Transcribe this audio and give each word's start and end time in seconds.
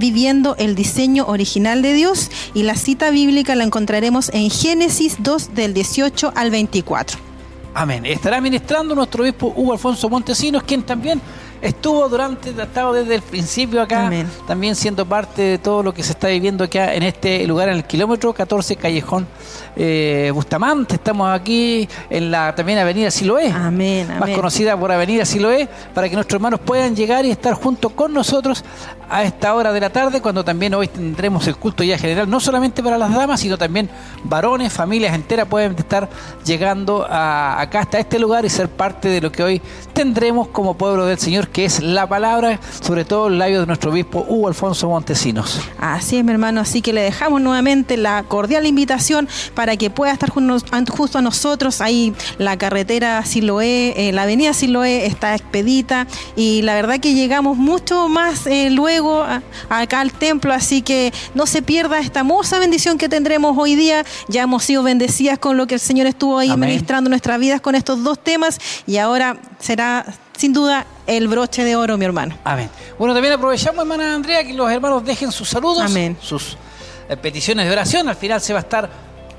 viviendo 0.00 0.56
el 0.58 0.74
diseño 0.74 1.26
original 1.26 1.82
de 1.82 1.92
Dios 1.92 2.30
y 2.54 2.64
la 2.64 2.74
cita 2.74 3.10
bíblica 3.10 3.54
la 3.54 3.64
encontraremos 3.64 4.30
en 4.32 4.50
Génesis 4.50 5.16
2 5.20 5.54
del 5.54 5.74
18 5.74 6.32
al 6.34 6.50
24. 6.50 7.18
Amén. 7.74 8.06
Estará 8.06 8.40
ministrando 8.40 8.94
nuestro 8.94 9.22
obispo 9.22 9.52
Hugo 9.54 9.74
Alfonso 9.74 10.08
Montesinos, 10.08 10.62
quien 10.64 10.82
también 10.82 11.20
estuvo 11.62 12.08
durante, 12.08 12.50
estado 12.50 12.92
desde 12.92 13.16
el 13.16 13.22
principio 13.22 13.82
acá, 13.82 14.10
también 14.46 14.74
siendo 14.74 15.06
parte 15.06 15.42
de 15.42 15.58
todo 15.58 15.82
lo 15.82 15.92
que 15.92 16.02
se 16.02 16.12
está 16.12 16.28
viviendo 16.28 16.64
acá 16.64 16.94
en 16.94 17.02
este 17.02 17.46
lugar, 17.46 17.68
en 17.68 17.76
el 17.76 17.84
kilómetro 17.84 18.32
14, 18.32 18.76
Callejón 18.76 19.26
eh, 19.76 20.30
Bustamante. 20.34 20.94
Estamos 20.94 21.28
aquí 21.28 21.88
en 22.08 22.30
la 22.30 22.54
también 22.54 22.78
Avenida 22.78 23.10
Siloé, 23.10 23.50
amén, 23.50 24.08
más 24.18 24.30
conocida 24.30 24.76
por 24.76 24.90
Avenida 24.90 25.24
Siloé, 25.24 25.68
para 25.94 26.08
que 26.08 26.14
nuestros 26.14 26.38
hermanos 26.38 26.60
puedan 26.60 26.96
llegar 26.96 27.24
y 27.24 27.30
estar 27.30 27.54
junto 27.54 27.90
con 27.90 28.12
nosotros 28.12 28.64
a 29.10 29.24
esta 29.24 29.54
hora 29.54 29.72
de 29.72 29.80
la 29.80 29.90
tarde, 29.90 30.22
cuando 30.22 30.44
también 30.44 30.72
hoy 30.74 30.86
tendremos 30.86 31.46
el 31.48 31.56
culto 31.56 31.82
ya 31.82 31.98
general, 31.98 32.30
no 32.30 32.38
solamente 32.38 32.80
para 32.82 32.96
las 32.96 33.12
damas, 33.12 33.40
sino 33.40 33.58
también 33.58 33.90
varones, 34.22 34.72
familias 34.72 35.14
enteras 35.14 35.48
pueden 35.48 35.74
estar 35.76 36.08
llegando 36.44 37.04
acá 37.04 37.80
hasta 37.80 37.98
este 37.98 38.20
lugar 38.20 38.44
y 38.44 38.48
ser 38.48 38.68
parte 38.68 39.08
de 39.08 39.20
lo 39.20 39.32
que 39.32 39.42
hoy 39.42 39.62
tendremos 39.92 40.48
como 40.48 40.74
pueblo 40.74 41.06
del 41.06 41.18
Señor, 41.18 41.48
que 41.52 41.64
es 41.64 41.82
la 41.82 42.08
palabra, 42.08 42.60
sobre 42.80 43.04
todo 43.04 43.28
el 43.28 43.38
labio 43.38 43.60
de 43.60 43.66
nuestro 43.66 43.90
obispo 43.90 44.24
Hugo 44.28 44.48
Alfonso 44.48 44.88
Montesinos. 44.88 45.60
Así 45.78 46.16
es, 46.16 46.24
mi 46.24 46.32
hermano, 46.32 46.60
así 46.60 46.82
que 46.82 46.92
le 46.92 47.02
dejamos 47.02 47.40
nuevamente 47.40 47.96
la 47.96 48.22
cordial 48.24 48.66
invitación 48.66 49.28
para 49.54 49.76
que 49.76 49.90
pueda 49.90 50.12
estar 50.12 50.30
justo 50.30 51.18
a 51.18 51.22
nosotros. 51.22 51.80
Ahí 51.80 52.14
la 52.38 52.56
carretera 52.56 53.24
Siloé, 53.24 54.08
eh, 54.08 54.12
la 54.12 54.22
avenida 54.22 54.52
Siloé 54.52 55.06
está 55.06 55.34
expedita 55.34 56.06
y 56.36 56.62
la 56.62 56.74
verdad 56.74 57.00
que 57.00 57.14
llegamos 57.14 57.56
mucho 57.56 58.08
más 58.08 58.46
eh, 58.46 58.70
luego 58.70 59.24
acá 59.68 60.00
al 60.00 60.12
templo, 60.12 60.52
así 60.52 60.82
que 60.82 61.12
no 61.34 61.46
se 61.46 61.62
pierda 61.62 61.98
esta 61.98 62.20
hermosa 62.20 62.58
bendición 62.58 62.98
que 62.98 63.08
tendremos 63.08 63.56
hoy 63.58 63.74
día. 63.74 64.04
Ya 64.28 64.42
hemos 64.42 64.64
sido 64.64 64.82
bendecidas 64.82 65.38
con 65.38 65.56
lo 65.56 65.66
que 65.66 65.74
el 65.74 65.80
Señor 65.80 66.06
estuvo 66.06 66.38
ahí 66.38 66.56
ministrando 66.56 67.10
nuestras 67.10 67.38
vidas 67.40 67.60
con 67.60 67.74
estos 67.74 68.02
dos 68.02 68.22
temas 68.22 68.58
y 68.86 68.98
ahora 68.98 69.36
será 69.58 70.06
sin 70.40 70.54
duda 70.54 70.86
el 71.06 71.28
broche 71.28 71.64
de 71.64 71.76
oro, 71.76 71.98
mi 71.98 72.06
hermano. 72.06 72.34
Amén. 72.44 72.70
Bueno, 72.98 73.12
también 73.12 73.34
aprovechamos, 73.34 73.82
hermana 73.82 74.14
Andrea, 74.14 74.42
que 74.42 74.54
los 74.54 74.70
hermanos 74.70 75.04
dejen 75.04 75.30
sus 75.30 75.50
saludos, 75.50 75.82
Amén. 75.82 76.16
sus 76.18 76.56
eh, 77.10 77.16
peticiones 77.18 77.66
de 77.66 77.72
oración. 77.72 78.08
Al 78.08 78.16
final 78.16 78.40
se 78.40 78.54
va 78.54 78.60
a 78.60 78.62
estar 78.62 78.88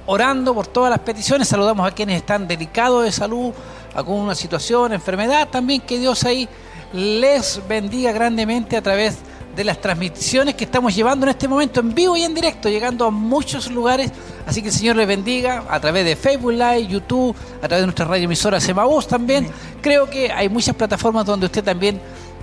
orando 0.06 0.54
por 0.54 0.68
todas 0.68 0.92
las 0.92 1.00
peticiones. 1.00 1.48
Saludamos 1.48 1.88
a 1.88 1.92
quienes 1.92 2.18
están 2.18 2.48
delicados 2.48 3.04
de 3.04 3.12
salud, 3.12 3.52
alguna 3.96 4.36
situación, 4.36 4.94
enfermedad. 4.94 5.48
También 5.50 5.82
que 5.82 5.98
Dios 5.98 6.24
ahí 6.24 6.48
les 6.94 7.60
bendiga 7.68 8.12
grandemente 8.12 8.78
a 8.78 8.84
través 8.84 9.16
de 9.16 9.31
de 9.56 9.64
las 9.64 9.80
transmisiones 9.82 10.56
que 10.56 10.64
estamos 10.64 10.96
llevando 10.96 11.26
en 11.26 11.32
este 11.32 11.48
momento 11.48 11.80
en 11.80 11.94
vivo 11.94 12.16
y 12.16 12.24
en 12.24 12.34
directo, 12.34 12.70
llegando 12.70 13.06
a 13.06 13.12
muchos 13.12 13.70
lugares. 13.70 14.12
Así 14.46 14.62
que 14.62 14.70
el 14.70 14.74
Señor 14.74 14.96
les 14.96 15.08
bendiga 15.08 15.64
a 15.70 15.80
través 15.80 16.06
de 16.06 16.16
Facebook 16.16 16.54
Live, 16.54 16.88
YouTube, 16.88 17.36
a 17.58 17.68
través 17.68 17.82
de 17.82 17.88
nuestra 17.88 18.06
radio 18.06 18.26
emisora 18.26 18.60
Semabús 18.60 19.08
también. 19.08 19.48
Creo 19.82 20.10
que 20.10 20.32
hay 20.32 20.50
muchas 20.50 20.76
plataformas 20.76 21.26
donde 21.26 21.46
usted 21.46 21.64
también 21.64 22.00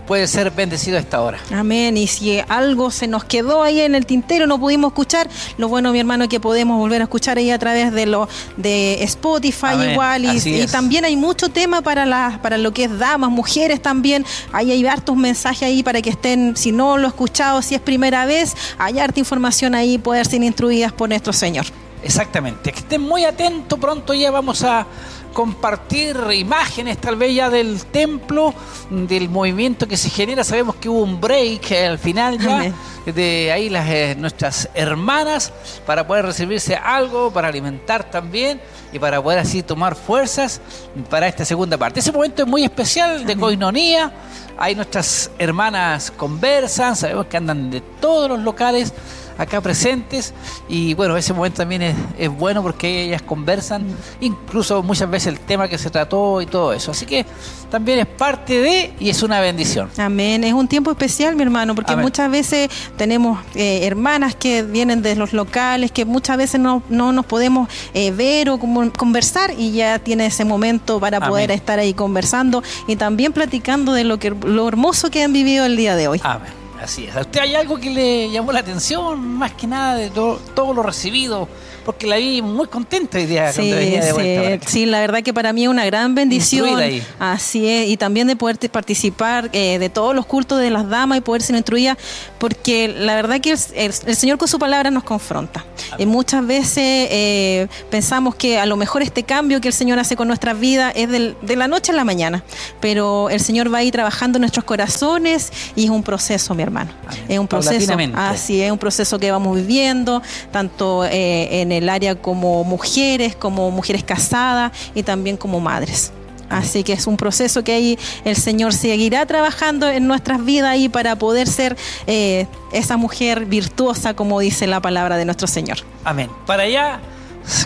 puede 0.08 0.26
ser 0.26 0.50
bendecido 0.50 0.96
a 0.96 1.00
esta 1.00 1.20
hora. 1.20 1.38
Amén. 1.52 1.98
Y 1.98 2.06
si 2.06 2.40
algo 2.48 2.90
se 2.90 3.06
nos 3.06 3.24
quedó 3.24 3.62
ahí 3.62 3.80
en 3.80 3.94
el 3.94 4.06
tintero, 4.06 4.46
no 4.46 4.58
pudimos 4.58 4.92
escuchar, 4.92 5.28
lo 5.58 5.68
bueno, 5.68 5.92
mi 5.92 6.00
hermano, 6.00 6.28
que 6.28 6.40
podemos 6.40 6.78
volver 6.78 7.02
a 7.02 7.04
escuchar 7.04 7.36
ahí 7.36 7.50
a 7.50 7.58
través 7.58 7.92
de 7.92 8.06
lo 8.06 8.26
de 8.56 9.02
Spotify 9.04 9.90
igual. 9.92 10.24
Y, 10.24 10.66
también 10.66 11.04
hay 11.04 11.14
mucho 11.14 11.50
tema 11.50 11.82
para 11.82 12.06
las, 12.06 12.38
para 12.38 12.56
lo 12.56 12.72
que 12.72 12.84
es 12.84 12.98
damas, 12.98 13.30
mujeres 13.30 13.82
también. 13.82 14.24
Ahí 14.50 14.72
hay 14.72 14.86
hartos 14.86 15.14
mensajes 15.14 15.64
ahí 15.64 15.82
para 15.82 16.00
que 16.00 16.10
estén, 16.10 16.56
si 16.56 16.72
no 16.72 16.96
lo 16.96 17.04
he 17.04 17.08
escuchado, 17.08 17.60
si 17.60 17.74
es 17.74 17.80
primera 17.80 18.24
vez, 18.24 18.56
hay 18.78 18.98
harta 18.98 19.20
información 19.20 19.74
ahí, 19.74 19.98
poder 19.98 20.26
ser 20.26 20.42
instruidas 20.42 20.90
por 20.90 21.10
nuestro 21.10 21.34
Señor. 21.34 21.66
Exactamente. 22.02 22.72
Que 22.72 22.78
estén 22.78 23.02
muy 23.02 23.24
atentos, 23.24 23.78
pronto 23.78 24.14
ya 24.14 24.30
vamos 24.30 24.62
a 24.62 24.86
compartir 25.32 26.16
imágenes 26.34 26.98
tal 26.98 27.16
vez 27.16 27.34
ya 27.34 27.50
del 27.50 27.84
templo, 27.86 28.54
del 28.90 29.28
movimiento 29.28 29.86
que 29.86 29.96
se 29.96 30.10
genera. 30.10 30.44
Sabemos 30.44 30.76
que 30.76 30.88
hubo 30.88 31.02
un 31.02 31.20
break 31.20 31.72
al 31.72 31.98
final 31.98 32.38
ya 32.38 32.72
de 33.12 33.52
ahí 33.52 33.68
las 33.68 33.88
eh, 33.88 34.14
nuestras 34.18 34.68
hermanas 34.74 35.52
para 35.86 36.06
poder 36.06 36.26
recibirse 36.26 36.76
algo, 36.76 37.30
para 37.30 37.48
alimentar 37.48 38.10
también 38.10 38.60
y 38.92 38.98
para 38.98 39.22
poder 39.22 39.38
así 39.38 39.62
tomar 39.62 39.94
fuerzas 39.94 40.60
para 41.08 41.28
esta 41.28 41.44
segunda 41.44 41.76
parte. 41.76 42.00
Ese 42.00 42.12
momento 42.12 42.42
es 42.42 42.48
muy 42.48 42.64
especial 42.64 43.24
de 43.24 43.36
coinonía. 43.36 44.12
Ahí 44.58 44.74
nuestras 44.74 45.30
hermanas 45.38 46.10
conversan, 46.10 46.96
sabemos 46.96 47.26
que 47.26 47.36
andan 47.36 47.70
de 47.70 47.80
todos 47.80 48.28
los 48.28 48.40
locales 48.40 48.92
acá 49.38 49.60
presentes 49.60 50.34
y 50.68 50.94
bueno, 50.94 51.16
ese 51.16 51.32
momento 51.32 51.58
también 51.58 51.82
es, 51.82 52.28
bueno 52.28 52.62
porque 52.62 53.04
ellas 53.04 53.22
conversan, 53.22 53.86
incluso 54.20 54.82
muchas 54.82 55.08
veces 55.08 55.28
el 55.28 55.40
tema 55.40 55.68
que 55.68 55.78
se 55.78 55.90
trató 55.90 56.42
y 56.42 56.46
todo 56.46 56.72
eso. 56.72 56.90
Así 56.90 57.06
que 57.06 57.24
también 57.70 58.00
es 58.00 58.06
parte 58.06 58.60
de 58.60 58.92
y 58.98 59.08
es 59.08 59.22
una 59.22 59.40
bendición. 59.40 59.88
Amén, 59.96 60.44
es 60.44 60.52
un 60.52 60.68
tiempo 60.68 60.90
especial 60.90 61.36
mi 61.36 61.42
hermano 61.42 61.74
porque 61.74 61.96
muchas 61.96 62.30
veces 62.30 62.68
tenemos 62.96 63.38
eh, 63.54 63.86
hermanas 63.86 64.34
que 64.34 64.62
vienen 64.62 65.02
de 65.02 65.14
los 65.14 65.32
locales, 65.32 65.92
que 65.92 66.04
muchas 66.04 66.36
veces 66.36 66.60
no, 66.60 66.82
no 66.88 67.12
nos 67.12 67.24
podemos 67.24 67.68
eh, 67.94 68.10
ver 68.10 68.50
o 68.50 68.58
conversar 68.58 69.52
y 69.56 69.72
ya 69.72 69.98
tiene 69.98 70.26
ese 70.26 70.44
momento 70.44 70.98
para 70.98 71.20
poder 71.20 71.50
estar 71.52 71.78
ahí 71.78 71.94
conversando 71.94 72.62
y 72.86 72.96
también 72.96 73.32
platicando 73.32 73.92
de 73.92 74.04
lo, 74.04 74.18
que, 74.18 74.30
lo 74.30 74.66
hermoso 74.66 75.10
que 75.10 75.22
han 75.22 75.32
vivido 75.32 75.64
el 75.64 75.76
día 75.76 75.94
de 75.94 76.08
hoy. 76.08 76.20
Amén. 76.24 76.57
Así 76.80 77.06
es. 77.06 77.16
¿A 77.16 77.20
usted 77.22 77.40
hay 77.40 77.54
algo 77.54 77.78
que 77.78 77.90
le 77.90 78.30
llamó 78.30 78.52
la 78.52 78.60
atención, 78.60 79.20
más 79.20 79.52
que 79.52 79.66
nada 79.66 79.96
de 79.96 80.10
todo, 80.10 80.72
lo 80.72 80.82
recibido? 80.82 81.48
Porque 81.84 82.06
la 82.06 82.16
vi 82.16 82.42
muy 82.42 82.66
contenta 82.66 83.16
hoy 83.16 83.24
día 83.24 83.50
sí, 83.50 83.70
de 83.70 84.12
vuelta. 84.12 84.68
Sí, 84.68 84.84
la 84.84 85.00
verdad 85.00 85.22
que 85.22 85.32
para 85.32 85.54
mí 85.54 85.64
es 85.64 85.70
una 85.70 85.86
gran 85.86 86.14
bendición. 86.14 86.78
Así 87.18 87.66
es, 87.66 87.88
y 87.88 87.96
también 87.96 88.26
de 88.26 88.36
poder 88.36 88.58
participar 88.70 89.48
eh, 89.54 89.78
de 89.78 89.88
todos 89.88 90.14
los 90.14 90.26
cultos 90.26 90.60
de 90.60 90.70
las 90.70 90.88
damas 90.88 91.18
y 91.18 91.20
poder 91.22 91.40
ser 91.40 91.56
instruida, 91.56 91.96
porque 92.38 92.88
la 92.88 93.14
verdad 93.14 93.40
que 93.40 93.52
el, 93.52 94.16
Señor 94.16 94.36
con 94.36 94.48
su 94.48 94.58
palabra 94.58 94.90
nos 94.90 95.02
confronta. 95.02 95.64
Y 95.96 96.04
muchas 96.04 96.46
veces 96.46 97.08
eh, 97.10 97.68
pensamos 97.90 98.34
que 98.34 98.58
a 98.58 98.66
lo 98.66 98.76
mejor 98.76 99.02
este 99.02 99.22
cambio 99.22 99.60
que 99.60 99.68
el 99.68 99.74
Señor 99.74 99.98
hace 99.98 100.14
con 100.14 100.28
nuestras 100.28 100.60
vidas 100.60 100.92
es 100.94 101.08
de 101.08 101.56
la 101.56 101.68
noche 101.68 101.92
a 101.92 101.94
la 101.94 102.04
mañana, 102.04 102.44
pero 102.80 103.30
el 103.30 103.40
Señor 103.40 103.72
va 103.72 103.78
a 103.78 103.82
ir 103.82 103.92
trabajando 103.92 104.36
en 104.36 104.42
nuestros 104.42 104.64
corazones 104.64 105.50
y 105.74 105.84
es 105.84 105.90
un 105.90 106.02
proceso, 106.02 106.54
mi 106.54 106.62
hermano. 106.68 106.90
Es 107.28 107.38
un 107.38 107.48
proceso. 107.48 107.94
Así 108.14 108.62
es, 108.62 108.70
un 108.70 108.78
proceso 108.78 109.18
que 109.18 109.30
vamos 109.30 109.56
viviendo, 109.56 110.22
tanto 110.52 111.04
eh, 111.04 111.60
en 111.60 111.72
el 111.72 111.88
área 111.88 112.14
como 112.14 112.64
mujeres, 112.64 113.34
como 113.34 113.70
mujeres 113.70 114.04
casadas 114.04 114.72
y 114.94 115.02
también 115.02 115.36
como 115.36 115.60
madres. 115.60 116.12
Así 116.50 116.82
que 116.82 116.94
es 116.94 117.06
un 117.06 117.16
proceso 117.16 117.62
que 117.62 117.72
ahí 117.72 117.98
el 118.24 118.36
Señor 118.36 118.72
seguirá 118.72 119.26
trabajando 119.26 119.88
en 119.88 120.06
nuestras 120.06 120.44
vidas 120.44 120.70
ahí 120.70 120.88
para 120.88 121.16
poder 121.16 121.46
ser 121.46 121.76
eh, 122.06 122.46
esa 122.72 122.96
mujer 122.96 123.44
virtuosa, 123.46 124.14
como 124.14 124.40
dice 124.40 124.66
la 124.66 124.80
palabra 124.80 125.16
de 125.16 125.24
nuestro 125.24 125.46
Señor. 125.46 125.78
Amén. 126.04 126.30
Para 126.46 126.62
allá 126.62 127.00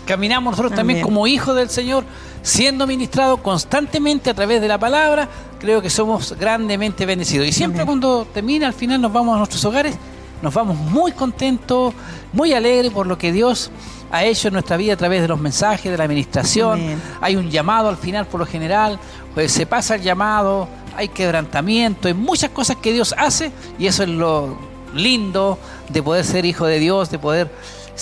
caminamos 0.04 0.52
nosotros 0.52 0.74
también 0.74 1.00
como 1.00 1.26
hijos 1.26 1.56
del 1.56 1.70
Señor, 1.70 2.04
siendo 2.42 2.86
ministrados 2.86 3.40
constantemente 3.40 4.30
a 4.30 4.34
través 4.34 4.60
de 4.60 4.68
la 4.68 4.78
palabra. 4.78 5.28
Creo 5.62 5.80
que 5.80 5.90
somos 5.90 6.36
grandemente 6.36 7.06
bendecidos. 7.06 7.46
Y 7.46 7.52
siempre 7.52 7.86
cuando 7.86 8.26
termina, 8.26 8.66
al 8.66 8.72
final 8.72 9.00
nos 9.00 9.12
vamos 9.12 9.36
a 9.36 9.38
nuestros 9.38 9.64
hogares, 9.64 9.96
nos 10.42 10.52
vamos 10.52 10.76
muy 10.76 11.12
contentos, 11.12 11.94
muy 12.32 12.52
alegres 12.52 12.90
por 12.90 13.06
lo 13.06 13.16
que 13.16 13.30
Dios 13.30 13.70
ha 14.10 14.24
hecho 14.24 14.48
en 14.48 14.54
nuestra 14.54 14.76
vida 14.76 14.94
a 14.94 14.96
través 14.96 15.22
de 15.22 15.28
los 15.28 15.38
mensajes, 15.38 15.92
de 15.92 15.96
la 15.96 16.02
administración. 16.02 17.00
Hay 17.20 17.36
un 17.36 17.48
llamado 17.48 17.88
al 17.88 17.96
final 17.96 18.26
por 18.26 18.40
lo 18.40 18.46
general, 18.46 18.98
pues 19.34 19.52
se 19.52 19.64
pasa 19.64 19.94
el 19.94 20.02
llamado, 20.02 20.66
hay 20.96 21.06
quebrantamiento, 21.06 22.08
hay 22.08 22.14
muchas 22.14 22.50
cosas 22.50 22.78
que 22.78 22.92
Dios 22.92 23.14
hace 23.16 23.52
y 23.78 23.86
eso 23.86 24.02
es 24.02 24.08
lo 24.08 24.58
lindo 24.92 25.60
de 25.90 26.02
poder 26.02 26.24
ser 26.24 26.44
hijo 26.44 26.66
de 26.66 26.80
Dios, 26.80 27.08
de 27.08 27.20
poder 27.20 27.52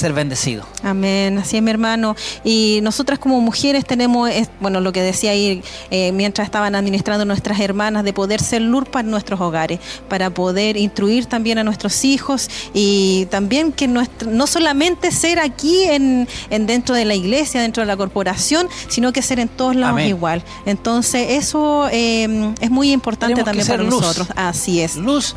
ser 0.00 0.12
bendecido. 0.12 0.64
Amén, 0.82 1.38
así 1.38 1.56
es 1.56 1.62
mi 1.62 1.70
hermano. 1.70 2.16
Y 2.42 2.80
nosotras 2.82 3.18
como 3.18 3.40
mujeres 3.40 3.84
tenemos, 3.84 4.30
bueno, 4.60 4.80
lo 4.80 4.92
que 4.92 5.02
decía 5.02 5.32
ahí 5.32 5.62
eh, 5.90 6.12
mientras 6.12 6.46
estaban 6.46 6.74
administrando 6.74 7.24
nuestras 7.24 7.60
hermanas, 7.60 8.02
de 8.04 8.12
poder 8.12 8.40
ser 8.40 8.62
luz 8.62 8.88
para 8.88 9.06
nuestros 9.06 9.40
hogares, 9.40 9.78
para 10.08 10.30
poder 10.30 10.76
instruir 10.76 11.26
también 11.26 11.58
a 11.58 11.64
nuestros 11.64 12.04
hijos 12.04 12.48
y 12.72 13.26
también 13.30 13.72
que 13.72 13.86
no 13.88 14.46
solamente 14.46 15.10
ser 15.12 15.38
aquí 15.38 15.84
en, 15.84 16.26
dentro 16.48 16.94
de 16.94 17.04
la 17.04 17.14
iglesia, 17.14 17.60
dentro 17.60 17.82
de 17.82 17.86
la 17.86 17.96
corporación, 17.96 18.68
sino 18.88 19.12
que 19.12 19.22
ser 19.22 19.38
en 19.38 19.48
todos 19.48 19.76
lados 19.76 20.00
igual. 20.00 20.42
Entonces 20.66 21.26
eso 21.30 21.88
eh, 21.92 22.54
es 22.60 22.70
muy 22.70 22.92
importante 22.92 23.44
también 23.44 23.66
para 23.66 23.82
nosotros. 23.82 24.28
Así 24.34 24.80
es. 24.80 24.96
Luz 24.96 25.34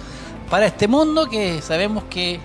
para 0.50 0.68
este 0.68 0.88
mundo 0.88 1.28
que 1.30 1.62
sabemos 1.62 2.04
que 2.10 2.40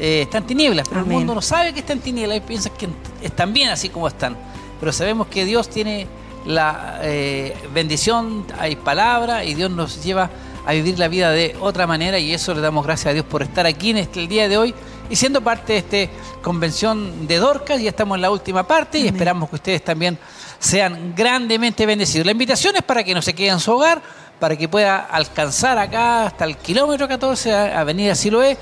eh, 0.00 0.22
está 0.22 0.38
en 0.38 0.46
tinieblas, 0.46 0.88
pero 0.88 1.02
el 1.02 1.06
mundo 1.06 1.34
no 1.34 1.42
sabe 1.42 1.74
que 1.74 1.80
está 1.80 1.92
en 1.92 2.00
tinieblas 2.00 2.38
y 2.38 2.40
piensa 2.40 2.70
que 2.70 2.88
están 3.22 3.52
bien 3.52 3.68
así 3.68 3.90
como 3.90 4.08
están. 4.08 4.34
Pero 4.80 4.92
sabemos 4.92 5.26
que 5.26 5.44
Dios 5.44 5.68
tiene 5.68 6.06
la 6.46 7.00
eh, 7.02 7.54
bendición, 7.74 8.46
hay 8.58 8.76
palabra 8.76 9.44
y 9.44 9.54
Dios 9.54 9.70
nos 9.70 10.02
lleva 10.02 10.30
a 10.64 10.72
vivir 10.72 10.98
la 10.98 11.08
vida 11.08 11.30
de 11.32 11.54
otra 11.60 11.86
manera 11.86 12.18
y 12.18 12.32
eso 12.32 12.54
le 12.54 12.62
damos 12.62 12.86
gracias 12.86 13.10
a 13.10 13.12
Dios 13.12 13.26
por 13.26 13.42
estar 13.42 13.66
aquí 13.66 13.90
en 13.90 13.98
este, 13.98 14.20
el 14.20 14.28
día 14.28 14.48
de 14.48 14.56
hoy 14.56 14.74
y 15.10 15.16
siendo 15.16 15.42
parte 15.42 15.74
de 15.74 15.78
esta 15.80 16.12
convención 16.40 17.26
de 17.26 17.36
Dorcas. 17.36 17.82
Ya 17.82 17.90
estamos 17.90 18.16
en 18.16 18.22
la 18.22 18.30
última 18.30 18.66
parte 18.66 18.98
y 18.98 19.06
esperamos 19.06 19.50
que 19.50 19.56
ustedes 19.56 19.84
también 19.84 20.18
sean 20.58 21.14
grandemente 21.14 21.84
bendecidos. 21.84 22.24
La 22.24 22.32
invitación 22.32 22.74
es 22.76 22.82
para 22.82 23.04
que 23.04 23.12
no 23.12 23.20
se 23.20 23.34
queden 23.34 23.54
en 23.54 23.60
su 23.60 23.72
hogar, 23.72 24.00
para 24.40 24.56
que 24.56 24.68
pueda 24.68 24.98
alcanzar 24.98 25.78
acá 25.78 26.26
hasta 26.26 26.44
el 26.46 26.56
kilómetro 26.56 27.06
14, 27.06 27.52
Avenida 27.52 28.14
Siloé, 28.14 28.56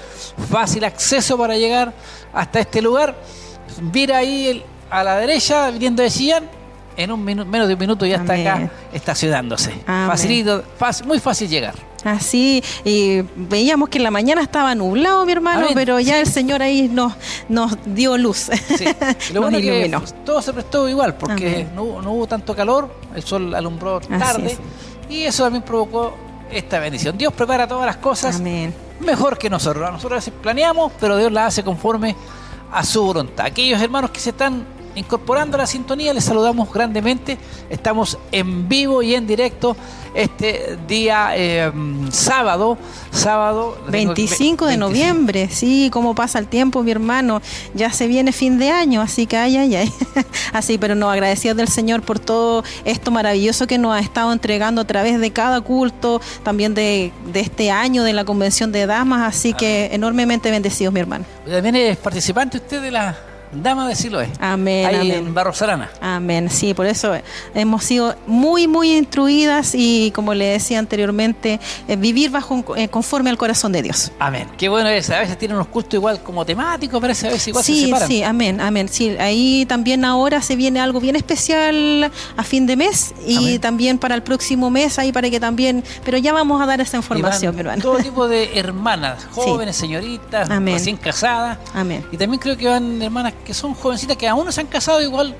fácil 0.50 0.84
acceso 0.84 1.38
para 1.38 1.56
llegar 1.56 1.94
hasta 2.32 2.60
este 2.60 2.82
lugar. 2.82 3.14
Vira 3.80 4.18
ahí 4.18 4.62
a 4.90 5.04
la 5.04 5.16
derecha, 5.16 5.70
viniendo 5.70 6.02
de 6.02 6.10
Chillán, 6.10 6.50
en 6.96 7.12
un 7.12 7.24
menos 7.24 7.68
de 7.68 7.74
un 7.74 7.80
minuto 7.80 8.04
ya 8.04 8.16
está 8.16 8.34
acá 8.34 8.70
estacionándose. 8.92 9.72
Facilito, 9.86 10.64
muy 11.06 11.20
fácil 11.20 11.48
llegar. 11.48 11.74
Así, 12.04 12.62
y 12.84 13.22
veíamos 13.34 13.88
que 13.88 13.98
en 13.98 14.04
la 14.04 14.10
mañana 14.10 14.42
estaba 14.42 14.74
nublado, 14.74 15.24
mi 15.26 15.32
hermano, 15.32 15.68
pero 15.74 15.98
ya 16.00 16.20
el 16.20 16.26
Señor 16.26 16.62
ahí 16.62 16.88
nos, 16.88 17.12
nos 17.48 17.76
dio 17.86 18.16
luz. 18.16 18.50
Sí. 18.76 18.84
Lo 19.32 19.40
bueno 19.42 19.58
iluminó. 19.58 20.04
Que 20.04 20.12
todo 20.24 20.40
se 20.42 20.52
prestó 20.52 20.88
igual, 20.88 21.16
porque 21.16 21.66
no, 21.74 21.82
hubo 21.84 22.26
tanto 22.26 22.54
calor, 22.54 22.92
el 23.14 23.22
sol 23.22 23.54
alumbró 23.54 24.00
tarde, 24.00 24.56
y 25.08 25.24
eso 25.24 25.44
también 25.44 25.62
provocó 25.62 26.14
esta 26.50 26.78
bendición. 26.78 27.16
Dios 27.16 27.32
prepara 27.32 27.66
todas 27.66 27.86
las 27.86 27.96
cosas 27.96 28.40
mejor 29.00 29.38
que 29.38 29.50
nosotros. 29.50 29.90
Nosotros 29.90 30.12
a 30.12 30.16
veces 30.16 30.34
planeamos, 30.42 30.92
pero 31.00 31.16
Dios 31.16 31.32
las 31.32 31.48
hace 31.48 31.64
conforme 31.64 32.14
a 32.72 32.84
su 32.84 33.02
voluntad. 33.02 33.46
Aquellos 33.46 33.80
hermanos 33.80 34.10
que 34.10 34.20
se 34.20 34.30
están 34.30 34.64
incorporando 34.98 35.56
a 35.56 35.60
la 35.60 35.66
sintonía, 35.66 36.12
les 36.12 36.24
saludamos 36.24 36.72
grandemente. 36.72 37.38
Estamos 37.70 38.18
en 38.32 38.68
vivo 38.68 39.02
y 39.02 39.14
en 39.14 39.26
directo 39.26 39.76
este 40.14 40.78
día 40.88 41.30
eh, 41.34 41.70
sábado, 42.10 42.78
sábado 43.10 43.78
25 43.88 44.66
de 44.66 44.76
noviembre, 44.76 45.48
sí, 45.50 45.90
cómo 45.92 46.14
pasa 46.14 46.38
el 46.38 46.46
tiempo, 46.46 46.82
mi 46.82 46.90
hermano, 46.90 47.40
ya 47.74 47.92
se 47.92 48.08
viene 48.08 48.32
fin 48.32 48.58
de 48.58 48.70
año, 48.70 49.00
así 49.00 49.26
que 49.26 49.36
ay, 49.36 49.56
ay, 49.56 49.76
ay, 49.76 49.92
así, 50.52 50.78
pero 50.78 50.94
no, 50.94 51.10
agradecidos 51.10 51.56
del 51.56 51.68
Señor 51.68 52.02
por 52.02 52.18
todo 52.18 52.64
esto 52.84 53.10
maravilloso 53.10 53.66
que 53.66 53.78
nos 53.78 53.94
ha 53.94 54.00
estado 54.00 54.32
entregando 54.32 54.80
a 54.80 54.84
través 54.86 55.20
de 55.20 55.30
cada 55.30 55.60
culto, 55.60 56.20
también 56.42 56.74
de, 56.74 57.12
de 57.32 57.40
este 57.40 57.70
año 57.70 58.02
de 58.02 58.12
la 58.12 58.24
Convención 58.24 58.72
de 58.72 58.86
Damas, 58.86 59.22
así 59.22 59.52
que 59.52 59.90
enormemente 59.92 60.50
bendecidos, 60.50 60.92
mi 60.92 61.00
hermano. 61.00 61.24
También 61.48 61.76
es 61.76 61.96
participante 61.96 62.58
usted 62.58 62.82
de 62.82 62.90
la 62.90 63.16
Dama 63.52 63.88
de 63.88 63.94
Siloé. 63.94 64.28
Amén. 64.40 64.86
Ahí 64.86 65.10
en 65.12 65.34
Barro 65.34 65.52
Sarana. 65.52 65.90
Amén. 66.00 66.50
Sí, 66.50 66.74
por 66.74 66.86
eso 66.86 67.12
hemos 67.54 67.84
sido 67.84 68.14
muy, 68.26 68.66
muy 68.66 68.96
instruidas 68.96 69.74
y, 69.74 70.10
como 70.14 70.34
le 70.34 70.46
decía 70.46 70.78
anteriormente, 70.78 71.60
eh, 71.88 71.96
vivir 71.96 72.30
bajo 72.30 72.64
eh, 72.76 72.88
conforme 72.88 73.30
al 73.30 73.38
corazón 73.38 73.72
de 73.72 73.82
Dios. 73.82 74.12
Amén. 74.18 74.48
Qué 74.56 74.68
bueno 74.68 74.88
es. 74.88 75.10
A 75.10 75.20
veces 75.20 75.38
tienen 75.38 75.56
unos 75.56 75.68
cultos 75.68 75.94
igual 75.94 76.22
como 76.22 76.44
temáticos, 76.44 77.00
parece 77.00 77.28
a 77.28 77.30
veces 77.30 77.48
igual 77.48 77.64
sí, 77.64 77.80
se 77.80 77.86
separan. 77.86 78.08
Sí, 78.08 78.22
amén, 78.22 78.60
amén. 78.60 78.88
Sí, 78.88 79.16
ahí 79.18 79.64
también 79.66 80.04
ahora 80.04 80.42
se 80.42 80.56
viene 80.56 80.80
algo 80.80 81.00
bien 81.00 81.16
especial 81.16 82.10
a 82.36 82.42
fin 82.42 82.66
de 82.66 82.76
mes 82.76 83.14
y 83.26 83.58
también 83.58 83.98
para 83.98 84.14
el 84.14 84.22
próximo 84.22 84.70
mes, 84.70 84.98
ahí 84.98 85.12
para 85.12 85.30
que 85.30 85.40
también. 85.40 85.84
Pero 86.04 86.18
ya 86.18 86.32
vamos 86.32 86.60
a 86.60 86.66
dar 86.66 86.80
esa 86.80 86.96
información, 86.96 87.58
hermano. 87.58 87.82
Todo 87.82 87.98
tipo 87.98 88.28
de 88.28 88.58
hermanas, 88.58 89.26
jóvenes, 89.32 89.76
señoritas, 89.76 90.48
recién 90.48 90.96
casadas. 90.96 91.58
Amén. 91.74 92.04
Y 92.12 92.16
también 92.16 92.40
creo 92.40 92.56
que 92.56 92.68
van 92.68 93.00
hermanas 93.02 93.34
que 93.44 93.54
son 93.54 93.74
jovencitas 93.74 94.16
que 94.16 94.28
aún 94.28 94.44
no 94.44 94.52
se 94.52 94.60
han 94.60 94.66
casado, 94.66 95.02
igual 95.02 95.34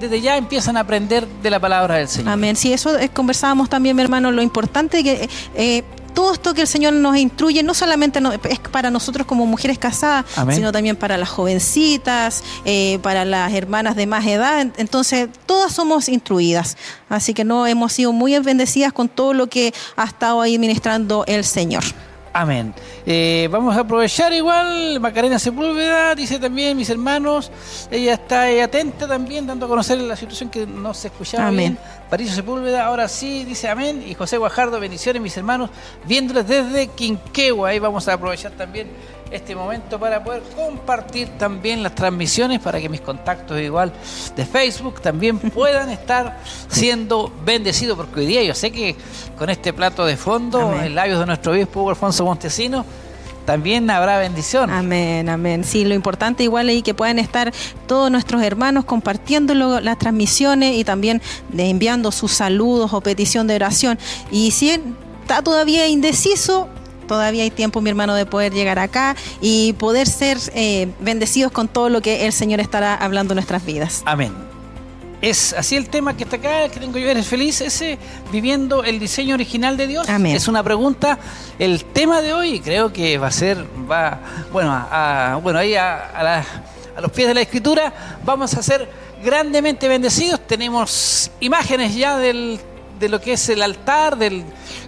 desde 0.00 0.20
ya 0.20 0.36
empiezan 0.36 0.76
a 0.76 0.80
aprender 0.80 1.26
de 1.26 1.50
la 1.50 1.60
palabra 1.60 1.96
del 1.96 2.08
Señor. 2.08 2.32
Amén. 2.32 2.56
Sí, 2.56 2.72
eso 2.72 2.90
conversábamos 3.12 3.68
también, 3.68 3.94
mi 3.96 4.02
hermano, 4.02 4.30
lo 4.30 4.42
importante 4.42 5.04
que 5.04 5.28
eh, 5.54 5.84
todo 6.12 6.32
esto 6.32 6.54
que 6.54 6.62
el 6.62 6.66
Señor 6.66 6.92
nos 6.92 7.16
instruye 7.16 7.62
no 7.62 7.74
solamente 7.74 8.20
es 8.48 8.58
para 8.58 8.90
nosotros 8.90 9.26
como 9.26 9.46
mujeres 9.46 9.78
casadas, 9.78 10.26
sino 10.50 10.72
también 10.72 10.96
para 10.96 11.16
las 11.16 11.28
jovencitas, 11.28 12.44
eh, 12.64 12.98
para 13.02 13.24
las 13.24 13.52
hermanas 13.52 13.96
de 13.96 14.06
más 14.06 14.26
edad. 14.26 14.60
Entonces, 14.76 15.28
todas 15.46 15.72
somos 15.72 16.08
instruidas. 16.08 16.76
Así 17.08 17.34
que 17.34 17.44
no 17.44 17.66
hemos 17.66 17.92
sido 17.92 18.12
muy 18.12 18.38
bendecidas 18.38 18.92
con 18.92 19.08
todo 19.08 19.34
lo 19.34 19.48
que 19.48 19.72
ha 19.96 20.04
estado 20.04 20.40
ahí 20.40 20.58
ministrando 20.58 21.24
el 21.26 21.44
Señor. 21.44 21.84
Amén. 22.32 22.74
Eh, 23.04 23.48
vamos 23.50 23.76
a 23.76 23.80
aprovechar 23.80 24.32
igual. 24.32 24.98
Macarena 25.00 25.38
Sepúlveda 25.38 26.14
dice 26.14 26.38
también, 26.38 26.76
mis 26.76 26.88
hermanos, 26.88 27.50
ella 27.90 28.14
está 28.14 28.44
atenta 28.62 29.06
también, 29.06 29.46
dando 29.46 29.66
a 29.66 29.68
conocer 29.68 29.98
la 29.98 30.16
situación 30.16 30.48
que 30.48 30.66
no 30.66 30.94
se 30.94 31.08
escuchaba 31.08 31.48
amén. 31.48 31.78
bien. 32.10 32.28
Sepúlveda, 32.28 32.86
ahora 32.86 33.08
sí, 33.08 33.44
dice 33.44 33.68
amén. 33.68 34.02
Y 34.06 34.14
José 34.14 34.38
Guajardo, 34.38 34.80
bendiciones, 34.80 35.20
mis 35.20 35.36
hermanos, 35.36 35.70
viéndoles 36.06 36.46
desde 36.46 36.86
Quinquegua. 36.88 37.70
Ahí 37.70 37.78
vamos 37.78 38.08
a 38.08 38.14
aprovechar 38.14 38.52
también 38.52 38.88
este 39.32 39.54
momento 39.54 39.98
para 39.98 40.22
poder 40.22 40.42
compartir 40.54 41.28
también 41.38 41.82
las 41.82 41.94
transmisiones 41.94 42.60
para 42.60 42.80
que 42.80 42.88
mis 42.88 43.00
contactos 43.00 43.58
igual 43.60 43.92
de 44.36 44.44
Facebook 44.44 45.00
también 45.00 45.38
puedan 45.38 45.90
estar 45.90 46.38
siendo 46.68 47.32
bendecidos 47.44 47.96
porque 47.96 48.20
hoy 48.20 48.26
día 48.26 48.42
yo 48.42 48.54
sé 48.54 48.70
que 48.70 48.96
con 49.38 49.50
este 49.50 49.72
plato 49.72 50.04
de 50.04 50.16
fondo 50.16 50.80
en 50.80 50.94
labios 50.94 51.18
de 51.18 51.26
nuestro 51.26 51.52
obispo 51.52 51.88
Alfonso 51.88 52.24
Montesino 52.24 52.84
también 53.44 53.90
habrá 53.90 54.18
bendición. 54.18 54.70
Amén, 54.70 55.28
amén. 55.28 55.64
Sí, 55.64 55.84
lo 55.84 55.94
importante 55.94 56.44
igual 56.44 56.70
es 56.70 56.82
que 56.82 56.94
puedan 56.94 57.18
estar 57.18 57.52
todos 57.88 58.10
nuestros 58.10 58.42
hermanos 58.42 58.84
compartiendo 58.84 59.54
las 59.54 59.98
transmisiones 59.98 60.76
y 60.76 60.84
también 60.84 61.20
enviando 61.56 62.12
sus 62.12 62.32
saludos 62.32 62.92
o 62.92 63.00
petición 63.00 63.48
de 63.48 63.56
oración. 63.56 63.98
Y 64.30 64.52
si 64.52 64.70
está 65.22 65.42
todavía 65.42 65.88
indeciso, 65.88 66.68
todavía 67.12 67.42
hay 67.42 67.50
tiempo, 67.50 67.82
mi 67.82 67.90
hermano, 67.90 68.14
de 68.14 68.24
poder 68.24 68.54
llegar 68.54 68.78
acá 68.78 69.14
y 69.42 69.74
poder 69.74 70.06
ser 70.08 70.38
eh, 70.54 70.88
bendecidos 70.98 71.52
con 71.52 71.68
todo 71.68 71.90
lo 71.90 72.00
que 72.00 72.24
el 72.24 72.32
Señor 72.32 72.58
estará 72.58 72.94
hablando 72.94 73.34
en 73.34 73.36
nuestras 73.36 73.66
vidas. 73.66 74.02
Amén. 74.06 74.32
Es 75.20 75.52
así 75.52 75.76
el 75.76 75.90
tema 75.90 76.16
que 76.16 76.24
está 76.24 76.36
acá, 76.36 76.70
que 76.70 76.80
tengo 76.80 76.96
yo, 76.98 77.10
¿eres 77.10 77.26
feliz? 77.26 77.60
Ese, 77.60 77.98
viviendo 78.32 78.82
el 78.82 78.98
diseño 78.98 79.34
original 79.34 79.76
de 79.76 79.88
Dios. 79.88 80.08
Amén. 80.08 80.34
Es 80.34 80.48
una 80.48 80.62
pregunta. 80.62 81.18
El 81.58 81.84
tema 81.84 82.22
de 82.22 82.32
hoy 82.32 82.60
creo 82.60 82.90
que 82.94 83.18
va 83.18 83.26
a 83.26 83.30
ser, 83.30 83.62
va, 83.90 84.18
bueno, 84.50 84.72
a, 84.72 85.38
bueno 85.42 85.58
ahí 85.58 85.74
a, 85.74 86.44
a 86.96 87.00
los 87.02 87.12
pies 87.12 87.28
de 87.28 87.34
la 87.34 87.42
escritura, 87.42 87.92
vamos 88.24 88.54
a 88.54 88.62
ser 88.62 88.88
grandemente 89.22 89.86
bendecidos. 89.86 90.40
Tenemos 90.46 91.30
imágenes 91.40 91.94
ya 91.94 92.16
del 92.16 92.58
de 93.02 93.08
lo 93.08 93.20
que 93.20 93.32
es 93.32 93.48
el 93.48 93.60
altar 93.62 94.16
del 94.16 94.44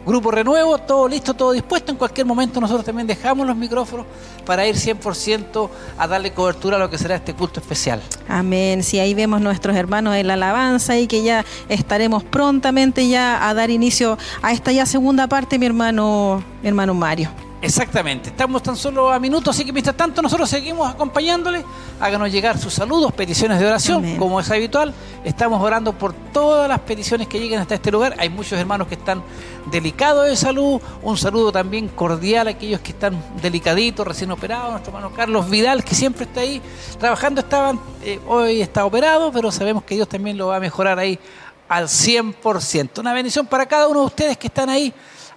Grupo 0.07 0.31
Renuevo, 0.31 0.79
todo 0.79 1.09
listo, 1.09 1.35
todo 1.35 1.51
dispuesto. 1.51 1.91
En 1.91 1.99
cualquier 1.99 2.27
momento 2.27 2.61
nosotros 2.61 2.87
también 2.87 3.09
dejamos 3.09 3.45
los 3.45 3.57
micrófonos 3.57 4.07
para 4.47 4.65
ir 4.69 4.77
100% 4.77 5.69
a 5.99 6.07
darle 6.07 6.33
cobertura 6.33 6.77
a 6.77 6.79
lo 6.79 6.89
que 6.89 6.97
será 6.97 7.17
este 7.17 7.35
culto 7.35 7.59
especial. 7.59 8.01
Amén. 8.29 8.85
Si 8.85 9.01
ahí 9.01 9.15
vemos 9.15 9.41
nuestros 9.41 9.77
hermanos 9.77 10.15
en 10.15 10.29
la 10.29 10.35
alabanza 10.35 10.97
y 10.97 11.09
que 11.09 11.25
ya 11.25 11.45
estaremos 11.69 12.23
prontamente 12.23 13.09
ya 13.09 13.49
a 13.49 13.53
dar 13.53 13.71
inicio 13.71 14.17
a 14.43 14.53
esta 14.53 14.71
ya 14.71 14.87
segunda 14.87 15.27
parte, 15.27 15.59
mi 15.59 15.67
hermano, 15.67 16.45
mi 16.63 16.69
hermano 16.69 16.95
Mario. 16.95 17.31
Exactamente, 17.65 18.29
estamos 18.29 18.63
tan 18.63 18.77
solo 18.77 19.11
a 19.11 19.19
minutos, 19.19 19.57
así 19.57 19.65
que 19.65 19.73
mientras 19.73 19.97
tanto 19.97 20.21
nosotros 20.21 20.51
seguimos 20.51 20.87
acompañándole. 20.87 21.65
Háganos 21.99 22.31
llegar 22.31 22.59
sus 22.59 22.75
saludos, 22.75 23.11
peticiones 23.15 23.59
de 23.59 23.67
oración, 23.67 24.19
como 24.19 24.39
es 24.39 24.51
habitual. 24.51 24.93
Estamos 25.25 25.63
orando 25.63 25.95
por 25.95 26.13
todas 26.13 26.69
las 26.69 26.81
peticiones 26.81 27.27
que 27.27 27.41
lleguen 27.41 27.61
hasta 27.61 27.77
este 27.77 27.91
lugar. 27.91 28.17
Hay 28.19 28.29
muchos 28.29 28.59
hermanos 28.59 28.87
que 28.87 28.97
están 28.97 29.23
delicados 29.71 30.27
de 30.27 30.37
salud. 30.37 30.79
Un 31.03 31.17
saludo 31.17 31.51
también 31.53 31.89
cordial 31.89 32.49
a 32.49 32.51
aquellos 32.51 32.81
que 32.81 32.93
están 32.93 33.17
delicaditos, 33.41 34.07
recién 34.07 34.31
operados. 34.31 34.71
Nuestro 34.71 34.95
hermano 34.95 35.17
Carlos 35.17 35.49
Vidal, 35.49 35.83
que 35.83 35.95
siempre 35.95 36.25
está 36.25 36.41
ahí 36.41 36.61
trabajando, 36.99 37.41
estaban, 37.41 37.81
eh, 38.03 38.21
hoy 38.29 38.61
está 38.61 38.85
operado, 38.85 39.33
pero 39.33 39.51
sabemos 39.51 39.85
que 39.85 39.95
Dios 39.95 40.07
también 40.07 40.37
lo 40.37 40.49
va 40.49 40.57
a 40.57 40.61
mejorar 40.61 40.99
ahí 40.99 41.19
al 41.67 41.89
100%. 41.89 43.01
Una 43.01 43.15
bendición 43.15 43.47
para 43.47 43.65
cada 43.65 43.89
uno 43.89 44.01
de 44.01 44.07
ustedes 44.07 44.37
que 44.37 44.49
están 44.49 44.69
ahí 44.69 44.93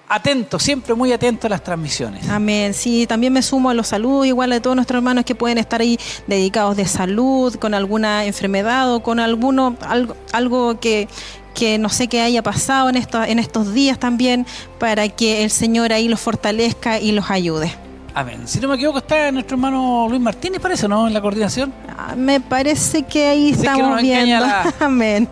atento, 0.10 0.60
siempre 0.60 0.94
muy 0.94 1.12
atento 1.12 1.48
a 1.48 1.50
las 1.50 1.64
transmisiones. 1.64 2.28
Amén. 2.30 2.74
Sí, 2.74 3.06
también 3.08 3.34
me 3.34 3.42
sumo 3.42 3.70
a 3.70 3.74
los 3.74 3.88
saludos, 3.88 4.26
igual 4.26 4.50
de 4.52 4.62
todos 4.62 4.76
nuestros 4.76 4.98
hermanos 4.98 5.26
que 5.26 5.36
pueden 5.36 5.58
estar 5.58 5.82
ahí 5.82 6.00
dedicados 6.28 6.78
de 6.78 6.86
salud, 6.86 7.56
con 7.56 7.74
alguna 7.74 8.26
enfermedad 8.26 8.94
o 8.94 9.02
con 9.02 9.20
alguno, 9.20 9.76
algo, 9.82 10.16
algo 10.32 10.80
que, 10.80 11.08
que 11.54 11.78
no 11.78 11.90
sé 11.90 12.08
qué 12.08 12.22
haya 12.22 12.42
pasado 12.44 12.90
en, 12.90 12.96
estos, 12.96 13.28
en 13.28 13.40
estos 13.40 13.74
días 13.74 14.00
también, 14.00 14.46
para 14.80 15.10
que 15.10 15.44
el 15.44 15.50
Señor 15.50 15.92
ahí 15.92 16.08
los 16.08 16.20
fortalezca 16.20 17.00
y 17.00 17.12
los 17.12 17.30
ayude. 17.30 17.74
Amén. 18.14 18.48
Si 18.48 18.60
no 18.60 18.68
me 18.68 18.76
equivoco, 18.76 18.98
está 18.98 19.32
nuestro 19.32 19.56
hermano 19.56 20.08
Luis 20.10 20.22
Martínez, 20.22 20.60
parece, 20.60 20.88
¿no? 20.88 21.08
En 21.08 21.14
la 21.14 21.22
coordinación. 21.22 21.72
Ah, 21.96 22.16
me 22.16 22.40
parece 22.40 23.04
que 23.04 23.28
ahí 23.28 23.50
estamos 23.52 24.02
viendo. 24.02 24.44
Amén. 24.80 25.30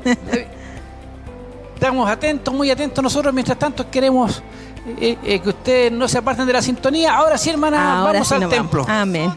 Estamos 1.73 2.07
atentos, 2.07 2.53
muy 2.53 2.69
atentos 2.69 3.03
nosotros. 3.03 3.33
Mientras 3.33 3.57
tanto, 3.57 3.89
queremos 3.89 4.43
eh, 4.87 5.17
eh, 5.23 5.41
que 5.41 5.49
ustedes 5.49 5.91
no 5.91 6.07
se 6.07 6.19
aparten 6.19 6.45
de 6.45 6.53
la 6.53 6.61
sintonía. 6.61 7.15
Ahora 7.15 7.37
sí, 7.37 7.49
hermana, 7.49 8.03
vamos 8.03 8.31
al 8.31 8.49
templo. 8.49 8.85
Amén. 8.87 9.35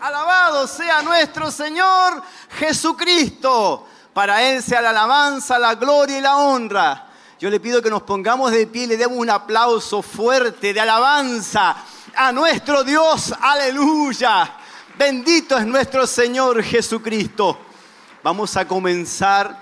Alabado 0.00 0.66
sea 0.66 1.02
nuestro 1.02 1.50
Señor 1.50 2.22
Jesucristo. 2.58 3.86
Para 4.12 4.42
Él 4.42 4.62
sea 4.62 4.80
la 4.80 4.90
alabanza, 4.90 5.58
la 5.58 5.76
gloria 5.76 6.18
y 6.18 6.20
la 6.20 6.36
honra. 6.36 7.06
Yo 7.38 7.48
le 7.48 7.60
pido 7.60 7.80
que 7.80 7.88
nos 7.88 8.02
pongamos 8.02 8.50
de 8.50 8.66
pie 8.66 8.84
y 8.84 8.86
le 8.88 8.96
demos 8.96 9.16
un 9.16 9.30
aplauso 9.30 10.02
fuerte 10.02 10.74
de 10.74 10.80
alabanza 10.80 11.76
a 12.16 12.32
nuestro 12.32 12.82
Dios. 12.82 13.32
Aleluya. 13.40 14.52
Bendito 14.98 15.56
es 15.56 15.66
nuestro 15.66 16.06
Señor 16.06 16.62
Jesucristo. 16.62 17.58
Vamos 18.22 18.56
a 18.56 18.66
comenzar 18.66 19.56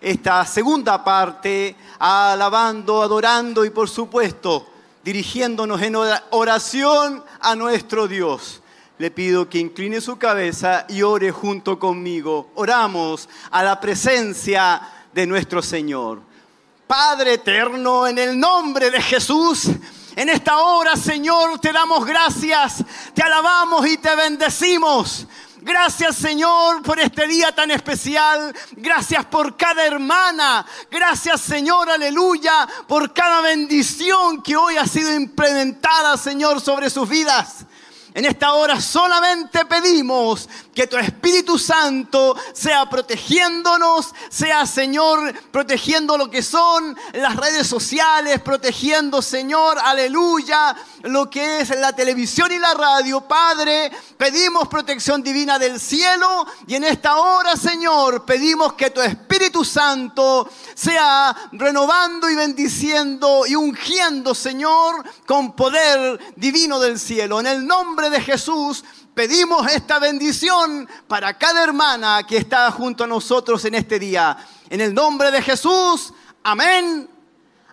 esta 0.00 0.44
segunda 0.46 1.02
parte 1.02 1.76
alabando, 1.98 3.02
adorando 3.02 3.64
y 3.64 3.70
por 3.70 3.88
supuesto 3.88 4.66
dirigiéndonos 5.02 5.80
en 5.80 5.96
oración 6.30 7.24
a 7.40 7.56
nuestro 7.56 8.06
Dios. 8.06 8.60
Le 8.98 9.10
pido 9.10 9.48
que 9.48 9.58
incline 9.58 10.00
su 10.00 10.18
cabeza 10.18 10.84
y 10.88 11.02
ore 11.02 11.30
junto 11.30 11.78
conmigo. 11.78 12.50
Oramos 12.56 13.28
a 13.50 13.62
la 13.62 13.80
presencia 13.80 14.80
de 15.14 15.26
nuestro 15.26 15.62
Señor. 15.62 16.20
Padre 16.86 17.34
eterno, 17.34 18.06
en 18.06 18.18
el 18.18 18.38
nombre 18.38 18.90
de 18.90 19.00
Jesús, 19.00 19.68
en 20.16 20.28
esta 20.28 20.58
hora, 20.58 20.96
Señor, 20.96 21.60
te 21.60 21.72
damos 21.72 22.04
gracias, 22.04 22.84
te 23.14 23.22
alabamos 23.22 23.86
y 23.86 23.98
te 23.98 24.16
bendecimos. 24.16 25.26
Gracias 25.60 26.16
Señor 26.16 26.82
por 26.82 27.00
este 27.00 27.26
día 27.26 27.52
tan 27.54 27.70
especial. 27.70 28.54
Gracias 28.72 29.24
por 29.26 29.56
cada 29.56 29.84
hermana. 29.84 30.64
Gracias 30.90 31.40
Señor, 31.40 31.90
aleluya, 31.90 32.68
por 32.86 33.12
cada 33.12 33.40
bendición 33.40 34.42
que 34.42 34.56
hoy 34.56 34.76
ha 34.76 34.86
sido 34.86 35.12
implementada, 35.12 36.16
Señor, 36.16 36.60
sobre 36.60 36.90
sus 36.90 37.08
vidas. 37.08 37.66
En 38.14 38.24
esta 38.24 38.52
hora 38.54 38.80
solamente 38.80 39.64
pedimos 39.66 40.48
que 40.78 40.86
tu 40.86 40.96
Espíritu 40.96 41.58
Santo 41.58 42.36
sea 42.52 42.88
protegiéndonos, 42.88 44.14
sea 44.30 44.64
Señor 44.64 45.34
protegiendo 45.50 46.16
lo 46.16 46.30
que 46.30 46.40
son 46.40 46.96
las 47.14 47.34
redes 47.34 47.66
sociales, 47.66 48.40
protegiendo 48.40 49.20
Señor, 49.20 49.76
aleluya, 49.82 50.76
lo 51.02 51.28
que 51.28 51.62
es 51.62 51.70
la 51.70 51.92
televisión 51.96 52.52
y 52.52 52.60
la 52.60 52.74
radio. 52.74 53.22
Padre, 53.22 53.90
pedimos 54.16 54.68
protección 54.68 55.20
divina 55.20 55.58
del 55.58 55.80
cielo 55.80 56.46
y 56.68 56.76
en 56.76 56.84
esta 56.84 57.16
hora 57.16 57.56
Señor 57.56 58.24
pedimos 58.24 58.74
que 58.74 58.90
tu 58.90 59.00
Espíritu 59.00 59.64
Santo 59.64 60.48
sea 60.76 61.34
renovando 61.50 62.30
y 62.30 62.36
bendiciendo 62.36 63.46
y 63.48 63.56
ungiendo 63.56 64.32
Señor 64.32 65.04
con 65.26 65.56
poder 65.56 66.20
divino 66.36 66.78
del 66.78 67.00
cielo. 67.00 67.40
En 67.40 67.48
el 67.48 67.66
nombre 67.66 68.10
de 68.10 68.20
Jesús 68.20 68.84
pedimos 69.18 69.66
esta 69.72 69.98
bendición 69.98 70.88
para 71.08 71.36
cada 71.36 71.64
hermana 71.64 72.22
que 72.22 72.36
está 72.36 72.70
junto 72.70 73.02
a 73.02 73.06
nosotros 73.08 73.64
en 73.64 73.74
este 73.74 73.98
día. 73.98 74.36
En 74.70 74.80
el 74.80 74.94
nombre 74.94 75.32
de 75.32 75.42
Jesús, 75.42 76.14
amén, 76.44 77.10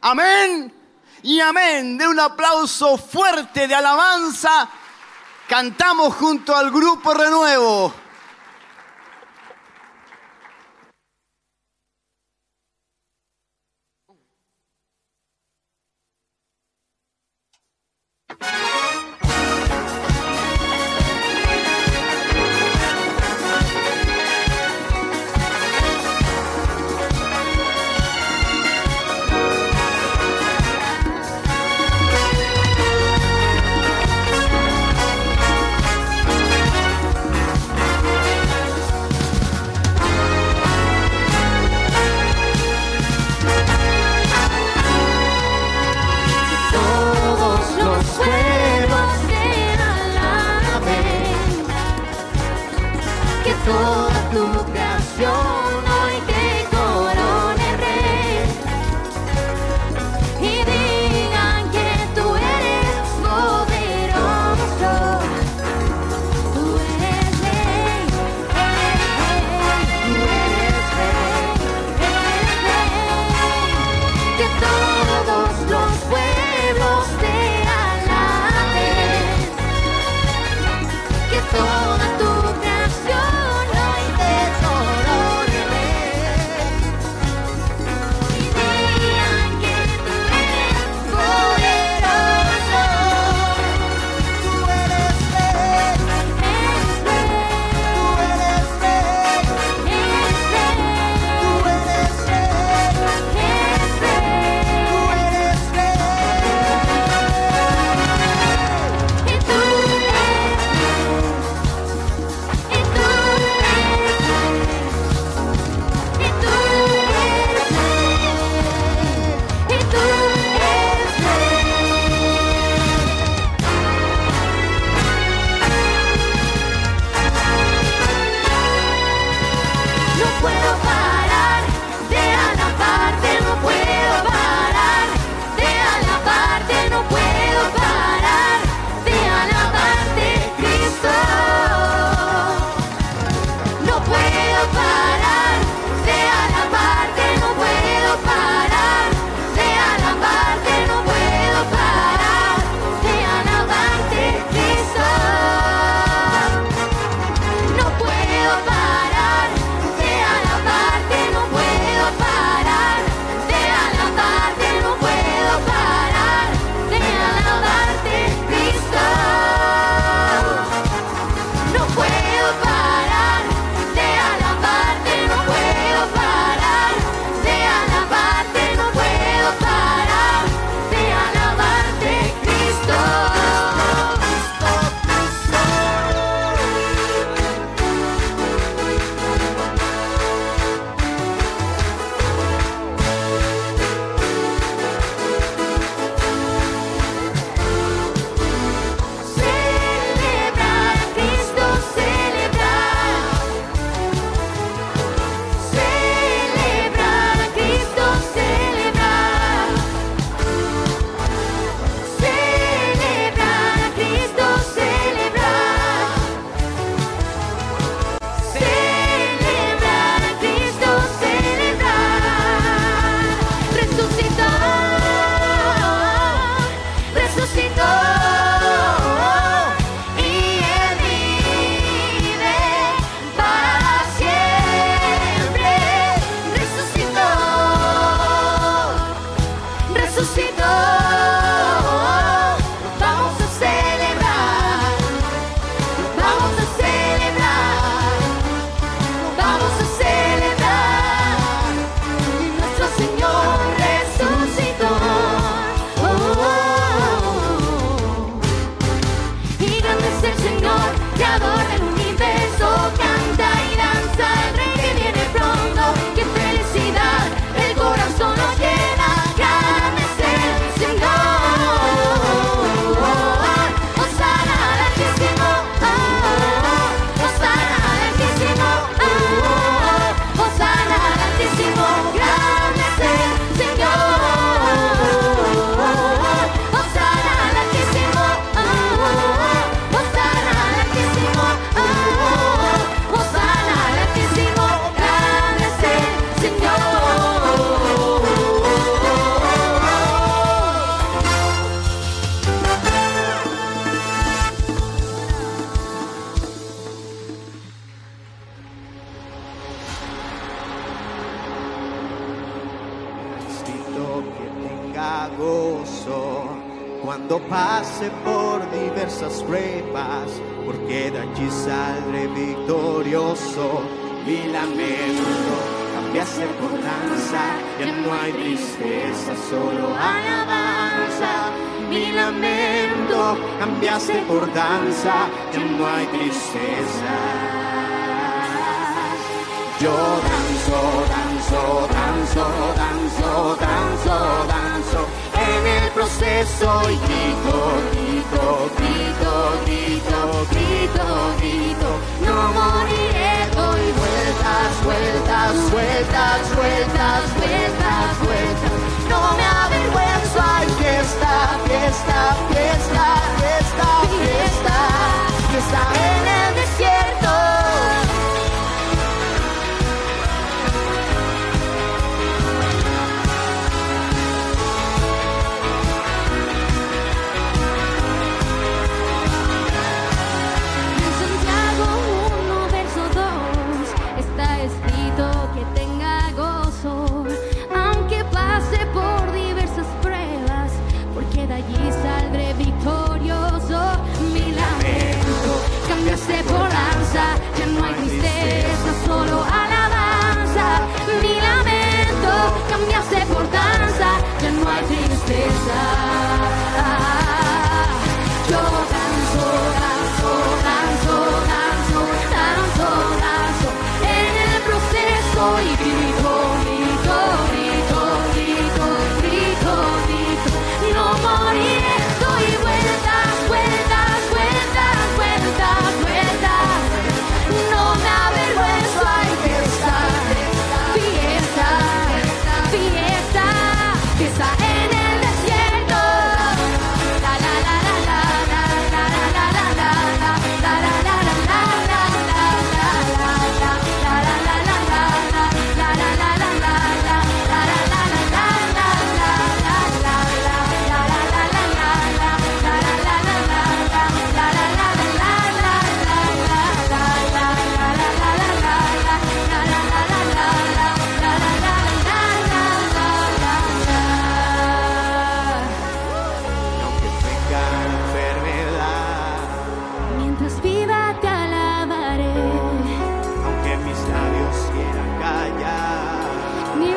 amén 0.02 0.74
y 1.22 1.40
amén. 1.40 2.00
De 2.00 2.08
un 2.08 2.20
aplauso 2.20 2.98
fuerte 2.98 3.68
de 3.68 3.76
alabanza, 3.76 4.68
cantamos 5.48 6.16
junto 6.16 6.56
al 6.56 6.72
grupo 6.72 7.14
Renuevo. 7.14 7.94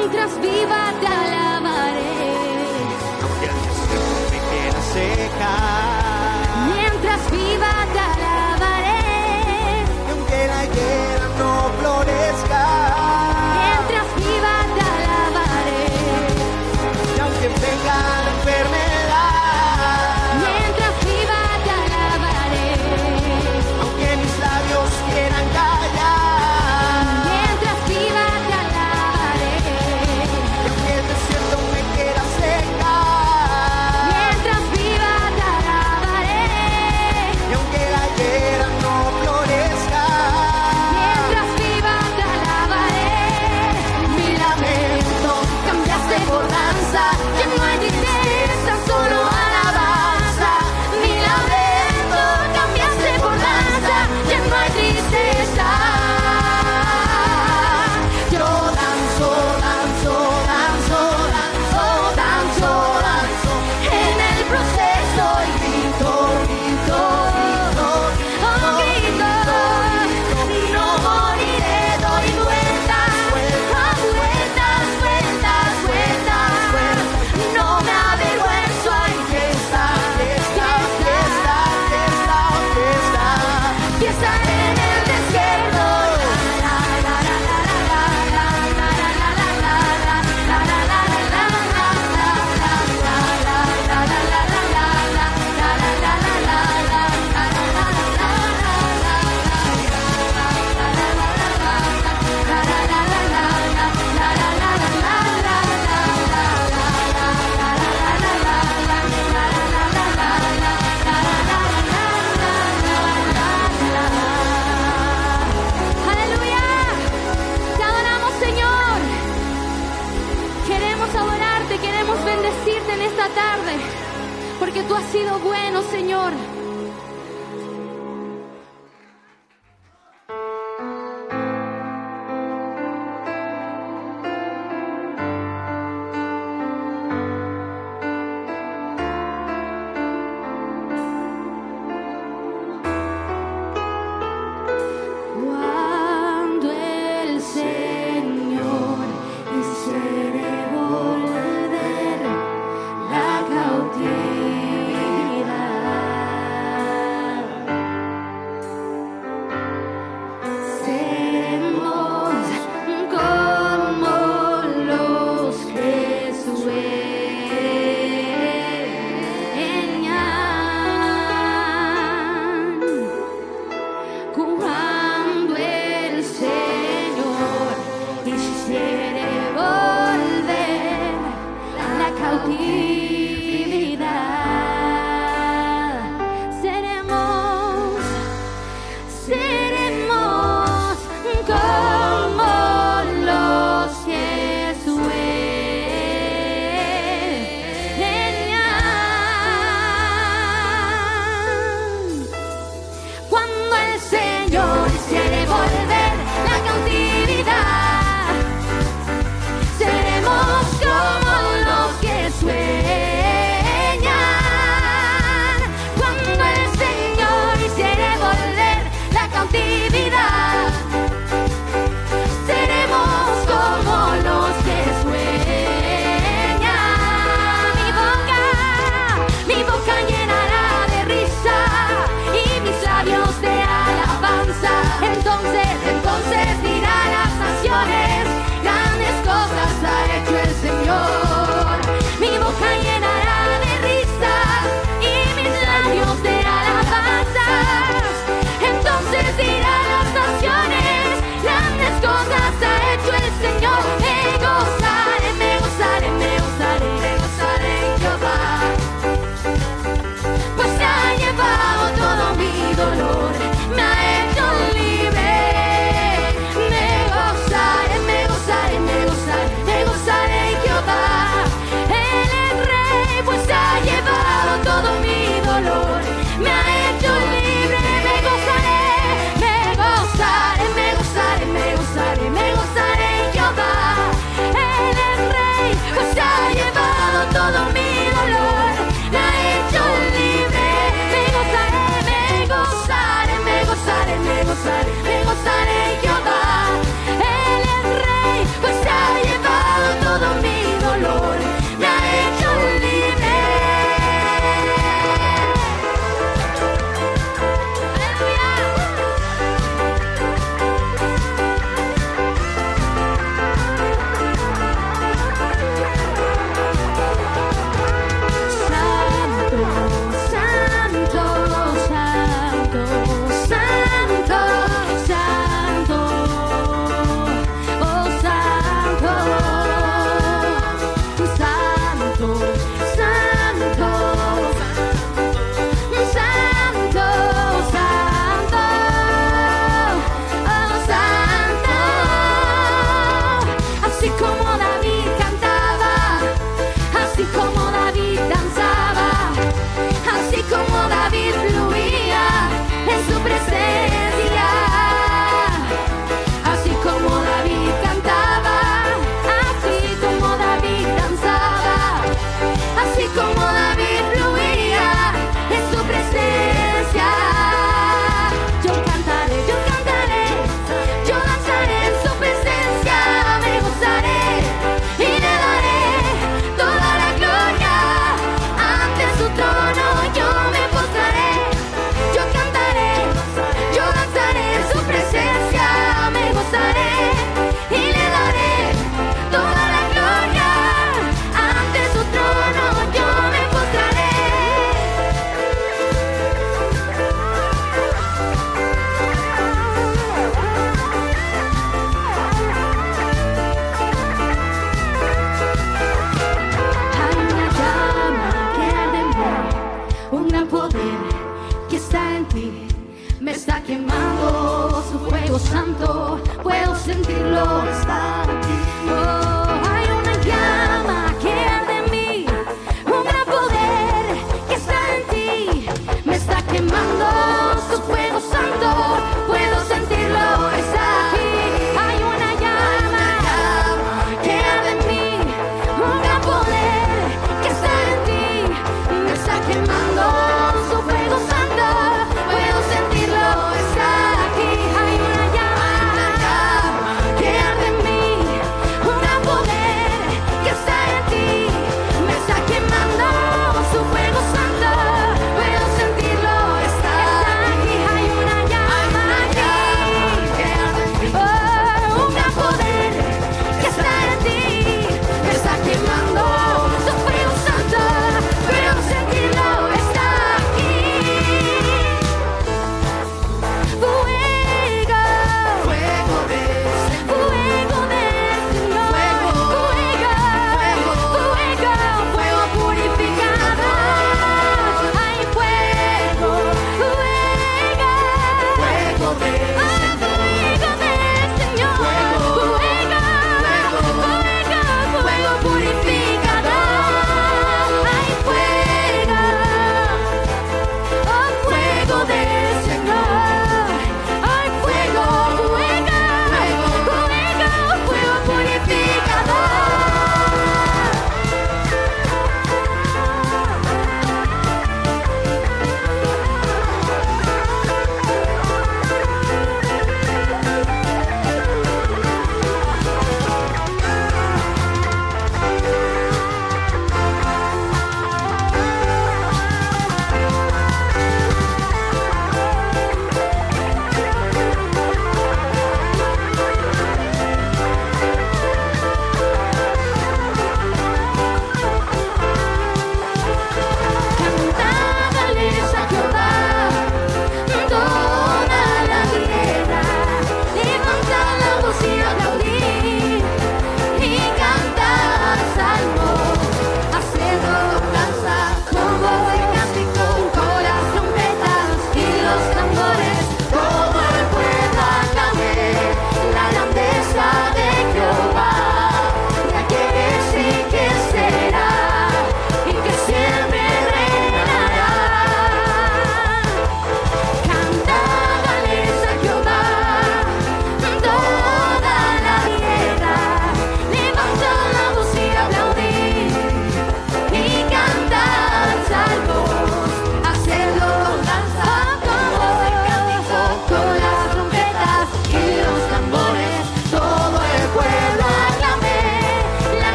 mientras 0.00 0.40
viva 0.40 0.92
te 1.00 1.06
alabaré. 1.06 2.14
No 3.20 3.28
te 3.40 3.46
hagas, 3.48 4.30
me 4.30 4.38
quieras 4.50 4.84
secar. 4.94 5.99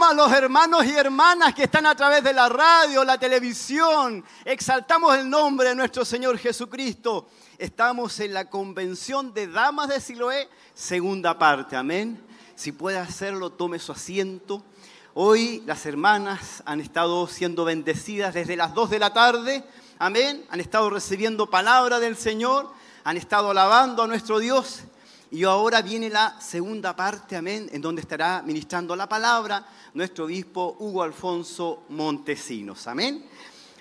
A 0.00 0.14
los 0.14 0.32
hermanos 0.32 0.86
y 0.86 0.94
hermanas 0.94 1.52
que 1.52 1.64
están 1.64 1.84
a 1.84 1.94
través 1.94 2.22
de 2.22 2.32
la 2.32 2.48
radio, 2.48 3.04
la 3.04 3.18
televisión. 3.18 4.24
Exaltamos 4.44 5.16
el 5.16 5.28
nombre 5.28 5.68
de 5.68 5.74
nuestro 5.74 6.04
Señor 6.04 6.38
Jesucristo. 6.38 7.28
Estamos 7.58 8.18
en 8.20 8.32
la 8.32 8.48
convención 8.48 9.34
de 9.34 9.48
Damas 9.48 9.88
de 9.88 10.00
Siloé, 10.00 10.48
segunda 10.72 11.36
parte. 11.36 11.76
Amén. 11.76 12.24
Si 12.54 12.70
puede 12.70 12.96
hacerlo, 12.96 13.50
tome 13.50 13.80
su 13.80 13.90
asiento. 13.90 14.62
Hoy 15.14 15.64
las 15.66 15.84
hermanas 15.84 16.62
han 16.64 16.80
estado 16.80 17.26
siendo 17.26 17.64
bendecidas 17.64 18.32
desde 18.32 18.56
las 18.56 18.72
2 18.74 18.90
de 18.90 18.98
la 19.00 19.12
tarde. 19.12 19.64
Amén. 19.98 20.46
Han 20.48 20.60
estado 20.60 20.88
recibiendo 20.90 21.50
palabra 21.50 21.98
del 21.98 22.16
Señor. 22.16 22.72
Han 23.02 23.16
estado 23.16 23.50
alabando 23.50 24.04
a 24.04 24.06
nuestro 24.06 24.38
Dios. 24.38 24.84
Y 25.30 25.44
ahora 25.44 25.82
viene 25.82 26.08
la 26.08 26.40
segunda 26.40 26.96
parte, 26.96 27.36
amén, 27.36 27.68
en 27.70 27.82
donde 27.82 28.00
estará 28.00 28.42
ministrando 28.42 28.96
la 28.96 29.06
palabra 29.06 29.62
nuestro 29.92 30.24
obispo 30.24 30.76
Hugo 30.78 31.02
Alfonso 31.02 31.82
Montesinos, 31.90 32.86
amén. 32.86 33.26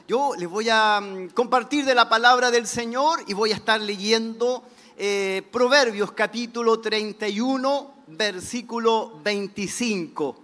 Yo 0.10 0.34
les 0.38 0.50
voy 0.50 0.68
a 0.70 1.00
mm, 1.00 1.30
compartir 1.30 1.86
de 1.86 1.96
la 1.96 2.10
palabra 2.10 2.52
del 2.52 2.68
Señor 2.68 3.24
y 3.28 3.34
voy 3.34 3.54
a 3.54 3.56
estar 3.56 3.80
leyendo 3.80 4.62
eh, 4.98 5.42
Proverbios 5.50 6.12
capítulo 6.12 6.82
31, 6.82 7.94
versículo 8.08 9.18
25. 9.24 10.38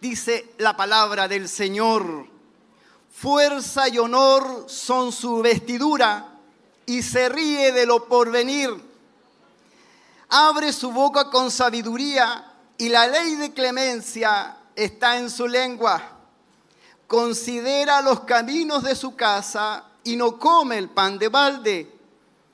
Dice 0.00 0.54
la 0.58 0.76
palabra 0.76 1.28
del 1.28 1.48
Señor, 1.48 2.26
fuerza 3.12 3.88
y 3.88 3.98
honor 3.98 4.64
son 4.66 5.12
su 5.12 5.40
vestidura 5.40 6.36
y 6.84 7.02
se 7.02 7.28
ríe 7.28 7.70
de 7.70 7.86
lo 7.86 8.08
porvenir 8.08 8.91
abre 10.34 10.72
su 10.72 10.90
boca 10.90 11.28
con 11.28 11.50
sabiduría 11.50 12.54
y 12.78 12.88
la 12.88 13.06
ley 13.06 13.36
de 13.36 13.52
clemencia 13.52 14.56
está 14.74 15.18
en 15.18 15.28
su 15.28 15.46
lengua. 15.46 16.00
Considera 17.06 18.00
los 18.00 18.20
caminos 18.20 18.82
de 18.82 18.94
su 18.94 19.14
casa 19.14 19.84
y 20.02 20.16
no 20.16 20.38
come 20.38 20.78
el 20.78 20.88
pan 20.88 21.18
de 21.18 21.28
balde. 21.28 22.00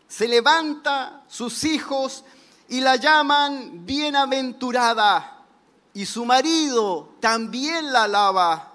Se 0.08 0.26
levanta 0.26 1.22
sus 1.28 1.62
hijos 1.62 2.24
y 2.68 2.80
la 2.80 2.96
llaman 2.96 3.86
bienaventurada 3.86 5.44
y 5.94 6.04
su 6.04 6.24
marido 6.24 7.10
también 7.20 7.92
la 7.92 8.04
alaba. 8.04 8.72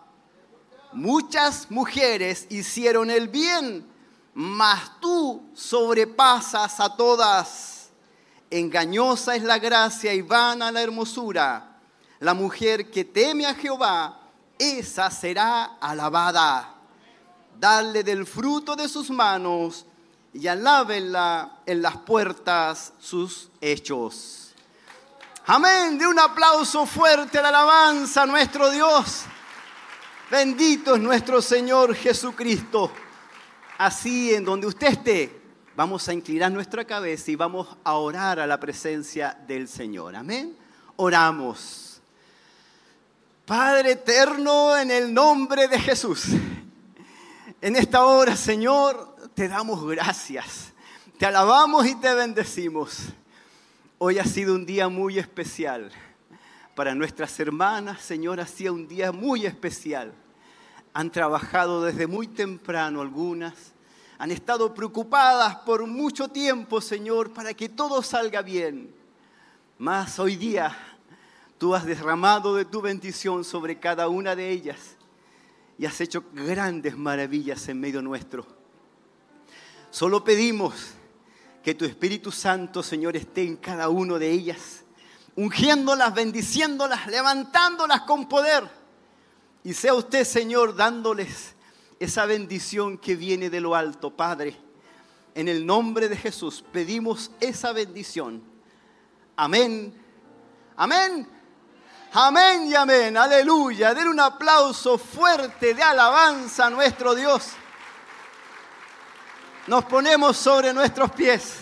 Muchas 0.93 1.69
mujeres 1.69 2.47
hicieron 2.49 3.11
el 3.11 3.27
bien, 3.27 3.85
mas 4.33 4.97
tú 5.01 5.43
sobrepasas 5.53 6.79
a 6.79 6.95
todas. 6.95 7.72
Engañosa 8.53 9.35
es 9.35 9.41
la 9.41 9.57
gracia 9.57 10.13
y 10.13 10.21
vana 10.21 10.71
la 10.71 10.83
hermosura. 10.83 11.79
La 12.19 12.35
mujer 12.35 12.91
que 12.91 13.03
teme 13.03 13.47
a 13.47 13.55
Jehová, 13.55 14.19
esa 14.59 15.09
será 15.09 15.77
alabada. 15.81 16.75
Dale 17.59 18.03
del 18.03 18.27
fruto 18.27 18.75
de 18.75 18.87
sus 18.87 19.09
manos 19.09 19.87
y 20.33 20.45
alábenla 20.45 21.61
en 21.65 21.81
las 21.81 21.97
puertas 21.97 22.93
sus 22.99 23.49
hechos. 23.59 24.53
Amén. 25.47 25.97
De 25.97 26.05
un 26.05 26.19
aplauso 26.19 26.85
fuerte 26.85 27.39
de 27.39 27.47
alabanza 27.47 28.21
a 28.21 28.27
nuestro 28.27 28.69
Dios. 28.69 29.23
Bendito 30.29 30.93
es 30.93 31.01
nuestro 31.01 31.41
Señor 31.41 31.95
Jesucristo. 31.95 32.91
Así 33.79 34.31
en 34.31 34.45
donde 34.45 34.67
usted 34.67 34.89
esté, 34.89 35.42
Vamos 35.75 36.07
a 36.07 36.13
inclinar 36.13 36.51
nuestra 36.51 36.86
cabeza 36.86 37.31
y 37.31 37.36
vamos 37.36 37.67
a 37.84 37.93
orar 37.93 38.39
a 38.39 38.45
la 38.45 38.59
presencia 38.59 39.36
del 39.47 39.67
Señor. 39.67 40.15
Amén. 40.15 40.55
Oramos. 40.97 41.99
Padre 43.43 43.93
eterno, 43.93 44.78
en 44.78 44.91
el 44.91 45.11
nombre 45.11 45.67
de 45.67 45.80
Jesús. 45.80 46.26
En 47.59 47.76
esta 47.76 48.05
hora, 48.05 48.36
Señor, 48.36 49.15
te 49.34 49.47
damos 49.47 49.84
gracias. 49.84 50.71
Te 51.17 51.26
alabamos 51.26 51.88
y 51.88 51.95
te 51.95 52.13
bendecimos. 52.13 53.07
Hoy 53.97 54.19
ha 54.19 54.26
sido 54.26 54.53
un 54.53 54.67
día 54.67 54.89
muy 54.89 55.17
especial. 55.17 55.91
Para 56.76 56.93
nuestras 56.93 57.39
hermanas, 57.39 57.99
Señor, 57.99 58.39
ha 58.39 58.45
sido 58.45 58.76
un 58.76 58.88
día 58.88 59.11
muy 59.11 59.47
especial. 59.47 60.13
Han 60.93 61.09
trabajado 61.09 61.82
desde 61.82 62.05
muy 62.05 62.28
temprano 62.28 63.01
algunas 63.01 63.72
han 64.24 64.32
estado 64.32 64.74
preocupadas 64.74 65.53
por 65.65 65.86
mucho 65.86 66.30
tiempo, 66.30 66.80
Señor, 66.80 67.34
para 67.34 67.53
que 67.53 67.67
todo 67.67 68.01
salga 68.01 68.41
bien. 68.41 68.95
Mas 69.78 70.17
hoy 70.17 70.38
día 70.38 70.74
tú 71.57 71.76
has 71.76 71.86
derramado 71.86 72.55
de 72.55 72.63
tu 72.63 72.80
bendición 72.80 73.43
sobre 73.43 73.82
cada 73.82 74.07
una 74.07 74.34
de 74.34 74.49
ellas 74.49 74.95
y 75.78 75.86
has 75.86 75.99
hecho 75.99 76.24
grandes 76.32 76.95
maravillas 76.95 77.67
en 77.67 77.82
medio 77.82 78.01
nuestro. 78.01 78.47
Solo 79.91 80.24
pedimos 80.24 80.74
que 81.61 81.76
tu 81.76 81.84
Espíritu 81.84 82.32
Santo, 82.32 82.82
Señor, 82.82 83.17
esté 83.17 83.43
en 83.43 83.57
cada 83.57 83.89
una 83.89 84.17
de 84.17 84.32
ellas, 84.32 84.86
ungiéndolas, 85.36 86.13
bendiciéndolas, 86.13 87.07
levantándolas 87.07 88.03
con 88.03 88.30
poder. 88.30 88.69
Y 89.65 89.74
sea 89.74 89.93
usted, 89.93 90.24
Señor, 90.24 90.78
dándoles 90.78 91.55
esa 92.04 92.26
bendición 92.26 92.97
que 92.97 93.16
viene 93.16 93.49
de 93.49 93.62
lo 93.62 93.76
alto, 93.76 94.12
Padre. 94.12 94.56
En 95.36 95.47
el 95.47 95.66
nombre 95.66 96.10
de 96.10 96.18
Jesús 96.18 96.64
pedimos 96.72 97.32
esa 97.39 97.72
bendición. 97.72 98.43
Amén. 99.36 99.93
Amén. 100.76 101.28
Amén 102.14 102.68
y 102.68 102.76
amén. 102.76 103.18
Aleluya. 103.18 103.93
Den 103.93 104.08
un 104.08 104.20
aplauso 104.20 104.97
fuerte 104.97 105.74
de 105.74 105.82
alabanza 105.82 106.68
a 106.68 106.70
nuestro 106.70 107.16
Dios. 107.16 107.54
Nos 109.66 109.86
ponemos 109.86 110.38
sobre 110.38 110.74
nuestros 110.74 111.10
pies 111.12 111.60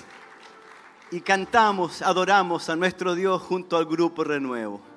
y 1.11 1.21
cantamos, 1.21 2.01
adoramos 2.01 2.67
a 2.69 2.75
nuestro 2.75 3.15
Dios 3.15 3.41
junto 3.43 3.77
al 3.77 3.85
grupo 3.85 4.23
Renuevo. 4.23 4.90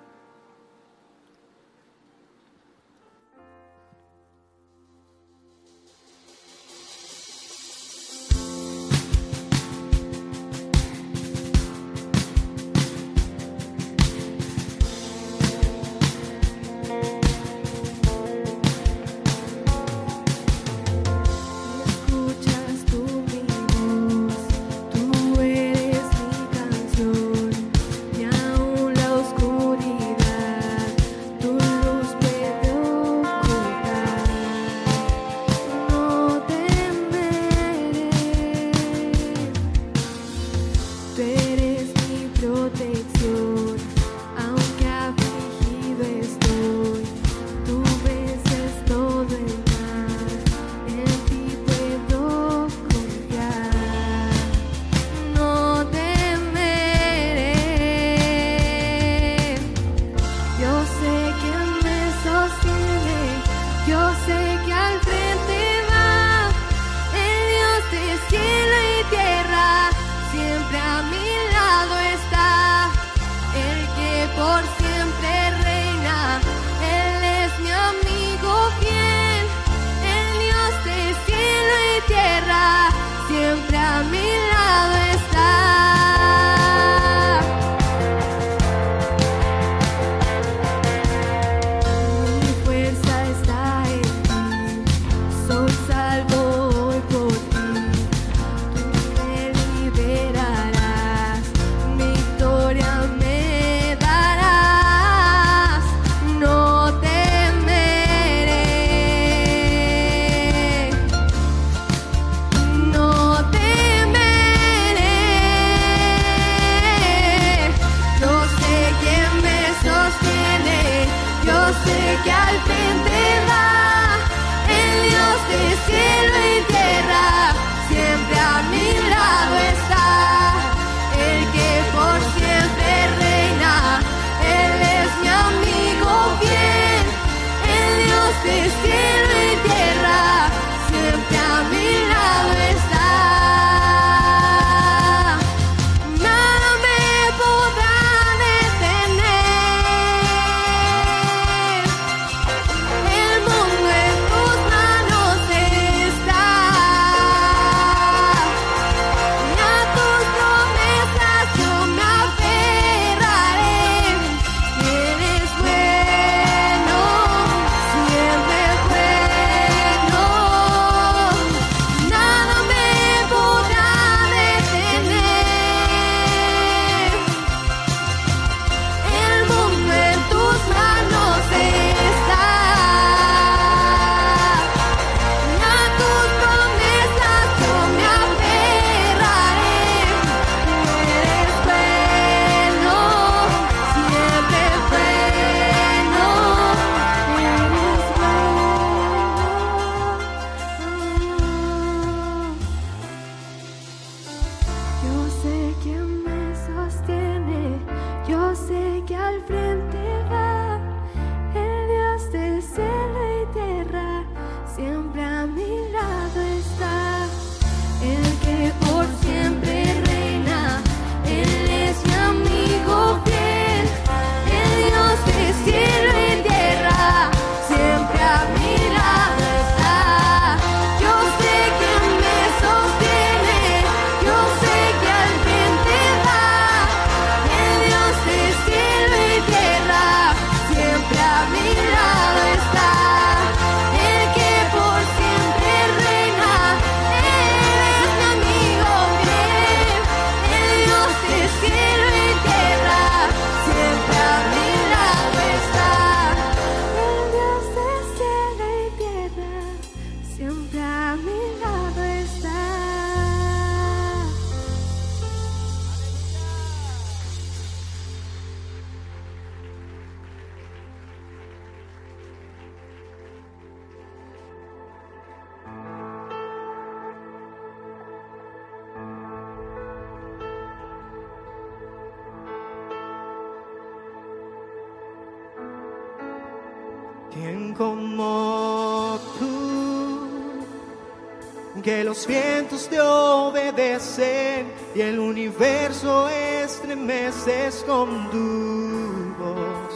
que 291.94 292.02
los 292.02 292.26
vientos 292.26 292.88
te 292.88 293.00
obedecen 293.00 294.66
y 294.96 295.00
el 295.00 295.16
universo 295.20 296.28
estremeces 296.28 297.84
con 297.86 298.28
tu 298.32 299.32
voz. 299.38 299.94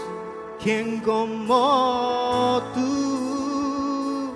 ¿Quién 0.63 1.01
como 1.01 2.63
tú? 2.73 4.33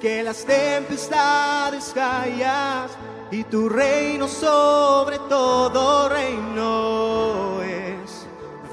Que 0.00 0.22
las 0.22 0.42
tempestades 0.46 1.92
callas 1.94 2.92
y 3.30 3.44
tu 3.44 3.68
reino 3.68 4.26
sobre 4.26 5.18
todo 5.28 6.08
reino 6.08 7.60
es. 7.62 8.26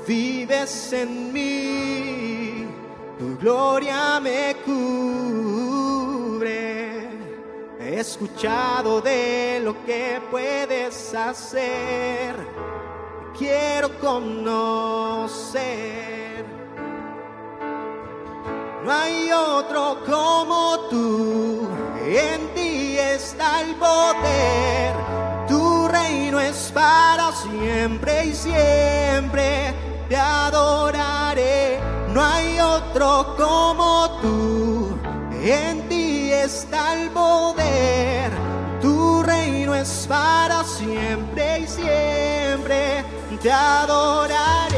Vives 0.08 0.94
en 0.94 1.34
mí, 1.34 2.66
tu 3.20 3.38
gloria 3.38 4.22
me 4.22 4.56
cubre 4.66 5.68
He 7.88 8.02
escuchado 8.02 9.00
de 9.00 9.62
lo 9.64 9.86
que 9.86 10.22
puedes 10.30 11.16
hacer. 11.16 12.36
Quiero 13.38 13.98
conocer. 14.00 15.48
No 18.84 18.92
hay 18.92 19.32
otro 19.32 20.00
como 20.06 20.80
tú. 20.90 21.66
En 22.06 22.54
ti 22.54 22.98
está 23.00 23.62
el 23.62 23.74
poder. 23.76 24.94
Tu 25.48 25.88
reino 25.88 26.42
es 26.42 26.70
para 26.74 27.32
siempre 27.32 28.26
y 28.26 28.34
siempre 28.34 29.74
te 30.10 30.18
adoraré. 30.18 31.80
No 32.14 32.22
hay 32.22 32.60
otro 32.60 33.34
como 33.38 34.20
tú. 34.22 34.98
En 35.42 35.87
está 36.48 36.94
el 36.94 37.10
poder, 37.10 38.32
tu 38.82 39.22
reino 39.22 39.76
es 39.76 40.06
para 40.08 40.64
siempre 40.64 41.60
y 41.60 41.68
siempre, 41.68 43.04
te 43.42 43.52
adoraré. 43.52 44.77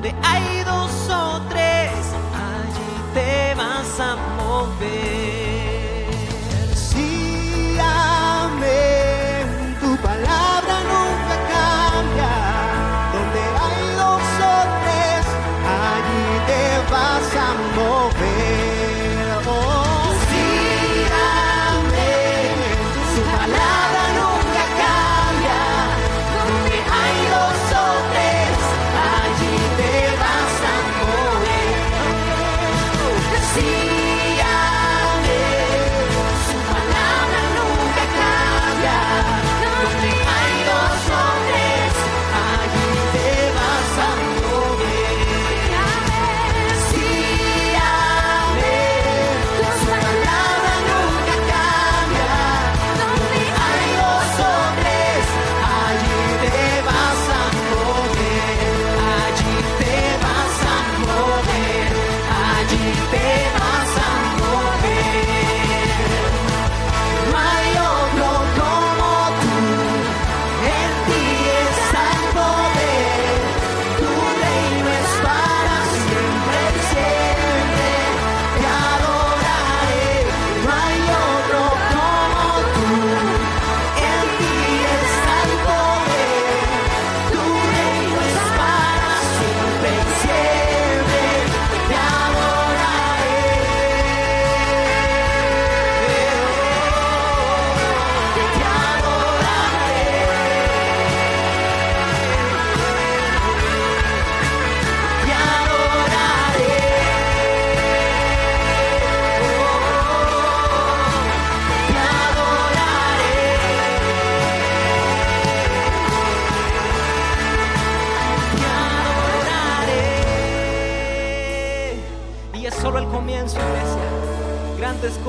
donde 0.00 0.14
hay 0.26 0.64
dos 0.64 1.10
o 1.10 1.42
tres, 1.50 1.90
allí 2.34 3.12
te 3.12 3.54
vas 3.54 4.00
a 4.00 4.16
mover. 4.38 5.19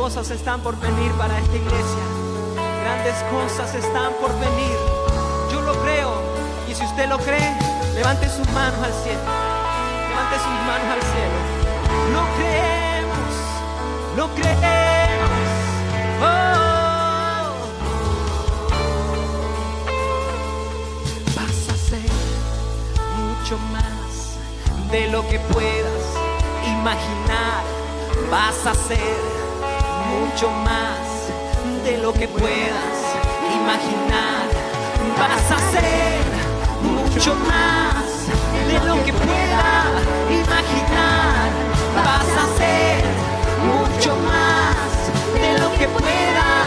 cosas 0.01 0.31
están 0.31 0.61
por 0.61 0.75
venir 0.79 1.11
para 1.11 1.37
esta 1.37 1.55
iglesia. 1.55 2.05
Grandes 2.83 3.23
cosas 3.29 3.75
están 3.75 4.11
por 4.19 4.31
venir. 4.39 4.75
Yo 5.51 5.61
lo 5.61 5.73
creo. 5.83 6.13
Y 6.67 6.73
si 6.73 6.83
usted 6.83 7.07
lo 7.07 7.19
cree, 7.19 7.55
levante 7.93 8.27
sus 8.27 8.49
manos 8.49 8.79
al 8.83 8.93
cielo. 9.03 9.21
Levante 10.09 10.37
sus 10.37 10.57
manos 10.65 10.87
al 10.95 11.01
cielo. 11.13 11.37
Lo 12.15 12.23
creemos. 12.35 13.33
Lo 14.17 14.27
creemos. 14.33 15.47
Oh. 16.19 17.53
Vas 21.35 21.59
a 21.69 21.77
ser 21.89 22.09
mucho 23.19 23.55
más 23.71 24.91
de 24.91 25.09
lo 25.09 25.21
que 25.29 25.37
puedas 25.53 26.03
imaginar 26.65 27.81
vas 28.31 28.65
a 28.65 28.73
ser 28.73 29.40
mucho 30.41 30.57
más 30.61 31.83
de 31.85 31.99
lo 31.99 32.11
que 32.13 32.27
puedas 32.27 32.97
imaginar. 33.53 34.47
Vas 35.19 35.51
a 35.51 35.55
hacer 35.55 36.23
mucho 36.81 37.35
más 37.35 38.25
de 38.67 38.79
lo 38.87 39.03
que 39.03 39.13
pueda 39.13 39.83
imaginar. 40.31 41.51
Vas 41.95 42.37
a 42.37 42.43
hacer 42.53 43.03
mucho 43.67 44.15
más 44.15 45.39
de 45.39 45.59
lo 45.59 45.71
que 45.77 45.87
pueda 45.87 46.60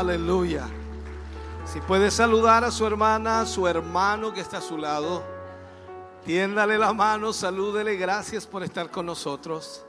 Aleluya. 0.00 0.66
Si 1.70 1.78
puede 1.82 2.10
saludar 2.10 2.64
a 2.64 2.70
su 2.70 2.86
hermana, 2.86 3.42
a 3.42 3.46
su 3.46 3.68
hermano 3.68 4.32
que 4.32 4.40
está 4.40 4.56
a 4.56 4.62
su 4.62 4.78
lado, 4.78 5.22
tiéndale 6.24 6.78
la 6.78 6.94
mano, 6.94 7.34
salúdele. 7.34 7.96
Gracias 7.96 8.46
por 8.46 8.62
estar 8.62 8.90
con 8.90 9.04
nosotros. 9.04 9.84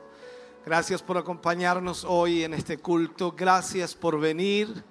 Gracias 0.65 1.01
por 1.01 1.17
acompañarnos 1.17 2.03
hoy 2.03 2.43
en 2.43 2.53
este 2.53 2.77
culto. 2.77 3.31
Gracias 3.31 3.95
por 3.95 4.19
venir. 4.19 4.83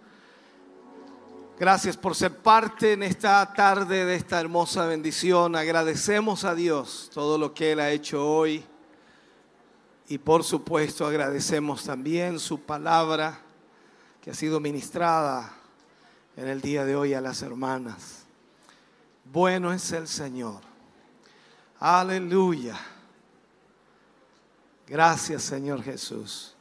Gracias 1.58 1.98
por 1.98 2.14
ser 2.14 2.38
parte 2.38 2.94
en 2.94 3.02
esta 3.02 3.52
tarde 3.52 4.06
de 4.06 4.14
esta 4.14 4.40
hermosa 4.40 4.86
bendición. 4.86 5.54
Agradecemos 5.54 6.44
a 6.44 6.54
Dios 6.54 7.10
todo 7.12 7.36
lo 7.36 7.52
que 7.52 7.72
Él 7.72 7.80
ha 7.80 7.90
hecho 7.90 8.26
hoy. 8.26 8.64
Y 10.08 10.16
por 10.16 10.44
supuesto 10.44 11.06
agradecemos 11.06 11.84
también 11.84 12.38
su 12.38 12.58
palabra 12.58 13.49
que 14.20 14.30
ha 14.30 14.34
sido 14.34 14.60
ministrada 14.60 15.52
en 16.36 16.48
el 16.48 16.60
día 16.60 16.84
de 16.84 16.94
hoy 16.94 17.14
a 17.14 17.20
las 17.20 17.42
hermanas. 17.42 18.24
Bueno 19.24 19.72
es 19.72 19.92
el 19.92 20.08
Señor. 20.08 20.60
Aleluya. 21.78 22.78
Gracias 24.86 25.42
Señor 25.42 25.82
Jesús. 25.82 26.54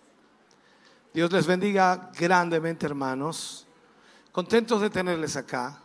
Dios 1.13 1.31
les 1.31 1.47
bendiga 1.47 2.11
grandemente 2.17 2.85
hermanos. 2.85 3.67
Contentos 4.31 4.79
de 4.81 4.89
tenerles 4.89 5.35
acá. 5.35 5.79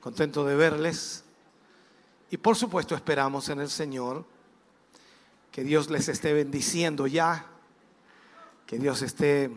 Contentos 0.00 0.46
de 0.46 0.56
verles. 0.56 1.24
Y 2.30 2.36
por 2.36 2.56
supuesto 2.56 2.94
esperamos 2.94 3.48
en 3.48 3.60
el 3.60 3.70
Señor 3.70 4.24
que 5.50 5.62
Dios 5.62 5.88
les 5.88 6.08
esté 6.08 6.32
bendiciendo 6.32 7.06
ya, 7.06 7.46
que 8.66 8.76
Dios 8.76 9.02
esté 9.02 9.50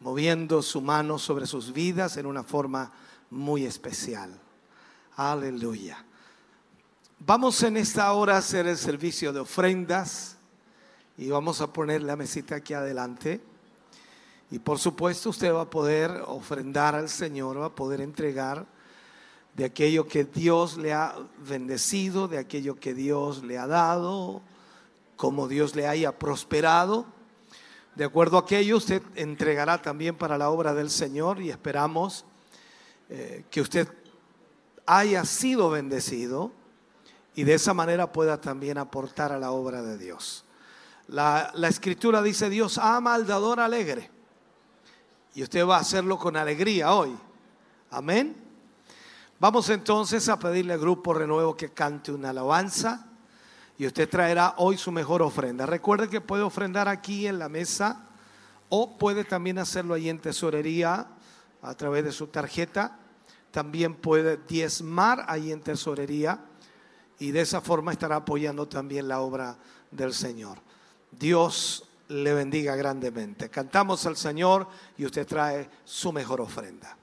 moviendo 0.00 0.62
su 0.62 0.80
mano 0.80 1.18
sobre 1.18 1.46
sus 1.46 1.72
vidas 1.72 2.16
en 2.16 2.26
una 2.26 2.42
forma 2.42 2.92
muy 3.30 3.64
especial. 3.64 4.30
Aleluya. 5.16 6.04
Vamos 7.18 7.62
en 7.62 7.76
esta 7.76 8.10
hora 8.12 8.36
a 8.36 8.38
hacer 8.38 8.66
el 8.66 8.78
servicio 8.78 9.32
de 9.32 9.40
ofrendas 9.40 10.36
y 11.18 11.28
vamos 11.28 11.60
a 11.60 11.70
poner 11.70 12.02
la 12.02 12.16
mesita 12.16 12.56
aquí 12.56 12.72
adelante. 12.72 13.42
Y 14.50 14.58
por 14.58 14.78
supuesto 14.78 15.30
usted 15.30 15.52
va 15.52 15.62
a 15.62 15.70
poder 15.70 16.10
ofrendar 16.26 16.94
al 16.94 17.08
Señor, 17.08 17.60
va 17.60 17.66
a 17.66 17.74
poder 17.74 18.00
entregar 18.00 18.66
de 19.54 19.64
aquello 19.66 20.08
que 20.08 20.24
Dios 20.24 20.78
le 20.78 20.94
ha 20.94 21.14
bendecido, 21.46 22.26
de 22.26 22.38
aquello 22.38 22.80
que 22.80 22.94
Dios 22.94 23.44
le 23.44 23.58
ha 23.58 23.66
dado, 23.66 24.40
como 25.16 25.46
Dios 25.46 25.76
le 25.76 25.86
haya 25.86 26.18
prosperado. 26.18 27.04
De 27.94 28.04
acuerdo 28.04 28.36
a 28.36 28.40
aquello, 28.40 28.76
usted 28.76 29.02
entregará 29.16 29.82
también 29.82 30.16
para 30.16 30.38
la 30.38 30.50
obra 30.50 30.74
del 30.74 30.90
Señor 30.90 31.40
y 31.40 31.50
esperamos 31.50 32.24
eh, 33.08 33.44
que 33.50 33.60
usted 33.60 33.88
haya 34.86 35.24
sido 35.24 35.70
bendecido 35.70 36.52
y 37.34 37.44
de 37.44 37.54
esa 37.54 37.74
manera 37.74 38.12
pueda 38.12 38.40
también 38.40 38.78
aportar 38.78 39.32
a 39.32 39.38
la 39.38 39.50
obra 39.50 39.82
de 39.82 39.98
Dios. 39.98 40.44
La, 41.08 41.50
la 41.54 41.68
escritura 41.68 42.22
dice, 42.22 42.48
Dios 42.48 42.78
ama 42.78 43.14
al 43.14 43.26
dador 43.26 43.58
alegre. 43.60 44.10
Y 45.34 45.42
usted 45.42 45.66
va 45.66 45.76
a 45.76 45.80
hacerlo 45.80 46.18
con 46.18 46.36
alegría 46.36 46.92
hoy. 46.94 47.16
Amén. 47.90 48.36
Vamos 49.40 49.68
entonces 49.70 50.28
a 50.28 50.38
pedirle 50.38 50.74
al 50.74 50.80
grupo 50.80 51.14
Renuevo 51.14 51.56
que 51.56 51.70
cante 51.70 52.12
una 52.12 52.30
alabanza 52.30 53.09
y 53.80 53.86
usted 53.86 54.10
traerá 54.10 54.56
hoy 54.58 54.76
su 54.76 54.92
mejor 54.92 55.22
ofrenda. 55.22 55.64
Recuerde 55.64 56.10
que 56.10 56.20
puede 56.20 56.42
ofrendar 56.42 56.86
aquí 56.86 57.26
en 57.26 57.38
la 57.38 57.48
mesa 57.48 58.10
o 58.68 58.98
puede 58.98 59.24
también 59.24 59.56
hacerlo 59.56 59.94
ahí 59.94 60.10
en 60.10 60.18
tesorería 60.18 61.06
a 61.62 61.74
través 61.74 62.04
de 62.04 62.12
su 62.12 62.26
tarjeta. 62.26 62.98
También 63.50 63.94
puede 63.94 64.36
diezmar 64.36 65.24
ahí 65.28 65.50
en 65.50 65.62
tesorería 65.62 66.44
y 67.18 67.30
de 67.30 67.40
esa 67.40 67.62
forma 67.62 67.92
estará 67.92 68.16
apoyando 68.16 68.68
también 68.68 69.08
la 69.08 69.22
obra 69.22 69.56
del 69.90 70.12
Señor. 70.12 70.58
Dios 71.10 71.88
le 72.08 72.34
bendiga 72.34 72.76
grandemente. 72.76 73.48
Cantamos 73.48 74.04
al 74.04 74.18
Señor 74.18 74.68
y 74.98 75.06
usted 75.06 75.26
trae 75.26 75.70
su 75.86 76.12
mejor 76.12 76.42
ofrenda. 76.42 76.98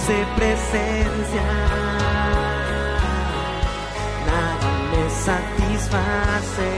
dulce 0.00 0.26
presencia. 0.36 1.42
Nada 4.26 4.70
me 4.90 5.10
satisface, 5.10 6.70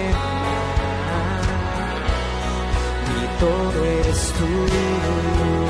ni 3.09 3.27
todo 3.39 3.85
eres 3.85 4.33
tú. 4.39 5.62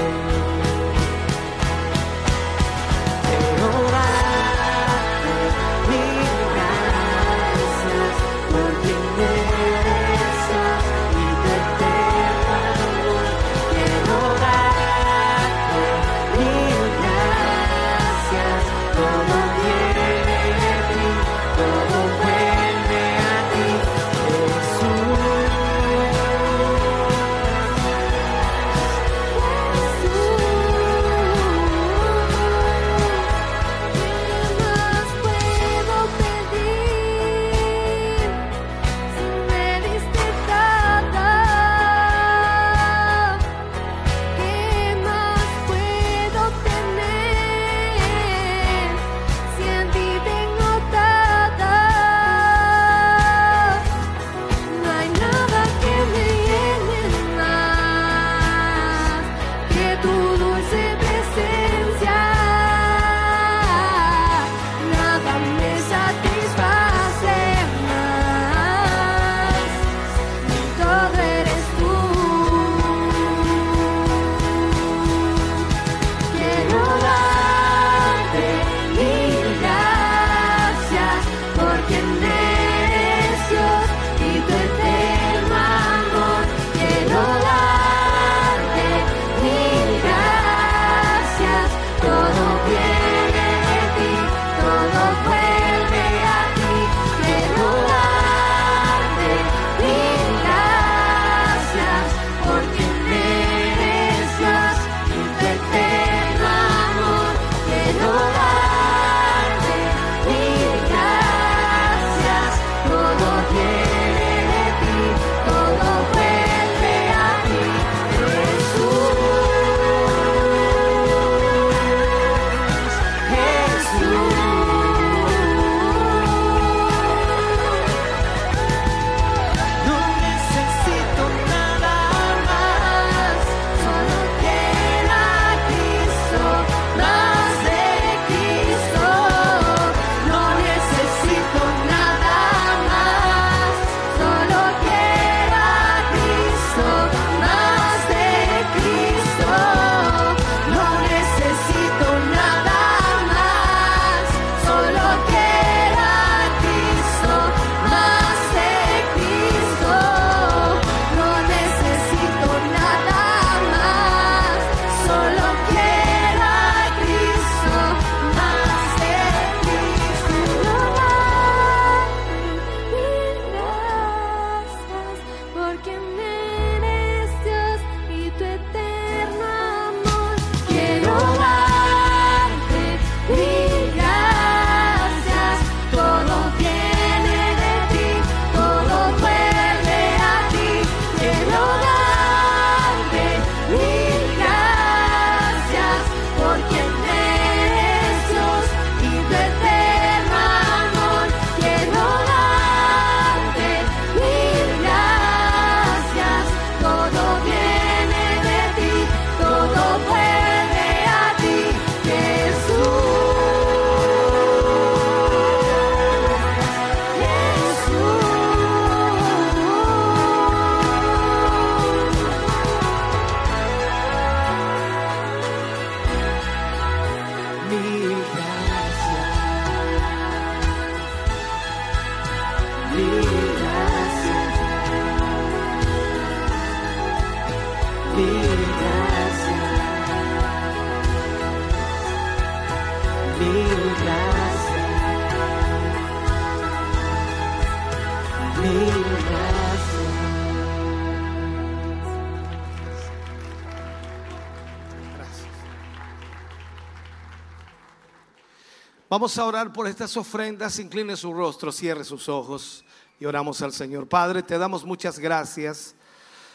Vamos 259.13 259.37
a 259.37 259.45
orar 259.45 259.75
por 259.75 259.87
estas 259.87 260.17
ofrendas. 260.17 260.79
Incline 260.79 261.19
su 261.19 261.35
rostro, 261.35 261.71
cierre 261.71 262.03
sus 262.03 262.31
ojos 262.31 262.83
y 263.21 263.27
oramos 263.27 263.61
al 263.61 263.75
Señor. 263.75 264.09
Padre, 264.09 264.43
te 264.43 264.57
damos 264.57 264.87
muchas 264.87 265.19
gracias. 265.19 265.95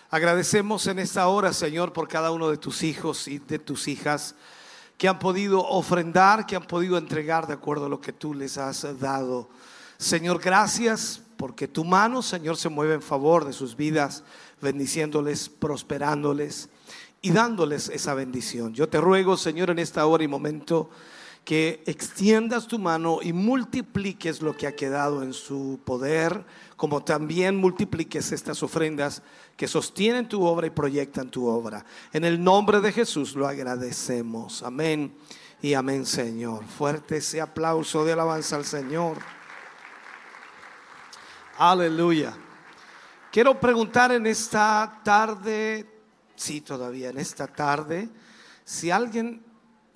Agradecemos 0.10 0.88
en 0.88 0.98
esta 0.98 1.28
hora, 1.28 1.54
Señor, 1.54 1.94
por 1.94 2.08
cada 2.08 2.32
uno 2.32 2.50
de 2.50 2.58
tus 2.58 2.82
hijos 2.82 3.28
y 3.28 3.38
de 3.38 3.60
tus 3.60 3.88
hijas 3.88 4.34
que 4.98 5.08
han 5.08 5.20
podido 5.20 5.64
ofrendar, 5.68 6.48
que 6.48 6.56
han 6.56 6.66
podido 6.66 6.98
entregar 6.98 7.46
de 7.46 7.54
acuerdo 7.54 7.86
a 7.86 7.90
lo 7.90 8.02
que 8.02 8.12
tú 8.12 8.34
les 8.34 8.58
has 8.58 8.88
dado. 9.00 9.50
Señor, 10.00 10.40
gracias 10.40 11.22
porque 11.38 11.68
tu 11.68 11.86
mano, 11.86 12.24
Señor, 12.24 12.58
se 12.58 12.70
mueve 12.70 12.96
en 12.96 13.04
favor 13.04 13.46
de 13.46 13.54
sus 13.54 13.76
vidas, 13.76 14.24
bendiciéndoles, 14.62 15.48
prosperándoles 15.48 16.70
y 17.22 17.30
dándoles 17.30 17.90
esa 17.90 18.16
bendición. 18.16 18.74
Yo 18.74 18.90
te 18.90 19.00
ruego, 19.00 19.38
Señor, 19.38 19.70
en 19.70 19.78
esta 19.78 20.08
hora 20.08 20.24
y 20.24 20.28
momento, 20.28 20.90
que 21.48 21.82
extiendas 21.86 22.68
tu 22.68 22.78
mano 22.78 23.20
y 23.22 23.32
multipliques 23.32 24.42
lo 24.42 24.58
que 24.58 24.68
ha 24.68 24.76
quedado 24.76 25.24
en 25.24 25.32
su 25.32 25.80
poder, 25.86 26.44
como 26.76 27.06
también 27.06 27.56
multipliques 27.56 28.34
estas 28.34 28.62
ofrendas 28.64 29.24
que 29.56 29.66
sostienen 29.66 30.28
tu 30.28 30.44
obra 30.44 30.68
y 30.68 30.72
proyectan 30.72 31.30
tu 31.30 31.48
obra. 31.48 31.86
En 32.12 32.26
el 32.26 32.44
nombre 32.44 32.82
de 32.82 32.92
Jesús 32.92 33.34
lo 33.34 33.48
agradecemos. 33.48 34.62
Amén 34.62 35.16
y 35.62 35.74
amén, 35.74 36.06
Señor. 36.06 36.66
Fuerte 36.66 37.16
ese 37.16 37.40
aplauso 37.40 38.04
de 38.04 38.12
alabanza 38.12 38.58
al 38.58 38.66
Señor. 38.66 39.18
Aleluya. 41.58 42.36
Quiero 43.32 43.58
preguntar 43.58 44.12
en 44.12 44.28
esta 44.28 45.00
tarde, 45.02 45.90
sí, 46.36 46.60
todavía 46.60 47.10
en 47.10 47.20
esta 47.20 47.48
tarde, 47.48 48.10
si 48.66 48.92
alguien 48.92 49.47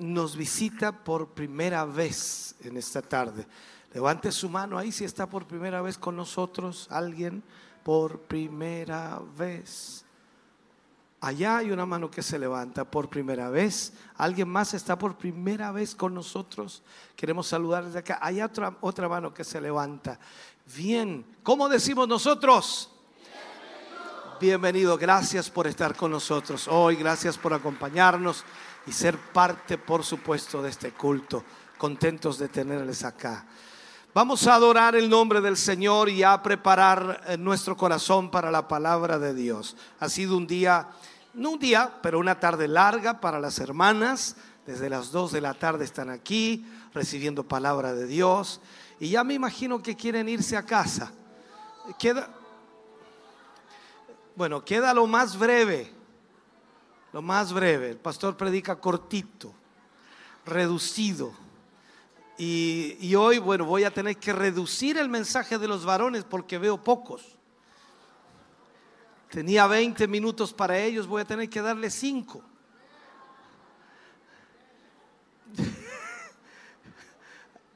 nos 0.02 0.36
visita 0.36 0.92
por 0.92 1.30
primera 1.30 1.86
vez 1.86 2.56
en 2.62 2.76
esta 2.76 3.02
tarde. 3.02 3.46
Levante 3.94 4.32
su 4.32 4.50
mano 4.50 4.78
ahí 4.78 4.92
si 4.92 5.04
está 5.04 5.28
por 5.28 5.46
primera 5.46 5.82
vez 5.82 5.98
con 5.98 6.16
nosotros, 6.16 6.88
alguien 6.90 7.44
por 7.84 8.20
primera 8.22 9.22
vez. 9.38 10.04
Allá 11.20 11.58
hay 11.58 11.70
una 11.70 11.86
mano 11.86 12.10
que 12.10 12.24
se 12.24 12.40
levanta 12.40 12.84
por 12.84 13.08
primera 13.10 13.50
vez. 13.50 13.94
¿Alguien 14.16 14.50
más 14.50 14.74
está 14.74 14.98
por 14.98 15.18
primera 15.18 15.72
vez 15.72 15.94
con 15.94 16.16
nosotros? 16.16 16.82
Queremos 17.16 17.46
saludar 17.46 17.86
desde 17.86 18.00
acá. 18.00 18.18
Hay 18.22 18.42
otra, 18.42 18.76
otra 18.82 19.08
mano 19.08 19.32
que 19.32 19.44
se 19.44 19.62
levanta. 19.62 20.20
Bien. 20.76 21.24
¿Cómo 21.44 21.70
decimos 21.70 22.08
nosotros? 22.08 22.90
Bienvenido. 24.40 24.98
Gracias 24.98 25.52
por 25.52 25.68
estar 25.68 25.96
con 25.96 26.10
nosotros 26.10 26.68
hoy. 26.68 26.96
Gracias 26.96 27.38
por 27.38 27.54
acompañarnos 27.54 28.44
y 28.86 28.92
ser 28.92 29.18
parte, 29.18 29.78
por 29.78 30.04
supuesto, 30.04 30.62
de 30.62 30.70
este 30.70 30.92
culto. 30.92 31.44
Contentos 31.78 32.38
de 32.38 32.48
tenerles 32.48 33.04
acá. 33.04 33.46
Vamos 34.14 34.46
a 34.46 34.56
adorar 34.56 34.96
el 34.96 35.10
nombre 35.10 35.40
del 35.40 35.56
Señor 35.56 36.10
y 36.10 36.22
a 36.22 36.44
preparar 36.44 37.22
eh, 37.28 37.38
nuestro 37.38 37.78
corazón 37.78 38.30
para 38.30 38.52
la 38.52 38.68
palabra 38.68 39.18
de 39.18 39.34
Dios. 39.34 39.78
Ha 40.00 40.10
sido 40.10 40.36
un 40.36 40.48
día, 40.48 40.90
no 41.34 41.52
un 41.52 41.60
día, 41.60 41.94
pero 42.04 42.20
una 42.20 42.40
tarde 42.40 42.68
larga 42.68 43.22
para 43.22 43.40
las 43.40 43.60
hermanas. 43.60 44.36
Desde 44.66 44.90
las 44.90 45.12
2 45.12 45.32
de 45.32 45.42
la 45.42 45.54
tarde 45.54 45.86
están 45.86 46.10
aquí 46.10 46.66
recibiendo 46.94 47.48
palabra 47.48 47.94
de 47.94 48.06
Dios. 48.06 48.60
Y 49.00 49.10
ya 49.10 49.24
me 49.24 49.34
imagino 49.34 49.82
que 49.82 49.96
quieren 49.96 50.28
irse 50.28 50.58
a 50.58 50.64
casa. 50.64 51.12
Queda, 51.98 52.30
bueno, 54.36 54.64
queda 54.66 54.94
lo 54.94 55.08
más 55.08 55.38
breve 55.38 56.01
lo 57.14 57.22
más 57.22 57.54
breve. 57.54 57.92
El 57.92 57.98
pastor 57.98 58.38
predica 58.38 58.80
cortito, 58.80 59.54
reducido. 60.46 61.34
Y, 62.38 63.14
hoy, 63.14 63.38
bueno, 63.38 63.66
voy 63.66 63.84
a 63.84 63.94
tener 63.94 64.18
que 64.18 64.34
reducir 64.34 64.98
el 64.98 65.10
mensaje 65.10 65.60
de 65.60 65.68
los 65.68 65.86
varones 65.86 66.24
porque 66.24 66.58
veo 66.58 66.82
pocos. 66.82 67.38
Tenía 69.30 69.68
20 69.68 70.08
minutos 70.08 70.52
para 70.52 70.80
ellos, 70.80 71.06
voy 71.06 71.22
a 71.22 71.26
tener 71.26 71.48
que 71.50 71.62
darle 71.62 71.92
5. 71.92 72.44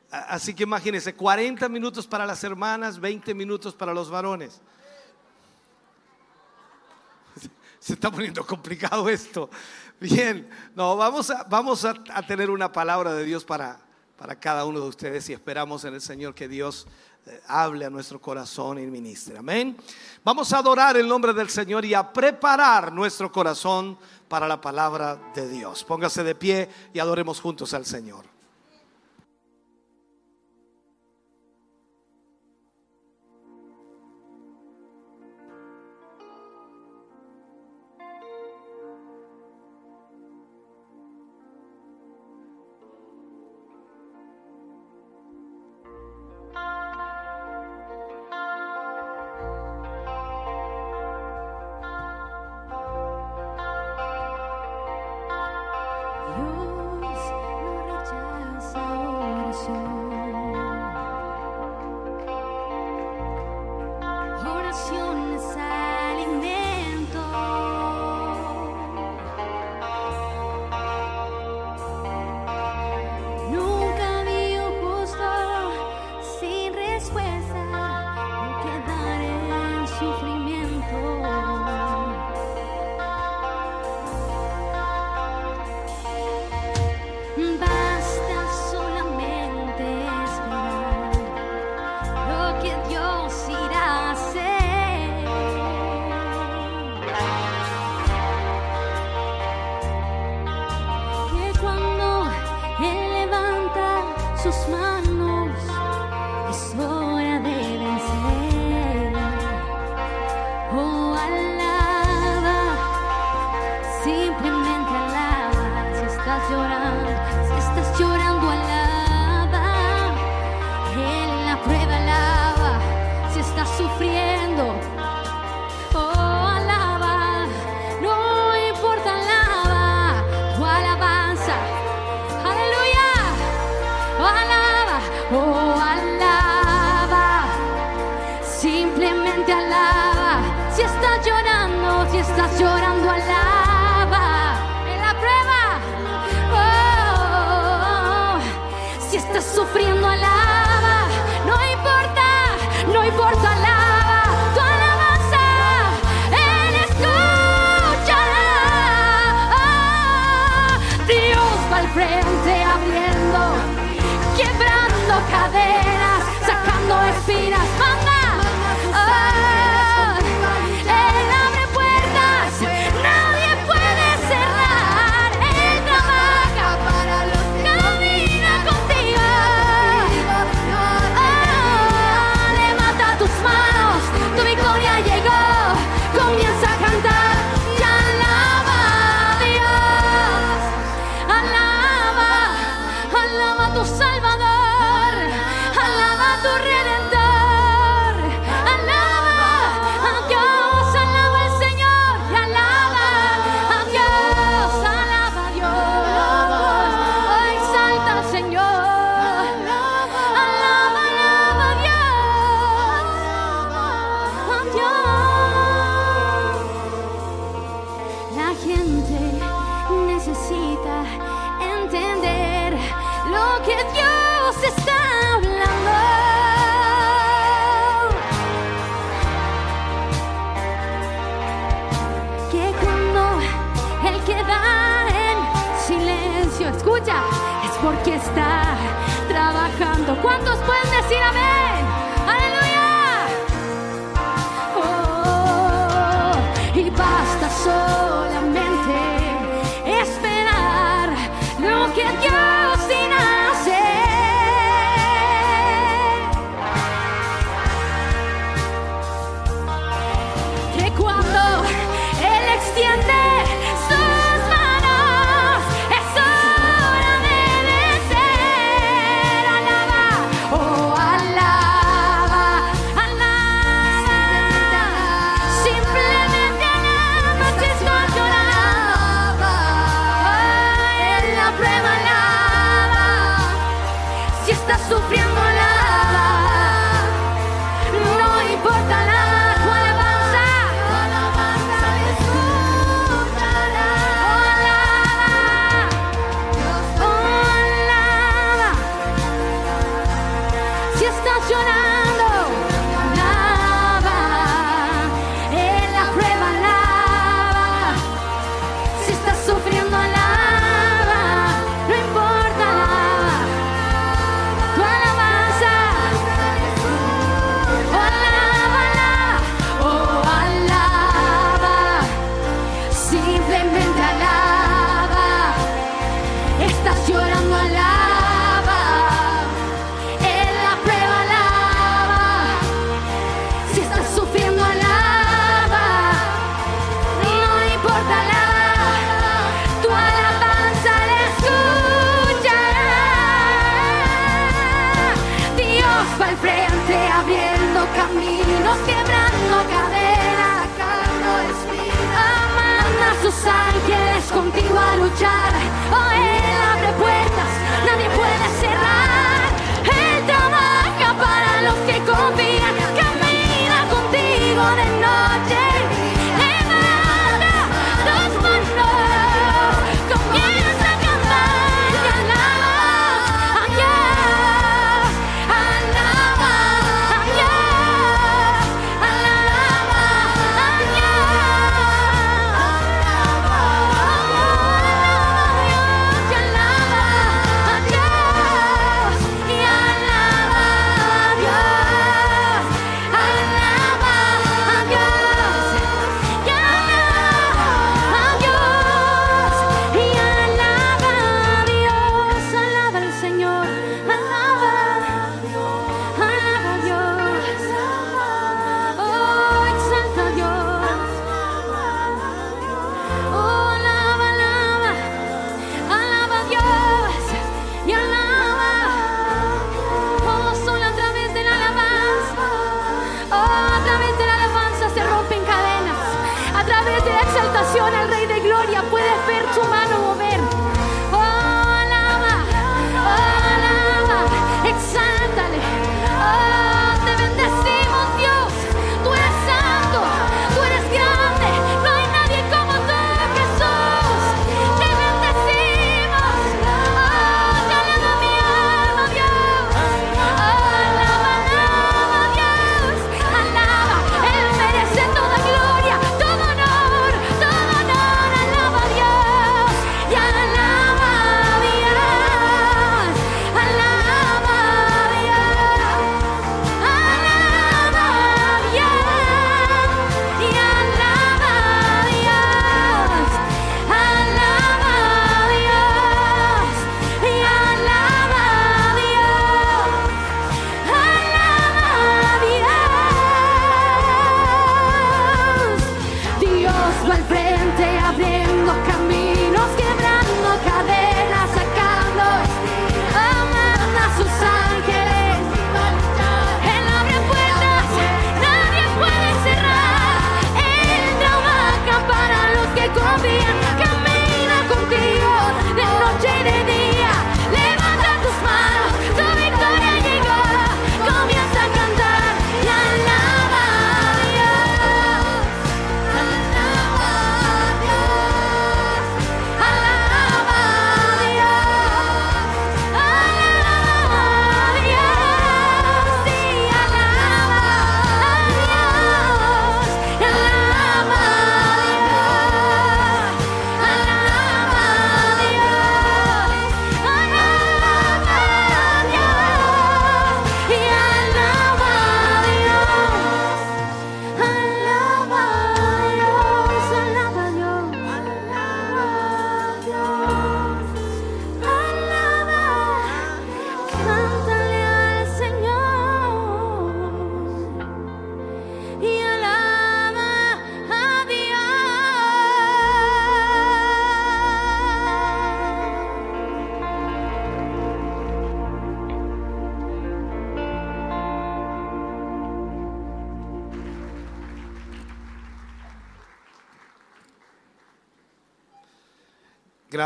Así 0.10 0.56
que 0.56 0.64
imagínense, 0.64 1.14
40 1.14 1.70
minutos 1.70 2.08
para 2.08 2.26
las 2.26 2.44
hermanas, 2.44 3.00
20 3.00 3.36
minutos 3.36 3.76
para 3.76 3.94
los 3.94 4.10
varones. 4.10 4.62
Se 7.86 7.94
está 7.94 8.10
poniendo 8.10 8.44
complicado 8.44 9.08
esto. 9.10 9.48
Bien, 10.00 10.50
no, 10.74 10.98
vamos 10.98 11.30
a, 11.30 11.44
vamos 11.44 11.86
a, 11.86 11.94
tener 12.26 12.50
una 12.50 12.72
palabra 12.72 13.14
de 13.14 13.24
Dios 13.24 13.46
para, 13.46 13.78
para 14.18 14.40
cada 14.40 14.66
uno 14.66 14.80
de 14.80 14.88
ustedes 14.88 15.30
y 15.30 15.34
esperamos 15.34 15.86
en 15.86 15.94
el 15.94 16.02
Señor 16.02 16.34
que 16.34 16.48
Dios 16.48 16.88
eh, 17.28 17.40
hable 17.46 17.86
a 17.86 17.92
nuestro 17.92 18.20
corazón 18.20 18.80
y 18.80 18.88
ministre. 18.88 19.38
Amén. 19.38 19.78
Vamos 20.24 20.52
a 20.52 20.58
adorar 20.58 20.98
el 20.98 21.08
nombre 21.08 21.32
del 21.32 21.48
Señor 21.52 21.86
y 21.86 21.94
a 21.94 22.12
preparar 22.12 22.92
nuestro 22.92 23.32
corazón 23.32 24.00
para 24.28 24.48
la 24.48 24.60
palabra 24.60 25.22
de 25.36 25.48
Dios. 25.48 25.84
Póngase 25.84 26.24
de 26.24 26.34
pie 26.34 26.68
y 26.92 26.98
adoremos 26.98 27.40
juntos 27.40 27.76
al 27.76 27.86
Señor. 27.86 28.35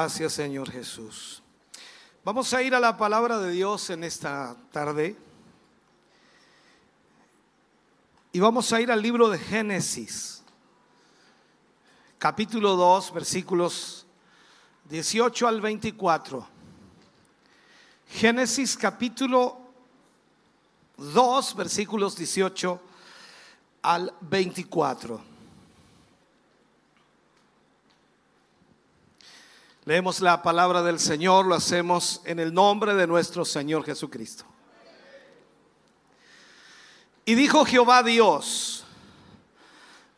Gracias 0.10 0.34
Señor 0.34 0.72
Jesús. 0.72 1.44
Vamos 2.24 2.52
a 2.56 2.64
ir 2.64 2.74
a 2.74 2.80
la 2.80 2.98
palabra 2.98 3.38
de 3.38 3.52
Dios 3.52 3.92
en 3.92 4.04
esta 4.04 4.58
tarde. 4.72 5.16
Y 8.32 8.40
vamos 8.40 8.74
a 8.74 8.82
ir 8.82 8.92
al 8.92 9.04
libro 9.04 9.30
de 9.30 9.38
Génesis, 9.38 10.42
capítulo 12.18 12.76
2, 12.76 13.14
versículos 13.14 14.08
18 14.86 15.48
al 15.48 15.62
24. 15.62 16.48
Génesis 18.08 18.76
capítulo 18.76 19.60
2, 20.98 21.56
versículos 21.56 22.18
18 22.18 22.82
al 23.84 24.12
24. 24.22 25.29
Leemos 29.90 30.22
la 30.22 30.44
palabra 30.44 30.84
del 30.84 31.00
Señor, 31.00 31.48
lo 31.48 31.56
hacemos 31.56 32.22
en 32.24 32.38
el 32.38 32.54
nombre 32.54 32.94
de 32.94 33.08
nuestro 33.08 33.44
Señor 33.44 33.84
Jesucristo. 33.84 34.46
Y 37.26 37.34
dijo 37.34 37.66
Jehová 37.66 38.04
Dios, 38.04 38.86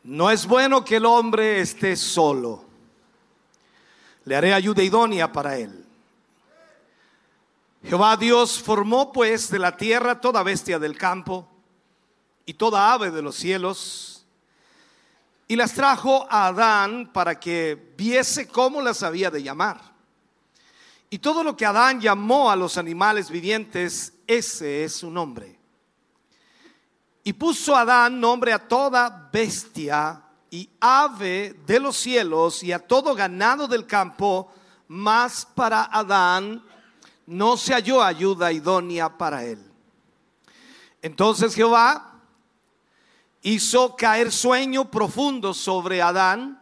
no 0.02 0.30
es 0.30 0.46
bueno 0.46 0.84
que 0.84 0.96
el 0.96 1.06
hombre 1.06 1.62
esté 1.62 1.96
solo. 1.96 2.66
Le 4.26 4.36
haré 4.36 4.52
ayuda 4.52 4.82
idónea 4.82 5.32
para 5.32 5.56
él. 5.56 5.86
Jehová 7.82 8.18
Dios 8.18 8.60
formó 8.60 9.10
pues 9.10 9.50
de 9.50 9.58
la 9.58 9.74
tierra 9.74 10.20
toda 10.20 10.42
bestia 10.42 10.78
del 10.78 10.98
campo 10.98 11.48
y 12.44 12.52
toda 12.52 12.92
ave 12.92 13.10
de 13.10 13.22
los 13.22 13.36
cielos 13.36 14.11
y 15.48 15.56
las 15.56 15.72
trajo 15.72 16.26
a 16.30 16.48
Adán 16.48 17.10
para 17.12 17.38
que 17.38 17.94
viese 17.96 18.48
cómo 18.48 18.80
las 18.80 19.02
había 19.02 19.30
de 19.30 19.42
llamar. 19.42 19.92
Y 21.10 21.18
todo 21.18 21.44
lo 21.44 21.56
que 21.56 21.66
Adán 21.66 22.00
llamó 22.00 22.50
a 22.50 22.56
los 22.56 22.78
animales 22.78 23.30
vivientes, 23.30 24.14
ese 24.26 24.84
es 24.84 24.96
su 24.96 25.10
nombre. 25.10 25.58
Y 27.22 27.34
puso 27.34 27.76
Adán 27.76 28.18
nombre 28.18 28.52
a 28.52 28.66
toda 28.66 29.28
bestia 29.32 30.22
y 30.50 30.68
ave 30.80 31.54
de 31.66 31.80
los 31.80 31.96
cielos 31.96 32.62
y 32.62 32.72
a 32.72 32.78
todo 32.78 33.14
ganado 33.14 33.68
del 33.68 33.86
campo, 33.86 34.52
mas 34.88 35.46
para 35.54 35.84
Adán 35.84 36.64
no 37.26 37.56
se 37.56 37.72
halló 37.72 38.02
ayuda 38.02 38.52
idónea 38.52 39.16
para 39.16 39.44
él. 39.44 39.62
Entonces 41.00 41.54
Jehová 41.54 42.11
hizo 43.42 43.96
caer 43.96 44.32
sueño 44.32 44.90
profundo 44.90 45.52
sobre 45.52 46.00
Adán 46.00 46.60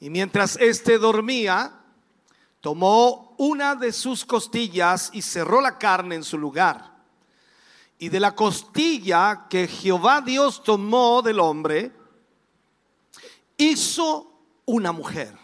y 0.00 0.10
mientras 0.10 0.56
éste 0.56 0.98
dormía, 0.98 1.80
tomó 2.60 3.34
una 3.38 3.74
de 3.74 3.92
sus 3.92 4.24
costillas 4.24 5.10
y 5.12 5.22
cerró 5.22 5.60
la 5.60 5.78
carne 5.78 6.16
en 6.16 6.24
su 6.24 6.38
lugar 6.38 6.92
y 8.02 8.08
de 8.08 8.18
la 8.18 8.34
costilla 8.34 9.46
que 9.48 9.68
Jehová 9.68 10.20
Dios 10.20 10.64
tomó 10.64 11.22
del 11.22 11.38
hombre, 11.38 11.92
hizo 13.56 14.40
una 14.64 14.90
mujer 14.90 15.38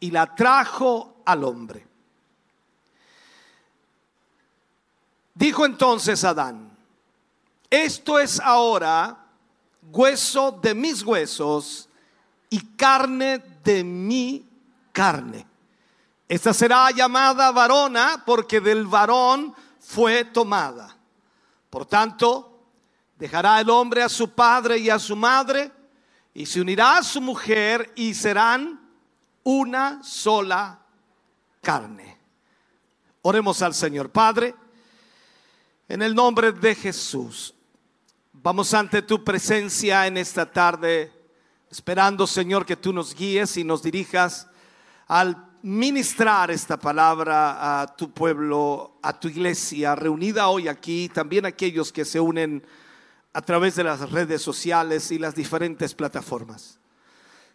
y 0.00 0.10
la 0.10 0.34
trajo 0.34 1.22
al 1.24 1.44
hombre. 1.44 1.86
Dijo 5.32 5.64
entonces 5.64 6.24
Adán, 6.24 6.76
esto 7.70 8.18
es 8.18 8.40
ahora 8.40 9.19
hueso 9.92 10.52
de 10.52 10.74
mis 10.74 11.02
huesos 11.02 11.88
y 12.48 12.60
carne 12.76 13.38
de 13.64 13.84
mi 13.84 14.46
carne. 14.92 15.46
Esta 16.28 16.54
será 16.54 16.90
llamada 16.90 17.50
varona 17.50 18.22
porque 18.24 18.60
del 18.60 18.86
varón 18.86 19.54
fue 19.80 20.24
tomada. 20.24 20.96
Por 21.68 21.86
tanto, 21.86 22.66
dejará 23.16 23.60
el 23.60 23.70
hombre 23.70 24.02
a 24.02 24.08
su 24.08 24.30
padre 24.30 24.78
y 24.78 24.90
a 24.90 24.98
su 24.98 25.16
madre 25.16 25.72
y 26.32 26.46
se 26.46 26.60
unirá 26.60 26.98
a 26.98 27.02
su 27.02 27.20
mujer 27.20 27.92
y 27.96 28.14
serán 28.14 28.80
una 29.42 30.02
sola 30.02 30.80
carne. 31.60 32.18
Oremos 33.22 33.60
al 33.62 33.74
Señor 33.74 34.10
Padre, 34.10 34.54
en 35.88 36.02
el 36.02 36.14
nombre 36.14 36.52
de 36.52 36.74
Jesús. 36.74 37.54
Vamos 38.42 38.72
ante 38.72 39.02
tu 39.02 39.22
presencia 39.22 40.06
en 40.06 40.16
esta 40.16 40.50
tarde, 40.50 41.12
esperando 41.70 42.26
Señor 42.26 42.64
que 42.64 42.74
tú 42.74 42.90
nos 42.90 43.14
guíes 43.14 43.58
y 43.58 43.64
nos 43.64 43.82
dirijas 43.82 44.46
al 45.08 45.46
ministrar 45.60 46.50
esta 46.50 46.78
palabra 46.78 47.82
a 47.82 47.94
tu 47.94 48.10
pueblo, 48.12 48.96
a 49.02 49.12
tu 49.12 49.28
iglesia 49.28 49.94
reunida 49.94 50.48
hoy 50.48 50.68
aquí, 50.68 51.10
también 51.10 51.44
aquellos 51.44 51.92
que 51.92 52.06
se 52.06 52.18
unen 52.18 52.64
a 53.34 53.42
través 53.42 53.74
de 53.74 53.84
las 53.84 54.10
redes 54.10 54.40
sociales 54.40 55.10
y 55.10 55.18
las 55.18 55.34
diferentes 55.34 55.94
plataformas. 55.94 56.78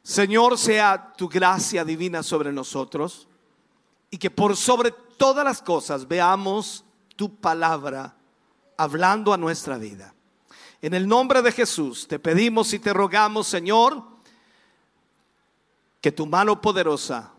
Señor, 0.04 0.56
sea 0.56 1.14
tu 1.18 1.28
gracia 1.28 1.84
divina 1.84 2.22
sobre 2.22 2.52
nosotros 2.52 3.28
y 4.12 4.20
que 4.20 4.30
por 4.30 4.56
sobre 4.56 4.92
todas 5.18 5.44
las 5.44 5.64
cosas 5.64 6.08
veamos 6.08 6.86
tu 7.16 7.38
palabra 7.38 8.16
hablando 8.78 9.34
a 9.34 9.38
nuestra 9.38 9.80
vida. 9.80 10.15
En 10.86 10.94
el 10.94 11.08
nombre 11.08 11.42
de 11.42 11.52
Jesús 11.52 12.08
te 12.08 12.20
pedimos 12.20 12.72
y 12.72 12.78
te 12.78 12.94
rogamos, 12.94 13.48
Señor, 13.48 14.04
que 16.00 16.12
tu 16.12 16.28
mano 16.28 16.62
poderosa 16.62 17.32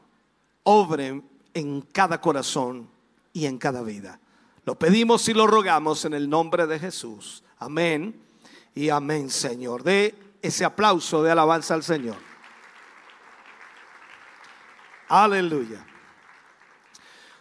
obre 0.64 1.23
en 1.55 1.81
cada 1.82 2.20
corazón 2.20 2.90
y 3.32 3.47
en 3.47 3.56
cada 3.56 3.82
vida. 3.82 4.18
Lo 4.64 4.77
pedimos 4.77 5.28
y 5.28 5.32
lo 5.32 5.47
rogamos 5.47 6.05
en 6.05 6.14
el 6.14 6.28
nombre 6.28 6.66
de 6.66 6.81
Jesús. 6.81 7.44
Amén 7.60 8.20
y 8.74 8.89
amén, 8.89 9.31
Señor. 9.31 9.85
De 9.85 10.12
ese 10.43 10.64
aplauso 10.64 11.23
de 11.23 11.31
alabanza 11.31 11.74
al 11.74 11.85
Señor. 11.85 12.16
Aleluya. 15.06 15.86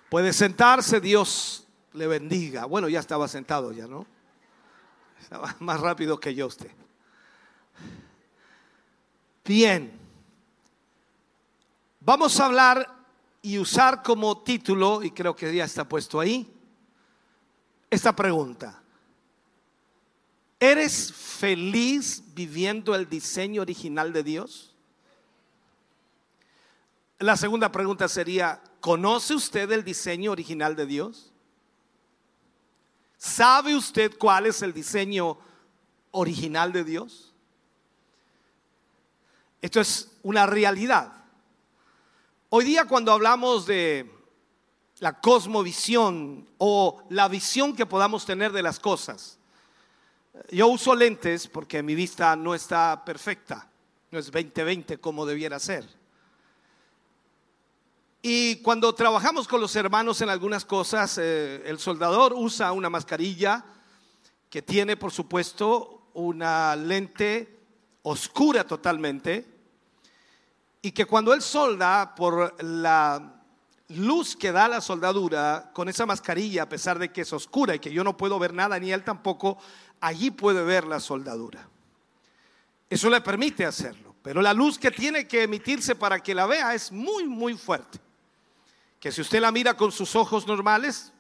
Puede 0.08 0.34
sentarse, 0.34 1.02
Dios 1.02 1.66
le 1.94 2.06
bendiga. 2.06 2.66
Bueno, 2.66 2.90
ya 2.90 3.00
estaba 3.00 3.28
sentado 3.28 3.72
ya, 3.72 3.88
¿no? 3.88 4.06
Más 5.60 5.80
rápido 5.80 6.20
que 6.20 6.34
yo 6.34 6.48
usted. 6.48 6.72
Bien. 9.44 9.92
Vamos 12.00 12.40
a 12.40 12.46
hablar 12.46 12.96
y 13.42 13.60
usar 13.60 14.02
como 14.02 14.42
título, 14.42 15.04
y 15.04 15.12
creo 15.12 15.36
que 15.36 15.54
ya 15.56 15.66
está 15.66 15.88
puesto 15.88 16.20
ahí, 16.20 16.52
esta 17.90 18.16
pregunta. 18.16 18.82
¿Eres 20.60 21.14
feliz 21.14 22.24
viviendo 22.34 22.96
el 22.96 23.08
diseño 23.08 23.62
original 23.62 24.14
de 24.14 24.24
Dios? 24.24 24.76
La 27.20 27.38
segunda 27.38 27.72
pregunta 27.72 28.08
sería, 28.08 28.64
¿conoce 28.80 29.36
usted 29.36 29.72
el 29.72 29.84
diseño 29.84 30.32
original 30.32 30.76
de 30.76 30.86
Dios? 30.88 31.35
¿Sabe 33.26 33.76
usted 33.76 34.16
cuál 34.20 34.46
es 34.46 34.62
el 34.62 34.72
diseño 34.72 35.36
original 36.12 36.72
de 36.72 36.84
Dios? 36.84 37.34
Esto 39.64 39.82
es 39.82 40.12
una 40.22 40.46
realidad. 40.46 41.12
Hoy 42.50 42.66
día 42.66 42.86
cuando 42.86 43.12
hablamos 43.12 43.66
de 43.66 44.12
la 45.00 45.20
cosmovisión 45.20 46.48
o 46.60 47.02
la 47.10 47.28
visión 47.28 47.76
que 47.76 47.88
podamos 47.88 48.28
tener 48.28 48.52
de 48.52 48.62
las 48.62 48.80
cosas, 48.80 49.40
yo 50.52 50.68
uso 50.68 50.94
lentes 50.94 51.48
porque 51.48 51.82
mi 51.82 51.96
vista 51.96 52.36
no 52.36 52.54
está 52.54 53.04
perfecta, 53.04 53.68
no 54.12 54.20
es 54.20 54.32
20-20 54.32 55.00
como 55.00 55.26
debiera 55.26 55.58
ser. 55.60 55.84
Y 58.28 58.56
cuando 58.56 58.96
trabajamos 58.96 59.48
con 59.48 59.62
los 59.62 59.76
hermanos 59.76 60.20
en 60.20 60.30
algunas 60.30 60.66
cosas, 60.66 61.20
eh, 61.20 61.62
el 61.64 61.78
soldador 61.78 62.34
usa 62.34 62.72
una 62.72 62.90
mascarilla 62.90 63.64
que 64.50 64.64
tiene, 64.64 64.98
por 64.98 65.12
supuesto, 65.12 66.08
una 66.16 66.76
lente 66.76 67.60
oscura 68.02 68.64
totalmente, 68.64 69.46
y 70.82 70.92
que 70.92 71.06
cuando 71.06 71.36
él 71.36 71.44
solda 71.44 72.16
por 72.16 72.64
la 72.64 73.44
luz 73.90 74.36
que 74.36 74.52
da 74.52 74.70
la 74.70 74.82
soldadura 74.82 75.70
con 75.72 75.88
esa 75.88 76.08
mascarilla, 76.08 76.64
a 76.64 76.70
pesar 76.70 76.98
de 76.98 77.12
que 77.12 77.22
es 77.22 77.32
oscura 77.32 77.76
y 77.76 77.80
que 77.80 77.94
yo 77.94 78.04
no 78.04 78.18
puedo 78.18 78.40
ver 78.40 78.56
nada, 78.56 78.80
ni 78.80 78.92
él 78.92 79.04
tampoco, 79.04 79.60
allí 80.02 80.32
puede 80.32 80.64
ver 80.64 80.88
la 80.88 81.00
soldadura. 81.00 81.70
Eso 82.90 83.08
le 83.08 83.22
permite 83.22 83.68
hacerlo, 83.68 84.16
pero 84.24 84.42
la 84.42 84.52
luz 84.52 84.80
que 84.80 84.90
tiene 84.90 85.28
que 85.28 85.44
emitirse 85.44 85.94
para 85.94 86.24
que 86.24 86.34
la 86.34 86.48
vea 86.48 86.74
es 86.74 86.92
muy, 86.92 87.26
muy 87.26 87.56
fuerte. 87.56 88.04
Que 89.06 89.12
si 89.12 89.22
usted 89.22 89.40
la 89.40 89.52
mira 89.52 89.78
con 89.78 89.92
sus 89.92 90.16
ojos 90.16 90.48
normales, 90.48 91.14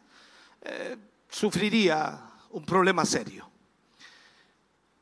eh, 0.63 0.97
sufriría 1.29 2.19
un 2.49 2.65
problema 2.65 3.05
serio. 3.05 3.47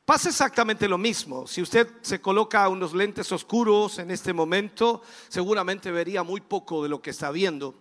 Pasa 0.04 0.28
exactamente 0.28 0.90
lo 0.90 0.98
mismo. 0.98 1.48
Si 1.48 1.62
usted 1.62 1.88
se 2.02 2.20
coloca 2.20 2.68
unos 2.68 2.94
lentes 2.94 3.32
oscuros 3.32 4.00
en 4.00 4.12
este 4.12 4.34
momento, 4.34 5.02
seguramente 5.30 5.92
vería 5.92 6.24
muy 6.24 6.42
poco 6.42 6.84
de 6.84 6.90
lo 6.90 7.02
que 7.02 7.12
está 7.12 7.32
viendo. 7.32 7.74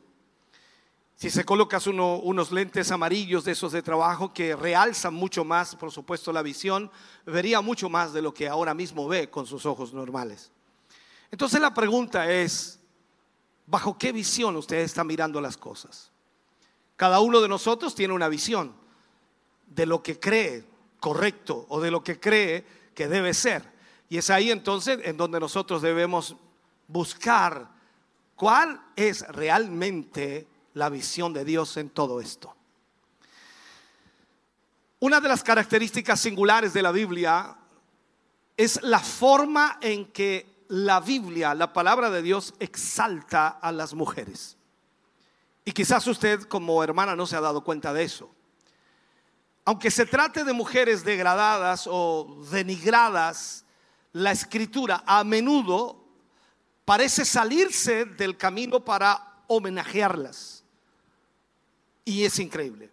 Si 1.17 1.31
se 1.31 1.45
colocas 1.45 1.89
unos 1.89 2.53
lentes 2.53 2.93
amarillos 2.93 3.43
de 3.43 3.51
esos 3.51 3.73
de 3.73 3.83
trabajo 3.83 4.33
que 4.33 4.55
realzan 4.55 5.15
mucho 5.15 5.45
más, 5.45 5.75
por 5.75 5.91
supuesto, 5.91 6.33
la 6.33 6.43
visión, 6.43 6.93
vería 7.27 7.61
mucho 7.61 7.89
más 7.89 8.13
de 8.13 8.23
lo 8.23 8.33
que 8.33 8.49
ahora 8.49 8.73
mismo 8.73 9.09
ve 9.09 9.29
con 9.29 9.47
sus 9.47 9.67
ojos 9.67 9.93
normales. 9.93 10.53
Entonces 11.33 11.61
la 11.61 11.75
pregunta 11.75 12.31
es, 12.31 12.79
¿bajo 13.73 13.97
qué 13.97 14.13
visión 14.13 14.55
usted 14.57 14.77
está 14.81 15.03
mirando 15.03 15.41
las 15.41 15.57
cosas? 15.57 16.11
Cada 16.95 17.21
uno 17.21 17.41
de 17.41 17.49
nosotros 17.49 17.95
tiene 17.95 18.13
una 18.13 18.29
visión 18.29 18.75
de 19.67 19.87
lo 19.87 20.03
que 20.03 20.21
cree, 20.21 20.67
correcto 21.01 21.65
o 21.71 21.81
de 21.81 21.91
lo 21.91 22.05
que 22.05 22.21
cree 22.21 22.67
que 22.95 23.09
debe 23.09 23.33
ser. 23.33 23.73
Y 24.11 24.19
es 24.19 24.29
ahí 24.29 24.51
entonces 24.51 24.99
en 25.05 25.17
donde 25.17 25.41
nosotros 25.41 25.81
debemos 25.81 26.37
buscar 26.87 27.71
cuál 28.37 28.79
es 28.95 29.27
realmente 29.29 30.47
la 30.75 30.91
visión 30.91 31.33
de 31.33 31.47
Dios 31.47 31.75
en 31.79 31.89
todo 31.89 32.21
esto. 32.21 32.55
Una 35.01 35.19
de 35.19 35.29
las 35.29 35.43
características 35.43 36.21
singulares 36.21 36.75
de 36.75 36.83
la 36.83 36.93
Biblia 36.93 37.57
es 38.55 38.83
la 38.83 39.01
forma 39.01 39.79
en 39.81 40.13
que 40.13 40.52
la 40.73 41.01
Biblia, 41.01 41.55
la 41.55 41.73
palabra 41.73 42.11
de 42.11 42.23
Dios, 42.23 42.55
exalta 42.59 43.49
a 43.49 43.73
las 43.73 43.95
mujeres. 43.95 44.57
Y 45.65 45.73
quizás 45.73 46.07
usted 46.07 46.43
como 46.43 46.83
hermana 46.83 47.15
no 47.15 47.27
se 47.27 47.37
ha 47.37 47.41
dado 47.41 47.63
cuenta 47.63 47.93
de 47.93 48.05
eso 48.05 48.31
aunque 49.65 49.91
se 49.91 50.07
trate 50.07 50.45
de 50.45 50.53
mujeres 50.53 51.05
degradadas 51.05 51.89
o 51.91 52.43
denigradas, 52.51 53.65
la 54.13 54.33
escritura 54.33 55.03
a 55.07 55.23
menudo 55.25 56.05
parece 56.85 57.25
salirse 57.25 58.05
del 58.05 58.37
camino 58.37 58.85
para 58.85 59.45
homenajearlas. 59.47 60.65
Y 62.05 62.25
es 62.25 62.39
increíble. 62.41 62.91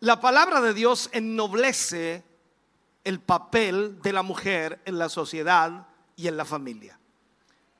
La 0.00 0.20
palabra 0.20 0.60
de 0.60 0.74
Dios 0.74 1.08
ennoblece 1.12 2.24
el 3.04 3.20
papel 3.20 4.00
de 4.00 4.12
la 4.12 4.22
mujer 4.22 4.80
en 4.86 4.98
la 4.98 5.08
sociedad 5.08 5.86
y 6.16 6.26
en 6.26 6.36
la 6.36 6.44
familia. 6.44 6.98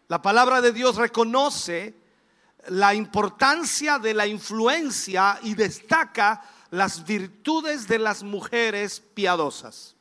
La 0.09 0.21
palabra 0.21 0.61
de 0.61 0.73
Dios 0.73 0.97
reconoce 0.97 1.95
la 2.69 2.95
importancia 2.95 3.99
de 3.99 4.15
la 4.15 4.27
influencia 4.27 5.39
y 5.43 5.55
destaca 5.55 6.43
las 6.71 7.05
virtudes 7.05 7.89
de 7.89 7.99
las 7.99 8.23
mujeres 8.23 9.01
piadosas. 9.01 9.97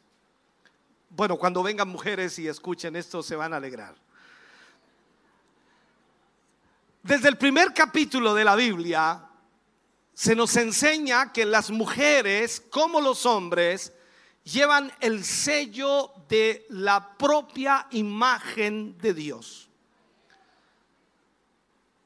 Bueno, 1.10 1.38
cuando 1.38 1.64
vengan 1.64 1.88
mujeres 1.88 2.38
y 2.40 2.48
escuchen 2.48 2.96
esto 2.96 3.24
se 3.24 3.36
van 3.36 3.54
a 3.54 3.58
alegrar. 3.58 3.96
Desde 7.02 7.30
el 7.30 7.38
primer 7.38 7.74
capítulo 7.74 8.34
de 8.34 8.44
la 8.44 8.56
Biblia 8.56 9.24
se 10.14 10.36
nos 10.36 10.56
enseña 10.56 11.32
que 11.32 11.46
las 11.46 11.70
mujeres, 11.70 12.64
como 12.70 13.02
los 13.02 13.26
hombres, 13.26 13.94
llevan 14.44 14.92
el 15.00 15.24
sello 15.24 16.12
de 16.28 16.66
la 16.70 17.18
propia 17.18 17.88
imagen 17.92 18.98
de 18.98 19.14
Dios. 19.14 19.70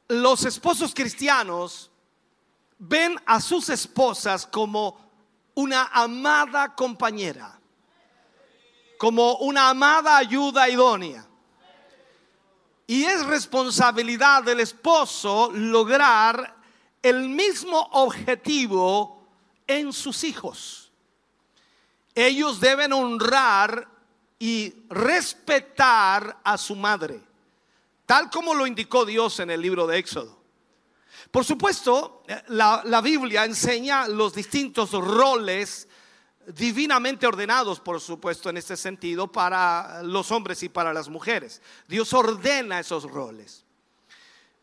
Los 0.08 0.46
esposos 0.46 0.94
cristianos 0.94 1.92
ven 2.78 3.20
a 3.26 3.42
sus 3.42 3.70
esposas 3.70 4.46
como 4.46 4.98
una 5.56 5.86
amada 5.88 6.76
compañera, 6.76 7.60
como 8.98 9.38
una 9.38 9.70
amada 9.70 10.18
ayuda 10.18 10.70
idónea. 10.70 11.28
Y 12.86 13.04
es 13.04 13.26
responsabilidad 13.26 14.44
del 14.44 14.62
esposo 14.62 15.52
lograr 15.52 16.56
el 17.02 17.28
mismo 17.28 17.80
objetivo 17.92 19.28
en 19.66 19.92
sus 19.92 20.24
hijos. 20.24 20.87
Ellos 22.18 22.60
deben 22.60 22.94
honrar 22.94 23.88
y 24.40 24.74
respetar 24.90 26.40
a 26.44 26.58
su 26.58 26.76
madre, 26.76 27.22
tal 28.08 28.32
como 28.32 28.56
lo 28.56 28.66
indicó 28.66 29.06
Dios 29.06 29.40
en 29.40 29.52
el 29.52 29.62
libro 29.62 29.86
de 29.86 30.00
Éxodo. 30.00 30.42
Por 31.30 31.46
supuesto, 31.46 32.24
la, 32.48 33.02
Biblia 33.04 33.46
enseña 33.46 34.08
los 34.08 34.34
distintos 34.34 34.94
roles 34.94 35.88
divinamente 36.48 37.28
ordenados, 37.28 37.80
por 37.80 38.02
supuesto, 38.02 38.50
en 38.50 38.58
este 38.58 38.78
sentido, 38.78 39.32
para 39.32 40.02
los 40.02 40.32
hombres 40.32 40.64
y 40.64 40.70
para 40.70 40.92
las 40.94 41.10
mujeres. 41.10 41.62
Dios 41.88 42.12
ordena 42.14 42.80
esos 42.80 43.04
roles. 43.04 43.64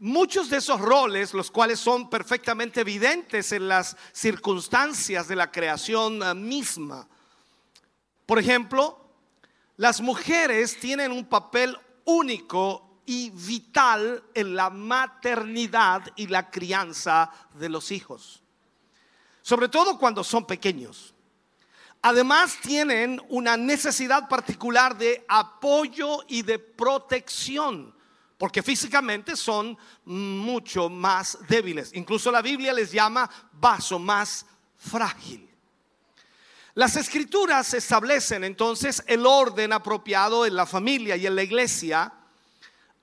Muchos 0.00 0.50
de 0.50 0.56
esos 0.56 0.80
roles, 0.80 1.32
los 1.32 1.52
cuales 1.52 1.78
son 1.78 2.10
perfectamente 2.10 2.80
evidentes 2.80 3.52
en 3.52 3.68
las 3.68 3.96
circunstancias 4.12 5.28
de 5.28 5.36
la 5.36 5.52
creación 5.52 6.20
misma. 6.44 7.06
Por 8.26 8.38
ejemplo, 8.38 8.98
las 9.76 10.00
mujeres 10.00 10.78
tienen 10.78 11.12
un 11.12 11.26
papel 11.26 11.76
único 12.04 13.00
y 13.06 13.30
vital 13.30 14.22
en 14.34 14.54
la 14.54 14.70
maternidad 14.70 16.02
y 16.16 16.26
la 16.26 16.50
crianza 16.50 17.30
de 17.54 17.68
los 17.68 17.90
hijos, 17.90 18.42
sobre 19.42 19.68
todo 19.68 19.98
cuando 19.98 20.24
son 20.24 20.46
pequeños. 20.46 21.14
Además 22.00 22.58
tienen 22.60 23.20
una 23.30 23.56
necesidad 23.56 24.28
particular 24.28 24.96
de 24.96 25.24
apoyo 25.26 26.18
y 26.28 26.42
de 26.42 26.58
protección, 26.58 27.94
porque 28.36 28.62
físicamente 28.62 29.36
son 29.36 29.76
mucho 30.04 30.90
más 30.90 31.38
débiles. 31.48 31.92
Incluso 31.94 32.30
la 32.30 32.42
Biblia 32.42 32.74
les 32.74 32.92
llama 32.92 33.28
vaso 33.52 33.98
más 33.98 34.44
frágil. 34.76 35.53
Las 36.74 36.96
escrituras 36.96 37.72
establecen 37.72 38.42
entonces 38.42 39.02
el 39.06 39.26
orden 39.26 39.72
apropiado 39.72 40.44
en 40.44 40.56
la 40.56 40.66
familia 40.66 41.16
y 41.16 41.26
en 41.26 41.36
la 41.36 41.42
iglesia 41.44 42.12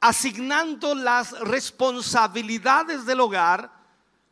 asignando 0.01 0.95
las 0.95 1.31
responsabilidades 1.39 3.05
del 3.05 3.21
hogar, 3.21 3.71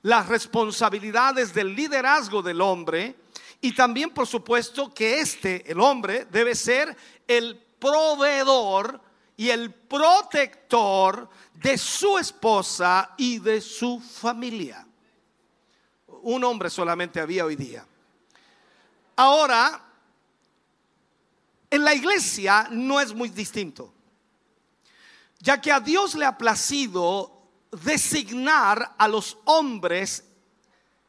las 0.02 0.28
responsabilidades 0.28 1.54
del 1.54 1.76
liderazgo 1.76 2.42
del 2.42 2.60
hombre 2.60 3.16
y 3.62 3.74
también 3.74 4.10
por 4.10 4.28
supuesto 4.28 4.94
que 4.94 5.22
este, 5.22 5.72
el 5.72 5.80
hombre, 5.80 6.26
debe 6.32 6.56
ser 6.56 6.96
el 7.28 7.56
proveedor 7.80 9.00
y 9.38 9.50
el 9.50 9.72
protector 9.74 11.30
de 11.54 11.78
su 11.78 12.18
esposa 12.18 13.14
y 13.18 13.40
de 13.40 13.62
su 13.62 14.02
familia. 14.02 14.86
Un 16.08 16.44
hombre 16.44 16.70
solamente 16.70 17.22
había 17.22 17.46
hoy 17.46 17.56
día. 17.56 17.86
Ahora, 19.20 19.84
en 21.70 21.84
la 21.84 21.94
iglesia 21.94 22.68
no 22.72 23.02
es 23.02 23.14
muy 23.14 23.30
distinto 23.30 23.94
ya 25.40 25.60
que 25.60 25.72
a 25.72 25.80
Dios 25.80 26.16
le 26.16 26.26
ha 26.26 26.38
placido 26.38 27.32
designar 27.72 28.96
a 28.98 29.08
los 29.08 29.38
hombres 29.46 30.26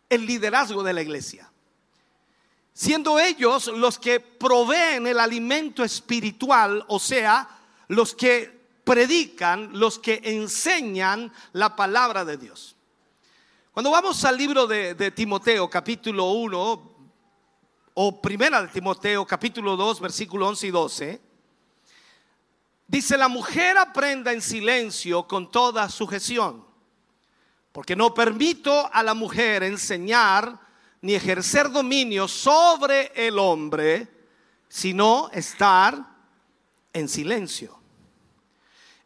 el 0.08 0.26
liderazgo 0.26 0.82
de 0.82 0.92
la 0.92 1.02
iglesia, 1.02 1.50
siendo 2.72 3.18
ellos 3.18 3.68
los 3.68 3.98
que 3.98 4.20
proveen 4.20 5.06
el 5.06 5.18
alimento 5.18 5.82
espiritual, 5.82 6.84
o 6.88 6.98
sea, 6.98 7.48
los 7.88 8.14
que 8.14 8.60
predican, 8.84 9.70
los 9.78 9.98
que 9.98 10.20
enseñan 10.22 11.32
la 11.52 11.74
palabra 11.74 12.24
de 12.24 12.36
Dios. 12.36 12.76
Cuando 13.72 13.90
vamos 13.90 14.24
al 14.24 14.36
libro 14.36 14.66
de, 14.66 15.10
Timoteo, 15.12 15.70
capítulo 15.70 16.30
1, 16.32 16.89
o 17.94 18.20
primera 18.20 18.62
de 18.62 18.68
Timoteo, 18.68 19.26
capítulo 19.26 19.76
2, 19.76 20.00
versículo 20.00 20.48
11 20.48 20.66
y 20.66 20.70
12, 20.70 21.30
Dice, 22.90 23.16
la 23.16 23.28
mujer 23.28 23.78
aprenda 23.78 24.32
en 24.32 24.42
silencio 24.42 25.22
con 25.28 25.48
toda 25.48 25.88
sujeción, 25.88 26.66
porque 27.70 27.94
no 27.94 28.12
permito 28.12 28.92
a 28.92 29.04
la 29.04 29.14
mujer 29.14 29.62
enseñar 29.62 30.58
ni 31.00 31.14
ejercer 31.14 31.70
dominio 31.70 32.26
sobre 32.26 33.12
el 33.14 33.38
hombre, 33.38 34.08
sino 34.68 35.30
estar 35.32 36.04
en 36.92 37.08
silencio. 37.08 37.78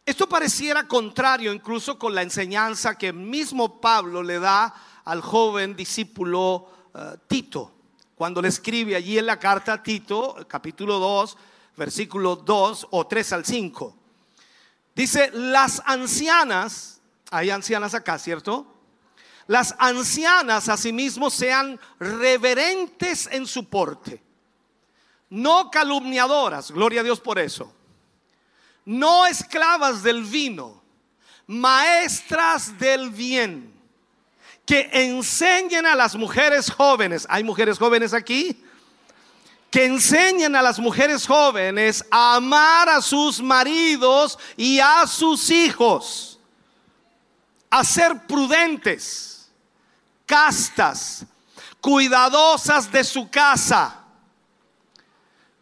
Esto 0.03 0.27
pareciera 0.27 0.87
contrario 0.87 1.53
incluso 1.53 1.99
con 1.99 2.15
la 2.15 2.23
enseñanza 2.23 2.97
que 2.97 3.13
mismo 3.13 3.79
Pablo 3.79 4.23
le 4.23 4.39
da 4.39 4.73
al 5.03 5.21
joven 5.21 5.75
discípulo 5.75 6.89
eh, 6.91 7.17
Tito, 7.27 7.74
cuando 8.15 8.41
le 8.41 8.47
escribe 8.47 8.95
allí 8.95 9.17
en 9.17 9.25
la 9.25 9.37
carta 9.37 9.73
a 9.73 9.83
Tito, 9.83 10.35
capítulo 10.47 10.99
2, 10.99 11.37
versículo 11.75 12.37
2 12.37 12.87
o 12.91 13.05
3 13.05 13.33
al 13.33 13.45
5. 13.45 13.95
Dice, 14.95 15.29
las 15.33 15.81
ancianas, 15.85 17.01
hay 17.29 17.49
ancianas 17.49 17.93
acá, 17.93 18.17
¿cierto? 18.17 18.65
Las 19.47 19.75
ancianas 19.77 20.69
asimismo 20.69 21.29
sean 21.29 21.79
reverentes 21.99 23.27
en 23.31 23.45
su 23.45 23.69
porte, 23.69 24.23
no 25.29 25.69
calumniadoras, 25.69 26.71
gloria 26.71 27.01
a 27.01 27.03
Dios 27.03 27.19
por 27.19 27.37
eso, 27.37 27.71
no 28.85 29.27
esclavas 29.27 30.01
del 30.01 30.23
vino, 30.23 30.81
maestras 31.45 32.79
del 32.79 33.11
bien, 33.11 33.74
que 34.65 34.89
enseñen 34.91 35.85
a 35.85 35.95
las 35.95 36.15
mujeres 36.15 36.71
jóvenes, 36.71 37.27
¿hay 37.29 37.43
mujeres 37.43 37.77
jóvenes 37.77 38.13
aquí? 38.13 38.63
Que 39.69 39.85
enseñen 39.85 40.55
a 40.55 40.61
las 40.61 40.79
mujeres 40.79 41.27
jóvenes 41.27 42.03
a 42.09 42.35
amar 42.35 42.89
a 42.89 43.01
sus 43.01 43.41
maridos 43.41 44.39
y 44.57 44.79
a 44.79 45.05
sus 45.05 45.51
hijos, 45.51 46.39
a 47.69 47.83
ser 47.83 48.25
prudentes, 48.25 49.51
castas, 50.25 51.25
cuidadosas 51.79 52.91
de 52.91 53.03
su 53.03 53.29
casa, 53.29 54.01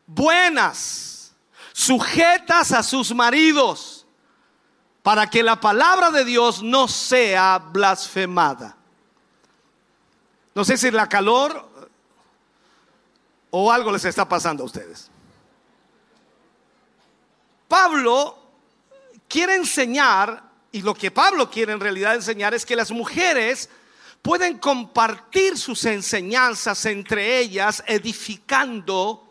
buenas, 0.07 1.33
sujetas 1.73 2.71
a 2.71 2.83
sus 2.83 3.13
maridos, 3.13 4.05
para 5.01 5.29
que 5.29 5.43
la 5.43 5.59
palabra 5.59 6.11
de 6.11 6.23
Dios 6.23 6.63
no 6.63 6.87
sea 6.87 7.57
blasfemada. 7.57 8.77
No 10.55 10.63
sé 10.63 10.77
si 10.77 10.91
la 10.91 11.09
calor 11.09 11.69
o 13.49 13.71
algo 13.71 13.91
les 13.91 14.05
está 14.05 14.27
pasando 14.27 14.63
a 14.63 14.65
ustedes. 14.65 15.09
Pablo 17.67 18.37
quiere 19.27 19.55
enseñar, 19.55 20.43
y 20.71 20.81
lo 20.81 20.93
que 20.93 21.11
Pablo 21.11 21.49
quiere 21.49 21.73
en 21.73 21.79
realidad 21.79 22.15
enseñar 22.15 22.53
es 22.53 22.65
que 22.65 22.75
las 22.75 22.91
mujeres 22.91 23.69
pueden 24.21 24.57
compartir 24.57 25.57
sus 25.57 25.85
enseñanzas 25.85 26.85
entre 26.85 27.39
ellas, 27.39 27.83
edificando 27.87 29.27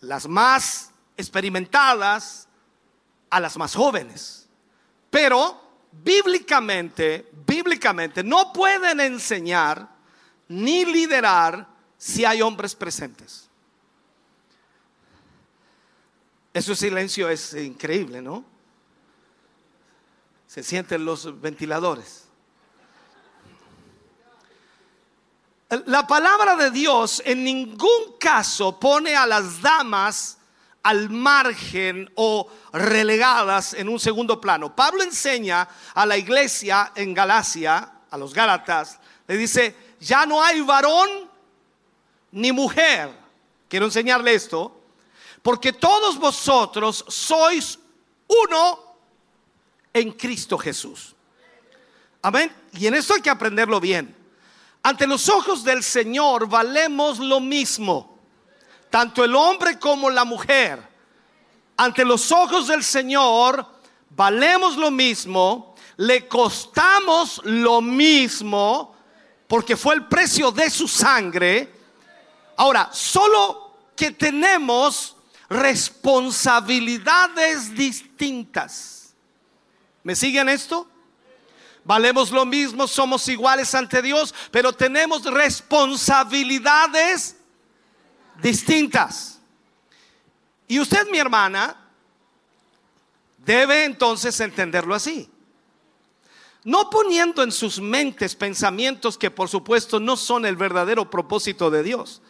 las 0.00 0.26
más 0.26 0.92
experimentadas 1.16 2.48
a 3.30 3.40
las 3.40 3.56
más 3.56 3.74
jóvenes. 3.74 4.48
Pero 5.10 5.60
bíblicamente, 5.92 7.30
bíblicamente 7.46 8.24
no 8.24 8.52
pueden 8.52 9.00
enseñar 9.00 9.93
ni 10.48 10.84
liderar 10.84 11.66
si 11.96 12.24
hay 12.24 12.42
hombres 12.42 12.74
presentes. 12.74 13.48
Ese 16.52 16.76
silencio 16.76 17.28
es 17.28 17.54
increíble, 17.54 18.22
¿no? 18.22 18.44
Se 20.46 20.62
sienten 20.62 21.04
los 21.04 21.40
ventiladores. 21.40 22.28
La 25.86 26.06
palabra 26.06 26.54
de 26.54 26.70
Dios 26.70 27.20
en 27.24 27.42
ningún 27.42 28.18
caso 28.20 28.78
pone 28.78 29.16
a 29.16 29.26
las 29.26 29.60
damas 29.60 30.38
al 30.84 31.10
margen 31.10 32.08
o 32.14 32.48
relegadas 32.72 33.74
en 33.74 33.88
un 33.88 33.98
segundo 33.98 34.40
plano. 34.40 34.76
Pablo 34.76 35.02
enseña 35.02 35.66
a 35.94 36.06
la 36.06 36.16
iglesia 36.16 36.92
en 36.94 37.14
Galacia, 37.14 37.92
a 38.10 38.16
los 38.18 38.32
Gálatas, 38.32 39.00
le 39.26 39.36
dice, 39.36 39.74
ya 40.04 40.26
no 40.26 40.42
hay 40.42 40.60
varón 40.60 41.08
ni 42.30 42.52
mujer. 42.52 43.10
Quiero 43.68 43.86
enseñarle 43.86 44.34
esto, 44.34 44.80
porque 45.42 45.72
todos 45.72 46.18
vosotros 46.18 47.04
sois 47.08 47.78
uno 48.28 48.96
en 49.92 50.12
Cristo 50.12 50.58
Jesús. 50.58 51.14
Amén. 52.22 52.54
Y 52.72 52.86
en 52.86 52.94
esto 52.94 53.14
hay 53.14 53.20
que 53.20 53.30
aprenderlo 53.30 53.80
bien. 53.80 54.14
Ante 54.82 55.06
los 55.06 55.28
ojos 55.28 55.64
del 55.64 55.82
Señor 55.82 56.48
valemos 56.48 57.18
lo 57.18 57.40
mismo, 57.40 58.18
tanto 58.90 59.24
el 59.24 59.34
hombre 59.34 59.78
como 59.78 60.10
la 60.10 60.24
mujer. 60.24 60.86
Ante 61.76 62.04
los 62.04 62.30
ojos 62.30 62.68
del 62.68 62.84
Señor 62.84 63.66
valemos 64.10 64.76
lo 64.76 64.90
mismo, 64.90 65.74
le 65.96 66.28
costamos 66.28 67.40
lo 67.44 67.80
mismo, 67.80 68.93
porque 69.46 69.76
fue 69.76 69.94
el 69.94 70.06
precio 70.06 70.50
de 70.50 70.70
su 70.70 70.88
sangre. 70.88 71.70
Ahora, 72.56 72.88
solo 72.92 73.76
que 73.96 74.10
tenemos 74.10 75.16
responsabilidades 75.48 77.72
distintas. 77.74 79.14
¿Me 80.02 80.16
siguen 80.16 80.48
esto? 80.48 80.88
Valemos 81.84 82.30
lo 82.30 82.46
mismo, 82.46 82.88
somos 82.88 83.28
iguales 83.28 83.74
ante 83.74 84.00
Dios, 84.00 84.34
pero 84.50 84.72
tenemos 84.72 85.24
responsabilidades 85.24 87.36
distintas. 88.40 89.38
Y 90.66 90.80
usted, 90.80 91.06
mi 91.10 91.18
hermana, 91.18 91.76
debe 93.38 93.84
entonces 93.84 94.40
entenderlo 94.40 94.94
así. 94.94 95.30
No 96.64 96.90
poniendo 96.90 97.42
en 97.42 97.52
sus 97.52 97.80
mentes 97.80 98.34
pensamientos 98.34 99.18
que 99.18 99.30
por 99.30 99.48
supuesto 99.48 100.00
no 100.00 100.16
son 100.16 100.46
el 100.46 100.56
verdadero 100.56 101.10
propósito 101.10 101.70
de 101.70 101.82
Dios. 101.82 102.22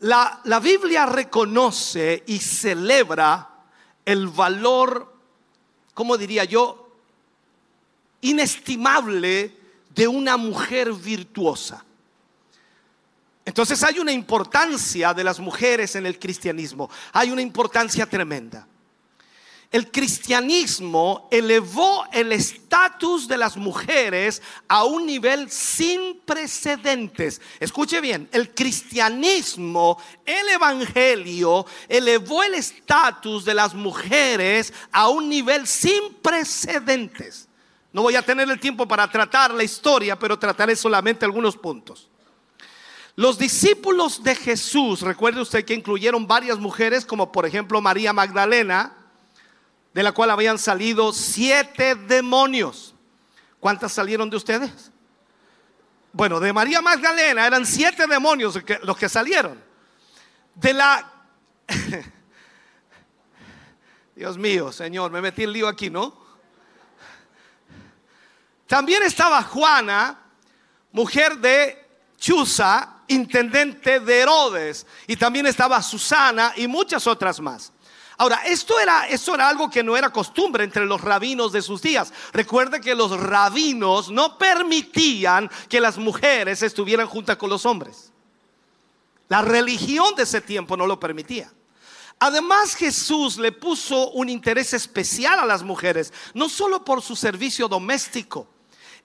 La, 0.00 0.40
la 0.44 0.58
Biblia 0.58 1.06
reconoce 1.06 2.24
y 2.26 2.38
celebra 2.38 3.50
el 4.04 4.28
valor, 4.28 5.14
¿cómo 5.94 6.16
diría 6.16 6.44
yo? 6.44 6.88
inestimable 8.20 9.52
de 9.94 10.08
una 10.08 10.36
mujer 10.36 10.92
virtuosa. 10.92 11.84
Entonces 13.44 13.82
hay 13.82 13.98
una 13.98 14.12
importancia 14.12 15.14
de 15.14 15.24
las 15.24 15.40
mujeres 15.40 15.96
en 15.96 16.06
el 16.06 16.18
cristianismo, 16.18 16.90
hay 17.12 17.30
una 17.30 17.42
importancia 17.42 18.06
tremenda. 18.06 18.66
El 19.70 19.90
cristianismo 19.90 21.28
elevó 21.30 22.06
el 22.10 22.32
estatus 22.32 23.28
de 23.28 23.36
las 23.36 23.54
mujeres 23.58 24.40
a 24.66 24.84
un 24.84 25.04
nivel 25.04 25.50
sin 25.50 26.20
precedentes. 26.24 27.42
Escuche 27.60 28.00
bien, 28.00 28.30
el 28.32 28.54
cristianismo, 28.54 30.00
el 30.24 30.48
evangelio, 30.48 31.66
elevó 31.86 32.42
el 32.44 32.54
estatus 32.54 33.44
de 33.44 33.52
las 33.52 33.74
mujeres 33.74 34.72
a 34.90 35.08
un 35.08 35.28
nivel 35.28 35.66
sin 35.66 36.14
precedentes. 36.22 37.46
No 37.92 38.00
voy 38.02 38.16
a 38.16 38.22
tener 38.22 38.48
el 38.48 38.60
tiempo 38.60 38.88
para 38.88 39.10
tratar 39.10 39.52
la 39.52 39.64
historia, 39.64 40.18
pero 40.18 40.38
trataré 40.38 40.76
solamente 40.76 41.26
algunos 41.26 41.58
puntos. 41.58 42.08
Los 43.16 43.36
discípulos 43.36 44.22
de 44.22 44.34
Jesús, 44.34 45.02
recuerde 45.02 45.42
usted 45.42 45.64
que 45.66 45.74
incluyeron 45.74 46.26
varias 46.26 46.58
mujeres, 46.58 47.04
como 47.04 47.32
por 47.32 47.44
ejemplo 47.44 47.82
María 47.82 48.14
Magdalena, 48.14 48.97
de 49.98 50.04
la 50.04 50.12
cual 50.12 50.30
habían 50.30 50.60
salido 50.60 51.12
siete 51.12 51.96
demonios. 51.96 52.94
¿Cuántas 53.58 53.90
salieron 53.90 54.30
de 54.30 54.36
ustedes? 54.36 54.92
Bueno, 56.12 56.38
de 56.38 56.52
María 56.52 56.80
Magdalena 56.80 57.44
eran 57.44 57.66
siete 57.66 58.06
demonios 58.06 58.60
los 58.84 58.96
que 58.96 59.08
salieron. 59.08 59.60
De 60.54 60.72
la... 60.72 61.12
Dios 64.14 64.38
mío, 64.38 64.70
Señor, 64.70 65.10
me 65.10 65.20
metí 65.20 65.42
el 65.42 65.52
lío 65.52 65.66
aquí, 65.66 65.90
¿no? 65.90 66.16
También 68.68 69.02
estaba 69.02 69.42
Juana, 69.42 70.16
mujer 70.92 71.38
de 71.38 71.88
Chuza, 72.16 72.98
intendente 73.08 73.98
de 73.98 74.20
Herodes. 74.20 74.86
Y 75.08 75.16
también 75.16 75.46
estaba 75.46 75.82
Susana 75.82 76.52
y 76.54 76.68
muchas 76.68 77.04
otras 77.08 77.40
más. 77.40 77.72
Ahora, 78.20 78.42
esto 78.44 78.78
era, 78.80 79.06
era 79.06 79.48
algo 79.48 79.70
que 79.70 79.84
no 79.84 79.96
era 79.96 80.10
costumbre 80.10 80.64
entre 80.64 80.84
los 80.84 81.00
rabinos 81.00 81.52
de 81.52 81.62
sus 81.62 81.80
días. 81.80 82.12
Recuerde 82.32 82.80
que 82.80 82.96
los 82.96 83.18
rabinos 83.18 84.10
no 84.10 84.36
permitían 84.36 85.48
que 85.68 85.80
las 85.80 85.96
mujeres 85.98 86.62
estuvieran 86.62 87.06
juntas 87.06 87.36
con 87.36 87.48
los 87.48 87.64
hombres. 87.64 88.12
La 89.28 89.42
religión 89.42 90.16
de 90.16 90.24
ese 90.24 90.40
tiempo 90.40 90.76
no 90.76 90.86
lo 90.86 90.98
permitía. 90.98 91.52
Además 92.18 92.74
Jesús 92.74 93.38
le 93.38 93.52
puso 93.52 94.10
un 94.10 94.28
interés 94.28 94.72
especial 94.72 95.38
a 95.38 95.46
las 95.46 95.62
mujeres, 95.62 96.12
no 96.34 96.48
solo 96.48 96.84
por 96.84 97.00
su 97.00 97.14
servicio 97.14 97.68
doméstico, 97.68 98.48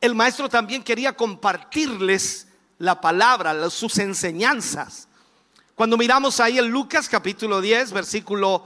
el 0.01 0.15
maestro 0.15 0.49
también 0.49 0.83
quería 0.83 1.15
compartirles 1.15 2.47
la 2.77 2.99
palabra, 2.99 3.69
sus 3.69 3.99
enseñanzas. 3.99 5.07
Cuando 5.75 5.95
miramos 5.95 6.41
ahí 6.41 6.59
en 6.59 6.67
Lucas 6.67 7.07
capítulo 7.07 7.61
10, 7.61 7.93
versículo 7.93 8.65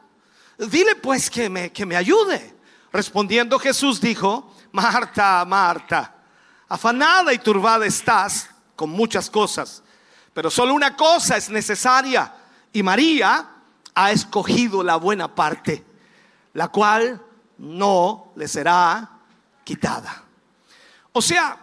Dile 0.69 0.95
pues 0.95 1.29
que 1.29 1.49
me, 1.49 1.71
que 1.71 1.85
me 1.85 1.95
ayude. 1.95 2.55
Respondiendo 2.93 3.57
Jesús 3.57 3.99
dijo, 3.99 4.53
Marta, 4.71 5.43
Marta, 5.45 6.15
afanada 6.67 7.33
y 7.33 7.39
turbada 7.39 7.85
estás 7.85 8.49
con 8.75 8.91
muchas 8.91 9.29
cosas, 9.29 9.81
pero 10.33 10.51
solo 10.51 10.73
una 10.73 10.95
cosa 10.95 11.37
es 11.37 11.49
necesaria 11.49 12.33
y 12.71 12.83
María 12.83 13.49
ha 13.95 14.11
escogido 14.11 14.83
la 14.83 14.97
buena 14.97 15.33
parte, 15.33 15.83
la 16.53 16.67
cual 16.67 17.21
no 17.57 18.31
le 18.35 18.47
será 18.47 19.09
quitada. 19.63 20.23
O 21.11 21.21
sea, 21.21 21.57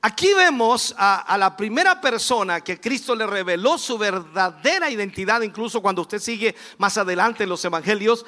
aquí 0.00 0.32
vemos 0.34 0.94
a, 0.98 1.36
la 1.38 1.56
primera 1.56 2.00
persona 2.00 2.60
que 2.60 2.80
Cristo 2.80 3.14
le 3.14 3.26
reveló 3.26 3.78
su 3.78 3.98
verdadera 3.98 4.90
identidad, 4.90 5.42
incluso 5.42 5.82
cuando 5.82 6.02
usted 6.02 6.18
sigue 6.18 6.54
más 6.78 6.96
adelante 6.98 7.44
en 7.44 7.48
los 7.48 7.64
evangelios, 7.64 8.24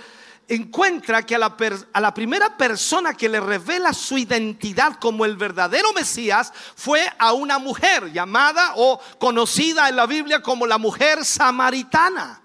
encuentra 0.48 1.24
que 1.24 1.34
a 1.34 1.38
la, 1.38 1.56
a 1.92 2.00
la, 2.00 2.14
primera 2.14 2.56
persona 2.56 3.12
que 3.12 3.28
le 3.28 3.38
revela 3.38 3.92
su 3.92 4.16
identidad 4.16 4.98
como 4.98 5.26
el 5.26 5.36
verdadero 5.36 5.92
Mesías 5.92 6.52
fue 6.74 7.06
a 7.18 7.32
una 7.32 7.58
mujer 7.58 8.10
llamada 8.12 8.72
o 8.76 8.98
conocida 9.18 9.88
en 9.90 9.96
la 9.96 10.06
Biblia 10.06 10.42
como 10.42 10.66
la 10.66 10.78
mujer 10.78 11.24
samaritana. 11.24 12.42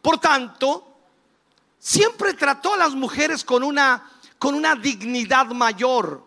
Por 0.00 0.18
tanto, 0.18 0.92
siempre 1.78 2.34
trató 2.34 2.74
a 2.74 2.78
las 2.78 2.94
mujeres 2.94 3.44
con 3.44 3.64
una, 3.64 4.08
con 4.38 4.54
una 4.54 4.76
dignidad 4.76 5.46
mayor, 5.46 6.24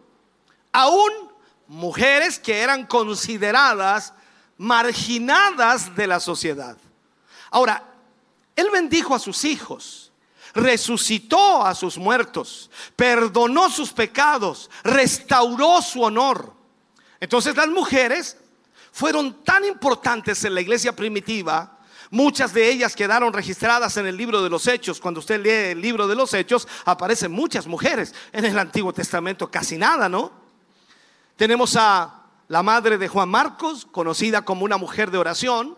aún 0.73 1.24
mujeres 1.67 2.39
que 2.39 2.59
eran 2.59 2.85
consideradas 2.85 4.13
marginadas 4.57 5.95
de 5.95 6.07
la 6.07 6.19
sociedad. 6.19 6.77
Ahora, 7.51 7.83
él 8.55 8.69
bendijo 8.71 9.13
a 9.15 9.19
sus 9.19 9.43
hijos 9.43 10.05
resucitó 10.55 11.65
a 11.65 11.75
sus 11.75 11.97
muertos, 11.97 12.71
perdonó 12.95 13.69
sus 13.69 13.91
pecados, 13.91 14.71
restauró 14.83 15.81
su 15.81 16.01
honor. 16.01 16.53
Entonces 17.19 17.55
las 17.55 17.67
mujeres 17.67 18.37
fueron 18.91 19.43
tan 19.43 19.65
importantes 19.65 20.43
en 20.45 20.55
la 20.55 20.61
iglesia 20.61 20.95
primitiva, 20.95 21.77
muchas 22.09 22.53
de 22.53 22.69
ellas 22.69 22.95
quedaron 22.95 23.33
registradas 23.33 23.97
en 23.97 24.07
el 24.07 24.15
libro 24.15 24.41
de 24.41 24.49
los 24.49 24.65
Hechos. 24.67 25.01
Cuando 25.01 25.19
usted 25.19 25.41
lee 25.41 25.71
el 25.71 25.81
libro 25.81 26.07
de 26.07 26.15
los 26.15 26.33
Hechos, 26.33 26.67
aparecen 26.85 27.31
muchas 27.31 27.67
mujeres. 27.67 28.13
En 28.31 28.45
el 28.45 28.57
Antiguo 28.57 28.93
Testamento 28.93 29.51
casi 29.51 29.77
nada, 29.77 30.07
¿no? 30.07 30.44
Tenemos 31.35 31.75
a 31.75 32.21
la 32.47 32.63
madre 32.63 32.97
de 32.97 33.09
Juan 33.09 33.27
Marcos, 33.27 33.85
conocida 33.91 34.45
como 34.45 34.63
una 34.63 34.77
mujer 34.77 35.11
de 35.11 35.17
oración. 35.17 35.77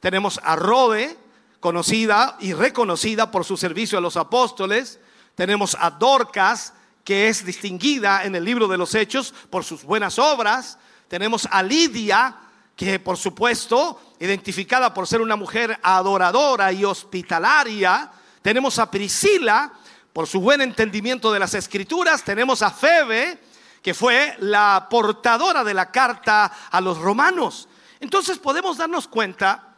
Tenemos 0.00 0.40
a 0.42 0.56
Rode, 0.56 1.18
conocida 1.60 2.38
y 2.40 2.54
reconocida 2.54 3.30
por 3.30 3.44
su 3.44 3.58
servicio 3.58 3.98
a 3.98 4.00
los 4.00 4.16
apóstoles. 4.16 4.98
Tenemos 5.34 5.76
a 5.78 5.90
Dorcas, 5.90 6.72
que 7.04 7.28
es 7.28 7.44
distinguida 7.44 8.24
en 8.24 8.36
el 8.36 8.44
libro 8.44 8.68
de 8.68 8.78
los 8.78 8.94
Hechos 8.94 9.34
por 9.50 9.64
sus 9.64 9.84
buenas 9.84 10.18
obras. 10.18 10.78
Tenemos 11.08 11.46
a 11.50 11.62
Lidia, 11.62 12.34
que 12.74 12.98
por 12.98 13.18
supuesto, 13.18 14.00
identificada 14.18 14.94
por 14.94 15.06
ser 15.06 15.20
una 15.20 15.36
mujer 15.36 15.78
adoradora 15.82 16.72
y 16.72 16.86
hospitalaria. 16.86 18.10
Tenemos 18.40 18.78
a 18.78 18.90
Priscila, 18.90 19.72
por 20.14 20.26
su 20.26 20.40
buen 20.40 20.62
entendimiento 20.62 21.30
de 21.30 21.38
las 21.38 21.52
escrituras. 21.52 22.24
Tenemos 22.24 22.62
a 22.62 22.70
Febe, 22.70 23.38
que 23.86 23.94
fue 23.94 24.34
la 24.40 24.88
portadora 24.90 25.62
de 25.62 25.72
la 25.72 25.92
carta 25.92 26.50
a 26.72 26.80
los 26.80 26.98
romanos. 26.98 27.68
Entonces 28.00 28.36
podemos 28.36 28.76
darnos 28.76 29.06
cuenta 29.06 29.76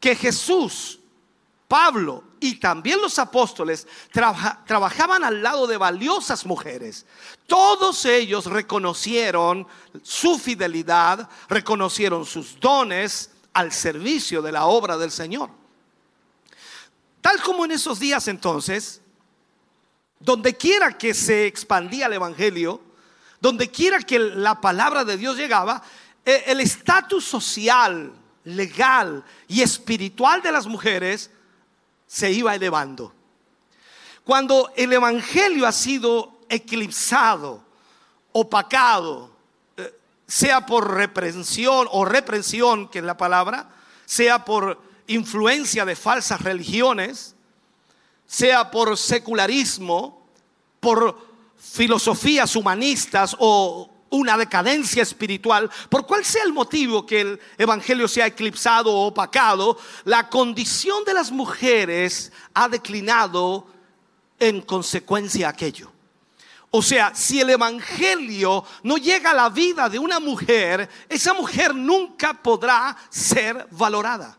que 0.00 0.16
Jesús 0.16 0.98
Pablo 1.68 2.24
y 2.40 2.56
también 2.56 3.00
los 3.00 3.16
apóstoles 3.20 3.86
trabajaban 4.10 5.22
al 5.22 5.40
lado 5.40 5.68
de 5.68 5.76
valiosas 5.76 6.46
mujeres. 6.46 7.06
Todos 7.46 8.06
ellos 8.06 8.46
reconocieron 8.46 9.68
su 10.02 10.36
fidelidad, 10.36 11.28
reconocieron 11.48 12.26
sus 12.26 12.58
dones 12.58 13.30
al 13.52 13.70
servicio 13.70 14.42
de 14.42 14.50
la 14.50 14.66
obra 14.66 14.98
del 14.98 15.12
Señor. 15.12 15.50
Tal 17.20 17.40
como 17.42 17.64
en 17.64 17.70
esos 17.70 18.00
días 18.00 18.26
entonces, 18.26 19.00
donde 20.18 20.56
quiera 20.56 20.98
que 20.98 21.14
se 21.14 21.46
expandía 21.46 22.06
el 22.06 22.14
Evangelio, 22.14 22.87
donde 23.40 23.70
quiera 23.70 23.98
que 24.00 24.18
la 24.18 24.60
palabra 24.60 25.04
de 25.04 25.16
Dios 25.16 25.36
llegaba, 25.36 25.82
e, 26.24 26.44
el 26.46 26.60
estatus 26.60 27.24
social, 27.24 28.12
legal 28.44 29.24
y 29.46 29.62
espiritual 29.62 30.42
de 30.42 30.52
las 30.52 30.66
mujeres 30.66 31.30
se 32.06 32.32
iba 32.32 32.54
elevando. 32.54 33.12
Cuando 34.24 34.72
el 34.76 34.92
Evangelio 34.92 35.66
ha 35.66 35.72
sido 35.72 36.40
eclipsado, 36.48 37.62
opacado, 38.32 39.30
eh, 39.76 39.94
sea 40.26 40.66
por 40.66 40.94
reprensión 40.94 41.88
o 41.90 42.04
reprensión, 42.04 42.88
que 42.88 42.98
es 42.98 43.04
la 43.04 43.16
palabra, 43.16 43.70
sea 44.04 44.44
por 44.44 44.80
influencia 45.06 45.84
de 45.84 45.96
falsas 45.96 46.40
religiones, 46.40 47.34
sea 48.26 48.70
por 48.70 48.96
secularismo, 48.96 50.26
por 50.80 51.27
filosofías 51.58 52.54
humanistas 52.56 53.36
o 53.38 53.90
una 54.10 54.36
decadencia 54.36 55.02
espiritual, 55.02 55.70
por 55.90 56.06
cual 56.06 56.24
sea 56.24 56.44
el 56.44 56.52
motivo 56.52 57.04
que 57.04 57.20
el 57.20 57.40
Evangelio 57.58 58.08
sea 58.08 58.26
eclipsado 58.26 58.92
o 58.92 59.06
opacado, 59.06 59.78
la 60.04 60.28
condición 60.28 61.04
de 61.04 61.14
las 61.14 61.30
mujeres 61.30 62.32
ha 62.54 62.68
declinado 62.68 63.66
en 64.38 64.62
consecuencia 64.62 65.48
a 65.48 65.50
aquello. 65.50 65.92
O 66.70 66.82
sea, 66.82 67.14
si 67.14 67.40
el 67.40 67.50
Evangelio 67.50 68.64
no 68.82 68.98
llega 68.98 69.30
a 69.30 69.34
la 69.34 69.48
vida 69.48 69.88
de 69.88 69.98
una 69.98 70.20
mujer, 70.20 70.88
esa 71.08 71.32
mujer 71.32 71.74
nunca 71.74 72.34
podrá 72.34 72.96
ser 73.08 73.66
valorada. 73.70 74.36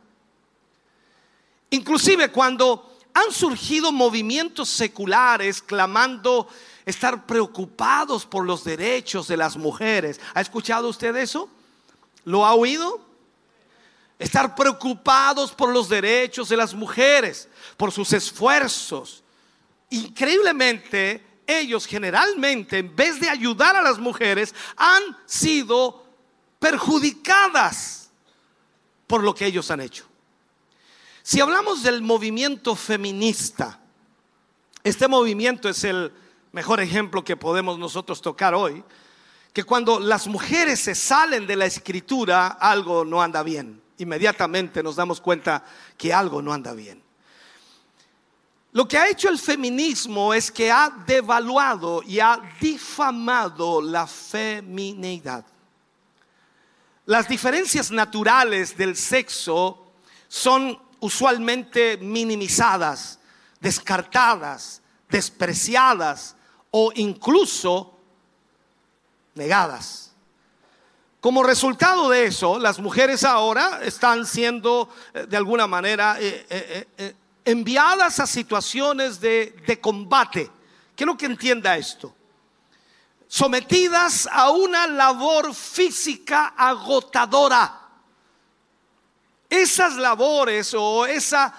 Inclusive 1.71 2.31
cuando 2.31 2.97
han 3.13 3.31
surgido 3.31 3.91
movimientos 3.91 4.69
seculares 4.69 5.61
clamando 5.61 6.47
estar 6.90 7.26
preocupados 7.26 8.26
por 8.26 8.45
los 8.45 8.64
derechos 8.64 9.28
de 9.28 9.38
las 9.38 9.56
mujeres. 9.56 10.20
¿Ha 10.34 10.41
escuchado 10.41 10.90
usted 10.90 11.16
eso? 11.16 11.49
¿Lo 12.26 12.45
ha 12.45 12.53
oído? 12.53 13.06
Estar 14.18 14.56
preocupados 14.56 15.52
por 15.52 15.70
los 15.72 15.88
derechos 15.88 16.49
de 16.49 16.57
las 16.57 16.74
mujeres, 16.74 17.48
por 17.78 17.91
sus 17.91 18.11
esfuerzos. 18.14 19.24
Increíblemente, 19.91 21.24
ellos 21.45 21.86
generalmente, 21.86 22.80
en 22.80 22.95
vez 22.95 23.20
de 23.20 23.30
ayudar 23.30 23.76
a 23.76 23.82
las 23.82 23.99
mujeres, 23.99 24.53
han 24.76 25.03
sido 25.26 26.06
perjudicadas 26.60 28.10
por 29.07 29.24
lo 29.24 29.34
que 29.34 29.45
ellos 29.45 29.70
han 29.72 29.82
hecho. 29.82 30.06
Si 31.22 31.40
hablamos 31.40 31.84
del 31.84 32.02
movimiento 32.02 32.76
feminista, 32.76 33.80
este 34.84 35.07
movimiento 35.07 35.70
es 35.70 35.84
el 35.84 36.11
mejor 36.51 36.80
ejemplo 36.80 37.23
que 37.23 37.38
podemos 37.38 37.77
nosotros 37.77 38.21
tocar 38.21 38.53
hoy, 38.53 38.84
que 39.53 39.63
cuando 39.63 39.99
las 39.99 40.27
mujeres 40.27 40.80
se 40.80 40.95
salen 40.95 41.47
de 41.47 41.55
la 41.55 41.65
escritura, 41.65 42.47
algo 42.47 43.03
no 43.03 43.21
anda 43.21 43.43
bien. 43.43 43.81
Inmediatamente 43.97 44.81
nos 44.81 44.95
damos 44.95 45.19
cuenta 45.19 45.63
que 45.97 46.13
algo 46.13 46.41
no 46.41 46.53
anda 46.53 46.73
bien. 46.73 47.03
Lo 48.71 48.88
que 48.88 48.97
ha 48.97 49.09
hecho 49.09 49.30
el 49.30 49.39
feminismo 49.39 50.34
es 50.34 50.51
que 50.51 50.71
ha 50.71 50.89
devaluado 51.05 52.03
y 52.03 52.19
ha 52.19 52.39
difamado 52.61 53.81
la 53.81 54.05
feminidad. 54.05 55.43
Las 57.05 57.27
diferencias 57.27 57.89
naturales 57.89 58.77
del 58.77 58.95
sexo 58.95 59.91
son 60.27 60.80
usualmente 60.99 61.97
minimizadas, 61.97 63.19
descartadas, 63.59 64.84
despreciadas 65.09 66.35
o 66.71 66.91
incluso 66.95 67.93
negadas. 69.35 70.11
Como 71.19 71.43
resultado 71.43 72.09
de 72.09 72.25
eso, 72.25 72.59
las 72.59 72.79
mujeres 72.79 73.25
ahora 73.25 73.81
están 73.83 74.25
siendo 74.25 74.89
eh, 75.13 75.25
de 75.27 75.35
alguna 75.35 75.67
manera 75.67 76.17
eh, 76.19 76.45
eh, 76.97 77.15
enviadas 77.43 78.21
a 78.21 78.27
situaciones 78.27 79.19
de, 79.19 79.53
de 79.67 79.81
combate. 79.81 80.49
Quiero 80.95 81.17
que 81.17 81.25
entienda 81.25 81.75
esto. 81.75 82.15
Sometidas 83.27 84.27
a 84.31 84.49
una 84.51 84.87
labor 84.87 85.53
física 85.53 86.53
agotadora. 86.57 87.75
Esas 89.49 89.97
labores 89.97 90.73
o 90.73 91.05
esa, 91.05 91.53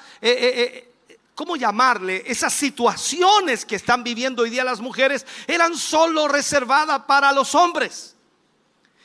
¿cómo 1.40 1.56
llamarle? 1.56 2.22
Esas 2.26 2.52
situaciones 2.52 3.64
que 3.64 3.76
están 3.76 4.04
viviendo 4.04 4.42
hoy 4.42 4.50
día 4.50 4.62
las 4.62 4.78
mujeres 4.78 5.24
eran 5.46 5.74
solo 5.74 6.28
reservadas 6.28 7.04
para 7.06 7.32
los 7.32 7.54
hombres. 7.54 8.14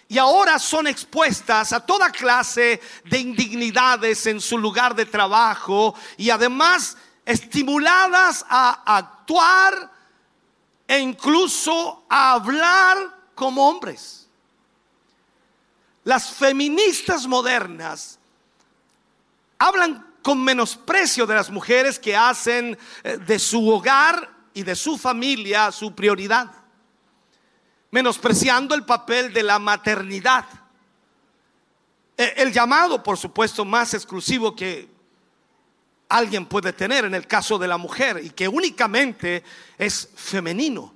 y 0.09 0.17
ahora 0.17 0.59
son 0.59 0.85
expuestas 0.85 1.71
a 1.71 1.79
toda 1.79 2.11
clase 2.11 2.81
de 3.05 3.19
indignidades 3.19 4.25
en 4.25 4.41
su 4.41 4.57
lugar 4.57 4.93
de 4.93 5.05
trabajo 5.05 5.95
y 6.17 6.29
además 6.29 6.97
estimuladas 7.23 8.45
a 8.49 8.97
actuar 8.97 9.91
e 10.85 10.99
incluso 10.99 12.03
a 12.09 12.33
hablar 12.33 12.97
como 13.33 13.69
hombres. 13.69 14.27
Las 16.03 16.31
feministas 16.31 17.25
modernas 17.25 18.19
hablan 19.57 20.04
con 20.25 20.43
menosprecio 20.43 21.27
de 21.27 21.35
las 21.35 21.51
mujeres 21.51 21.99
que 21.99 22.17
hacen 22.17 22.75
eh, 23.03 23.17
de 23.17 23.37
su 23.37 23.69
hogar 23.69 24.27
y 24.55 24.63
de 24.63 24.75
su 24.75 24.97
familia 24.97 25.71
su 25.71 25.93
prioridad 25.93 26.65
menospreciando 27.95 28.75
el 28.75 28.83
papel 28.83 29.31
de 29.31 29.41
la 29.41 29.57
maternidad. 29.57 30.43
E, 32.17 32.33
el 32.35 32.51
llamado, 32.51 33.01
por 33.01 33.17
supuesto, 33.17 33.63
más 33.63 33.93
exclusivo 33.93 34.53
que 34.53 34.89
alguien 36.09 36.45
puede 36.45 36.73
tener 36.73 37.05
en 37.05 37.15
el 37.15 37.25
caso 37.25 37.57
de 37.57 37.69
la 37.69 37.77
mujer 37.77 38.19
y 38.21 38.31
que 38.31 38.49
únicamente 38.49 39.45
es 39.77 40.09
femenino. 40.13 40.93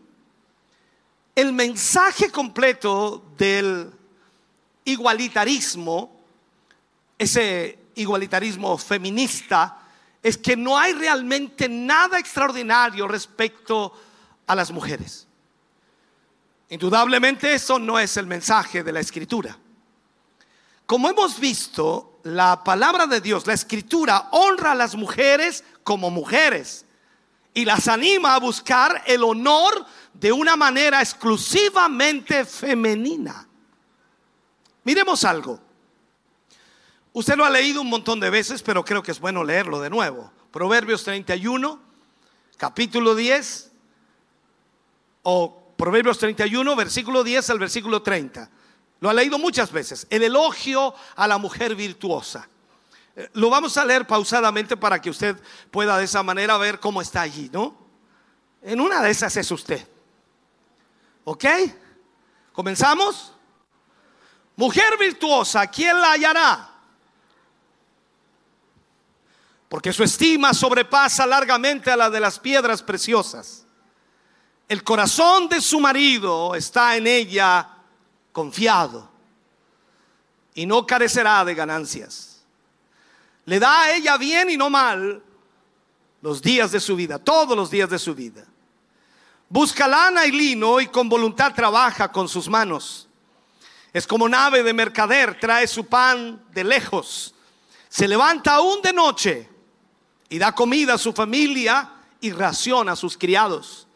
El 1.33 1.53
mensaje 1.53 2.29
completo 2.29 3.23
del 3.37 3.89
igualitarismo, 4.83 6.19
ese 7.17 7.78
igualitarismo 7.99 8.77
feminista, 8.77 9.77
es 10.21 10.37
que 10.37 10.55
no 10.55 10.77
hay 10.77 10.93
realmente 10.93 11.69
nada 11.69 12.19
extraordinario 12.19 13.07
respecto 13.07 13.93
a 14.47 14.55
las 14.55 14.71
mujeres. 14.71 15.27
Indudablemente 16.69 17.53
eso 17.53 17.79
no 17.79 17.97
es 17.97 18.17
el 18.17 18.27
mensaje 18.27 18.83
de 18.83 18.91
la 18.91 18.99
escritura. 18.99 19.57
Como 20.85 21.09
hemos 21.09 21.39
visto, 21.39 22.19
la 22.23 22.63
palabra 22.63 23.07
de 23.07 23.21
Dios, 23.21 23.47
la 23.47 23.53
escritura, 23.53 24.29
honra 24.31 24.71
a 24.71 24.75
las 24.75 24.95
mujeres 24.95 25.63
como 25.83 26.09
mujeres 26.09 26.85
y 27.53 27.65
las 27.65 27.87
anima 27.87 28.35
a 28.35 28.39
buscar 28.39 29.03
el 29.05 29.23
honor 29.23 29.85
de 30.13 30.31
una 30.31 30.55
manera 30.55 31.01
exclusivamente 31.01 32.45
femenina. 32.45 33.47
Miremos 34.83 35.23
algo. 35.23 35.68
Usted 37.11 37.35
lo 37.35 37.45
ha 37.45 37.49
leído 37.49 37.81
un 37.81 37.89
montón 37.89 38.19
de 38.19 38.29
veces, 38.29 38.61
pero 38.61 38.85
creo 38.85 39.01
que 39.01 39.11
es 39.11 39.19
bueno 39.19 39.43
leerlo 39.43 39.79
de 39.79 39.89
nuevo. 39.89 40.31
Proverbios 40.51 41.03
31, 41.03 41.81
capítulo 42.57 43.15
10, 43.15 43.71
o 45.23 45.73
Proverbios 45.75 46.19
31, 46.19 46.75
versículo 46.75 47.23
10 47.23 47.49
al 47.49 47.59
versículo 47.59 48.01
30. 48.01 48.49
Lo 48.99 49.09
ha 49.09 49.13
leído 49.13 49.39
muchas 49.39 49.71
veces. 49.71 50.05
El 50.09 50.23
elogio 50.23 50.93
a 51.15 51.27
la 51.27 51.37
mujer 51.37 51.75
virtuosa. 51.75 52.49
Eh, 53.15 53.29
lo 53.33 53.49
vamos 53.49 53.77
a 53.77 53.85
leer 53.85 54.05
pausadamente 54.05 54.77
para 54.77 55.01
que 55.01 55.09
usted 55.09 55.35
pueda 55.71 55.97
de 55.97 56.05
esa 56.05 56.21
manera 56.21 56.57
ver 56.57 56.79
cómo 56.79 57.01
está 57.01 57.21
allí, 57.21 57.49
¿no? 57.51 57.77
En 58.61 58.81
una 58.81 59.01
de 59.01 59.09
esas 59.09 59.35
es 59.37 59.49
usted. 59.51 59.87
¿Ok? 61.23 61.45
¿Comenzamos? 62.51 63.33
Mujer 64.55 64.97
virtuosa, 64.99 65.65
¿quién 65.67 65.99
la 65.99 66.11
hallará? 66.11 66.69
Porque 69.69 69.93
su 69.93 70.03
estima 70.03 70.53
sobrepasa 70.53 71.27
largamente 71.27 71.91
a 71.91 71.95
la 71.95 72.09
de 72.09 72.19
las 72.19 72.39
piedras 72.39 72.81
preciosas. 72.81 73.65
El 74.67 74.83
corazón 74.83 75.47
de 75.47 75.61
su 75.61 75.79
marido 75.79 76.55
está 76.55 76.97
en 76.97 77.05
ella 77.05 77.69
confiado 78.31 79.09
y 80.55 80.65
no 80.65 80.85
carecerá 80.85 81.45
de 81.45 81.53
ganancias. 81.53 82.43
Le 83.45 83.59
da 83.59 83.83
a 83.83 83.91
ella 83.93 84.17
bien 84.17 84.49
y 84.49 84.57
no 84.57 84.69
mal 84.69 85.23
los 86.21 86.41
días 86.41 86.71
de 86.71 86.79
su 86.79 86.95
vida, 86.95 87.19
todos 87.19 87.55
los 87.55 87.69
días 87.69 87.89
de 87.89 87.99
su 87.99 88.13
vida. 88.15 88.45
Busca 89.47 89.87
lana 89.87 90.25
y 90.25 90.31
lino 90.31 90.79
y 90.79 90.87
con 90.87 91.09
voluntad 91.09 91.53
trabaja 91.53 92.11
con 92.11 92.27
sus 92.27 92.47
manos. 92.49 93.07
Es 93.93 94.05
como 94.05 94.29
nave 94.29 94.61
de 94.61 94.73
mercader, 94.73 95.39
trae 95.39 95.67
su 95.67 95.85
pan 95.85 96.43
de 96.51 96.63
lejos. 96.63 97.33
Se 97.87 98.07
levanta 98.07 98.55
aún 98.55 98.81
de 98.81 98.93
noche 98.93 99.49
y 100.29 100.37
da 100.37 100.53
comida 100.53 100.93
a 100.93 100.97
su 100.97 101.11
familia 101.11 101.89
y 102.21 102.31
raciona 102.31 102.93
a 102.93 102.95
sus 102.95 103.17
criados. 103.17 103.87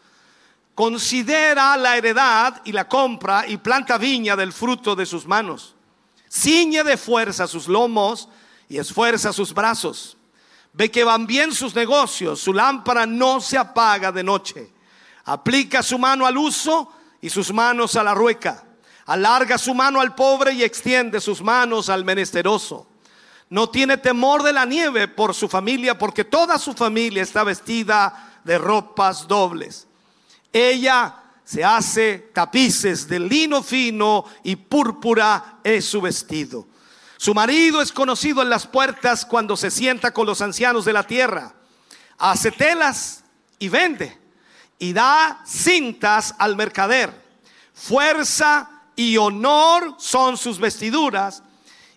Considera 0.76 1.78
la 1.78 1.96
heredad 1.98 2.62
y 2.66 2.72
la 2.72 2.88
compra 2.88 3.48
y 3.48 3.58
planta 3.58 3.98
viña 3.98 4.36
del 4.36 4.52
fruto 4.52 4.96
de 4.96 5.06
sus 5.06 5.28
manos. 5.28 5.76
Ciñe 6.32 6.84
de 6.84 6.98
fuerza 6.98 7.48
sus 7.48 7.68
lomos 7.68 8.28
y 8.68 8.80
esfuerza 8.80 9.32
sus 9.32 9.54
brazos. 9.54 10.18
Ve 10.74 10.90
que 10.90 11.04
van 11.04 11.28
bien 11.28 11.54
sus 11.54 11.76
negocios, 11.76 12.40
su 12.40 12.52
lámpara 12.52 13.06
no 13.06 13.40
se 13.40 13.56
apaga 13.58 14.12
de 14.12 14.24
noche. 14.24 14.72
Aplica 15.26 15.84
su 15.84 16.00
mano 16.00 16.26
al 16.26 16.36
uso 16.38 16.92
y 17.22 17.30
sus 17.30 17.54
manos 17.54 17.96
a 17.96 18.04
la 18.04 18.16
rueca. 18.16 18.64
Alarga 19.06 19.60
su 19.60 19.76
mano 19.76 20.02
al 20.02 20.16
pobre 20.16 20.54
y 20.54 20.64
extiende 20.64 21.22
sus 21.22 21.42
manos 21.44 21.90
al 21.90 22.04
menesteroso. 22.04 22.88
No 23.54 23.70
tiene 23.70 23.98
temor 23.98 24.42
de 24.42 24.52
la 24.52 24.66
nieve 24.66 25.08
por 25.08 25.36
su 25.36 25.48
familia, 25.48 25.96
porque 25.96 26.26
toda 26.26 26.58
su 26.58 26.74
familia 26.74 27.22
está 27.22 27.44
vestida 27.44 28.40
de 28.44 28.58
ropas 28.58 29.28
dobles. 29.28 29.86
Ella 30.52 31.22
se 31.44 31.64
hace 31.64 32.32
tapices 32.34 33.08
de 33.08 33.20
lino 33.20 33.62
fino 33.62 34.26
y 34.44 34.56
púrpura 34.56 35.60
es 35.64 35.86
su 35.86 36.02
vestido. 36.02 36.66
Su 37.18 37.36
marido 37.36 37.80
es 37.80 37.92
conocido 37.92 38.42
en 38.42 38.50
las 38.50 38.66
puertas 38.66 39.24
cuando 39.24 39.56
se 39.56 39.70
sienta 39.70 40.12
con 40.12 40.26
los 40.26 40.42
ancianos 40.42 40.84
de 40.84 40.94
la 40.94 41.06
tierra. 41.06 41.54
Hace 42.18 42.50
telas 42.50 43.24
y 43.60 43.70
vende 43.70 44.18
y 44.80 44.94
da 44.94 45.44
cintas 45.46 46.34
al 46.40 46.56
mercader. 46.56 47.14
Fuerza 47.72 48.82
y 48.96 49.16
honor 49.18 49.94
son 50.00 50.38
sus 50.38 50.58
vestiduras 50.58 51.44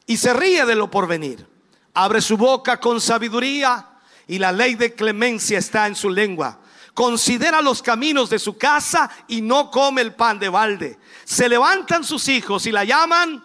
y 0.07 0.17
se 0.17 0.33
ríe 0.33 0.65
de 0.65 0.75
lo 0.75 0.91
porvenir. 0.91 1.47
Abre 1.95 2.21
su 2.21 2.37
boca 2.37 2.79
con 2.79 3.01
sabiduría 3.01 3.89
y 4.27 4.39
la 4.39 4.53
ley 4.53 4.75
de 4.75 4.95
clemencia 4.95 5.59
está 5.59 5.87
en 5.87 5.95
su 5.95 6.11
lengua 6.11 6.61
considera 6.97 7.61
los 7.61 7.83
caminos 7.83 8.31
de 8.31 8.39
su 8.39 8.57
casa 8.57 9.11
y 9.29 9.43
no 9.43 9.71
come 9.71 10.01
el 10.01 10.15
pan 10.15 10.39
de 10.39 10.49
balde. 10.49 10.99
Se 11.27 11.47
levantan 11.47 12.03
sus 12.03 12.27
hijos 12.27 12.65
y 12.65 12.73
la 12.73 12.85
llaman 12.85 13.45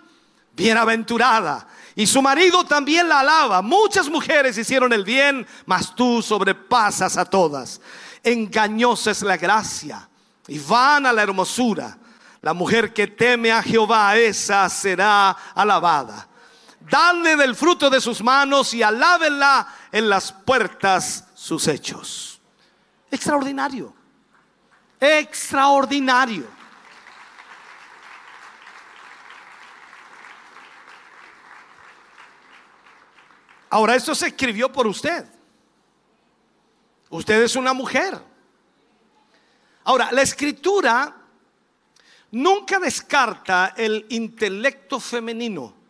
bienaventurada. 0.54 1.68
Y 1.94 2.08
su 2.08 2.22
marido 2.22 2.64
también 2.64 3.10
la 3.10 3.20
alaba. 3.20 3.62
Muchas 3.62 4.08
mujeres 4.08 4.58
hicieron 4.58 4.94
el 4.94 5.04
bien, 5.04 5.46
mas 5.66 5.94
tú 5.94 6.22
sobrepasas 6.22 7.18
a 7.18 7.26
todas. 7.26 7.82
Engañosa 8.24 9.12
es 9.12 9.22
la 9.22 9.36
gracia 9.36 10.08
y 10.48 10.58
vana 10.58 11.12
la 11.12 11.22
hermosura. 11.22 11.98
La 12.42 12.54
mujer 12.54 12.94
que 12.94 13.08
teme 13.08 13.52
a 13.52 13.62
Jehová, 13.62 14.16
esa 14.16 14.70
será 14.70 15.32
alabada. 15.54 16.26
Dale 16.92 17.38
del 17.38 17.56
fruto 17.56 17.90
de 17.90 18.02
sus 18.02 18.22
manos 18.22 18.74
y 18.74 18.84
alábenla 18.84 19.66
en 19.94 20.10
las 20.10 20.34
puertas 20.34 21.30
sus 21.34 21.66
hechos. 21.70 22.42
Extraordinario. 23.10 23.96
Extraordinario. 25.00 26.46
Ahora, 33.70 33.96
esto 33.96 34.14
se 34.14 34.28
escribió 34.28 34.70
por 34.70 34.86
usted. 34.86 35.26
Usted 37.10 37.42
es 37.42 37.56
una 37.56 37.72
mujer. 37.72 38.22
Ahora, 39.86 40.12
la 40.12 40.24
escritura 40.24 41.16
nunca 42.32 42.80
descarta 42.80 43.76
el 43.78 44.06
intelecto 44.10 45.00
femenino. 45.00 45.81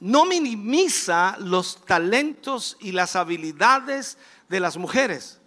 No 0.00 0.24
minimiza 0.24 1.36
los 1.38 1.84
talentos 1.84 2.76
y 2.80 2.92
las 2.92 3.16
habilidades 3.16 4.18
de 4.48 4.60
las 4.60 4.76
mujeres 4.76 5.38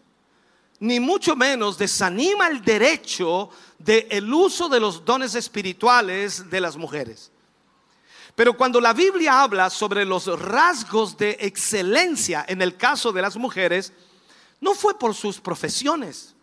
ni 0.81 0.99
mucho 0.99 1.35
menos 1.35 1.77
desanima 1.77 2.47
el 2.47 2.63
derecho 2.63 3.51
del 3.77 4.07
el 4.09 4.33
uso 4.33 4.67
de 4.67 4.79
los 4.79 5.05
dones 5.05 5.35
espirituales 5.35 6.49
de 6.49 6.59
las 6.59 6.75
mujeres. 6.75 7.31
Pero 8.33 8.57
cuando 8.57 8.81
la 8.81 8.91
Biblia 8.91 9.43
habla 9.43 9.69
sobre 9.69 10.05
los 10.05 10.25
rasgos 10.39 11.15
de 11.17 11.37
excelencia 11.39 12.43
en 12.47 12.63
el 12.63 12.77
caso 12.77 13.11
de 13.11 13.21
las 13.21 13.37
mujeres, 13.37 13.93
no 14.59 14.73
fue 14.73 14.97
por 14.97 15.13
sus 15.13 15.39
profesiones, 15.39 16.33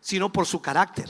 sino 0.00 0.30
por 0.30 0.46
su 0.46 0.62
carácter. 0.62 1.08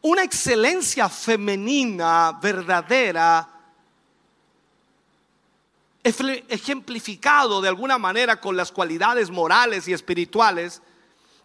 Una 0.00 0.24
excelencia 0.24 1.08
femenina 1.08 2.36
verdadera, 2.42 3.48
ejemplificado 6.02 7.60
de 7.60 7.68
alguna 7.68 7.98
manera 7.98 8.40
con 8.40 8.56
las 8.56 8.72
cualidades 8.72 9.30
morales 9.30 9.86
y 9.86 9.92
espirituales, 9.92 10.82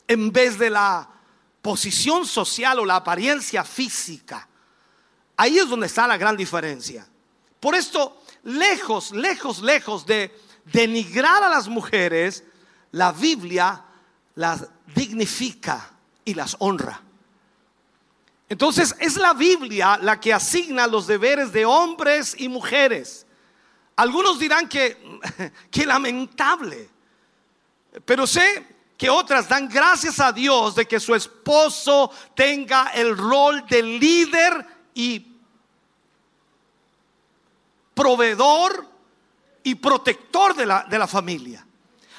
en 0.07 0.31
vez 0.31 0.57
de 0.57 0.69
la 0.69 1.09
posición 1.61 2.25
social 2.25 2.79
o 2.79 2.85
la 2.85 2.95
apariencia 2.95 3.63
física. 3.63 4.47
Ahí 5.35 5.59
es 5.59 5.69
donde 5.69 5.87
está 5.87 6.07
la 6.07 6.17
gran 6.17 6.35
diferencia. 6.35 7.07
Por 7.59 7.75
esto, 7.75 8.21
lejos, 8.43 9.11
lejos, 9.11 9.61
lejos 9.61 10.05
de 10.05 10.33
denigrar 10.65 11.43
a 11.43 11.49
las 11.49 11.67
mujeres, 11.67 12.43
la 12.91 13.11
Biblia 13.11 13.83
las 14.35 14.67
dignifica 14.95 15.91
y 16.25 16.33
las 16.33 16.55
honra. 16.59 17.01
Entonces 18.49 18.95
es 18.99 19.17
la 19.17 19.33
Biblia 19.33 19.99
la 20.01 20.19
que 20.19 20.33
asigna 20.33 20.87
los 20.87 21.05
deberes 21.05 21.51
de 21.51 21.65
hombres 21.65 22.35
y 22.37 22.47
mujeres. 22.47 23.26
Algunos 23.97 24.39
dirán 24.39 24.69
que, 24.69 25.19
que 25.71 25.85
lamentable, 25.85 26.89
pero 28.05 28.25
sé 28.25 28.65
que 28.97 29.09
otras 29.09 29.49
dan 29.49 29.67
gracias 29.67 30.19
a 30.19 30.31
Dios 30.31 30.75
de 30.75 30.87
que 30.87 30.99
su 30.99 31.13
esposo 31.13 32.11
tenga 32.35 32.87
el 32.93 33.17
rol 33.17 33.65
de 33.67 33.81
líder 33.83 34.65
y 34.93 35.35
proveedor 37.93 38.87
y 39.63 39.75
protector 39.75 40.55
de 40.55 40.65
la, 40.65 40.83
de 40.83 40.99
la 40.99 41.07
familia. 41.07 41.65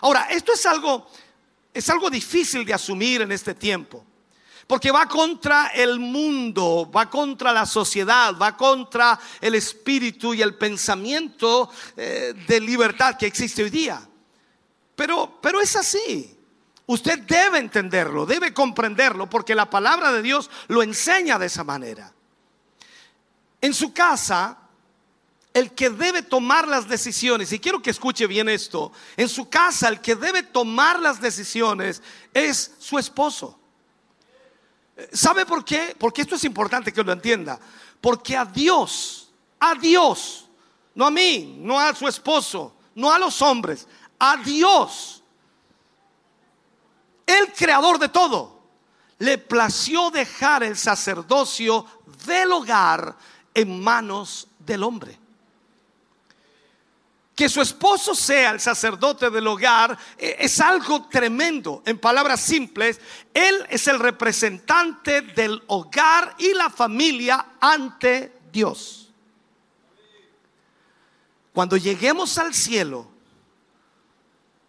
Ahora, 0.00 0.26
esto 0.30 0.52
es 0.52 0.66
algo, 0.66 1.08
es 1.72 1.88
algo 1.90 2.10
difícil 2.10 2.64
de 2.64 2.74
asumir 2.74 3.22
en 3.22 3.30
este 3.30 3.54
tiempo. 3.54 4.04
Porque 4.68 4.90
va 4.90 5.06
contra 5.08 5.68
el 5.68 5.98
mundo, 5.98 6.90
va 6.94 7.08
contra 7.08 7.54
la 7.54 7.64
sociedad, 7.64 8.36
va 8.36 8.54
contra 8.54 9.18
el 9.40 9.54
espíritu 9.54 10.34
y 10.34 10.42
el 10.42 10.56
pensamiento 10.56 11.70
eh, 11.96 12.34
de 12.46 12.60
libertad 12.60 13.16
que 13.16 13.24
existe 13.26 13.62
hoy 13.62 13.70
día. 13.70 14.06
Pero, 14.94 15.38
pero 15.40 15.62
es 15.62 15.74
así. 15.74 16.36
Usted 16.84 17.20
debe 17.20 17.58
entenderlo, 17.58 18.26
debe 18.26 18.52
comprenderlo, 18.52 19.28
porque 19.28 19.54
la 19.54 19.70
palabra 19.70 20.12
de 20.12 20.20
Dios 20.20 20.50
lo 20.68 20.82
enseña 20.82 21.38
de 21.38 21.46
esa 21.46 21.64
manera. 21.64 22.12
En 23.62 23.72
su 23.72 23.94
casa, 23.94 24.58
el 25.54 25.72
que 25.72 25.88
debe 25.88 26.20
tomar 26.22 26.68
las 26.68 26.86
decisiones, 26.86 27.52
y 27.52 27.58
quiero 27.58 27.80
que 27.80 27.88
escuche 27.88 28.26
bien 28.26 28.50
esto, 28.50 28.92
en 29.16 29.30
su 29.30 29.48
casa 29.48 29.88
el 29.88 30.02
que 30.02 30.14
debe 30.14 30.42
tomar 30.42 31.00
las 31.00 31.22
decisiones 31.22 32.02
es 32.34 32.72
su 32.78 32.98
esposo. 32.98 33.57
¿Sabe 35.12 35.46
por 35.46 35.64
qué? 35.64 35.94
Porque 35.98 36.22
esto 36.22 36.34
es 36.34 36.44
importante 36.44 36.92
que 36.92 37.02
lo 37.02 37.12
entienda. 37.12 37.58
Porque 38.00 38.36
a 38.36 38.44
Dios, 38.44 39.30
a 39.60 39.74
Dios, 39.74 40.48
no 40.94 41.06
a 41.06 41.10
mí, 41.10 41.58
no 41.60 41.78
a 41.78 41.94
su 41.94 42.08
esposo, 42.08 42.74
no 42.94 43.12
a 43.12 43.18
los 43.18 43.40
hombres, 43.42 43.86
a 44.18 44.36
Dios, 44.38 45.22
el 47.26 47.52
creador 47.52 47.98
de 47.98 48.08
todo, 48.08 48.58
le 49.18 49.38
plació 49.38 50.10
dejar 50.10 50.62
el 50.62 50.76
sacerdocio 50.76 51.84
del 52.26 52.52
hogar 52.52 53.16
en 53.54 53.80
manos 53.80 54.48
del 54.58 54.82
hombre 54.82 55.18
que 57.38 57.48
su 57.48 57.62
esposo 57.62 58.16
sea 58.16 58.50
el 58.50 58.58
sacerdote 58.58 59.30
del 59.30 59.46
hogar 59.46 59.96
eh, 60.18 60.38
es 60.40 60.58
algo 60.58 61.06
tremendo. 61.06 61.84
En 61.86 61.96
palabras 61.96 62.40
simples, 62.40 63.00
él 63.32 63.64
es 63.70 63.86
el 63.86 64.00
representante 64.00 65.22
del 65.22 65.62
hogar 65.68 66.34
y 66.36 66.52
la 66.52 66.68
familia 66.68 67.52
ante 67.60 68.32
Dios. 68.50 69.12
Cuando 71.52 71.76
lleguemos 71.76 72.36
al 72.38 72.52
cielo, 72.52 73.08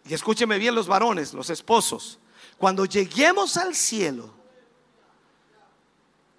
y 0.04 0.14
escúcheme 0.14 0.56
bien 0.56 0.76
los 0.76 0.86
varones, 0.86 1.34
los 1.34 1.50
esposos, 1.50 2.20
cuando 2.56 2.84
lleguemos 2.84 3.56
al 3.56 3.74
cielo, 3.74 4.32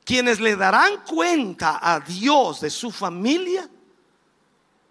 quienes 0.06 0.40
le 0.40 0.56
darán 0.56 1.04
cuenta 1.04 1.78
a 1.82 2.00
Dios 2.00 2.62
de 2.62 2.70
su 2.70 2.90
familia, 2.90 3.70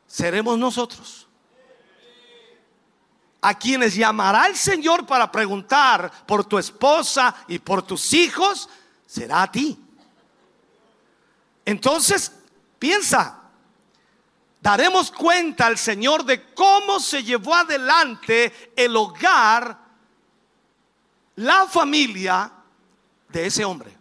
seremos 0.07 0.59
nosotros 0.59 1.29
a 3.41 3.55
quienes 3.55 3.95
llamará 3.95 4.47
el 4.47 4.57
Señor 4.57 5.07
para 5.07 5.31
preguntar 5.31 6.11
por 6.27 6.45
tu 6.45 6.59
esposa 6.59 7.35
y 7.49 7.59
por 7.59 7.83
tus 7.83 8.12
hijos, 8.12 8.69
será 9.07 9.43
a 9.43 9.51
ti. 9.51 9.79
Entonces, 11.65 12.33
piensa, 12.79 13.41
daremos 14.61 15.11
cuenta 15.11 15.67
al 15.67 15.79
Señor 15.79 16.25
de 16.25 16.53
cómo 16.53 17.01
se 17.01 17.23
llevó 17.23 17.55
adelante 17.55 18.73
el 18.77 18.97
hogar, 18.97 19.79
la 21.37 21.67
familia 21.67 22.53
de 23.29 23.47
ese 23.47 23.65
hombre. 23.65 23.97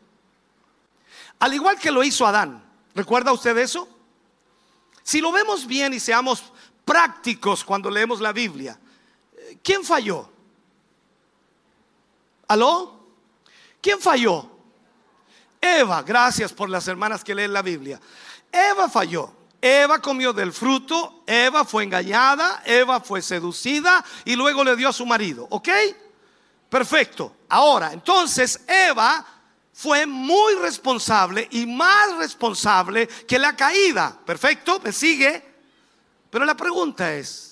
Al 1.40 1.54
igual 1.54 1.80
que 1.80 1.92
lo 1.92 2.04
hizo 2.04 2.26
Adán. 2.26 2.66
¿Recuerda 2.96 3.32
usted 3.32 3.58
eso? 3.58 3.88
Si 5.04 5.22
lo 5.22 5.32
vemos 5.32 5.66
bien 5.66 5.94
y 5.94 6.00
seamos 6.00 6.44
prácticos 6.84 7.64
cuando 7.64 7.90
leemos 7.90 8.20
la 8.20 8.34
Biblia, 8.34 8.79
¿quién 9.70 9.84
falló? 9.84 10.28
¿Aló? 12.48 13.00
¿Quién 13.80 14.00
falló? 14.00 14.50
Eva, 15.62 16.02
gracias 16.02 16.52
por 16.52 16.72
las 16.72 16.88
hermanas 16.88 17.24
que 17.24 17.36
leen 17.36 17.54
la 17.54 17.62
Biblia. 17.62 18.02
Eva 18.52 18.90
falló. 18.90 19.32
Eva 19.62 20.00
comió 20.00 20.34
del 20.34 20.54
fruto, 20.54 21.22
Eva 21.28 21.66
fue 21.66 21.84
engañada, 21.84 22.64
Eva 22.66 23.00
fue 23.00 23.22
seducida 23.22 24.04
y 24.26 24.36
luego 24.36 24.64
le 24.64 24.76
dio 24.76 24.90
a 24.90 24.94
su 24.94 25.06
marido. 25.06 25.46
¿Ok? 25.52 25.70
Perfecto. 26.68 27.36
Ahora, 27.50 27.94
entonces 27.94 28.62
Eva 28.68 29.24
fue 29.72 30.08
muy 30.08 30.56
responsable 30.56 31.48
y 31.52 31.68
más 31.68 32.18
responsable 32.18 33.06
que 33.06 33.38
la 33.38 33.56
caída. 33.56 34.18
Perfecto, 34.26 34.80
me 34.84 34.92
sigue. 34.92 35.44
Pero 36.32 36.44
la 36.44 36.56
pregunta 36.56 37.14
es, 37.14 37.49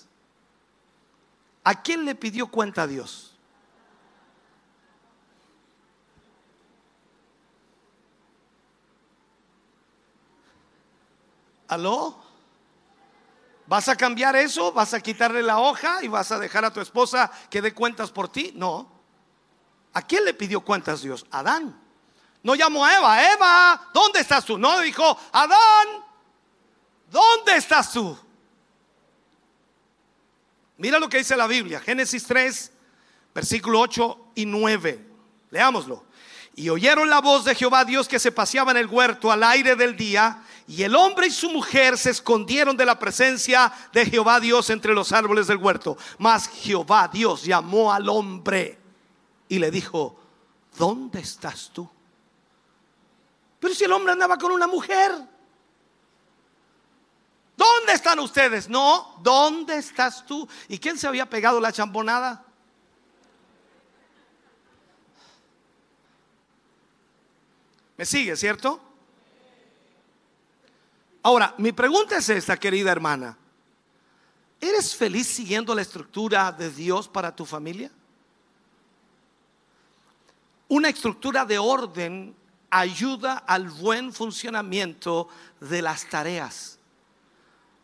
¿A 1.67 1.83
quién 1.83 2.05
le 2.05 2.15
pidió 2.15 2.47
cuenta 2.47 2.83
a 2.83 2.87
Dios? 2.87 3.35
¿Aló? 11.67 12.23
¿Vas 13.65 13.89
a 13.89 13.97
cambiar 13.97 14.37
eso? 14.37 14.71
¿Vas 14.71 14.93
a 14.93 15.01
quitarle 15.01 15.43
la 15.43 15.59
hoja 15.59 16.01
y 16.03 16.07
vas 16.07 16.31
a 16.31 16.39
dejar 16.39 16.63
a 16.63 16.71
tu 16.71 16.79
esposa 16.79 17.29
que 17.49 17.61
dé 17.61 17.73
cuentas 17.73 18.11
por 18.11 18.29
ti? 18.29 18.53
No. 18.55 18.89
¿A 19.91 20.01
quién 20.03 20.23
le 20.23 20.33
pidió 20.33 20.61
cuentas 20.61 21.01
Dios? 21.01 21.25
Adán. 21.31 21.77
No 22.43 22.55
llamó 22.55 22.85
a 22.85 22.95
Eva. 22.95 23.33
Eva, 23.33 23.89
¿dónde 23.93 24.21
estás 24.21 24.45
tú? 24.45 24.57
No 24.57 24.79
dijo, 24.79 25.19
Adán, 25.33 26.05
¿dónde 27.11 27.57
estás 27.57 27.91
tú? 27.91 28.17
Mira 30.77 30.99
lo 30.99 31.09
que 31.09 31.17
dice 31.17 31.35
la 31.35 31.47
Biblia, 31.47 31.79
Génesis 31.79 32.25
3, 32.25 32.71
versículo 33.33 33.79
8 33.79 34.31
y 34.35 34.45
9. 34.45 35.07
Leámoslo. 35.49 36.05
Y 36.55 36.69
oyeron 36.69 37.09
la 37.09 37.21
voz 37.21 37.45
de 37.45 37.55
Jehová 37.55 37.85
Dios 37.85 38.07
que 38.07 38.19
se 38.19 38.31
paseaba 38.31 38.71
en 38.71 38.77
el 38.77 38.87
huerto 38.87 39.31
al 39.31 39.43
aire 39.43 39.75
del 39.75 39.95
día, 39.95 40.43
y 40.67 40.83
el 40.83 40.95
hombre 40.95 41.27
y 41.27 41.31
su 41.31 41.49
mujer 41.49 41.97
se 41.97 42.09
escondieron 42.09 42.75
de 42.75 42.85
la 42.85 42.99
presencia 42.99 43.71
de 43.93 44.05
Jehová 44.05 44.39
Dios 44.39 44.69
entre 44.69 44.93
los 44.93 45.11
árboles 45.11 45.47
del 45.47 45.57
huerto. 45.57 45.97
Mas 46.17 46.47
Jehová 46.47 47.07
Dios 47.07 47.43
llamó 47.43 47.93
al 47.93 48.09
hombre 48.09 48.77
y 49.47 49.59
le 49.59 49.71
dijo, 49.71 50.19
¿dónde 50.77 51.21
estás 51.21 51.71
tú? 51.73 51.89
Pero 53.59 53.73
si 53.73 53.83
el 53.85 53.91
hombre 53.91 54.13
andaba 54.13 54.37
con 54.37 54.51
una 54.51 54.67
mujer. 54.67 55.11
¿Dónde 57.57 57.93
están 57.93 58.19
ustedes? 58.19 58.69
No, 58.69 59.19
¿dónde 59.23 59.77
estás 59.77 60.23
tú? 60.25 60.47
¿Y 60.69 60.77
quién 60.77 60.97
se 60.97 61.07
había 61.07 61.27
pegado 61.27 61.59
la 61.59 61.73
champonada? 61.73 62.45
¿Me 67.97 68.05
sigue, 68.05 68.35
cierto? 68.35 68.79
Ahora, 71.23 71.55
mi 71.57 71.71
pregunta 71.71 72.17
es 72.17 72.29
esta, 72.29 72.57
querida 72.57 72.91
hermana. 72.91 73.35
¿Eres 74.61 74.95
feliz 74.95 75.27
siguiendo 75.27 75.73
la 75.73 75.81
estructura 75.81 76.51
de 76.51 76.69
Dios 76.69 77.07
para 77.07 77.35
tu 77.35 77.43
familia? 77.43 77.89
Una 80.67 80.89
estructura 80.89 81.43
de 81.43 81.57
orden 81.57 82.35
ayuda 82.69 83.37
al 83.47 83.69
buen 83.69 84.13
funcionamiento 84.13 85.27
de 85.59 85.81
las 85.81 86.07
tareas. 86.07 86.76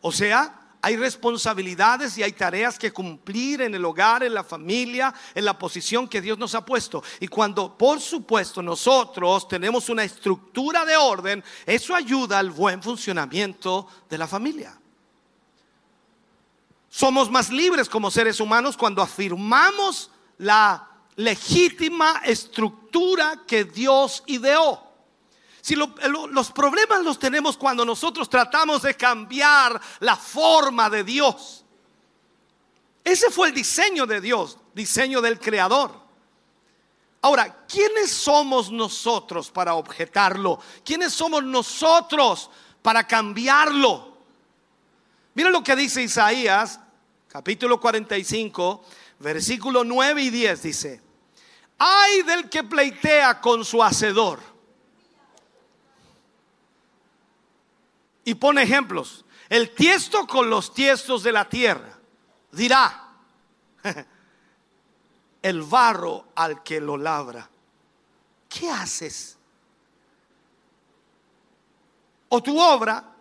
O 0.06 0.12
sea, 0.12 0.54
hay 0.82 0.98
responsabilidades 0.98 2.18
y 2.18 2.22
hay 2.22 2.32
tareas 2.32 2.78
que 2.78 2.92
cumplir 2.92 3.62
en 3.62 3.74
el 3.74 3.82
hogar, 3.86 4.22
en 4.22 4.34
la 4.34 4.44
familia, 4.44 5.14
en 5.34 5.46
la 5.46 5.58
posición 5.58 6.06
que 6.06 6.20
Dios 6.20 6.36
nos 6.36 6.54
ha 6.54 6.62
puesto. 6.62 7.02
Y 7.20 7.28
cuando, 7.28 7.78
por 7.78 8.02
supuesto, 8.02 8.60
nosotros 8.60 9.48
tenemos 9.48 9.88
una 9.88 10.04
estructura 10.04 10.84
de 10.84 10.94
orden, 10.94 11.42
eso 11.64 11.94
ayuda 11.94 12.38
al 12.38 12.50
buen 12.50 12.82
funcionamiento 12.82 13.88
de 14.10 14.18
la 14.18 14.28
familia. 14.28 14.78
Somos 16.90 17.30
más 17.30 17.48
libres 17.48 17.88
como 17.88 18.10
seres 18.10 18.38
humanos 18.38 18.76
cuando 18.76 19.00
afirmamos 19.00 20.10
la 20.36 20.86
legítima 21.16 22.20
estructura 22.26 23.40
que 23.46 23.64
Dios 23.64 24.22
ideó. 24.26 24.82
Si 25.64 25.74
los 25.76 26.52
problemas 26.52 27.02
los 27.04 27.18
tenemos 27.18 27.56
cuando 27.56 27.86
nosotros 27.86 28.28
tratamos 28.28 28.82
de 28.82 28.94
cambiar 28.98 29.80
la 30.00 30.14
forma 30.14 30.90
de 30.90 31.02
Dios. 31.02 31.64
Ese 33.02 33.30
fue 33.30 33.48
el 33.48 33.54
diseño 33.54 34.04
de 34.04 34.20
Dios, 34.20 34.58
diseño 34.74 35.22
del 35.22 35.40
Creador. 35.40 35.90
Ahora, 37.22 37.64
¿quiénes 37.66 38.10
somos 38.10 38.70
nosotros 38.70 39.50
para 39.50 39.72
objetarlo? 39.72 40.60
¿Quiénes 40.84 41.14
somos 41.14 41.42
nosotros 41.42 42.50
para 42.82 43.06
cambiarlo? 43.06 44.18
Mira 45.32 45.48
lo 45.48 45.64
que 45.64 45.74
dice 45.76 46.02
Isaías, 46.02 46.78
capítulo 47.26 47.80
45, 47.80 48.84
versículo 49.18 49.82
9 49.82 50.24
y 50.24 50.28
10, 50.28 50.62
dice, 50.62 51.00
ay 51.78 52.20
del 52.20 52.50
que 52.50 52.64
pleitea 52.64 53.40
con 53.40 53.64
su 53.64 53.82
hacedor 53.82 54.53
y 58.24 58.34
pone 58.34 58.62
ejemplos. 58.62 59.24
El 59.48 59.74
tiesto 59.74 60.26
con 60.26 60.48
los 60.48 60.72
tiestos 60.72 61.22
de 61.22 61.32
la 61.32 61.48
tierra 61.48 61.98
dirá, 62.50 63.08
el 65.42 65.62
barro 65.62 66.28
al 66.34 66.62
que 66.62 66.80
lo 66.80 66.96
labra, 66.96 67.48
¿qué 68.48 68.70
haces? 68.70 69.36
O 72.28 72.42
tu 72.42 72.58
obra 72.58 73.14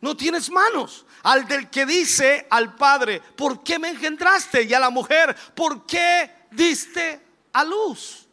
no 0.00 0.16
tienes 0.16 0.50
manos. 0.50 1.06
Al 1.22 1.46
del 1.48 1.70
que 1.70 1.86
dice 1.86 2.46
al 2.50 2.74
padre, 2.74 3.20
¿por 3.20 3.62
qué 3.62 3.78
me 3.78 3.88
engendraste? 3.88 4.64
Y 4.64 4.74
a 4.74 4.80
la 4.80 4.90
mujer, 4.90 5.34
¿por 5.54 5.86
qué 5.86 6.46
diste 6.50 7.20
a 7.52 7.64
luz? 7.64 8.26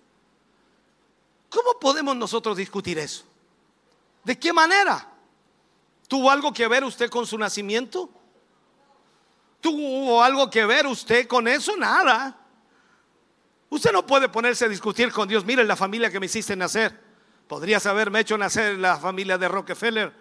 ¿Cómo 1.49 1.79
podemos 1.79 2.15
nosotros 2.15 2.57
discutir 2.57 2.99
eso? 2.99 3.23
¿De 4.23 4.37
qué 4.37 4.51
manera? 4.51 5.10
¿Tuvo 6.11 6.29
algo 6.29 6.51
que 6.51 6.67
ver 6.67 6.83
usted 6.83 7.09
con 7.09 7.25
su 7.25 7.37
nacimiento? 7.37 8.09
¿Tuvo 9.61 10.21
algo 10.21 10.49
que 10.49 10.65
ver 10.65 10.85
usted 10.85 11.25
con 11.25 11.47
eso? 11.47 11.77
Nada. 11.77 12.37
Usted 13.69 13.93
no 13.93 14.05
puede 14.05 14.27
ponerse 14.27 14.65
a 14.65 14.67
discutir 14.67 15.09
con 15.13 15.29
Dios. 15.29 15.45
Mire 15.45 15.63
la 15.63 15.77
familia 15.77 16.11
que 16.11 16.19
me 16.19 16.25
hiciste 16.25 16.53
nacer. 16.57 16.99
Podrías 17.47 17.85
haberme 17.85 18.19
hecho 18.19 18.37
nacer 18.37 18.77
la 18.77 18.97
familia 18.97 19.37
de 19.37 19.47
Rockefeller. 19.47 20.13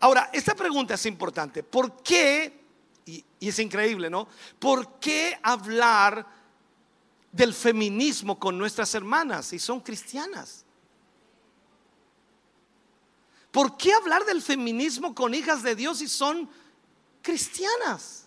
Ahora, 0.00 0.28
esta 0.34 0.54
pregunta 0.54 0.92
es 0.92 1.06
importante. 1.06 1.62
¿Por 1.62 2.02
qué? 2.02 2.60
Y, 3.06 3.24
y 3.40 3.48
es 3.48 3.58
increíble, 3.58 4.10
¿no? 4.10 4.28
¿Por 4.58 4.98
qué 4.98 5.40
hablar 5.42 6.41
del 7.32 7.54
feminismo 7.54 8.38
con 8.38 8.58
nuestras 8.58 8.94
hermanas 8.94 9.52
y 9.52 9.58
son 9.58 9.80
cristianas. 9.80 10.64
¿Por 13.50 13.76
qué 13.76 13.92
hablar 13.92 14.24
del 14.24 14.40
feminismo 14.40 15.14
con 15.14 15.34
hijas 15.34 15.62
de 15.62 15.74
Dios 15.74 16.00
y 16.02 16.08
son 16.08 16.48
cristianas? 17.22 18.26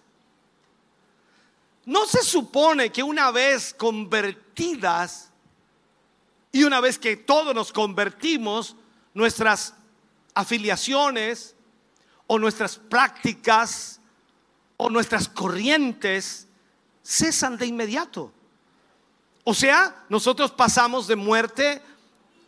No 1.86 2.06
se 2.06 2.24
supone 2.24 2.92
que 2.92 3.04
una 3.04 3.32
vez 3.32 3.74
convertidas 3.74 5.30
y 6.52 6.64
una 6.64 6.80
vez 6.80 6.98
que 6.98 7.16
todos 7.16 7.54
nos 7.54 7.72
convertimos, 7.72 8.76
nuestras 9.14 9.74
afiliaciones 10.34 11.56
o 12.28 12.40
nuestras 12.40 12.78
prácticas 12.78 14.00
o 14.78 14.90
nuestras 14.90 15.28
corrientes 15.28 16.48
cesan 17.04 17.58
de 17.58 17.68
inmediato. 17.68 18.32
O 19.48 19.54
sea, 19.54 20.04
nosotros 20.10 20.52
pasamos 20.52 21.06
de 21.06 21.16
muerte 21.16 21.82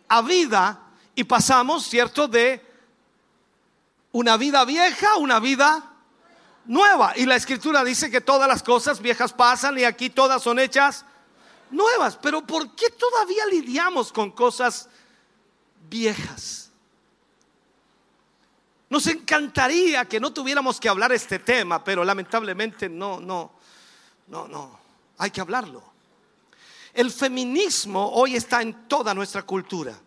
a 0.08 0.22
vida 0.24 0.82
y 1.16 1.24
pasamos, 1.24 1.86
¿cierto?, 1.86 2.28
de 2.28 2.66
una 4.12 4.36
vida 4.36 4.66
vieja 4.66 5.12
a 5.12 5.18
una 5.18 5.40
vida 5.40 5.94
nueva. 6.66 7.14
Y 7.16 7.28
la 7.28 7.36
escritura 7.36 7.84
dice 7.84 8.10
que 8.10 8.20
todas 8.20 8.48
las 8.48 8.64
cosas 8.64 9.00
viejas 9.00 9.32
pasan 9.32 9.78
y 9.78 9.84
aquí 9.84 10.10
todas 10.10 10.42
son 10.42 10.58
hechas 10.58 11.06
nuevas. 11.70 12.18
Pero 12.18 12.42
¿por 12.42 12.76
qué 12.76 12.90
todavía 12.90 13.46
lidiamos 13.46 14.12
con 14.12 14.32
cosas 14.32 14.90
viejas? 15.88 16.72
Nos 18.90 19.06
encantaría 19.06 20.06
que 20.06 20.20
no 20.20 20.34
tuviéramos 20.34 20.80
que 20.80 20.90
hablar 20.90 21.12
este 21.12 21.38
tema, 21.38 21.84
pero 21.84 22.04
lamentablemente 22.04 22.90
no, 22.90 23.20
no, 23.20 23.52
no, 24.26 24.48
no, 24.48 24.80
hay 25.20 25.30
que 25.30 25.42
hablarlo. 25.42 25.97
El 26.98 27.12
feminismo 27.12 28.10
hoy 28.14 28.36
está 28.36 28.64
en 28.64 28.88
toda 28.88 29.14
nuestra 29.14 29.44
cultura. 29.44 30.02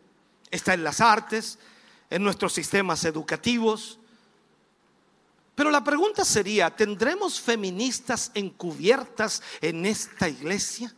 Está 0.50 0.74
en 0.74 0.82
las 0.82 1.00
artes, 1.00 1.56
en 2.10 2.20
nuestros 2.20 2.52
sistemas 2.52 3.04
educativos. 3.04 4.00
Pero 5.54 5.70
la 5.70 5.84
pregunta 5.84 6.24
sería, 6.24 6.74
¿tendremos 6.74 7.40
feministas 7.40 8.32
encubiertas 8.34 9.40
en 9.60 9.86
esta 9.86 10.28
iglesia? 10.28 10.92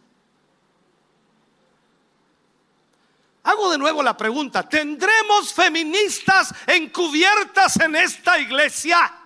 Hago 3.42 3.70
de 3.70 3.76
nuevo 3.76 4.02
la 4.02 4.16
pregunta, 4.16 4.66
¿tendremos 4.66 5.52
feministas 5.52 6.54
encubiertas 6.68 7.78
en 7.80 7.96
esta 7.96 8.38
iglesia? 8.38 9.21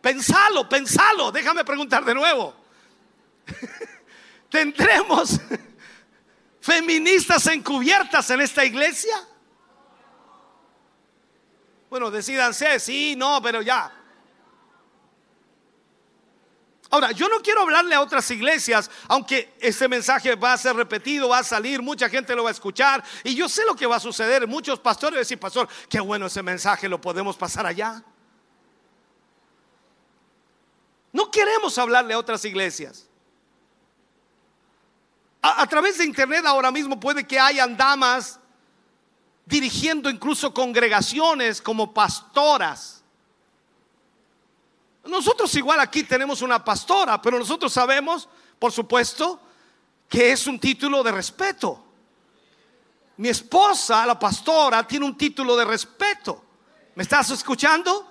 Pensalo, 0.00 0.68
pensalo. 0.68 1.32
Déjame 1.32 1.64
preguntar 1.64 2.04
de 2.04 2.14
nuevo. 2.14 2.54
¿Tendremos 4.50 5.40
feministas 6.60 7.46
encubiertas 7.46 8.30
en 8.30 8.40
esta 8.40 8.64
iglesia? 8.64 9.16
Bueno, 11.90 12.10
decidanse, 12.10 12.78
sí, 12.78 13.14
no, 13.16 13.40
pero 13.42 13.62
ya. 13.62 13.92
Ahora, 16.90 17.12
yo 17.12 17.28
no 17.28 17.40
quiero 17.40 17.62
hablarle 17.62 17.94
a 17.94 18.00
otras 18.00 18.30
iglesias, 18.30 18.90
aunque 19.08 19.54
este 19.60 19.88
mensaje 19.88 20.34
va 20.36 20.54
a 20.54 20.58
ser 20.58 20.74
repetido, 20.74 21.28
va 21.28 21.38
a 21.38 21.44
salir, 21.44 21.82
mucha 21.82 22.08
gente 22.08 22.34
lo 22.34 22.44
va 22.44 22.50
a 22.50 22.52
escuchar, 22.52 23.04
y 23.24 23.34
yo 23.34 23.48
sé 23.48 23.64
lo 23.66 23.74
que 23.74 23.86
va 23.86 23.96
a 23.96 24.00
suceder. 24.00 24.46
Muchos 24.46 24.78
pastores 24.78 25.12
van 25.12 25.18
a 25.18 25.20
decir, 25.20 25.38
pastor, 25.38 25.68
qué 25.88 26.00
bueno 26.00 26.26
ese 26.26 26.42
mensaje, 26.42 26.88
lo 26.88 27.00
podemos 27.00 27.36
pasar 27.36 27.66
allá. 27.66 28.02
No 31.12 31.30
queremos 31.30 31.78
hablarle 31.78 32.14
a 32.14 32.18
otras 32.18 32.44
iglesias. 32.44 33.08
A, 35.40 35.66
través 35.66 35.98
de 35.98 36.04
internet 36.04 36.44
ahora 36.44 36.70
mismo 36.70 36.98
puede 36.98 37.26
que 37.26 37.38
hayan 37.38 37.76
damas 37.76 38.40
dirigiendo 39.46 40.10
incluso 40.10 40.52
congregaciones 40.52 41.62
como 41.62 41.94
pastoras. 41.94 43.02
Nosotros 45.04 45.54
igual 45.54 45.80
aquí 45.80 46.02
tenemos 46.02 46.42
una 46.42 46.62
pastora, 46.62 47.22
pero 47.22 47.38
nosotros 47.38 47.72
sabemos, 47.72 48.28
por 48.58 48.72
supuesto, 48.72 49.40
que 50.08 50.32
es 50.32 50.46
un 50.46 50.58
título 50.58 51.02
de 51.02 51.12
respeto. 51.12 51.84
Mi 53.16 53.28
esposa, 53.28 54.04
la 54.04 54.18
pastora, 54.18 54.86
tiene 54.86 55.06
un 55.06 55.16
título 55.16 55.56
de 55.56 55.64
respeto. 55.64 56.44
¿Me 56.94 57.04
estás 57.04 57.30
escuchando? 57.30 58.07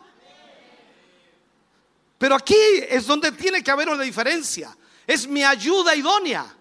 Pero 2.17 2.35
aquí 2.35 2.55
es 2.89 3.05
donde 3.05 3.31
tiene 3.31 3.63
que 3.63 3.71
haber 3.71 3.89
una 3.89 4.03
diferencia. 4.03 4.75
Es 5.05 5.27
mi 5.27 5.43
ayuda 5.43 5.95
idónea. 5.95 6.53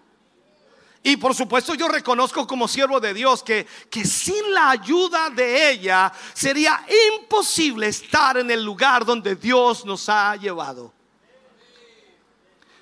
Y 1.03 1.17
por 1.17 1.33
supuesto 1.33 1.73
yo 1.73 1.87
reconozco 1.87 2.45
como 2.45 2.67
siervo 2.67 2.99
de 2.99 3.13
Dios 3.13 3.41
que, 3.41 3.65
que 3.89 4.03
sin 4.03 4.53
la 4.53 4.71
ayuda 4.71 5.29
de 5.29 5.71
ella 5.71 6.11
sería 6.33 6.85
imposible 7.15 7.87
estar 7.87 8.37
en 8.37 8.51
el 8.51 8.63
lugar 8.63 9.05
donde 9.05 9.35
Dios 9.35 9.85
nos 9.85 10.09
ha 10.09 10.35
llevado. 10.35 10.93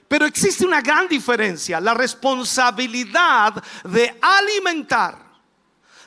Pero 0.08 0.26
existe 0.26 0.66
una 0.66 0.82
gran 0.82 1.08
diferencia, 1.08 1.80
la 1.80 1.94
responsabilidad 1.94 3.64
de 3.84 4.18
alimentar, 4.22 5.18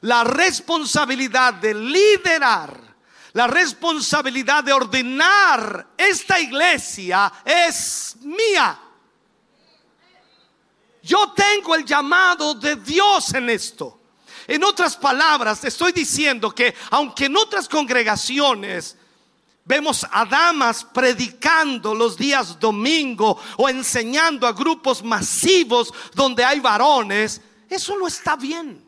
la 0.01 0.25
responsabilidad 0.25 1.55
de 1.55 1.75
liderar 1.75 2.88
la 3.39 3.47
responsabilidad 3.47 4.65
de 4.65 4.73
ordenar 4.73 5.91
esta 5.97 6.41
iglesia 6.41 7.33
es 7.45 8.17
mía. 8.23 8.77
Yo 11.01 11.33
tengo 11.37 11.77
el 11.77 11.85
llamado 11.85 12.55
de 12.55 12.75
Dios 12.75 13.33
en 13.35 13.49
esto. 13.49 14.01
En 14.45 14.65
otras 14.65 14.97
palabras, 14.97 15.63
estoy 15.63 15.93
diciendo 15.93 16.53
que 16.53 16.75
aunque 16.91 17.27
en 17.27 17.37
otras 17.37 17.69
congregaciones 17.69 18.97
vemos 19.65 20.05
a 20.11 20.25
damas 20.25 20.83
predicando 20.83 21.95
los 21.95 22.17
días 22.17 22.59
domingo 22.59 23.41
o 23.57 23.69
enseñando 23.69 24.49
a 24.49 24.53
grupos 24.53 25.01
masivos 25.05 25.95
donde 26.13 26.45
hay 26.45 26.59
varones, 26.59 27.41
eso 27.71 27.97
no 27.97 28.09
está 28.09 28.35
bien. 28.35 28.85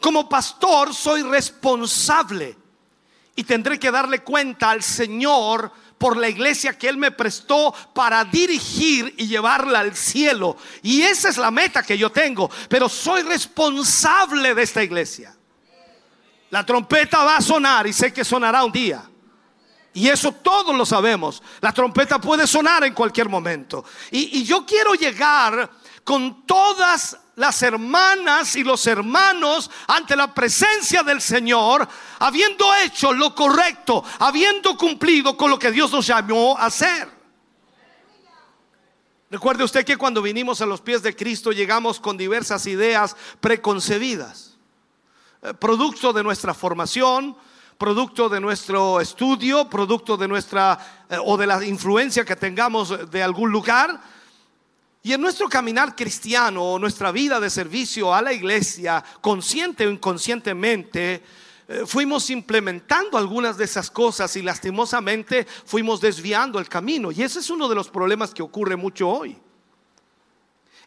Como 0.00 0.26
pastor 0.26 0.94
soy 0.94 1.20
responsable 1.20 2.59
y 3.36 3.44
tendré 3.44 3.78
que 3.78 3.90
darle 3.90 4.20
cuenta 4.20 4.70
al 4.70 4.82
Señor 4.82 5.72
por 6.00 6.16
la 6.16 6.28
iglesia 6.28 6.78
que 6.78 6.88
Él 6.88 6.96
me 6.96 7.10
prestó 7.10 7.74
para 7.92 8.24
dirigir 8.24 9.14
y 9.18 9.26
llevarla 9.26 9.80
al 9.80 9.94
cielo. 9.94 10.56
Y 10.82 11.02
esa 11.02 11.28
es 11.28 11.36
la 11.36 11.50
meta 11.50 11.82
que 11.82 11.98
yo 11.98 12.10
tengo, 12.10 12.50
pero 12.68 12.88
soy 12.88 13.22
responsable 13.22 14.54
de 14.54 14.62
esta 14.62 14.82
iglesia. 14.82 15.36
La 16.48 16.64
trompeta 16.64 17.22
va 17.22 17.36
a 17.36 17.42
sonar 17.42 17.86
y 17.86 17.92
sé 17.92 18.12
que 18.12 18.24
sonará 18.24 18.64
un 18.64 18.72
día. 18.72 19.04
Y 19.92 20.08
eso 20.08 20.32
todos 20.32 20.74
lo 20.74 20.86
sabemos. 20.86 21.42
La 21.60 21.72
trompeta 21.72 22.18
puede 22.18 22.46
sonar 22.46 22.84
en 22.84 22.94
cualquier 22.94 23.28
momento. 23.28 23.84
Y, 24.10 24.38
y 24.38 24.44
yo 24.44 24.64
quiero 24.64 24.94
llegar 24.94 25.70
con 26.02 26.46
todas 26.46 27.18
las 27.36 27.62
hermanas 27.62 28.56
y 28.56 28.64
los 28.64 28.86
hermanos 28.86 29.70
ante 29.86 30.16
la 30.16 30.34
presencia 30.34 31.02
del 31.02 31.20
Señor, 31.20 31.88
habiendo 32.18 32.74
hecho 32.76 33.12
lo 33.12 33.34
correcto, 33.34 34.04
habiendo 34.18 34.76
cumplido 34.76 35.36
con 35.36 35.50
lo 35.50 35.58
que 35.58 35.70
Dios 35.70 35.90
nos 35.92 36.06
llamó 36.06 36.56
a 36.58 36.66
hacer. 36.66 37.08
Recuerde 39.30 39.62
usted 39.62 39.84
que 39.84 39.96
cuando 39.96 40.22
vinimos 40.22 40.60
a 40.60 40.66
los 40.66 40.80
pies 40.80 41.02
de 41.02 41.14
Cristo 41.14 41.52
llegamos 41.52 42.00
con 42.00 42.16
diversas 42.16 42.66
ideas 42.66 43.16
preconcebidas, 43.40 44.58
eh, 45.42 45.54
producto 45.54 46.12
de 46.12 46.24
nuestra 46.24 46.52
formación, 46.52 47.36
producto 47.78 48.28
de 48.28 48.40
nuestro 48.40 49.00
estudio, 49.00 49.70
producto 49.70 50.16
de 50.16 50.26
nuestra 50.26 51.06
eh, 51.08 51.16
o 51.24 51.36
de 51.36 51.46
la 51.46 51.64
influencia 51.64 52.24
que 52.24 52.34
tengamos 52.34 53.10
de 53.10 53.22
algún 53.22 53.52
lugar 53.52 54.00
y 55.02 55.12
en 55.14 55.20
nuestro 55.20 55.48
caminar 55.48 55.96
cristiano, 55.96 56.62
o 56.62 56.78
nuestra 56.78 57.10
vida 57.10 57.40
de 57.40 57.48
servicio 57.48 58.14
a 58.14 58.20
la 58.20 58.34
iglesia, 58.34 59.02
consciente 59.22 59.86
o 59.86 59.90
inconscientemente, 59.90 61.22
eh, 61.68 61.84
fuimos 61.86 62.28
implementando 62.28 63.16
algunas 63.16 63.56
de 63.56 63.64
esas 63.64 63.90
cosas 63.90 64.36
y 64.36 64.42
lastimosamente 64.42 65.46
fuimos 65.64 66.02
desviando 66.02 66.58
el 66.58 66.68
camino. 66.68 67.10
Y 67.12 67.22
ese 67.22 67.38
es 67.38 67.48
uno 67.48 67.66
de 67.66 67.74
los 67.74 67.88
problemas 67.88 68.34
que 68.34 68.42
ocurre 68.42 68.76
mucho 68.76 69.08
hoy. 69.08 69.38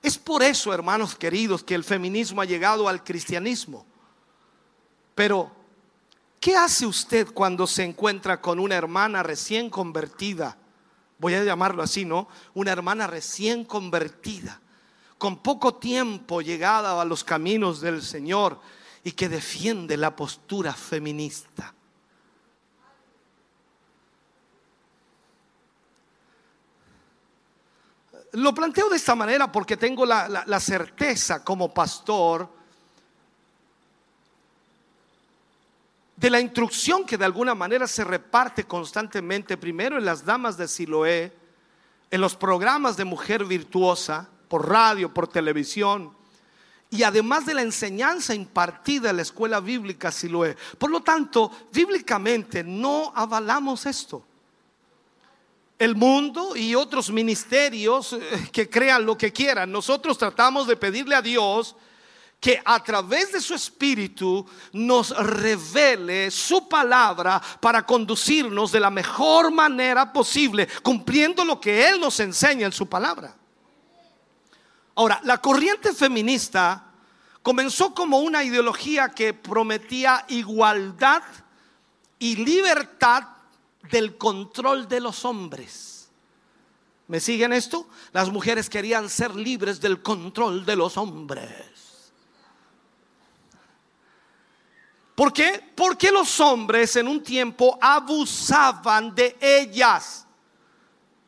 Es 0.03 0.17
por 0.17 0.43
eso, 0.43 0.73
hermanos 0.73 1.15
queridos, 1.15 1.63
que 1.63 1.73
el 1.73 1.83
feminismo 1.83 2.41
ha 2.41 2.45
llegado 2.45 2.87
al 2.87 3.03
cristianismo. 3.03 3.83
Pero, 5.15 5.51
¿qué 6.39 6.55
hace 6.55 6.85
usted 6.85 7.29
cuando 7.33 7.65
se 7.65 7.83
encuentra 7.83 8.41
con 8.41 8.59
una 8.59 8.75
hermana 8.75 9.23
recién 9.23 9.71
convertida? 9.71 10.57
Voy 11.23 11.35
a 11.35 11.43
llamarlo 11.45 11.81
así, 11.81 12.03
¿no? 12.03 12.27
Una 12.53 12.73
hermana 12.73 13.07
recién 13.07 13.63
convertida, 13.63 14.59
con 15.17 15.37
poco 15.37 15.75
tiempo 15.75 16.41
llegada 16.41 17.01
a 17.01 17.05
los 17.05 17.23
caminos 17.23 17.79
del 17.79 18.01
Señor 18.01 18.59
y 19.05 19.13
que 19.13 19.29
defiende 19.29 19.95
la 19.95 20.13
postura 20.13 20.73
feminista. 20.73 21.73
Lo 28.33 28.53
planteo 28.53 28.89
de 28.89 28.97
esta 28.97 29.15
manera 29.15 29.49
porque 29.49 29.77
tengo 29.77 30.05
la, 30.05 30.59
certeza 30.59 31.41
como 31.41 31.73
pastor 31.73 32.49
de 36.23 36.29
la 36.29 36.39
instrucción 36.39 37.05
que 37.05 37.17
de 37.17 37.25
alguna 37.25 37.53
manera 37.53 37.85
se 37.85 38.01
reparte 38.05 38.63
constantemente, 38.63 39.57
primero 39.57 39.97
en 39.97 40.05
las 40.05 40.23
damas 40.23 40.55
de 40.55 40.69
Siloé, 40.69 41.33
en 42.09 42.21
los 42.21 42.33
programas 42.33 42.95
de 42.95 43.03
mujer 43.03 43.43
virtuosa, 43.43 44.29
por 44.47 44.69
radio, 44.69 45.13
por 45.13 45.27
televisión, 45.27 46.15
y 46.89 47.03
además 47.03 47.45
de 47.45 47.55
la 47.55 47.61
enseñanza 47.61 48.33
impartida 48.33 49.09
en 49.09 49.17
la 49.17 49.21
escuela 49.21 49.59
bíblica 49.59 50.13
Siloé. 50.13 50.55
Por 50.77 50.91
lo 50.91 51.01
tanto, 51.01 51.51
bíblicamente 51.73 52.63
no 52.63 53.11
avalamos 53.13 53.85
esto. 53.85 54.25
El 55.77 55.93
mundo 55.93 56.55
y 56.55 56.73
otros 56.73 57.11
ministerios 57.11 58.13
eh, 58.13 58.47
que 58.49 58.69
crean 58.69 59.05
lo 59.05 59.17
que 59.17 59.33
quieran, 59.33 59.69
nosotros 59.69 60.17
tratamos 60.17 60.67
de 60.67 60.77
pedirle 60.77 61.15
a 61.15 61.21
Dios 61.21 61.75
que 62.43 62.61
a 62.65 62.83
través 62.83 63.31
de 63.31 63.39
su 63.39 63.53
espíritu 63.53 64.45
nos 64.73 65.11
revele 65.15 66.29
su 66.29 66.67
palabra 66.67 67.41
para 67.61 67.85
conducirnos 67.85 68.69
de 68.73 68.81
la 68.81 68.89
mejor 68.89 69.49
manera 69.49 70.11
posible, 70.11 70.67
cumpliendo 70.83 71.45
lo 71.45 71.61
que 71.61 71.87
Él 71.87 72.01
nos 72.01 72.19
enseña 72.19 72.65
en 72.65 72.73
su 72.73 72.85
palabra. 72.89 73.33
Ahora, 74.95 75.21
la 75.23 75.37
corriente 75.37 75.93
feminista 75.93 76.91
comenzó 77.41 77.93
como 77.93 78.19
una 78.19 78.43
ideología 78.43 79.07
que 79.07 79.33
prometía 79.33 80.25
igualdad 80.27 81.23
y 82.19 82.35
libertad 82.35 83.23
del 83.89 84.17
control 84.17 84.89
de 84.89 84.99
los 84.99 85.23
hombres. 85.23 86.09
¿Me 87.07 87.21
siguen 87.21 87.53
esto? 87.53 87.87
Las 88.11 88.29
mujeres 88.29 88.69
querían 88.69 89.09
ser 89.09 89.33
libres 89.33 89.79
del 89.79 90.01
control 90.01 90.65
de 90.65 90.75
los 90.75 90.97
hombres. 90.97 91.72
¿Por 95.15 95.31
qué? 95.31 95.61
Porque 95.75 96.11
los 96.11 96.39
hombres 96.39 96.95
en 96.95 97.07
un 97.07 97.21
tiempo 97.21 97.77
abusaban 97.79 99.13
de 99.13 99.37
ellas. 99.39 100.25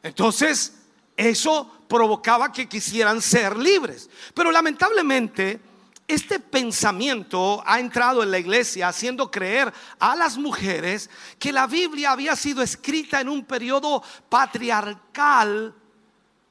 Entonces, 0.02 0.74
eso 1.16 1.72
provocaba 1.88 2.52
que 2.52 2.68
quisieran 2.68 3.22
ser 3.22 3.56
libres. 3.58 4.10
Pero 4.34 4.52
lamentablemente, 4.52 5.60
este 6.08 6.40
pensamiento 6.40 7.64
ha 7.66 7.80
entrado 7.80 8.22
en 8.22 8.32
la 8.32 8.40
iglesia 8.40 8.88
haciendo 8.88 9.32
creer 9.32 9.74
a 10.00 10.16
las 10.16 10.38
mujeres 10.38 11.10
que 11.40 11.52
la 11.52 11.68
Biblia 11.68 12.12
había 12.12 12.36
sido 12.36 12.62
escrita 12.62 13.22
en 13.22 13.30
un 13.30 13.46
periodo 13.46 14.04
patriarcal 14.30 15.74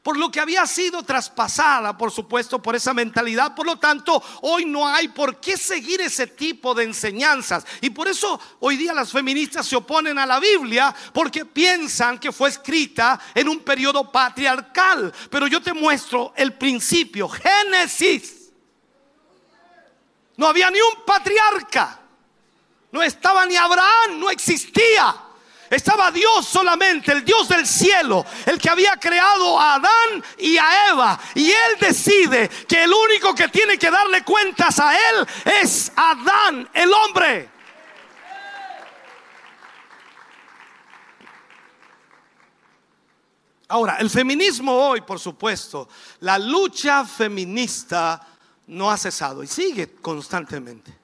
por 0.05 0.19
lo 0.19 0.31
que 0.31 0.39
había 0.39 0.67
sido 0.67 1.03
traspasada, 1.03 1.97
por 1.97 2.11
supuesto, 2.11 2.61
por 2.61 2.77
esa 2.77 2.93
mentalidad. 2.93 3.55
Por 3.55 3.65
lo 3.65 3.77
tanto, 3.77 4.23
hoy 4.43 4.67
no 4.67 4.87
hay 4.87 5.09
por 5.09 5.41
qué 5.41 5.57
seguir 5.57 6.03
ese 6.03 6.27
tipo 6.27 6.75
de 6.75 6.85
enseñanzas. 6.85 7.65
Y 7.81 7.89
por 7.89 8.07
eso 8.07 8.39
hoy 8.61 8.77
día 8.77 8.93
las 8.93 9.11
feministas 9.11 9.67
se 9.67 9.77
oponen 9.77 10.19
a 10.19 10.27
la 10.27 10.39
Biblia 10.39 10.95
porque 11.15 11.47
piensan 11.47 12.19
que 12.19 12.33
fue 12.33 12.51
escrita 12.51 13.19
en 13.35 13.49
un 13.49 13.61
periodo 13.61 14.13
patriarcal. 14.13 15.11
Pero 15.31 15.47
yo 15.47 15.63
te 15.63 15.73
muestro 15.73 16.35
el 16.37 16.53
principio, 16.53 17.27
Génesis. 17.27 18.51
No 20.37 20.49
había 20.49 20.71
ni 20.71 20.83
un 20.83 21.03
patriarca. 21.07 21.99
No 22.93 23.03
estaba 23.03 23.47
ni 23.47 23.57
Abraham, 23.57 24.21
no 24.21 24.29
existía. 24.29 25.24
Estaba 25.75 26.13
Dios 26.13 26.47
solamente, 26.47 27.11
el 27.11 27.25
Dios 27.25 27.49
del 27.49 27.67
cielo, 27.67 28.25
el 28.47 28.59
que 28.59 28.71
había 28.71 28.97
creado 28.97 29.59
a 29.59 29.75
Adán 29.75 30.25
y 30.39 30.57
a 30.57 30.91
Eva. 30.91 31.21
Y 31.35 31.51
Él 31.51 31.77
decide 31.81 32.49
que 32.49 32.85
el 32.85 32.93
único 32.93 33.35
que 33.35 33.49
tiene 33.49 33.77
que 33.77 33.91
darle 33.91 34.23
cuentas 34.23 34.79
a 34.79 34.95
Él 34.95 35.27
es 35.63 35.91
Adán, 35.97 36.69
el 36.73 36.93
hombre. 36.93 37.51
Ahora, 43.67 43.97
el 43.97 44.11
feminismo 44.11 44.73
hoy, 44.73 45.01
por 45.01 45.19
supuesto, 45.19 45.89
la 46.21 46.39
lucha 46.39 47.05
feminista 47.05 48.25
no 48.69 48.93
ha 48.93 48.97
cesado 48.97 49.43
y 49.43 49.49
sigue 49.49 49.97
constantemente. 49.97 50.97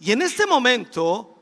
Y 0.00 0.12
en 0.12 0.22
este 0.22 0.46
momento 0.46 1.35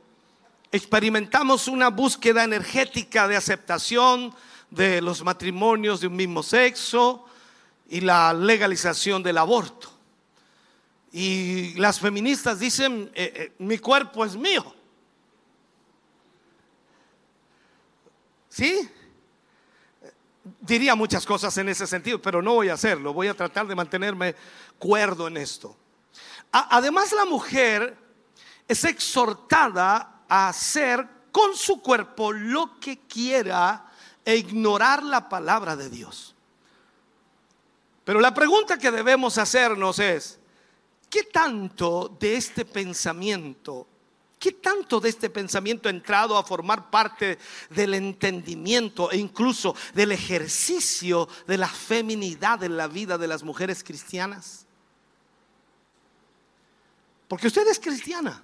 experimentamos 0.75 1.69
una 1.69 1.89
búsqueda 1.89 2.43
energética 2.43 3.29
de 3.29 3.37
aceptación 3.37 4.35
de 4.71 5.01
los 5.01 5.23
matrimonios 5.23 6.01
de 6.01 6.09
un 6.09 6.17
mismo 6.17 6.43
sexo 6.43 7.27
y 7.89 8.01
la 8.01 8.35
legalización 8.35 9.23
del 9.23 9.39
aborto. 9.39 9.89
Y 11.13 11.75
las 11.75 12.01
feministas 12.01 12.59
dicen, 12.59 13.09
eh, 13.15 13.33
eh, 13.37 13.53
mi 13.59 13.79
cuerpo 13.79 14.25
es 14.25 14.35
mío. 14.35 14.75
¿Sí? 18.49 18.91
Diría 20.61 20.97
muchas 20.97 21.25
cosas 21.25 21.57
en 21.57 21.69
ese 21.69 21.87
sentido, 21.87 22.21
pero 22.21 22.43
no 22.43 22.55
voy 22.55 22.71
a 22.71 22.75
hacerlo. 22.75 23.13
Voy 23.13 23.29
a 23.29 23.35
tratar 23.35 23.69
de 23.69 23.77
mantenerme 23.77 24.35
cuerdo 24.81 25.29
en 25.29 25.37
esto. 25.37 25.77
además, 26.51 27.13
la 27.13 27.27
mujer 27.27 27.97
es 28.67 28.83
exhortada 28.83 30.14
hacer 30.29 31.07
con 31.33 31.57
su 31.57 31.81
cuerpo 31.81 32.33
lo 32.33 32.79
que 32.79 33.01
quiera 33.01 33.87
e 34.25 34.37
ignorar 34.37 35.03
la 35.03 35.29
palabra 35.29 35.77
de 35.77 35.91
Dios. 35.91 36.35
Pero 38.05 38.21
la 38.21 38.33
pregunta 38.33 38.79
que 38.79 38.91
debemos 38.91 39.39
hacernos 39.39 39.99
es, 39.99 40.39
¿qué 41.11 41.25
tanto 41.25 42.15
de 42.21 42.37
este 42.37 42.65
pensamiento, 42.65 43.87
qué 44.39 44.53
tanto 44.53 45.01
de 45.01 45.09
este 45.09 45.31
pensamiento 45.31 45.89
ha 45.89 45.91
entrado 45.91 46.37
a 46.37 46.45
formar 46.45 46.91
parte 46.91 47.39
del 47.71 47.95
entendimiento 47.95 49.11
e 49.11 49.17
incluso 49.17 49.75
del 49.95 50.13
ejercicio 50.13 51.29
de 51.47 51.59
la 51.59 51.69
feminidad 51.69 52.63
en 52.63 52.77
la 52.77 52.89
vida 52.89 53.17
de 53.17 53.29
las 53.29 53.43
mujeres 53.43 53.83
cristianas? 53.83 54.67
Porque 57.27 57.47
usted 57.47 57.67
es 57.67 57.81
cristiana. 57.81 58.43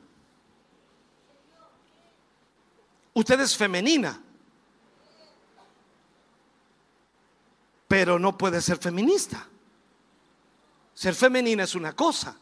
Usted 3.15 3.41
es 3.41 3.57
femenina. 3.57 4.21
Pero 7.89 8.19
no 8.19 8.39
puede 8.39 8.61
ser 8.61 8.79
feminista. 8.79 9.47
Ser 10.95 11.15
femenina 11.15 11.65
es 11.65 11.75
una 11.75 11.95
cosa, 11.95 12.37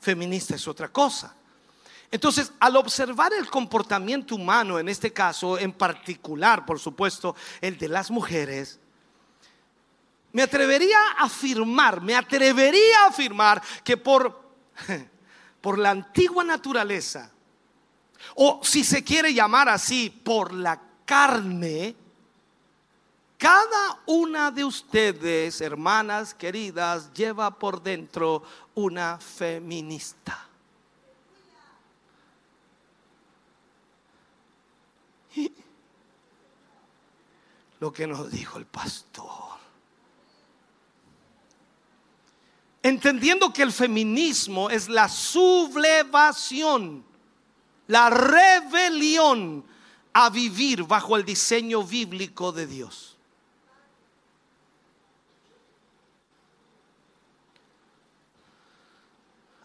feminista 0.00 0.54
es 0.54 0.66
otra 0.66 0.88
cosa. 0.88 1.34
Entonces, 2.10 2.52
al 2.58 2.76
observar 2.76 3.32
el 3.34 3.50
comportamiento 3.50 4.34
humano, 4.34 4.78
en 4.78 4.88
este 4.88 5.12
caso 5.12 5.58
en 5.58 5.72
particular, 5.72 6.64
por 6.64 6.78
supuesto, 6.78 7.36
el 7.60 7.76
de 7.76 7.88
las 7.88 8.10
mujeres, 8.10 8.80
me 10.32 10.42
atrevería 10.42 10.96
a 11.18 11.24
afirmar, 11.24 12.00
me 12.00 12.14
atrevería 12.14 13.04
a 13.04 13.08
afirmar 13.08 13.62
que 13.84 13.96
por, 13.96 14.52
por 15.60 15.78
la 15.78 15.90
antigua 15.90 16.44
naturaleza, 16.44 17.30
o 18.34 18.60
si 18.62 18.84
se 18.84 19.02
quiere 19.04 19.34
llamar 19.34 19.68
así, 19.68 20.10
por 20.10 20.52
la 20.52 20.80
carne, 21.04 21.94
cada 23.38 24.00
una 24.06 24.50
de 24.50 24.64
ustedes, 24.64 25.60
hermanas 25.60 26.34
queridas, 26.34 27.12
lleva 27.12 27.56
por 27.56 27.82
dentro 27.82 28.42
una 28.74 29.18
feminista. 29.18 30.48
lo 37.80 37.92
que 37.92 38.06
nos 38.06 38.30
dijo 38.30 38.58
el 38.58 38.66
pastor. 38.66 39.58
Entendiendo 42.82 43.52
que 43.52 43.62
el 43.62 43.72
feminismo 43.72 44.70
es 44.70 44.88
la 44.88 45.08
sublevación, 45.08 47.04
la 47.88 48.10
rebelión 48.10 49.64
a 50.12 50.30
vivir 50.30 50.84
bajo 50.84 51.16
el 51.16 51.24
diseño 51.24 51.82
bíblico 51.82 52.52
de 52.52 52.66
Dios. 52.66 53.16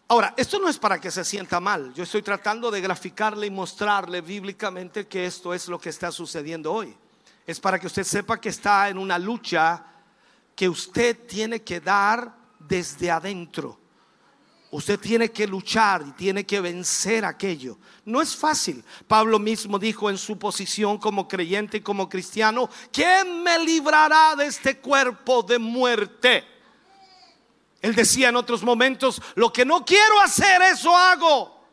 Ahora, 0.08 0.34
esto 0.36 0.58
no 0.58 0.68
es 0.68 0.78
para 0.78 1.00
que 1.00 1.10
se 1.10 1.24
sienta 1.24 1.60
mal. 1.60 1.92
Yo 1.94 2.04
estoy 2.04 2.22
tratando 2.22 2.70
de 2.70 2.80
graficarle 2.80 3.46
y 3.46 3.50
mostrarle 3.50 4.20
bíblicamente 4.20 5.06
que 5.06 5.26
esto 5.26 5.54
es 5.54 5.66
lo 5.66 5.78
que 5.78 5.88
está 5.88 6.12
sucediendo 6.12 6.72
hoy. 6.72 6.94
Es 7.46 7.58
para 7.58 7.78
que 7.78 7.86
usted 7.86 8.04
sepa 8.04 8.40
que 8.40 8.50
está 8.50 8.88
en 8.88 8.98
una 8.98 9.18
lucha 9.18 9.84
que 10.54 10.68
usted 10.68 11.26
tiene 11.26 11.62
que 11.62 11.80
dar 11.80 12.34
desde 12.58 13.10
adentro. 13.10 13.83
Usted 14.74 14.98
tiene 14.98 15.30
que 15.30 15.46
luchar 15.46 16.02
y 16.04 16.10
tiene 16.14 16.44
que 16.44 16.60
vencer 16.60 17.24
aquello. 17.24 17.78
No 18.04 18.20
es 18.20 18.34
fácil. 18.34 18.84
Pablo 19.06 19.38
mismo 19.38 19.78
dijo 19.78 20.10
en 20.10 20.18
su 20.18 20.36
posición 20.36 20.98
como 20.98 21.28
creyente 21.28 21.76
y 21.76 21.80
como 21.80 22.08
cristiano, 22.08 22.68
¿quién 22.90 23.44
me 23.44 23.56
librará 23.60 24.34
de 24.34 24.46
este 24.46 24.78
cuerpo 24.78 25.44
de 25.44 25.60
muerte? 25.60 26.44
Él 27.80 27.94
decía 27.94 28.30
en 28.30 28.34
otros 28.34 28.64
momentos, 28.64 29.22
lo 29.36 29.52
que 29.52 29.64
no 29.64 29.84
quiero 29.84 30.20
hacer, 30.20 30.60
eso 30.62 30.92
hago. 30.96 31.64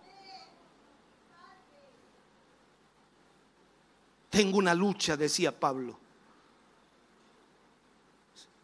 Tengo 4.29 4.59
una 4.59 4.75
lucha, 4.75 5.17
decía 5.17 5.59
Pablo. 5.59 5.99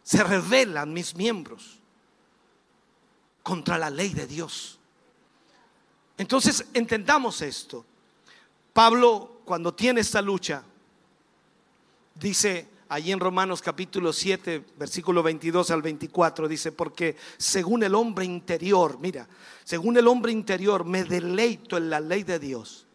Se 0.04 0.22
revelan 0.22 0.92
mis 0.92 1.16
miembros 1.16 1.77
contra 3.48 3.78
la 3.78 3.88
ley 3.88 4.10
de 4.10 4.26
Dios. 4.26 4.78
Entonces, 6.18 6.66
entendamos 6.74 7.40
esto. 7.40 7.82
Pablo, 8.74 9.40
cuando 9.46 9.72
tiene 9.72 10.02
esta 10.02 10.20
lucha, 10.20 10.62
dice, 12.14 12.68
allí 12.90 13.10
en 13.10 13.20
Romanos 13.20 13.62
capítulo 13.62 14.12
7, 14.12 14.66
versículo 14.78 15.22
22 15.22 15.70
al 15.70 15.80
24, 15.80 16.46
dice, 16.46 16.72
porque 16.72 17.16
según 17.38 17.82
el 17.84 17.94
hombre 17.94 18.26
interior, 18.26 18.98
mira, 19.00 19.26
según 19.64 19.96
el 19.96 20.08
hombre 20.08 20.30
interior 20.30 20.84
me 20.84 21.04
deleito 21.04 21.78
en 21.78 21.88
la 21.88 22.00
ley 22.00 22.24
de 22.24 22.38
Dios, 22.38 22.86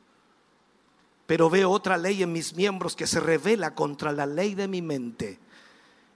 pero 1.26 1.50
veo 1.50 1.72
otra 1.72 1.98
ley 1.98 2.22
en 2.22 2.32
mis 2.32 2.54
miembros 2.54 2.96
que 2.96 3.08
se 3.08 3.20
revela 3.20 3.74
contra 3.74 4.12
la 4.12 4.28
ley 4.28 4.54
de 4.54 4.68
mi 4.68 4.84
mente 4.84 5.40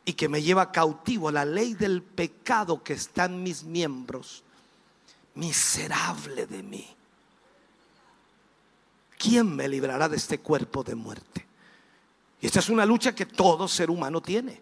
y 0.07 0.13
que 0.13 0.29
me 0.29 0.41
lleva 0.41 0.71
cautivo 0.71 1.27
a 1.27 1.33
la 1.33 1.43
ley 1.43 1.73
del 1.73 2.01
pecado 2.01 2.81
que 2.81 2.93
está 2.93 3.25
en 3.25 3.43
mis 3.43 3.65
miembros. 3.65 4.41
Miserable 5.35 6.47
de 6.47 6.63
mí. 6.63 6.87
¿Quién 9.17 9.53
me 9.53 9.67
librará 9.67 10.07
de 10.07 10.15
este 10.15 10.39
cuerpo 10.39 10.81
de 10.81 10.95
muerte? 10.95 11.45
Y 12.39 12.45
esta 12.45 12.59
es 12.59 12.69
una 12.69 12.85
lucha 12.85 13.13
que 13.13 13.25
todo 13.25 13.67
ser 13.67 13.89
humano 13.89 14.21
tiene. 14.21 14.61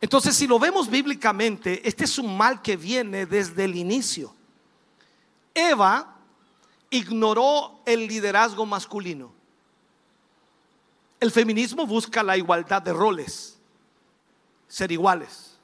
Entonces, 0.00 0.34
si 0.34 0.46
lo 0.46 0.58
vemos 0.58 0.88
bíblicamente, 0.88 1.86
este 1.86 2.04
es 2.04 2.18
un 2.18 2.34
mal 2.34 2.62
que 2.62 2.78
viene 2.78 3.26
desde 3.26 3.64
el 3.64 3.76
inicio. 3.76 4.34
Eva 5.52 6.16
ignoró 6.88 7.82
el 7.84 8.06
liderazgo 8.06 8.64
masculino. 8.64 9.30
El 11.20 11.30
feminismo 11.30 11.86
busca 11.86 12.22
la 12.22 12.38
igualdad 12.38 12.80
de 12.80 12.94
roles, 12.94 13.58
ser 14.72 14.90
iguales, 14.90 15.58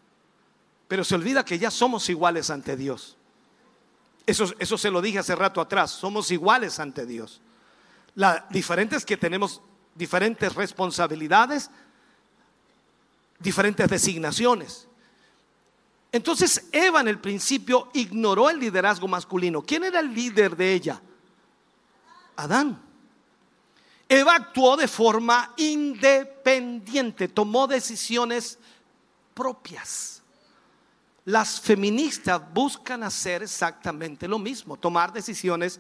pero 0.86 1.02
se 1.02 1.14
olvida 1.14 1.42
que 1.42 1.58
ya 1.58 1.70
somos 1.70 2.06
iguales 2.10 2.50
ante 2.50 2.76
Dios. 2.76 3.16
Eso, 4.26 4.52
eso 4.58 4.76
se 4.76 4.90
lo 4.90 5.00
dije 5.00 5.18
hace 5.18 5.34
rato 5.34 5.62
atrás, 5.62 5.92
somos 5.92 6.30
iguales 6.30 6.78
ante 6.78 7.06
Dios. 7.06 7.40
La 8.16 8.46
diferente 8.50 8.96
es 8.96 9.06
que 9.06 9.16
tenemos 9.16 9.62
diferentes 9.94 10.54
responsabilidades, 10.54 11.70
diferentes 13.38 13.88
designaciones. 13.88 14.86
Entonces 16.12 16.68
Eva 16.70 17.00
en 17.00 17.08
el 17.08 17.18
principio 17.18 17.88
ignoró 17.94 18.50
el 18.50 18.58
liderazgo 18.58 19.08
masculino. 19.08 19.62
¿Quién 19.62 19.84
era 19.84 20.00
el 20.00 20.12
líder 20.12 20.54
de 20.54 20.74
ella? 20.74 21.00
Adán. 22.36 22.78
Eva 24.06 24.34
actuó 24.34 24.76
de 24.76 24.86
forma 24.86 25.54
independiente, 25.56 27.28
tomó 27.28 27.66
decisiones 27.66 28.58
propias. 29.38 30.20
Las 31.24 31.60
feministas 31.60 32.42
buscan 32.52 33.04
hacer 33.04 33.44
exactamente 33.44 34.26
lo 34.26 34.36
mismo, 34.36 34.76
tomar 34.76 35.12
decisiones 35.12 35.78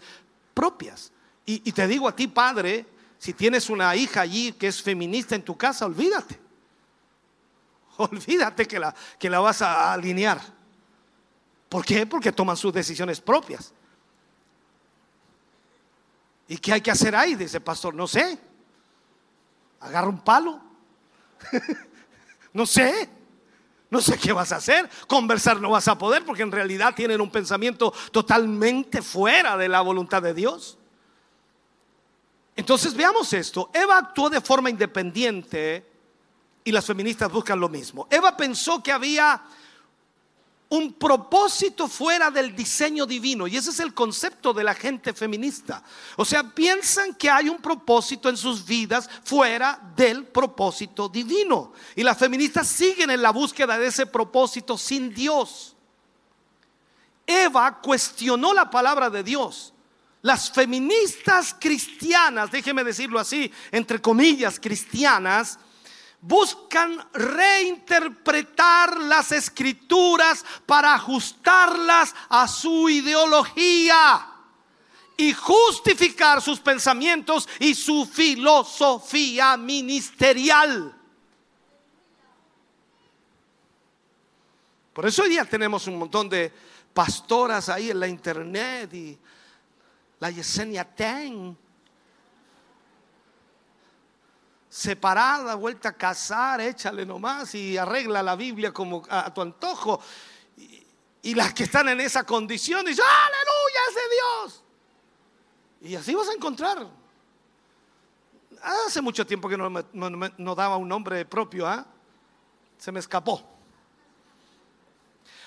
propias. 0.54 1.10
Y, 1.44 1.72
te 1.72 1.88
digo 1.88 2.06
a 2.06 2.14
ti, 2.14 2.28
padre, 2.28 2.86
si 3.18 3.32
tienes 3.32 3.68
una 3.68 3.96
hija 3.96 4.20
allí 4.20 4.52
que 4.52 4.68
es 4.68 4.80
feminista 4.80 5.34
en 5.34 5.42
tu 5.42 5.56
casa, 5.56 5.86
olvídate. 5.86 6.38
Olvídate 7.96 8.64
que 8.66 8.78
la, 8.78 8.94
que 9.18 9.28
la 9.28 9.40
vas 9.40 9.60
a 9.60 9.92
alinear. 9.92 10.40
¿Por 11.68 11.84
qué? 11.84 12.06
Porque 12.06 12.30
toman 12.30 12.56
sus 12.56 12.72
decisiones 12.72 13.20
propias. 13.20 13.72
¿Y 16.46 16.58
qué 16.58 16.74
hay 16.74 16.80
que 16.80 16.92
hacer 16.92 17.16
ahí? 17.16 17.34
Dice 17.34 17.60
pastor, 17.60 17.92
no 17.92 18.06
sé. 18.06 18.38
Agarra 19.80 20.08
un 20.08 20.20
palo. 20.20 20.60
no 22.52 22.64
sé. 22.64 23.17
No 23.90 24.00
sé 24.00 24.18
qué 24.18 24.32
vas 24.32 24.52
a 24.52 24.56
hacer. 24.56 24.88
Conversar 25.06 25.60
no 25.60 25.70
vas 25.70 25.88
a 25.88 25.96
poder 25.96 26.24
porque 26.24 26.42
en 26.42 26.52
realidad 26.52 26.94
tienen 26.94 27.20
un 27.20 27.30
pensamiento 27.30 27.92
totalmente 28.12 29.00
fuera 29.02 29.56
de 29.56 29.68
la 29.68 29.80
voluntad 29.80 30.22
de 30.22 30.34
Dios. 30.34 30.78
Entonces 32.54 32.94
veamos 32.94 33.32
esto. 33.32 33.70
Eva 33.72 33.98
actuó 33.98 34.28
de 34.28 34.40
forma 34.40 34.68
independiente 34.68 35.86
y 36.64 36.72
las 36.72 36.84
feministas 36.84 37.30
buscan 37.30 37.60
lo 37.60 37.68
mismo. 37.68 38.06
Eva 38.10 38.36
pensó 38.36 38.82
que 38.82 38.92
había 38.92 39.42
un 40.70 40.92
propósito 40.92 41.88
fuera 41.88 42.30
del 42.30 42.54
diseño 42.54 43.06
divino. 43.06 43.46
Y 43.46 43.56
ese 43.56 43.70
es 43.70 43.80
el 43.80 43.94
concepto 43.94 44.52
de 44.52 44.64
la 44.64 44.74
gente 44.74 45.14
feminista. 45.14 45.82
O 46.16 46.24
sea, 46.24 46.42
piensan 46.42 47.14
que 47.14 47.30
hay 47.30 47.48
un 47.48 47.58
propósito 47.58 48.28
en 48.28 48.36
sus 48.36 48.64
vidas 48.64 49.08
fuera 49.24 49.80
del 49.96 50.26
propósito 50.26 51.08
divino. 51.08 51.72
Y 51.96 52.02
las 52.02 52.18
feministas 52.18 52.68
siguen 52.68 53.10
en 53.10 53.22
la 53.22 53.30
búsqueda 53.30 53.78
de 53.78 53.86
ese 53.86 54.04
propósito 54.04 54.76
sin 54.76 55.14
Dios. 55.14 55.74
Eva 57.26 57.80
cuestionó 57.80 58.52
la 58.52 58.70
palabra 58.70 59.08
de 59.08 59.22
Dios. 59.22 59.72
Las 60.20 60.50
feministas 60.50 61.54
cristianas, 61.58 62.50
déjeme 62.50 62.84
decirlo 62.84 63.18
así, 63.18 63.50
entre 63.70 64.02
comillas 64.02 64.58
cristianas, 64.60 65.58
buscan 66.20 67.08
reinterpretar 67.12 68.98
las 68.98 69.32
escrituras 69.32 70.44
para 70.66 70.94
ajustarlas 70.94 72.14
a 72.28 72.48
su 72.48 72.88
ideología 72.88 74.26
y 75.16 75.32
justificar 75.32 76.40
sus 76.40 76.60
pensamientos 76.60 77.48
y 77.58 77.74
su 77.74 78.06
filosofía 78.06 79.56
ministerial. 79.56 80.94
Por 84.92 85.06
eso 85.06 85.22
hoy 85.22 85.30
día 85.30 85.44
tenemos 85.44 85.86
un 85.86 85.96
montón 85.96 86.28
de 86.28 86.52
pastoras 86.92 87.68
ahí 87.68 87.90
en 87.90 88.00
la 88.00 88.08
internet 88.08 88.92
y 88.92 89.18
la 90.18 90.30
Yesenia 90.30 90.84
Ten, 90.84 91.56
separada, 94.78 95.56
vuelta 95.56 95.88
a 95.88 95.92
casar, 95.92 96.60
échale 96.60 97.04
nomás 97.04 97.52
y 97.56 97.76
arregla 97.76 98.22
la 98.22 98.36
Biblia 98.36 98.72
como 98.72 99.02
a, 99.08 99.34
tu 99.34 99.42
antojo. 99.42 100.00
Y, 101.20 101.34
las 101.34 101.52
que 101.52 101.64
están 101.64 101.88
en 101.88 102.00
esa 102.00 102.22
condición 102.22 102.86
dicen, 102.86 103.04
aleluya, 103.04 103.80
ese 103.90 104.00
Dios. 104.14 104.64
Y 105.80 105.96
así 105.96 106.14
vas 106.14 106.28
a 106.28 106.32
encontrar. 106.32 106.86
Hace 108.62 109.02
mucho 109.02 109.26
tiempo 109.26 109.48
que 109.48 109.56
no, 109.56 109.68
no, 109.68 110.54
daba 110.54 110.76
un 110.76 110.88
nombre 110.88 111.24
propio, 111.24 111.66
¿ah? 111.66 111.84
se 112.78 112.92
me 112.92 113.00
escapó. 113.00 113.42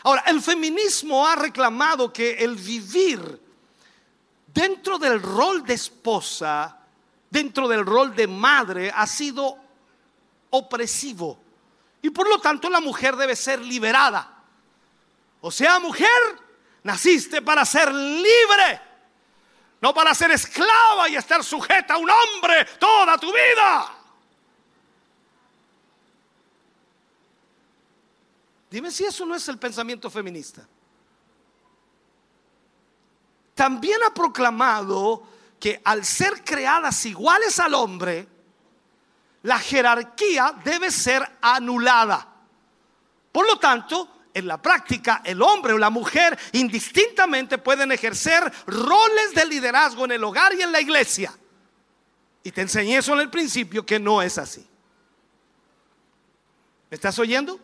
Ahora, 0.04 0.24
el 0.28 0.42
feminismo 0.42 1.26
ha 1.26 1.38
reclamado 1.38 2.12
que 2.12 2.34
el 2.34 2.58
vivir 2.58 3.42
dentro 4.54 5.00
del 5.00 5.22
rol 5.22 5.64
de 5.64 5.76
esposa, 5.76 6.81
dentro 7.32 7.68
del 7.68 7.84
rol 7.84 8.16
de 8.16 8.28
madre, 8.28 8.92
ha 8.94 9.08
sido 9.08 9.58
opresivo. 10.52 11.40
Y 12.04 12.12
por 12.12 12.30
lo 12.30 12.40
tanto 12.40 12.70
la 12.70 12.80
mujer 12.80 13.16
debe 13.16 13.36
ser 13.36 13.60
liberada. 13.60 14.44
O 15.40 15.50
sea, 15.50 15.80
mujer, 15.80 16.08
naciste 16.84 17.42
para 17.42 17.66
ser 17.66 17.92
libre 17.92 18.92
no 19.82 19.94
para 19.96 20.14
ser 20.14 20.32
esclava 20.32 21.10
y 21.10 21.16
estar 21.16 21.44
sujeta 21.44 21.96
a 21.96 21.98
un 21.98 22.10
hombre 22.10 22.66
toda 22.80 23.18
tu 23.18 23.34
vida. 23.34 23.98
Dime 28.70 28.92
si 28.92 29.04
eso 29.04 29.26
no 29.26 29.36
es 29.36 29.46
el 29.50 29.58
pensamiento 29.58 30.10
feminista. 30.10 30.66
También 33.56 34.02
ha 34.04 34.14
proclamado 34.14 35.24
que 35.62 35.80
al 35.86 36.04
ser 36.04 36.44
creadas 36.44 37.06
iguales 37.06 37.60
al 37.60 37.76
hombre, 37.76 38.28
la 39.44 39.60
jerarquía 39.60 40.56
debe 40.66 40.90
ser 40.90 41.38
anulada. 41.40 42.28
Por 43.32 43.48
lo 43.48 43.60
tanto, 43.60 44.10
en 44.34 44.48
la 44.48 44.60
práctica 44.60 45.22
el 45.24 45.40
hombre 45.42 45.74
o 45.74 45.78
la 45.78 45.92
mujer 45.92 46.38
indistintamente 46.54 47.60
pueden 47.60 47.92
ejercer 47.92 48.52
roles 48.66 49.36
de 49.36 49.46
liderazgo 49.46 50.06
en 50.06 50.14
el 50.14 50.24
hogar 50.24 50.54
y 50.56 50.64
en 50.64 50.72
la 50.72 50.82
iglesia. 50.82 51.32
Y 52.44 52.52
te 52.52 52.62
enseñé 52.62 52.98
eso 52.98 53.14
en 53.14 53.20
el 53.20 53.30
principio 53.30 53.86
que 53.86 54.00
no 54.00 54.20
es 54.20 54.40
así. 54.40 54.68
¿Me 56.90 56.96
estás 56.96 57.20
oyendo? 57.20 57.60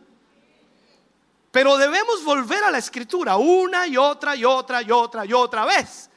Pero 1.52 1.78
debemos 1.78 2.24
volver 2.24 2.64
a 2.64 2.70
la 2.70 2.78
escritura 2.78 3.38
una 3.38 3.88
y 3.88 3.98
otra 3.98 4.36
y 4.36 4.46
otra 4.46 4.84
y 4.84 4.92
otra 4.92 5.26
y 5.26 5.34
otra 5.34 5.66
vez. 5.66 6.12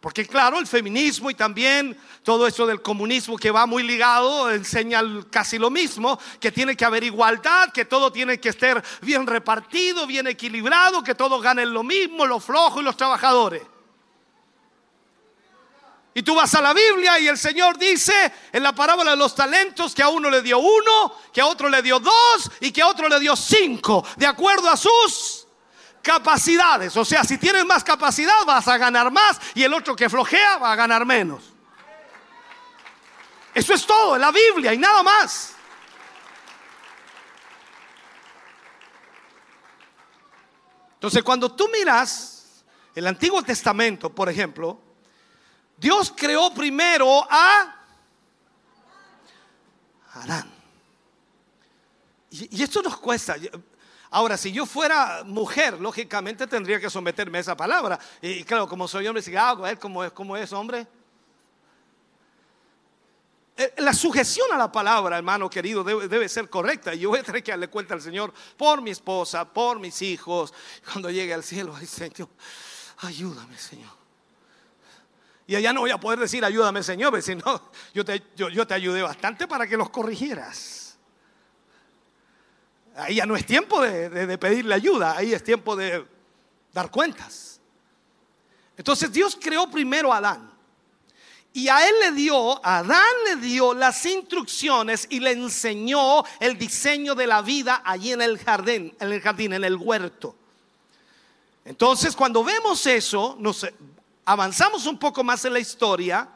Porque 0.00 0.26
claro, 0.26 0.60
el 0.60 0.66
feminismo 0.66 1.28
y 1.28 1.34
también 1.34 1.98
todo 2.22 2.46
eso 2.46 2.66
del 2.66 2.80
comunismo 2.82 3.36
que 3.36 3.50
va 3.50 3.66
muy 3.66 3.82
ligado 3.82 4.48
enseña 4.50 5.02
casi 5.28 5.58
lo 5.58 5.70
mismo, 5.70 6.20
que 6.38 6.52
tiene 6.52 6.76
que 6.76 6.84
haber 6.84 7.02
igualdad, 7.02 7.72
que 7.72 7.84
todo 7.84 8.12
tiene 8.12 8.38
que 8.38 8.50
estar 8.50 8.82
bien 9.02 9.26
repartido, 9.26 10.06
bien 10.06 10.28
equilibrado, 10.28 11.02
que 11.02 11.16
todos 11.16 11.42
ganen 11.42 11.72
lo 11.72 11.82
mismo, 11.82 12.26
los 12.26 12.44
flojos 12.44 12.80
y 12.80 12.84
los 12.84 12.96
trabajadores. 12.96 13.62
Y 16.14 16.22
tú 16.22 16.34
vas 16.34 16.54
a 16.54 16.62
la 16.62 16.72
Biblia 16.72 17.18
y 17.18 17.28
el 17.28 17.38
Señor 17.38 17.76
dice 17.76 18.32
en 18.52 18.62
la 18.62 18.74
parábola 18.74 19.12
de 19.12 19.16
los 19.16 19.34
talentos 19.34 19.94
que 19.94 20.02
a 20.02 20.08
uno 20.08 20.30
le 20.30 20.42
dio 20.42 20.58
uno, 20.58 21.14
que 21.32 21.40
a 21.40 21.46
otro 21.46 21.68
le 21.68 21.82
dio 21.82 21.98
dos 21.98 22.50
y 22.60 22.70
que 22.70 22.82
a 22.82 22.88
otro 22.88 23.08
le 23.08 23.18
dio 23.18 23.34
cinco, 23.34 24.04
de 24.16 24.26
acuerdo 24.26 24.68
a 24.68 24.76
sus 24.76 25.37
capacidades. 26.02 26.96
O 26.96 27.04
sea, 27.04 27.24
si 27.24 27.38
tienes 27.38 27.64
más 27.64 27.84
capacidad 27.84 28.44
vas 28.46 28.66
a 28.68 28.78
ganar 28.78 29.10
más 29.10 29.38
y 29.54 29.62
el 29.62 29.72
otro 29.74 29.94
que 29.94 30.08
flojea 30.08 30.58
va 30.58 30.72
a 30.72 30.76
ganar 30.76 31.04
menos. 31.04 31.52
Eso 33.54 33.74
es 33.74 33.86
todo 33.86 34.16
la 34.16 34.30
Biblia 34.30 34.72
y 34.72 34.78
nada 34.78 35.02
más. 35.02 35.54
Entonces, 40.94 41.22
cuando 41.22 41.52
tú 41.52 41.68
miras 41.68 42.64
el 42.94 43.06
Antiguo 43.06 43.42
Testamento, 43.42 44.12
por 44.12 44.28
ejemplo, 44.28 44.80
Dios 45.76 46.12
creó 46.16 46.52
primero 46.52 47.24
a 47.30 47.76
Adán. 50.14 50.52
Y 52.30 52.62
esto 52.62 52.82
nos 52.82 52.98
cuesta. 52.98 53.36
Ahora, 54.10 54.36
si 54.38 54.52
yo 54.52 54.64
fuera 54.64 55.22
mujer, 55.24 55.78
lógicamente 55.80 56.46
tendría 56.46 56.80
que 56.80 56.88
someterme 56.88 57.38
a 57.38 57.40
esa 57.42 57.56
palabra. 57.56 57.98
Y 58.22 58.42
claro, 58.44 58.66
como 58.66 58.88
soy 58.88 59.06
hombre, 59.06 59.22
si 59.22 59.36
hago 59.36 59.66
él 59.66 59.78
como 59.78 60.02
es, 60.02 60.12
como 60.12 60.36
es 60.36 60.52
hombre. 60.52 60.86
Eh, 63.56 63.74
la 63.78 63.92
sujeción 63.92 64.46
a 64.52 64.56
la 64.56 64.72
palabra, 64.72 65.18
hermano 65.18 65.50
querido, 65.50 65.84
debe, 65.84 66.28
ser 66.28 66.48
correcta. 66.48 66.94
Y 66.94 67.00
yo 67.00 67.10
voy 67.10 67.18
a 67.18 67.22
tener 67.22 67.42
que 67.42 67.50
darle 67.50 67.68
cuenta 67.68 67.92
al 67.92 68.00
Señor 68.00 68.32
por 68.56 68.80
mi 68.80 68.90
esposa, 68.90 69.44
por 69.44 69.78
mis 69.78 70.00
hijos. 70.00 70.54
Cuando 70.90 71.10
llegue 71.10 71.34
al 71.34 71.44
cielo, 71.44 71.74
ay 71.76 71.86
Señor, 71.86 72.28
ayúdame, 72.98 73.58
Señor. 73.58 73.98
Y 75.46 75.56
allá 75.56 75.72
no 75.72 75.80
voy 75.80 75.90
a 75.90 75.98
poder 75.98 76.18
decir 76.18 76.44
ayúdame, 76.44 76.82
Señor, 76.82 77.10
porque 77.10 77.22
si 77.22 77.34
no, 77.34 77.70
yo 77.92 78.04
te, 78.04 78.22
yo 78.36 78.66
te 78.66 78.74
ayudé 78.74 79.02
bastante 79.02 79.46
para 79.46 79.66
que 79.66 79.76
los 79.76 79.90
corrigieras. 79.90 80.87
Ahí 82.98 83.16
ya 83.16 83.26
no 83.26 83.36
es 83.36 83.46
tiempo 83.46 83.80
de, 83.80 84.38
pedirle 84.38 84.74
ayuda, 84.74 85.16
ahí 85.16 85.32
es 85.32 85.44
tiempo 85.44 85.76
de 85.76 86.04
dar 86.72 86.90
cuentas. 86.90 87.60
Entonces 88.76 89.12
Dios 89.12 89.38
creó 89.40 89.70
primero 89.70 90.12
a 90.12 90.18
Adán. 90.18 90.52
Y 91.52 91.68
a 91.68 91.88
él 91.88 91.94
le 92.00 92.12
dio, 92.12 92.64
a 92.64 92.78
Adán 92.78 93.14
le 93.26 93.36
dio 93.36 93.72
las 93.72 94.04
instrucciones 94.04 95.06
y 95.10 95.20
le 95.20 95.32
enseñó 95.32 96.24
el 96.40 96.58
diseño 96.58 97.14
de 97.14 97.26
la 97.26 97.40
vida 97.40 97.82
allí 97.84 98.12
en 98.12 98.20
el 98.22 98.38
jardín, 98.38 98.94
en 98.98 99.12
el 99.12 99.20
jardín, 99.20 99.52
en 99.52 99.64
el 99.64 99.76
huerto. 99.76 100.34
Entonces, 101.64 102.16
cuando 102.16 102.42
vemos 102.42 102.84
eso, 102.86 103.36
nos 103.38 103.66
avanzamos 104.24 104.86
un 104.86 104.98
poco 104.98 105.22
más 105.22 105.44
en 105.44 105.52
la 105.52 105.60
historia 105.60 106.28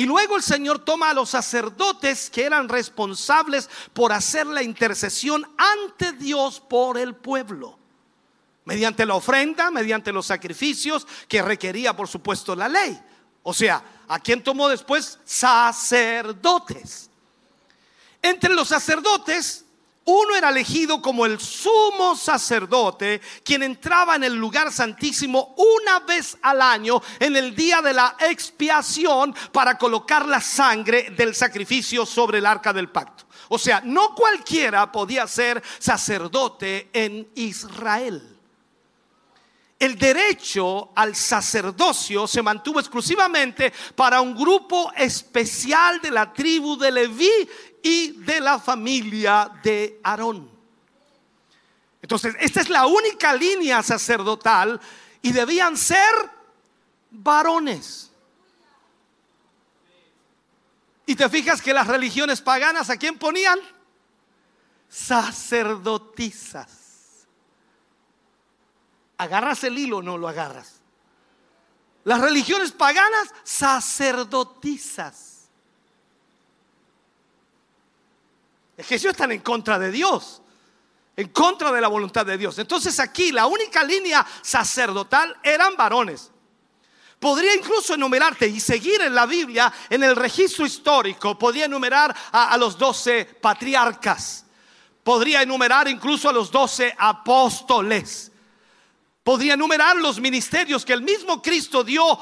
y 0.00 0.06
luego 0.06 0.34
el 0.38 0.42
Señor 0.42 0.78
toma 0.78 1.10
a 1.10 1.14
los 1.14 1.28
sacerdotes 1.28 2.30
que 2.30 2.44
eran 2.44 2.70
responsables 2.70 3.68
por 3.92 4.14
hacer 4.14 4.46
la 4.46 4.62
intercesión 4.62 5.46
ante 5.58 6.12
Dios 6.12 6.58
por 6.58 6.96
el 6.96 7.14
pueblo. 7.14 7.78
Mediante 8.64 9.04
la 9.04 9.16
ofrenda, 9.16 9.70
mediante 9.70 10.10
los 10.10 10.24
sacrificios 10.24 11.06
que 11.28 11.42
requería, 11.42 11.94
por 11.94 12.08
supuesto, 12.08 12.56
la 12.56 12.66
ley. 12.66 12.98
O 13.42 13.52
sea, 13.52 13.84
¿a 14.08 14.18
quién 14.18 14.42
tomó 14.42 14.70
después? 14.70 15.18
Sacerdotes. 15.26 17.10
Entre 18.22 18.54
los 18.54 18.68
sacerdotes 18.68 19.66
uno 20.10 20.34
era 20.34 20.50
elegido 20.50 21.00
como 21.00 21.24
el 21.24 21.38
sumo 21.38 22.16
sacerdote, 22.16 23.20
quien 23.44 23.62
entraba 23.62 24.16
en 24.16 24.24
el 24.24 24.34
lugar 24.34 24.72
santísimo 24.72 25.54
una 25.56 26.00
vez 26.00 26.36
al 26.42 26.60
año 26.60 27.00
en 27.18 27.36
el 27.36 27.54
día 27.54 27.80
de 27.80 27.92
la 27.92 28.16
expiación 28.20 29.34
para 29.52 29.78
colocar 29.78 30.26
la 30.26 30.40
sangre 30.40 31.10
del 31.16 31.34
sacrificio 31.34 32.04
sobre 32.04 32.38
el 32.38 32.46
arca 32.46 32.72
del 32.72 32.88
pacto. 32.88 33.24
O 33.50 33.58
sea, 33.58 33.80
no 33.84 34.14
cualquiera 34.14 34.90
podía 34.90 35.26
ser 35.26 35.62
sacerdote 35.78 36.90
en 36.92 37.28
Israel. 37.36 38.40
El 39.80 39.96
derecho 39.98 40.90
al 40.94 41.16
sacerdocio 41.16 42.26
se 42.26 42.42
mantuvo 42.42 42.80
exclusivamente 42.80 43.72
para 43.94 44.20
un 44.20 44.34
grupo 44.36 44.92
especial 44.94 46.02
de 46.02 46.10
la 46.10 46.30
tribu 46.34 46.76
de 46.76 46.90
Leví 46.90 47.48
y 47.82 48.12
de 48.12 48.40
la 48.40 48.58
familia 48.58 49.50
de 49.62 50.00
Aarón. 50.02 50.50
Entonces, 52.02 52.34
esta 52.40 52.60
es 52.60 52.68
la 52.68 52.86
única 52.86 53.34
línea 53.34 53.82
sacerdotal 53.82 54.80
y 55.22 55.32
debían 55.32 55.76
ser 55.76 56.12
varones. 57.10 58.10
Y 61.06 61.16
te 61.16 61.28
fijas 61.28 61.60
que 61.60 61.74
las 61.74 61.86
religiones 61.86 62.40
paganas 62.40 62.88
a 62.88 62.96
quién 62.96 63.18
ponían? 63.18 63.58
Sacerdotisas. 64.88 66.78
¿Agarras 69.18 69.64
el 69.64 69.76
hilo 69.76 69.98
o 69.98 70.02
no 70.02 70.16
lo 70.16 70.28
agarras? 70.28 70.80
Las 72.04 72.20
religiones 72.20 72.72
paganas, 72.72 73.28
sacerdotisas. 73.44 75.29
Es 78.80 78.86
que 78.86 78.94
ellos 78.94 79.10
están 79.10 79.30
en 79.30 79.40
contra 79.40 79.78
de 79.78 79.90
Dios, 79.90 80.40
en 81.14 81.28
contra 81.28 81.70
de 81.70 81.82
la 81.82 81.88
voluntad 81.88 82.24
de 82.24 82.38
Dios. 82.38 82.58
Entonces 82.58 82.98
aquí 82.98 83.30
la 83.30 83.46
única 83.46 83.84
línea 83.84 84.26
sacerdotal 84.40 85.36
eran 85.42 85.76
varones. 85.76 86.30
Podría 87.18 87.54
incluso 87.54 87.92
enumerarte 87.92 88.46
y 88.46 88.58
seguir 88.58 89.02
en 89.02 89.14
la 89.14 89.26
Biblia, 89.26 89.70
en 89.90 90.02
el 90.02 90.16
registro 90.16 90.64
histórico, 90.64 91.38
podría 91.38 91.66
enumerar 91.66 92.16
a, 92.32 92.56
los 92.56 92.78
doce 92.78 93.26
patriarcas, 93.26 94.46
podría 95.04 95.42
enumerar 95.42 95.86
incluso 95.86 96.30
a 96.30 96.32
los 96.32 96.50
doce 96.50 96.96
apóstoles, 96.98 98.32
podría 99.22 99.52
enumerar 99.52 99.96
los 99.96 100.18
ministerios 100.18 100.86
que 100.86 100.94
el 100.94 101.02
mismo 101.02 101.42
Cristo 101.42 101.84
dio 101.84 102.18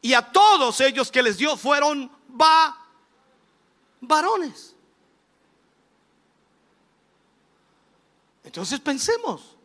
Y 0.00 0.14
a 0.14 0.22
todos 0.22 0.80
ellos 0.80 1.10
que 1.10 1.22
les 1.22 1.36
dio 1.36 1.54
fueron 1.54 2.10
va, 2.40 2.74
varones. 4.00 4.77
Entonces 8.48 8.80
pensemos. 8.80 9.58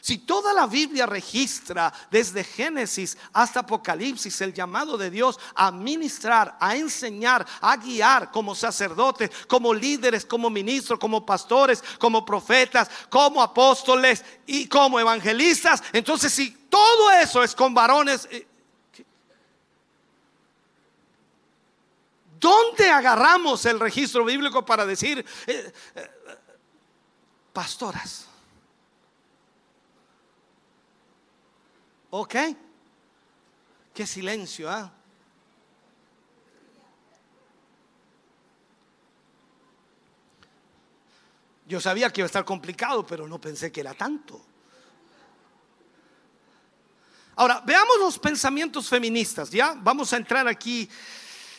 Si 0.00 0.18
toda 0.18 0.52
la 0.52 0.68
Biblia 0.68 1.06
registra 1.06 1.92
desde 2.08 2.44
Génesis 2.44 3.18
hasta 3.32 3.60
Apocalipsis 3.60 4.40
el 4.40 4.54
llamado 4.54 4.96
de 4.96 5.10
Dios 5.10 5.40
a 5.56 5.72
ministrar, 5.72 6.56
a 6.60 6.76
enseñar, 6.76 7.44
a 7.60 7.76
guiar 7.76 8.30
como 8.30 8.54
sacerdotes, 8.54 9.28
como 9.48 9.74
líderes, 9.74 10.24
como 10.24 10.50
ministros, 10.50 11.00
como 11.00 11.26
pastores, 11.26 11.82
como 11.98 12.24
profetas, 12.24 12.88
como 13.10 13.42
apóstoles 13.42 14.24
y 14.46 14.68
como 14.68 15.00
evangelistas, 15.00 15.82
entonces 15.92 16.32
si 16.32 16.52
todo 16.70 17.10
eso 17.10 17.42
es 17.42 17.52
con 17.56 17.74
varones, 17.74 18.28
eh, 18.30 18.46
¿dónde 22.38 22.88
agarramos 22.88 23.66
el 23.66 23.80
registro 23.80 24.24
bíblico 24.24 24.64
para 24.64 24.86
decir 24.86 25.26
eh, 25.48 25.72
eh, 25.96 26.10
pastoras? 27.52 28.27
Ok. 32.10 32.34
Qué 33.94 34.06
silencio, 34.06 34.70
¿ah? 34.70 34.92
Yo 41.66 41.80
sabía 41.80 42.10
que 42.10 42.22
iba 42.22 42.24
a 42.24 42.26
estar 42.26 42.46
complicado, 42.46 43.06
pero 43.06 43.28
no 43.28 43.38
pensé 43.38 43.70
que 43.70 43.80
era 43.80 43.92
tanto. 43.92 44.40
Ahora, 47.36 47.62
veamos 47.64 47.98
los 48.00 48.18
pensamientos 48.18 48.88
feministas, 48.88 49.50
¿ya? 49.50 49.74
Vamos 49.76 50.12
a 50.12 50.16
entrar 50.16 50.48
aquí, 50.48 50.88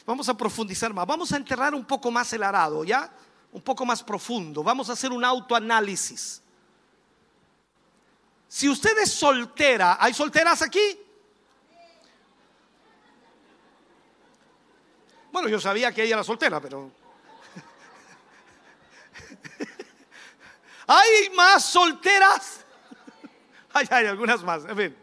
vamos 0.06 0.28
a 0.28 0.36
profundizar 0.36 0.94
más, 0.94 1.06
vamos 1.06 1.32
a 1.32 1.38
enterrar 1.38 1.76
un 1.76 1.86
poco 1.86 2.10
más 2.10 2.34
el 2.34 2.44
arado, 2.44 2.84
¿ya? 2.84 3.14
Un 3.52 3.62
poco 3.62 3.86
más 3.86 4.04
profundo, 4.04 4.64
vamos 4.64 4.90
a 4.90 4.94
hacer 4.94 5.12
un 5.12 5.24
autoanálisis. 5.24 6.42
Si 8.50 8.68
usted 8.68 8.98
es 8.98 9.12
soltera, 9.12 9.98
¿hay 10.00 10.12
solteras 10.12 10.64
aquí? 10.64 11.00
Bueno, 15.32 15.48
yo 15.48 15.60
sabía 15.60 15.94
que 15.94 16.04
ella 16.04 16.16
era 16.16 16.24
soltera, 16.24 16.60
pero... 16.60 16.92
¿Hay 20.88 21.30
más 21.36 21.64
solteras? 21.64 22.66
Hay, 23.74 23.88
hay 23.92 24.08
algunas 24.08 24.42
más, 24.42 24.66
en 24.66 24.76
fin. 24.76 24.98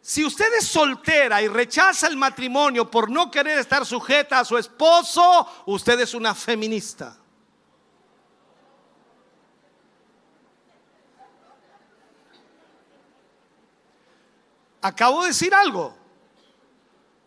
Si 0.00 0.24
usted 0.24 0.52
es 0.58 0.66
soltera 0.66 1.40
y 1.40 1.46
rechaza 1.46 2.08
el 2.08 2.16
matrimonio 2.16 2.90
por 2.90 3.08
no 3.08 3.30
querer 3.30 3.60
estar 3.60 3.86
sujeta 3.86 4.40
a 4.40 4.44
su 4.44 4.58
esposo, 4.58 5.46
usted 5.66 6.00
es 6.00 6.14
una 6.14 6.34
feminista. 6.34 7.19
Acabo 14.82 15.22
de 15.22 15.28
decir 15.28 15.54
algo. 15.54 15.96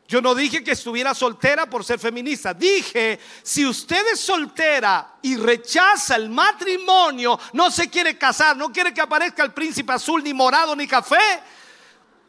Yo 0.07 0.21
no 0.21 0.35
dije 0.35 0.63
que 0.63 0.71
estuviera 0.71 1.13
soltera 1.13 1.69
por 1.69 1.83
ser 1.83 1.97
feminista. 1.97 2.53
Dije, 2.53 3.19
si 3.41 3.65
usted 3.65 4.05
es 4.13 4.19
soltera 4.19 5.15
y 5.21 5.37
rechaza 5.37 6.15
el 6.15 6.29
matrimonio, 6.29 7.39
no 7.53 7.71
se 7.71 7.89
quiere 7.89 8.17
casar, 8.17 8.55
no 8.55 8.71
quiere 8.71 8.93
que 8.93 9.01
aparezca 9.01 9.43
el 9.43 9.53
príncipe 9.53 9.93
azul, 9.93 10.23
ni 10.23 10.33
morado, 10.33 10.75
ni 10.75 10.87
café, 10.87 11.41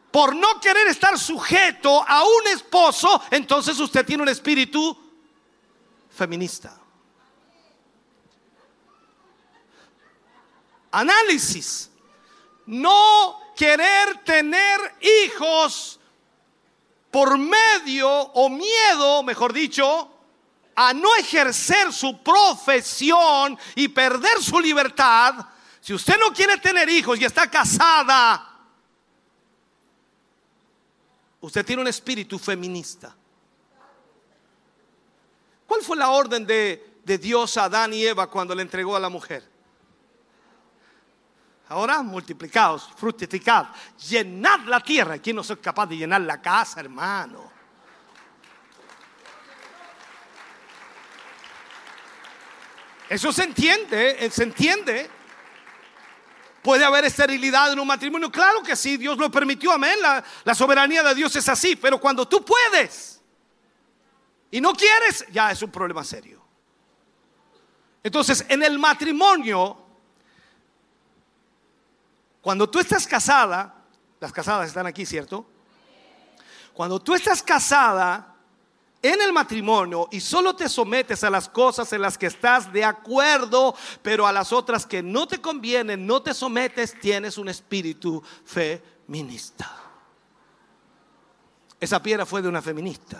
por 0.09 0.35
no 0.35 0.59
querer 0.61 0.87
estar 0.87 1.19
sujeto 1.19 2.03
a 2.07 2.23
un 2.23 2.47
esposo, 2.53 3.21
entonces 3.29 3.77
usted 3.77 4.05
tiene 4.05 4.23
un 4.23 4.29
espíritu 4.29 4.97
feminista. 6.09 6.79
Análisis. 10.89 11.91
No 12.65 13.44
querer 13.55 14.23
tener 14.23 14.79
hijos 15.01 15.99
por 17.11 17.37
medio 17.37 18.09
o 18.09 18.49
miedo, 18.49 19.23
mejor 19.23 19.53
dicho, 19.53 20.11
a 20.75 20.93
no 20.93 21.15
ejercer 21.15 21.93
su 21.93 22.21
profesión 22.21 23.57
y 23.75 23.87
perder 23.87 24.43
su 24.43 24.59
libertad, 24.59 25.47
si 25.79 25.93
usted 25.93 26.19
no 26.19 26.33
quiere 26.33 26.57
tener 26.57 26.89
hijos 26.89 27.19
y 27.19 27.25
está 27.25 27.49
casada, 27.49 28.59
usted 31.39 31.65
tiene 31.65 31.81
un 31.81 31.87
espíritu 31.87 32.37
feminista. 32.37 33.15
¿Cuál 35.67 35.81
fue 35.81 35.95
la 35.95 36.09
orden 36.09 36.45
de, 36.45 36.99
de 37.03 37.17
Dios 37.17 37.55
a 37.57 37.65
Adán 37.65 37.93
y 37.93 38.05
Eva 38.05 38.27
cuando 38.27 38.53
le 38.53 38.63
entregó 38.63 38.95
a 38.95 38.99
la 38.99 39.09
mujer? 39.09 39.54
Ahora 41.67 42.03
multiplicados, 42.03 42.89
fructificad, 42.95 43.67
llenad 44.07 44.61
la 44.61 44.79
tierra. 44.79 45.17
¿Quién 45.17 45.35
no 45.35 45.41
es 45.41 45.51
capaz 45.61 45.87
de 45.87 45.97
llenar 45.97 46.21
la 46.21 46.39
casa, 46.39 46.79
hermano? 46.79 47.51
Eso 53.09 53.31
se 53.31 53.43
entiende, 53.43 54.25
eh, 54.25 54.31
se 54.31 54.43
entiende. 54.43 55.09
¿Puede 56.61 56.83
haber 56.83 57.05
esterilidad 57.05 57.71
en 57.71 57.79
un 57.79 57.87
matrimonio? 57.87 58.31
Claro 58.31 58.63
que 58.63 58.75
sí, 58.75 58.97
Dios 58.97 59.17
lo 59.17 59.29
permitió, 59.29 59.71
amén. 59.71 59.99
La, 60.01 60.55
soberanía 60.55 61.03
de 61.03 61.13
Dios 61.13 61.35
es 61.35 61.47
así, 61.47 61.75
pero 61.75 61.99
cuando 61.99 62.27
tú 62.27 62.43
puedes 62.43 63.21
y 64.49 64.59
no 64.59 64.73
quieres, 64.73 65.25
ya 65.31 65.51
es 65.51 65.61
un 65.61 65.71
problema 65.71 66.03
serio. 66.03 66.43
Entonces, 68.01 68.45
en 68.49 68.63
el 68.63 68.79
matrimonio 68.79 69.84
cuando 72.45 72.69
tú 72.69 72.77
estás 72.77 73.07
casada, 73.07 73.73
las 74.19 74.31
casadas 74.31 74.67
están 74.67 74.85
aquí, 74.85 75.03
¿cierto? 75.03 75.47
Cuando 76.75 77.01
tú 77.01 77.15
estás 77.15 77.41
casada 77.41 78.35
en 79.01 79.19
el 79.19 79.33
matrimonio 79.33 80.07
y 80.11 80.19
solo 80.19 80.55
te 80.55 80.69
sometes 80.69 81.23
a 81.23 81.31
las 81.31 81.49
cosas 81.49 81.91
en 81.91 82.03
las 82.03 82.19
que 82.19 82.27
estás 82.27 82.71
de 82.71 82.85
acuerdo, 82.85 83.73
pero 84.03 84.27
a 84.27 84.31
las 84.31 84.53
otras 84.53 84.85
que 84.85 85.01
no 85.01 85.27
te 85.27 85.41
convienen, 85.41 86.05
no 86.05 86.21
te 86.21 86.35
sometes, 86.35 86.99
tienes 86.99 87.39
un 87.39 87.49
espíritu 87.49 88.21
feminista. 88.45 89.67
Esa 91.79 91.99
piedra 91.99 92.27
fue 92.27 92.43
de 92.43 92.49
una 92.49 92.61
feminista. 92.61 93.19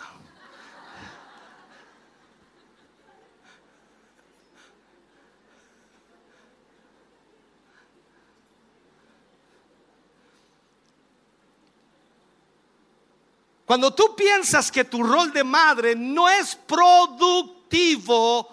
Cuando 13.65 13.93
tú 13.93 14.15
piensas 14.15 14.71
que 14.71 14.83
tu 14.83 15.03
rol 15.03 15.31
de 15.33 15.43
madre 15.43 15.95
no 15.95 16.29
es 16.29 16.55
productivo 16.55 18.49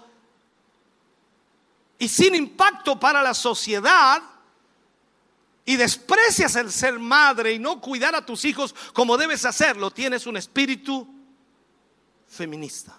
y 1.98 2.08
sin 2.08 2.34
impacto 2.34 2.98
para 2.98 3.22
la 3.22 3.34
sociedad, 3.34 4.22
y 5.64 5.76
desprecias 5.76 6.56
el 6.56 6.72
ser 6.72 6.98
madre 6.98 7.52
y 7.52 7.58
no 7.58 7.80
cuidar 7.80 8.14
a 8.14 8.26
tus 8.26 8.44
hijos 8.44 8.74
como 8.92 9.16
debes 9.16 9.44
hacerlo, 9.44 9.90
tienes 9.90 10.26
un 10.26 10.36
espíritu 10.36 11.06
feminista. 12.26 12.98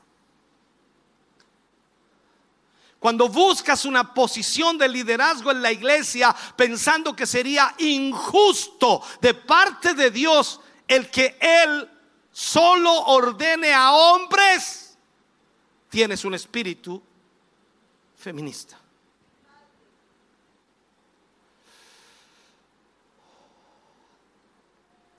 Cuando 3.00 3.28
buscas 3.28 3.84
una 3.84 4.14
posición 4.14 4.78
de 4.78 4.88
liderazgo 4.88 5.52
en 5.52 5.62
la 5.62 5.74
iglesia 5.74 6.34
pensando 6.56 7.14
que 7.14 7.26
sería 7.26 7.76
injusto 7.80 9.02
de 9.20 9.34
parte 9.34 9.94
de 9.94 10.10
Dios 10.10 10.62
el 10.88 11.12
que 11.12 11.38
Él 11.42 11.90
solo 12.34 12.92
ordene 13.06 13.74
a 13.74 13.94
hombres, 13.94 14.98
tienes 15.88 16.26
un 16.26 16.34
espíritu 16.34 17.02
feminista. 18.18 18.80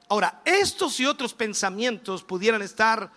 Ahora, 0.09 0.43
estos 0.45 1.01
y 1.01 1.07
otros 1.07 1.33
pensamientos 1.33 2.23
pudieran 2.23 2.61
estar 2.63 3.11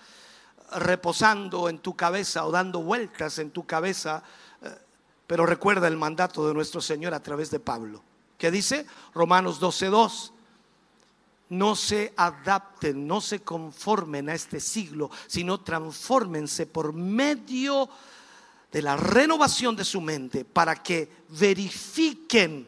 reposando 0.73 1.69
en 1.69 1.79
tu 1.79 1.95
cabeza 1.95 2.45
o 2.45 2.51
dando 2.51 2.81
vueltas 2.81 3.39
en 3.39 3.51
tu 3.51 3.65
cabeza, 3.65 4.23
eh, 4.61 4.77
pero 5.25 5.45
recuerda 5.45 5.87
el 5.87 5.97
mandato 5.97 6.47
de 6.47 6.53
nuestro 6.53 6.81
Señor 6.81 7.13
a 7.13 7.23
través 7.23 7.51
de 7.51 7.59
Pablo, 7.59 8.03
que 8.37 8.51
dice 8.51 8.85
Romanos 9.13 9.59
12:2 9.59 10.33
no 11.49 11.75
se 11.75 12.13
adapten, 12.17 13.07
no 13.07 13.21
se 13.21 13.41
conformen 13.41 14.29
a 14.29 14.33
este 14.33 14.59
siglo, 14.59 15.09
sino 15.27 15.61
transfórmense 15.61 16.65
por 16.65 16.93
medio 16.93 17.89
de 18.71 18.81
la 18.81 18.97
renovación 18.97 19.75
de 19.75 19.85
su 19.85 20.01
mente 20.01 20.43
para 20.43 20.75
que 20.75 21.09
verifiquen, 21.29 22.67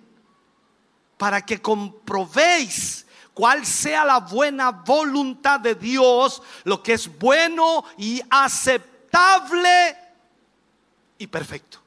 para 1.17 1.41
que 1.41 1.61
comprobéis 1.61 3.05
cuál 3.33 3.65
sea 3.65 4.05
la 4.05 4.19
buena 4.19 4.71
voluntad 4.71 5.59
de 5.59 5.75
Dios, 5.75 6.41
lo 6.63 6.81
que 6.81 6.93
es 6.93 7.19
bueno 7.19 7.83
y 7.97 8.21
aceptable 8.29 9.97
y 11.17 11.27
perfecto. 11.27 11.78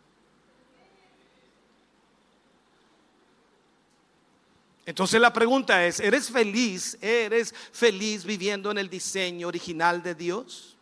Entonces 4.84 5.20
la 5.20 5.32
pregunta 5.32 5.84
es, 5.86 6.00
¿eres 6.00 6.30
feliz? 6.30 6.98
¿Eres 7.00 7.54
feliz 7.72 8.24
viviendo 8.24 8.70
en 8.70 8.78
el 8.78 8.90
diseño 8.90 9.48
original 9.48 10.02
de 10.02 10.14
Dios? 10.14 10.76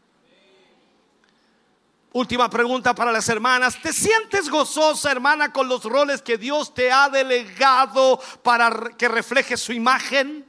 Última 2.12 2.50
pregunta 2.50 2.94
para 2.94 3.12
las 3.12 3.28
hermanas. 3.28 3.80
¿Te 3.80 3.92
sientes 3.92 4.48
gozosa, 4.48 5.12
hermana, 5.12 5.52
con 5.52 5.68
los 5.68 5.84
roles 5.84 6.22
que 6.22 6.38
Dios 6.38 6.74
te 6.74 6.90
ha 6.90 7.08
delegado 7.08 8.20
para 8.42 8.90
que 8.96 9.06
refleje 9.06 9.56
su 9.56 9.72
imagen? 9.72 10.44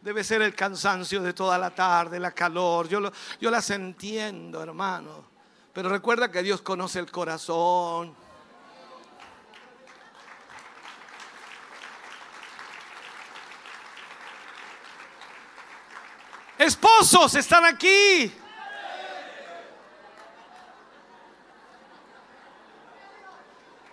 Debe 0.02 0.24
ser 0.24 0.42
el 0.42 0.54
cansancio 0.54 1.22
de 1.22 1.32
toda 1.32 1.56
la 1.56 1.70
tarde, 1.70 2.18
la 2.18 2.32
calor. 2.32 2.88
Yo, 2.88 3.00
yo 3.40 3.50
las 3.50 3.70
entiendo, 3.70 4.62
hermano. 4.62 5.33
Pero 5.74 5.88
recuerda 5.88 6.30
que 6.30 6.42
Dios 6.44 6.62
conoce 6.62 7.00
el 7.00 7.10
corazón. 7.10 8.14
Esposos 16.56 17.34
están 17.34 17.64
aquí. 17.64 18.32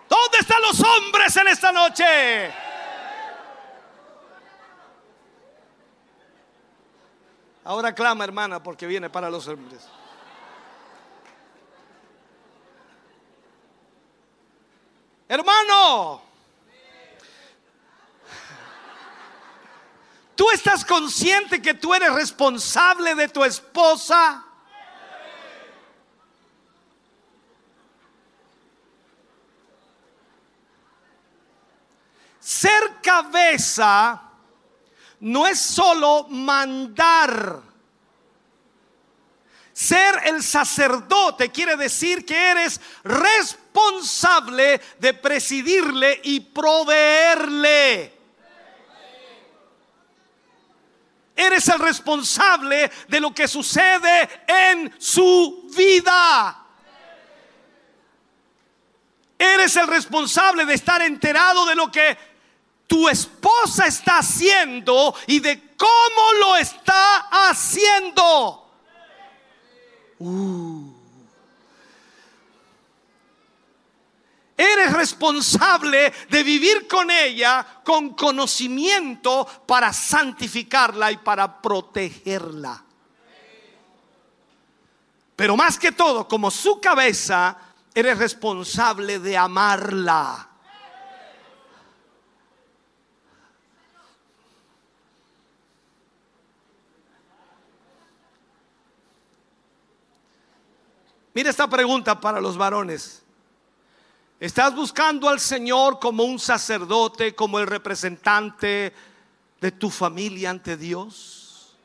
¿Dónde 0.08 0.38
están 0.38 0.62
los 0.62 0.80
hombres 0.80 1.36
en 1.36 1.48
esta 1.48 1.72
noche? 1.72 2.52
Ahora 7.64 7.92
clama, 7.92 8.22
hermana, 8.22 8.62
porque 8.62 8.86
viene 8.86 9.10
para 9.10 9.28
los 9.28 9.48
hombres. 9.48 9.88
Hermano, 15.32 16.20
¿tú 20.36 20.50
estás 20.50 20.84
consciente 20.84 21.62
que 21.62 21.72
tú 21.72 21.94
eres 21.94 22.12
responsable 22.12 23.14
de 23.14 23.28
tu 23.30 23.42
esposa? 23.42 24.44
Ser 32.38 33.00
cabeza 33.02 34.20
no 35.20 35.46
es 35.46 35.58
solo 35.58 36.26
mandar. 36.28 37.62
Ser 39.72 40.26
el 40.26 40.42
sacerdote 40.42 41.50
quiere 41.50 41.74
decir 41.76 42.26
que 42.26 42.36
eres 42.36 42.78
responsable 43.02 43.61
de 44.98 45.14
presidirle 45.14 46.20
y 46.24 46.40
proveerle. 46.40 48.20
Eres 51.34 51.68
el 51.68 51.78
responsable 51.78 52.90
de 53.08 53.20
lo 53.20 53.34
que 53.34 53.48
sucede 53.48 54.28
en 54.46 54.94
su 54.98 55.68
vida. 55.74 56.58
Eres 59.38 59.74
el 59.76 59.88
responsable 59.88 60.64
de 60.64 60.74
estar 60.74 61.02
enterado 61.02 61.66
de 61.66 61.74
lo 61.74 61.90
que 61.90 62.16
tu 62.86 63.08
esposa 63.08 63.86
está 63.86 64.18
haciendo 64.18 65.14
y 65.26 65.40
de 65.40 65.74
cómo 65.76 66.32
lo 66.40 66.56
está 66.56 67.28
haciendo. 67.48 68.70
Uh. 70.18 70.91
Eres 74.56 74.92
responsable 74.92 76.12
de 76.28 76.42
vivir 76.42 76.86
con 76.86 77.10
ella 77.10 77.80
con 77.84 78.14
conocimiento 78.14 79.46
para 79.66 79.92
santificarla 79.92 81.10
y 81.10 81.16
para 81.16 81.60
protegerla. 81.60 82.84
Pero 85.34 85.56
más 85.56 85.78
que 85.78 85.92
todo, 85.92 86.28
como 86.28 86.50
su 86.50 86.80
cabeza, 86.80 87.56
eres 87.94 88.18
responsable 88.18 89.18
de 89.18 89.36
amarla. 89.36 90.48
Mira 101.34 101.48
esta 101.48 101.66
pregunta 101.66 102.20
para 102.20 102.40
los 102.40 102.58
varones. 102.58 103.21
¿Estás 104.42 104.74
buscando 104.74 105.28
al 105.28 105.38
Señor 105.38 106.00
como 106.00 106.24
un 106.24 106.36
sacerdote, 106.36 107.32
como 107.32 107.60
el 107.60 107.66
representante 107.68 108.92
de 109.60 109.70
tu 109.70 109.88
familia 109.88 110.50
ante 110.50 110.76
Dios? 110.76 111.78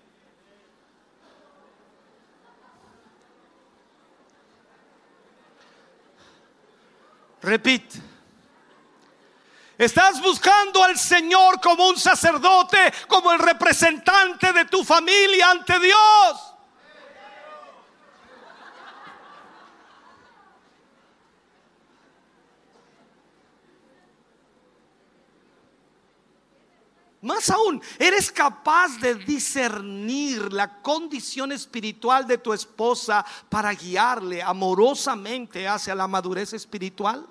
Repite. 7.43 8.01
¿Estás 9.77 10.19
buscando 10.19 10.83
al 10.83 10.97
Señor 10.97 11.61
como 11.61 11.87
un 11.87 11.99
sacerdote, 11.99 12.91
como 13.07 13.33
el 13.33 13.37
representante 13.37 14.51
de 14.51 14.65
tu 14.65 14.83
familia 14.83 15.51
ante 15.51 15.79
Dios? 15.79 16.46
Más 27.27 27.49
aún, 27.49 27.81
eres 27.99 28.31
capaz 28.31 28.99
de 29.01 29.13
discernir 29.15 30.53
la 30.53 30.81
condición 30.81 31.51
espiritual 31.51 32.25
de 32.25 32.37
tu 32.37 32.53
esposa 32.53 33.25
para 33.49 33.73
guiarle 33.73 34.41
amorosamente 34.41 35.67
hacia 35.67 35.93
la 35.93 36.07
madurez 36.07 36.53
espiritual. 36.53 37.27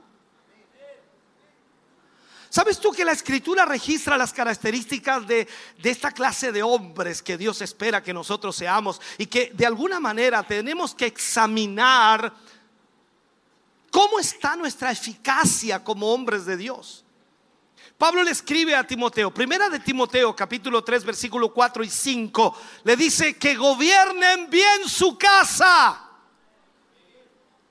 ¿Sabes 2.50 2.78
tú 2.78 2.92
que 2.92 3.06
la 3.06 3.12
escritura 3.12 3.64
registra 3.64 4.18
las 4.18 4.34
características 4.34 5.26
de, 5.26 5.48
de, 5.78 5.90
esta 5.90 6.12
clase 6.12 6.52
de 6.52 6.62
hombres 6.62 7.22
que 7.22 7.38
Dios 7.38 7.62
espera 7.62 8.02
que 8.02 8.12
nosotros 8.12 8.54
seamos 8.54 9.00
y 9.16 9.24
que 9.24 9.50
de 9.54 9.64
alguna 9.64 9.98
manera 9.98 10.42
tenemos 10.42 10.94
que 10.94 11.06
examinar 11.06 12.34
cómo 13.90 14.18
está 14.18 14.56
nuestra 14.56 14.90
eficacia 14.90 15.82
como 15.82 16.12
hombres 16.12 16.44
de 16.44 16.58
Dios? 16.58 17.05
Pablo 17.98 18.22
le 18.22 18.30
escribe 18.30 18.74
a 18.74 18.86
Timoteo, 18.86 19.32
primera 19.32 19.70
de 19.70 19.80
Timoteo 19.80 20.36
capítulo 20.36 20.84
3 20.84 21.04
versículo 21.04 21.52
4 21.52 21.82
y 21.82 21.88
5, 21.88 22.56
le 22.84 22.94
dice 22.94 23.38
que 23.38 23.54
gobiernen 23.54 24.50
bien 24.50 24.86
su 24.86 25.16
casa. 25.16 26.02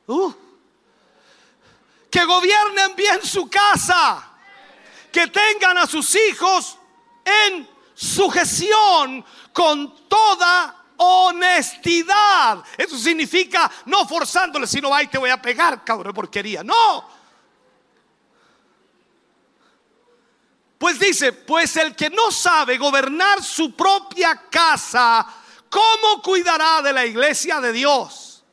Uh. 0.07 0.31
que 2.11 2.23
gobiernen 2.25 2.95
bien 2.95 3.23
su 3.23 3.49
casa. 3.49 4.31
Que 5.11 5.27
tengan 5.27 5.77
a 5.77 5.87
sus 5.87 6.15
hijos 6.15 6.77
en 7.23 7.67
sujeción 7.93 9.23
con 9.53 10.07
toda 10.07 10.85
honestidad. 10.97 12.63
Eso 12.77 12.97
significa 12.97 13.71
no 13.85 14.07
forzándole, 14.07 14.67
sino 14.67 14.93
ahí 14.93 15.07
te 15.07 15.17
voy 15.17 15.29
a 15.29 15.41
pegar, 15.41 15.83
cabrón, 15.83 16.13
porquería. 16.13 16.63
No, 16.63 17.09
Pues 20.77 20.99
dice, 20.99 21.31
pues 21.31 21.77
el 21.77 21.95
que 21.95 22.09
no 22.09 22.31
sabe 22.31 22.77
gobernar 22.77 23.41
su 23.41 23.75
propia 23.75 24.49
casa, 24.49 25.25
¿cómo 25.69 26.21
cuidará 26.21 26.81
de 26.81 26.91
la 26.91 27.05
iglesia 27.05 27.61
de 27.61 27.71
Dios? 27.71 28.43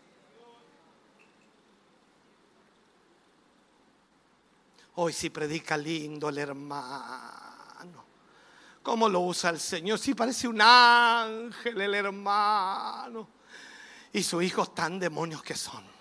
Hoy 4.94 5.12
sí 5.12 5.30
predica 5.30 5.76
lindo 5.76 6.28
el 6.28 6.38
hermano. 6.38 8.04
¿Cómo 8.82 9.08
lo 9.08 9.20
usa 9.20 9.50
el 9.50 9.60
Señor? 9.60 9.98
Sí 9.98 10.14
parece 10.14 10.46
un 10.46 10.60
ángel 10.60 11.80
el 11.80 11.94
hermano. 11.94 13.28
Y 14.12 14.22
sus 14.22 14.42
hijos 14.42 14.74
tan 14.74 14.98
demonios 14.98 15.42
que 15.42 15.54
son. 15.54 15.91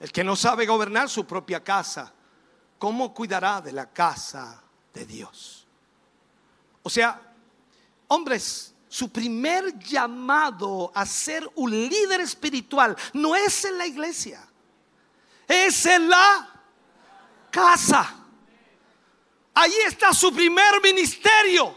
El 0.00 0.10
que 0.10 0.24
no 0.24 0.34
sabe 0.34 0.64
gobernar 0.64 1.10
su 1.10 1.26
propia 1.26 1.62
casa, 1.62 2.12
¿cómo 2.78 3.12
cuidará 3.12 3.60
de 3.60 3.72
la 3.72 3.92
casa 3.92 4.62
de 4.94 5.04
Dios? 5.04 5.66
O 6.82 6.88
sea, 6.88 7.20
hombres, 8.08 8.74
su 8.88 9.12
primer 9.12 9.78
llamado 9.78 10.90
a 10.94 11.04
ser 11.04 11.48
un 11.54 11.70
líder 11.70 12.22
espiritual 12.22 12.96
no 13.12 13.36
es 13.36 13.66
en 13.66 13.76
la 13.76 13.86
iglesia, 13.86 14.42
es 15.46 15.84
en 15.84 16.08
la 16.08 16.48
casa. 17.50 18.16
Ahí 19.52 19.74
está 19.86 20.14
su 20.14 20.32
primer 20.32 20.80
ministerio. 20.82 21.76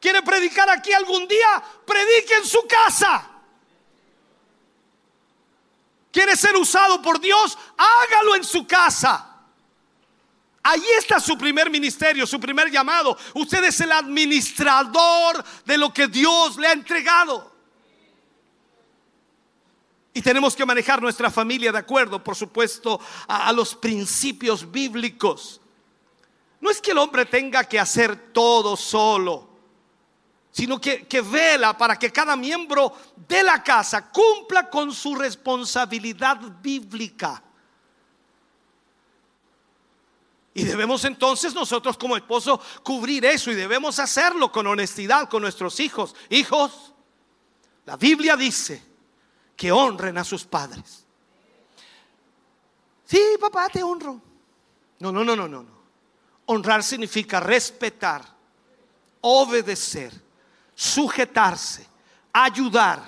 ¿Quiere 0.00 0.22
predicar 0.22 0.70
aquí 0.70 0.92
algún 0.92 1.26
día? 1.26 1.62
Predique 1.84 2.36
en 2.36 2.44
su 2.44 2.66
casa. 2.68 3.29
¿Quiere 6.12 6.36
ser 6.36 6.56
usado 6.56 7.00
por 7.02 7.20
Dios? 7.20 7.56
Hágalo 7.76 8.36
en 8.36 8.44
su 8.44 8.66
casa. 8.66 9.26
Ahí 10.62 10.84
está 10.98 11.18
su 11.18 11.38
primer 11.38 11.70
ministerio, 11.70 12.26
su 12.26 12.38
primer 12.38 12.70
llamado. 12.70 13.16
Usted 13.34 13.64
es 13.64 13.80
el 13.80 13.92
administrador 13.92 15.42
de 15.64 15.78
lo 15.78 15.92
que 15.92 16.06
Dios 16.06 16.56
le 16.56 16.66
ha 16.66 16.72
entregado. 16.72 17.50
Y 20.12 20.20
tenemos 20.22 20.56
que 20.56 20.66
manejar 20.66 21.00
nuestra 21.00 21.30
familia 21.30 21.72
de 21.72 21.78
acuerdo, 21.78 22.22
por 22.22 22.34
supuesto, 22.34 23.00
a, 23.28 23.52
los 23.52 23.74
principios 23.74 24.70
bíblicos. 24.70 25.60
No 26.60 26.68
es 26.68 26.80
que 26.80 26.90
el 26.90 26.98
hombre 26.98 27.24
tenga 27.24 27.64
que 27.64 27.78
hacer 27.78 28.32
todo 28.32 28.76
solo, 28.76 29.48
sino 30.50 30.80
que, 30.80 31.06
que 31.06 31.20
vela 31.20 31.76
para 31.76 31.96
que 31.96 32.10
cada 32.10 32.36
miembro 32.36 32.92
de 33.28 33.42
la 33.42 33.62
casa 33.62 34.10
cumpla 34.10 34.68
con 34.68 34.92
su 34.92 35.14
responsabilidad 35.14 36.38
bíblica. 36.60 37.42
Y 40.52 40.64
debemos 40.64 41.04
entonces 41.04 41.54
nosotros 41.54 41.96
como 41.96 42.16
esposo 42.16 42.60
cubrir 42.82 43.24
eso 43.24 43.50
y 43.50 43.54
debemos 43.54 43.98
hacerlo 43.98 44.50
con 44.50 44.66
honestidad 44.66 45.28
con 45.28 45.42
nuestros 45.42 45.78
hijos. 45.78 46.14
Hijos, 46.28 46.92
la 47.86 47.96
Biblia 47.96 48.36
dice 48.36 48.82
que 49.56 49.70
honren 49.70 50.18
a 50.18 50.24
sus 50.24 50.44
padres. 50.44 51.06
Sí, 53.04 53.20
papá, 53.40 53.68
te 53.68 53.82
honro. 53.82 54.20
No, 54.98 55.12
no, 55.12 55.24
no, 55.24 55.36
no, 55.36 55.48
no. 55.48 55.66
Honrar 56.46 56.82
significa 56.82 57.40
respetar, 57.40 58.24
obedecer, 59.20 60.12
sujetarse, 60.80 61.86
ayudar, 62.32 63.02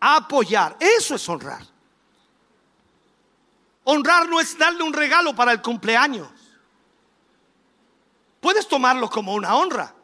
apoyar. 0.00 0.74
Eso 0.80 1.16
es 1.16 1.28
honrar. 1.28 1.62
Honrar 3.84 4.26
no 4.26 4.40
es 4.40 4.56
darle 4.56 4.82
un 4.82 4.92
regalo 4.94 5.36
para 5.36 5.52
el 5.52 5.60
cumpleaños. 5.60 6.30
Puedes 8.40 8.66
tomarlo 8.66 9.10
como 9.10 9.34
una 9.34 9.54
honra. 9.54 9.94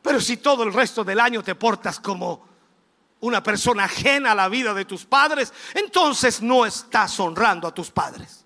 Pero 0.00 0.20
si 0.20 0.36
todo 0.36 0.62
el 0.62 0.72
resto 0.72 1.02
del 1.02 1.18
año 1.18 1.42
te 1.42 1.56
portas 1.56 1.98
como 1.98 2.46
una 3.18 3.42
persona 3.42 3.84
ajena 3.84 4.30
a 4.30 4.36
la 4.36 4.48
vida 4.48 4.72
de 4.72 4.84
tus 4.84 5.04
padres, 5.04 5.52
entonces 5.74 6.40
no 6.40 6.64
estás 6.64 7.18
honrando 7.18 7.66
a 7.66 7.74
tus 7.74 7.90
padres. 7.90 8.44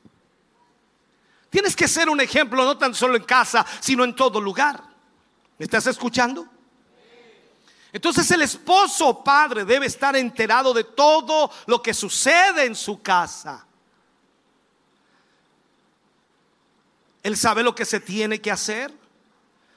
Tienes 1.50 1.76
que 1.76 1.88
ser 1.88 2.08
un 2.08 2.22
ejemplo 2.22 2.64
no 2.64 2.78
tan 2.78 2.94
solo 2.94 3.16
en 3.16 3.24
casa, 3.24 3.66
sino 3.80 4.02
en 4.04 4.16
todo 4.16 4.40
lugar. 4.40 4.82
¿Me 5.58 5.64
estás 5.64 5.86
escuchando? 5.88 6.48
Entonces 7.92 8.30
el 8.30 8.42
esposo 8.42 9.24
padre 9.24 9.64
debe 9.64 9.86
estar 9.86 10.14
enterado 10.14 10.72
de 10.72 10.84
todo 10.84 11.50
lo 11.66 11.82
que 11.82 11.92
sucede 11.92 12.64
en 12.64 12.74
su 12.74 13.02
casa. 13.02 13.66
Él 17.22 17.36
sabe 17.36 17.62
lo 17.62 17.74
que 17.74 17.84
se 17.84 18.00
tiene 18.00 18.40
que 18.40 18.50
hacer, 18.50 18.92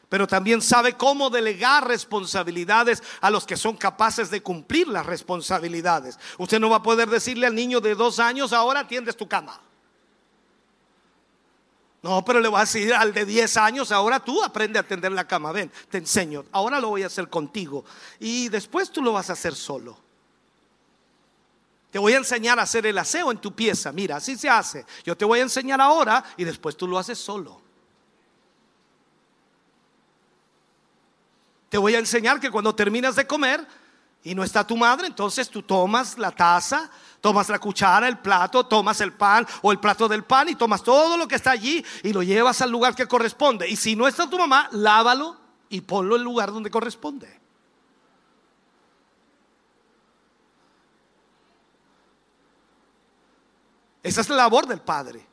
pero 0.09 0.27
también 0.27 0.61
sabe 0.61 0.93
cómo 0.93 1.30
delegar 1.30 1.88
responsabilidades 1.88 3.01
a 3.19 3.32
los 3.32 3.45
que 3.45 3.58
son 3.58 3.75
capaces 3.75 4.30
de 4.30 4.43
cumplir 4.43 4.88
las 4.88 5.06
responsabilidades. 5.06 6.19
Usted 6.38 6.59
no 6.59 6.69
va 6.69 6.77
a 6.77 6.83
poder 6.83 7.09
decirle 7.09 7.48
al 7.48 7.56
niño 7.56 7.82
de 7.82 7.95
dos 7.95 8.19
años, 8.19 8.53
ahora 8.53 8.82
atiendes 8.82 9.17
tu 9.17 9.27
cama. 9.27 9.59
No, 12.04 12.24
pero 12.26 12.42
le 12.42 12.50
va 12.50 12.60
a 12.60 12.62
decir 12.66 12.94
al 12.94 13.14
de 13.14 13.26
10 13.26 13.56
años, 13.56 13.90
ahora 13.94 14.20
tú 14.20 14.44
aprende 14.44 14.78
a 14.78 14.82
atender 14.82 15.14
la 15.14 15.26
cama, 15.26 15.54
ven, 15.54 15.72
te 15.90 16.00
enseño, 16.00 16.44
ahora 16.52 16.82
lo 16.82 16.90
voy 16.90 17.04
a 17.04 17.08
hacer 17.08 17.30
contigo 17.30 17.86
y 18.20 18.50
después 18.50 18.92
tú 18.92 19.02
lo 19.02 19.14
vas 19.14 19.30
a 19.30 19.34
hacer 19.34 19.56
solo. 19.56 19.98
Te 21.92 22.00
voy 22.00 22.12
a 22.14 22.18
enseñar 22.18 22.60
a 22.60 22.64
hacer 22.64 22.86
el 22.88 22.98
aseo 22.98 23.32
en 23.32 23.38
tu 23.38 23.54
pieza. 23.54 23.92
Mira, 23.92 24.18
así 24.18 24.36
se 24.36 24.50
hace. 24.50 24.84
Yo 25.06 25.16
te 25.16 25.26
voy 25.26 25.40
a 25.40 25.44
enseñar 25.44 25.80
ahora 25.80 26.24
y 26.36 26.44
después 26.44 26.76
tú 26.76 26.88
lo 26.88 26.98
haces 26.98 27.20
solo. 27.20 27.62
Te 31.70 31.78
voy 31.78 31.96
a 31.96 32.00
enseñar 32.00 32.40
que 32.40 32.52
cuando 32.52 32.76
terminas 32.76 33.16
de 33.16 33.28
comer 33.28 33.66
y 34.24 34.36
no 34.36 34.44
está 34.44 34.66
tu 34.66 34.76
madre, 34.76 35.08
entonces 35.08 35.50
tú 35.50 35.62
tomas 35.62 36.18
la 36.18 36.32
taza, 36.32 36.90
tomas 37.24 37.48
la 37.48 37.58
cuchara, 37.58 38.10
el 38.10 38.18
plato, 38.18 38.66
tomas 38.66 39.00
el 39.00 39.14
pan 39.14 39.48
o 39.61 39.72
el 39.72 39.80
plato 39.80 40.10
del 40.10 40.26
pan 40.26 40.50
y 40.50 40.56
tomas 40.56 40.84
todo 40.84 41.16
lo 41.16 41.26
que 41.26 41.35
está 41.35 41.52
allí 41.52 41.84
y 42.03 42.11
lo 42.11 42.22
llevas 42.22 42.61
al 42.61 42.69
lugar 42.69 42.95
que 42.95 43.08
corresponde. 43.08 43.66
Y 43.69 43.77
si 43.77 43.95
no 43.95 44.10
está 44.10 44.30
tu 44.30 44.38
mamá, 44.38 44.68
lávalo 44.74 45.38
y 45.69 45.80
ponlo 45.80 46.16
en 46.16 46.19
el 46.19 46.26
lugar 46.26 46.52
donde 46.52 46.69
corresponde. 46.69 47.40
Esa 54.03 54.19
es 54.19 54.27
la 54.27 54.35
labor 54.35 54.68
del 54.68 54.82
Padre. 54.82 55.26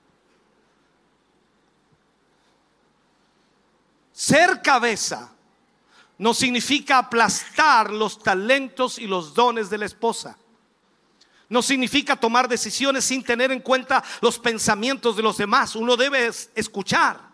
Ser 4.12 4.62
cabeza 4.62 5.32
no 6.18 6.34
significa 6.34 6.98
aplastar 6.98 7.90
los 7.90 8.22
talentos 8.22 8.96
y 9.00 9.08
los 9.08 9.34
dones 9.34 9.68
de 9.68 9.78
la 9.78 9.86
esposa. 9.86 10.36
No 11.50 11.60
significa 11.62 12.16
tomar 12.16 12.48
decisiones 12.48 13.04
sin 13.04 13.22
tener 13.24 13.50
en 13.50 13.60
cuenta 13.60 14.02
los 14.20 14.38
pensamientos 14.38 15.16
de 15.16 15.22
los 15.22 15.36
demás. 15.36 15.74
Uno 15.74 15.96
debe 15.96 16.30
escuchar. 16.54 17.28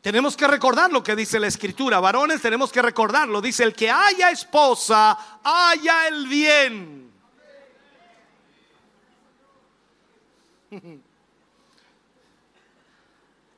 Tenemos 0.00 0.36
que 0.36 0.46
recordar 0.46 0.92
lo 0.92 1.02
que 1.02 1.16
dice 1.16 1.40
la 1.40 1.48
escritura. 1.48 1.98
Varones, 1.98 2.40
tenemos 2.40 2.70
que 2.70 2.80
recordarlo. 2.80 3.40
Dice, 3.40 3.64
el 3.64 3.74
que 3.74 3.90
haya 3.90 4.30
esposa, 4.30 5.18
haya 5.42 6.06
el 6.06 6.28
bien. 6.28 7.12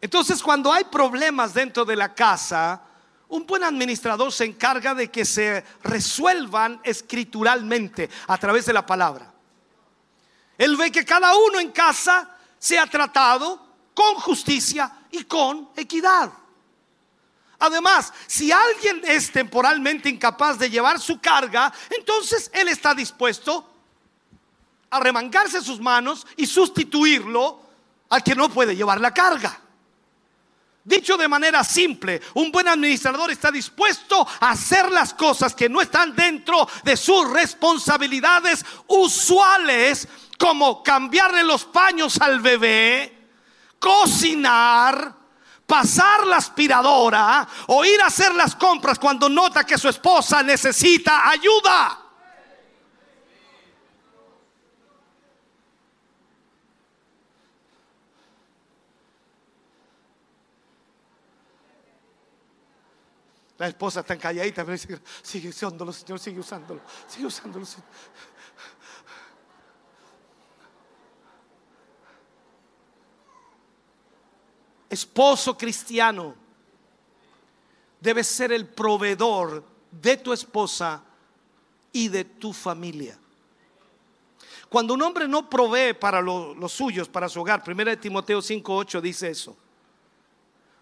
Entonces, 0.00 0.42
cuando 0.42 0.72
hay 0.72 0.84
problemas 0.84 1.52
dentro 1.52 1.84
de 1.84 1.96
la 1.96 2.14
casa, 2.14 2.87
un 3.28 3.46
buen 3.46 3.62
administrador 3.62 4.32
se 4.32 4.44
encarga 4.44 4.94
de 4.94 5.10
que 5.10 5.24
se 5.24 5.64
resuelvan 5.82 6.80
escrituralmente 6.82 8.08
a 8.26 8.38
través 8.38 8.66
de 8.66 8.72
la 8.72 8.86
palabra. 8.86 9.32
Él 10.56 10.76
ve 10.76 10.90
que 10.90 11.04
cada 11.04 11.34
uno 11.36 11.60
en 11.60 11.70
casa 11.70 12.36
sea 12.58 12.86
tratado 12.86 13.64
con 13.94 14.14
justicia 14.16 14.90
y 15.10 15.24
con 15.24 15.70
equidad. 15.76 16.32
Además, 17.60 18.12
si 18.26 18.52
alguien 18.52 19.02
es 19.04 19.30
temporalmente 19.30 20.08
incapaz 20.08 20.58
de 20.58 20.70
llevar 20.70 21.00
su 21.00 21.20
carga, 21.20 21.72
entonces 21.90 22.50
él 22.54 22.68
está 22.68 22.94
dispuesto 22.94 23.68
a 24.90 25.00
remangarse 25.00 25.60
sus 25.60 25.80
manos 25.80 26.26
y 26.36 26.46
sustituirlo 26.46 27.60
al 28.08 28.22
que 28.22 28.34
no 28.34 28.48
puede 28.48 28.74
llevar 28.74 29.00
la 29.00 29.12
carga. 29.12 29.60
Dicho 30.88 31.18
de 31.18 31.28
manera 31.28 31.62
simple, 31.62 32.18
un 32.32 32.50
buen 32.50 32.66
administrador 32.66 33.30
está 33.30 33.50
dispuesto 33.50 34.26
a 34.40 34.52
hacer 34.52 34.90
las 34.90 35.12
cosas 35.12 35.54
que 35.54 35.68
no 35.68 35.82
están 35.82 36.16
dentro 36.16 36.66
de 36.82 36.96
sus 36.96 37.28
responsabilidades 37.28 38.64
usuales, 38.86 40.08
como 40.38 40.82
cambiarle 40.82 41.44
los 41.44 41.66
paños 41.66 42.18
al 42.22 42.40
bebé, 42.40 43.28
cocinar, 43.78 45.14
pasar 45.66 46.26
la 46.26 46.36
aspiradora 46.36 47.46
o 47.66 47.84
ir 47.84 48.00
a 48.00 48.06
hacer 48.06 48.34
las 48.34 48.56
compras 48.56 48.98
cuando 48.98 49.28
nota 49.28 49.64
que 49.64 49.76
su 49.76 49.90
esposa 49.90 50.42
necesita 50.42 51.28
ayuda. 51.28 52.07
La 63.58 63.66
esposa 63.66 64.00
está 64.00 64.16
calladita, 64.16 64.64
pero 64.64 64.78
sigue, 64.78 65.00
sigue 65.20 65.48
usándolo, 65.48 65.92
Señor, 65.92 66.20
sigue 66.20 66.38
usándolo, 66.38 66.80
sigue 67.08 67.26
usándolo. 67.26 67.66
Esposo 74.88 75.58
cristiano, 75.58 76.34
debe 78.00 78.22
ser 78.22 78.52
el 78.52 78.66
proveedor 78.66 79.64
de 79.90 80.16
tu 80.18 80.32
esposa 80.32 81.02
y 81.92 82.08
de 82.08 82.24
tu 82.24 82.52
familia. 82.52 83.18
Cuando 84.68 84.94
un 84.94 85.02
hombre 85.02 85.26
no 85.26 85.50
provee 85.50 85.94
para 85.94 86.20
los 86.20 86.72
suyos, 86.72 87.08
para 87.08 87.28
su 87.28 87.40
hogar, 87.40 87.62
1 87.66 87.98
Timoteo 87.98 88.40
5:8 88.40 89.00
dice 89.00 89.30
eso. 89.30 89.56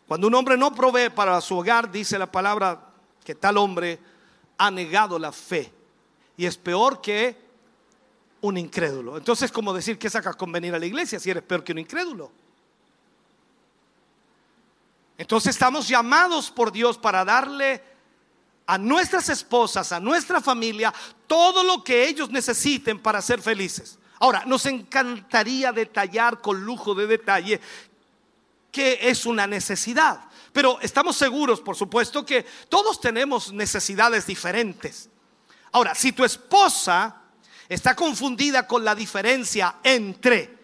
Cuando 0.07 0.29
un 0.29 0.35
hombre 0.35 0.57
no 0.57 0.73
provee 0.73 1.11
para 1.11 1.41
su 1.41 1.59
hogar, 1.59 1.91
dice 1.91 2.19
la 2.19 2.31
palabra 2.31 2.81
que 3.25 3.35
tal 3.35 3.57
hombre 3.57 3.99
ha 4.57 4.71
negado 4.71 5.19
la 5.19 5.33
fe 5.33 5.73
y 6.37 6.47
es 6.47 6.57
peor 6.57 7.01
que 7.01 7.37
un 8.41 8.57
incrédulo. 8.57 9.17
Entonces, 9.17 9.51
como 9.51 9.73
decir 9.73 9.99
que 9.99 10.09
sacas 10.09 10.37
con 10.37 10.53
venir 10.53 10.75
a 10.75 10.79
la 10.79 10.87
iglesia 10.87 11.19
si 11.19 11.31
eres 11.31 11.43
peor 11.43 11.65
que 11.65 11.73
un 11.73 11.79
incrédulo? 11.79 12.31
Entonces 15.19 15.51
estamos 15.51 15.89
llamados 15.89 16.51
por 16.51 16.71
Dios 16.71 16.99
para 16.99 17.25
darle 17.25 17.83
a 18.67 18.79
nuestras 18.79 19.29
esposas, 19.29 19.93
a 19.93 20.01
nuestra 20.01 20.41
familia, 20.41 20.93
todo 21.27 21.65
lo 21.65 21.83
que 21.83 22.07
ellos 22.07 22.31
necesiten 22.31 23.01
para 23.01 23.23
ser 23.23 23.41
felices. 23.41 23.99
Ahora, 24.19 24.45
nos 24.47 24.67
encantaría 24.67 25.73
detallar 25.73 26.41
con 26.41 26.65
lujo 26.65 26.95
de 26.95 27.07
detalle 27.07 27.61
que 28.77 28.99
es 29.09 29.25
una 29.25 29.47
necesidad. 29.47 30.21
Pero 30.53 30.79
estamos 30.83 31.17
seguros, 31.17 31.63
por 31.63 31.77
supuesto, 31.77 32.27
que 32.27 32.45
todos 32.69 33.01
tenemos 33.01 33.51
necesidades 33.51 34.27
diferentes. 34.27 35.09
Ahora, 35.73 35.95
si 35.95 36.13
tu 36.13 36.27
esposa 36.27 37.23
está 37.71 37.97
confundida 37.97 38.67
con 38.67 38.85
la 38.85 38.95
diferencia 38.95 39.77
entre 39.83 40.59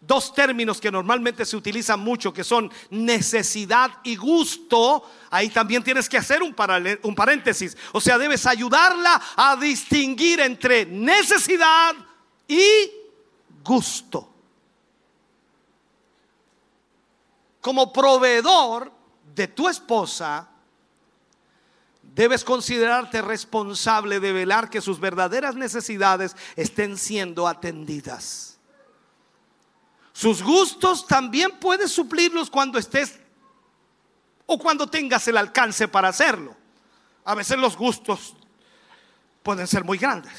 dos 0.00 0.34
términos 0.34 0.80
que 0.80 0.90
normalmente 0.90 1.44
se 1.44 1.56
utilizan 1.56 2.00
mucho, 2.00 2.32
que 2.32 2.42
son 2.42 2.72
necesidad 2.90 4.00
y 4.02 4.16
gusto, 4.16 5.08
ahí 5.30 5.48
también 5.50 5.84
tienes 5.84 6.08
que 6.08 6.18
hacer 6.18 6.42
un, 6.42 6.56
un 7.04 7.14
paréntesis. 7.14 7.76
O 7.92 8.00
sea, 8.00 8.18
debes 8.18 8.46
ayudarla 8.46 9.22
a 9.36 9.54
distinguir 9.54 10.40
entre 10.40 10.86
necesidad 10.86 11.94
y 12.48 12.90
gusto. 13.62 14.27
Como 17.60 17.92
proveedor 17.92 18.92
de 19.34 19.48
tu 19.48 19.68
esposa, 19.68 20.48
debes 22.02 22.44
considerarte 22.44 23.22
responsable 23.22 24.20
de 24.20 24.32
velar 24.32 24.70
que 24.70 24.80
sus 24.80 24.98
verdaderas 24.98 25.54
necesidades 25.54 26.36
estén 26.56 26.96
siendo 26.96 27.46
atendidas. 27.46 28.58
Sus 30.12 30.42
gustos 30.42 31.06
también 31.06 31.60
puedes 31.60 31.92
suplirlos 31.92 32.50
cuando 32.50 32.78
estés 32.78 33.20
o 34.46 34.58
cuando 34.58 34.88
tengas 34.88 35.28
el 35.28 35.36
alcance 35.36 35.86
para 35.86 36.08
hacerlo. 36.08 36.56
A 37.24 37.34
veces 37.34 37.56
los 37.58 37.76
gustos 37.76 38.34
pueden 39.42 39.66
ser 39.66 39.84
muy 39.84 39.98
grandes. 39.98 40.32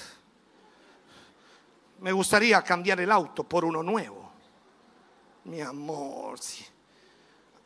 Me 2.02 2.12
gustaría 2.12 2.62
cambiar 2.62 3.00
el 3.00 3.12
auto 3.12 3.44
por 3.44 3.64
uno 3.64 3.82
nuevo. 3.84 4.30
Mi 5.46 5.62
amor, 5.62 6.40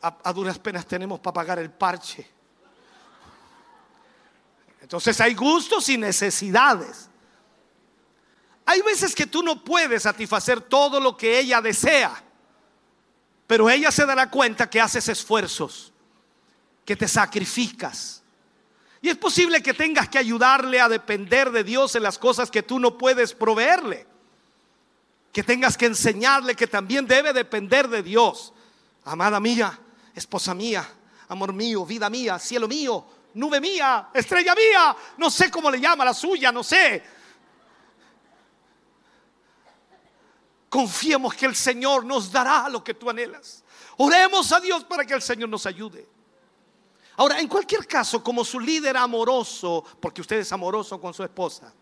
a, 0.04 0.32
duras 0.32 0.58
penas 0.58 0.86
tenemos 0.86 1.18
para 1.20 1.32
pagar 1.32 1.58
el 1.58 1.70
parche. 1.70 2.28
Entonces 4.80 5.18
hay 5.20 5.34
gustos 5.34 5.88
y 5.88 5.96
necesidades. 5.96 7.08
Hay 8.66 8.82
veces 8.82 9.14
que 9.14 9.26
tú 9.26 9.42
no 9.42 9.64
puedes 9.64 10.02
satisfacer 10.02 10.60
todo 10.60 11.00
lo 11.00 11.16
que 11.16 11.38
ella 11.38 11.60
desea, 11.62 12.22
pero 13.46 13.70
ella 13.70 13.90
se 13.90 14.04
dará 14.04 14.30
cuenta 14.30 14.68
que 14.68 14.80
haces 14.80 15.08
esfuerzos, 15.08 15.92
que 16.84 16.96
te 16.96 17.08
sacrificas. 17.08 18.22
Y 19.00 19.08
es 19.08 19.16
posible 19.16 19.62
que 19.62 19.74
tengas 19.74 20.08
que 20.08 20.18
ayudarle 20.18 20.80
a 20.80 20.88
depender 20.88 21.50
de 21.50 21.64
Dios 21.64 21.94
en 21.94 22.02
las 22.02 22.18
cosas 22.18 22.50
que 22.50 22.62
tú 22.62 22.78
no 22.78 22.96
puedes 22.96 23.34
proveerle. 23.34 24.06
Que 25.32 25.42
tengas 25.42 25.76
que 25.76 25.86
enseñarle 25.86 26.54
que 26.54 26.66
también 26.66 27.06
debe 27.06 27.34
depender 27.34 27.88
de 27.88 28.02
Dios. 28.02 28.54
Amada 29.04 29.40
mía, 29.40 29.78
esposa 30.14 30.54
mía, 30.54 30.88
amor 31.28 31.52
mío, 31.52 31.84
vida 31.84 32.08
mía, 32.08 32.38
cielo 32.38 32.68
mío, 32.68 33.04
nube 33.34 33.60
mía, 33.60 34.08
estrella 34.14 34.54
mía, 34.54 34.96
no 35.18 35.30
sé 35.30 35.50
cómo 35.50 35.70
le 35.70 35.80
llama 35.80 36.04
la 36.04 36.14
suya, 36.14 36.52
no 36.52 36.62
sé. 36.62 37.02
Confiemos 40.68 41.34
que 41.34 41.46
el 41.46 41.54
Señor 41.54 42.04
nos 42.04 42.30
dará 42.30 42.68
lo 42.68 42.82
que 42.82 42.94
tú 42.94 43.08
anhelas. 43.08 43.62
Oremos 43.96 44.50
a 44.50 44.60
Dios 44.60 44.84
para 44.84 45.04
que 45.04 45.14
el 45.14 45.22
Señor 45.22 45.48
nos 45.48 45.66
ayude. 45.66 46.08
Ahora, 47.16 47.38
en 47.38 47.46
cualquier 47.46 47.86
caso, 47.86 48.22
como 48.22 48.44
su 48.44 48.58
líder 48.58 48.96
amoroso, 48.96 49.84
porque 50.00 50.20
usted 50.20 50.38
es 50.38 50.50
amoroso 50.50 51.00
con 51.00 51.14
su 51.14 51.22
esposa, 51.22 51.72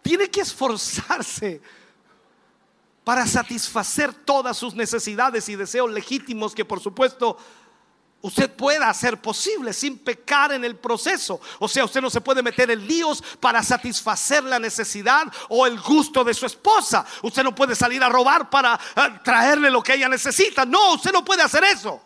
tiene 0.00 0.30
que 0.30 0.40
esforzarse 0.40 1.60
para 3.08 3.26
satisfacer 3.26 4.12
todas 4.12 4.54
sus 4.54 4.74
necesidades 4.74 5.48
y 5.48 5.56
deseos 5.56 5.90
legítimos 5.90 6.54
que 6.54 6.66
por 6.66 6.78
supuesto 6.78 7.38
usted 8.20 8.54
pueda 8.54 8.90
hacer 8.90 9.18
posible 9.22 9.72
sin 9.72 9.96
pecar 9.96 10.52
en 10.52 10.62
el 10.62 10.76
proceso. 10.76 11.40
O 11.58 11.66
sea, 11.68 11.86
usted 11.86 12.02
no 12.02 12.10
se 12.10 12.20
puede 12.20 12.42
meter 12.42 12.70
en 12.70 12.86
líos 12.86 13.24
para 13.40 13.62
satisfacer 13.62 14.44
la 14.44 14.58
necesidad 14.58 15.24
o 15.48 15.66
el 15.66 15.80
gusto 15.80 16.22
de 16.22 16.34
su 16.34 16.44
esposa. 16.44 17.06
Usted 17.22 17.42
no 17.42 17.54
puede 17.54 17.74
salir 17.74 18.04
a 18.04 18.10
robar 18.10 18.50
para 18.50 18.74
eh, 18.74 19.00
traerle 19.24 19.70
lo 19.70 19.82
que 19.82 19.94
ella 19.94 20.10
necesita. 20.10 20.66
No, 20.66 20.92
usted 20.92 21.10
no 21.10 21.24
puede 21.24 21.40
hacer 21.40 21.64
eso. 21.64 22.02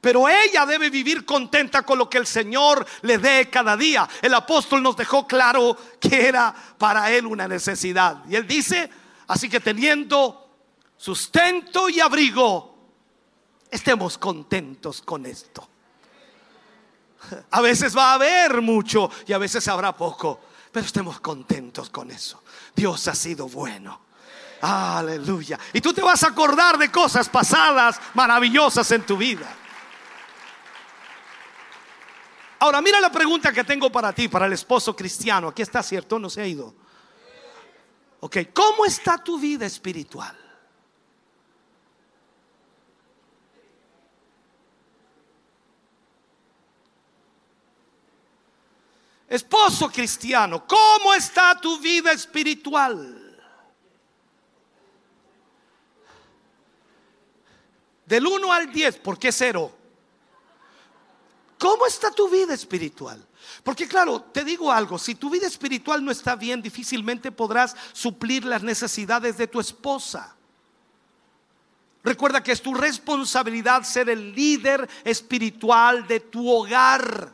Pero 0.00 0.28
ella 0.28 0.64
debe 0.66 0.88
vivir 0.88 1.26
contenta 1.26 1.82
con 1.82 1.98
lo 1.98 2.08
que 2.08 2.18
el 2.18 2.28
Señor 2.28 2.86
le 3.00 3.18
dé 3.18 3.50
cada 3.50 3.76
día. 3.76 4.08
El 4.20 4.34
apóstol 4.34 4.84
nos 4.84 4.96
dejó 4.96 5.26
claro 5.26 5.76
que 5.98 6.28
era 6.28 6.54
para 6.78 7.10
él 7.10 7.26
una 7.26 7.48
necesidad. 7.48 8.18
Y 8.28 8.36
él 8.36 8.46
dice, 8.46 9.01
así 9.32 9.48
que 9.48 9.60
teniendo 9.60 10.50
sustento 10.94 11.88
y 11.88 12.00
abrigo, 12.00 12.76
estemos 13.70 14.18
contentos 14.18 15.00
con 15.00 15.24
esto. 15.24 15.66
A 17.50 17.62
veces 17.62 17.96
va 17.96 18.10
a 18.10 18.14
haber 18.14 18.60
mucho 18.60 19.10
y 19.26 19.32
a 19.32 19.38
veces 19.38 19.66
habrá 19.68 19.96
poco, 19.96 20.38
pero 20.70 20.84
estemos 20.84 21.18
contentos 21.20 21.88
con 21.88 22.10
eso. 22.10 22.42
Dios 22.76 23.08
ha 23.08 23.14
sido 23.14 23.48
bueno. 23.48 24.02
Aleluya. 24.60 25.58
Y 25.72 25.80
tú 25.80 25.94
te 25.94 26.02
vas 26.02 26.22
a 26.24 26.28
acordar 26.28 26.76
de 26.76 26.90
cosas 26.90 27.30
pasadas 27.30 27.98
maravillosas 28.12 28.90
en 28.90 29.06
tu 29.06 29.16
vida. 29.16 29.50
Ahora 32.58 32.82
mira 32.82 33.00
la 33.00 33.10
pregunta 33.10 33.50
que 33.50 33.64
tengo 33.64 33.90
para 33.90 34.12
ti, 34.12 34.28
para 34.28 34.44
el 34.44 34.52
esposo 34.52 34.94
cristiano. 34.94 35.48
Aquí 35.48 35.62
está, 35.62 35.82
¿cierto? 35.82 36.18
No 36.18 36.28
se 36.28 36.42
ha 36.42 36.46
ido. 36.46 36.81
Ok, 38.24 38.36
¿cómo 38.54 38.84
está 38.84 39.18
tu 39.18 39.36
vida 39.36 39.66
espiritual? 39.66 40.38
Esposo 49.28 49.90
cristiano, 49.90 50.64
¿cómo 50.68 51.12
está 51.14 51.60
tu 51.60 51.80
vida 51.80 52.12
espiritual? 52.12 53.40
Del 58.06 58.24
1 58.24 58.52
al 58.52 58.72
10, 58.72 58.98
¿por 58.98 59.18
qué 59.18 59.32
cero? 59.32 59.72
¿Cómo 61.58 61.86
está 61.86 62.12
tu 62.12 62.28
vida 62.28 62.54
espiritual? 62.54 63.26
Porque 63.62 63.86
claro, 63.86 64.20
te 64.20 64.44
digo 64.44 64.72
algo, 64.72 64.98
si 64.98 65.14
tu 65.14 65.30
vida 65.30 65.46
espiritual 65.46 66.04
no 66.04 66.10
está 66.10 66.34
bien, 66.34 66.60
difícilmente 66.60 67.30
podrás 67.30 67.76
suplir 67.92 68.44
las 68.44 68.62
necesidades 68.62 69.36
de 69.36 69.46
tu 69.46 69.60
esposa. 69.60 70.34
Recuerda 72.02 72.42
que 72.42 72.50
es 72.50 72.60
tu 72.60 72.74
responsabilidad 72.74 73.84
ser 73.84 74.10
el 74.10 74.34
líder 74.34 74.88
espiritual 75.04 76.06
de 76.08 76.18
tu 76.18 76.50
hogar. 76.50 77.32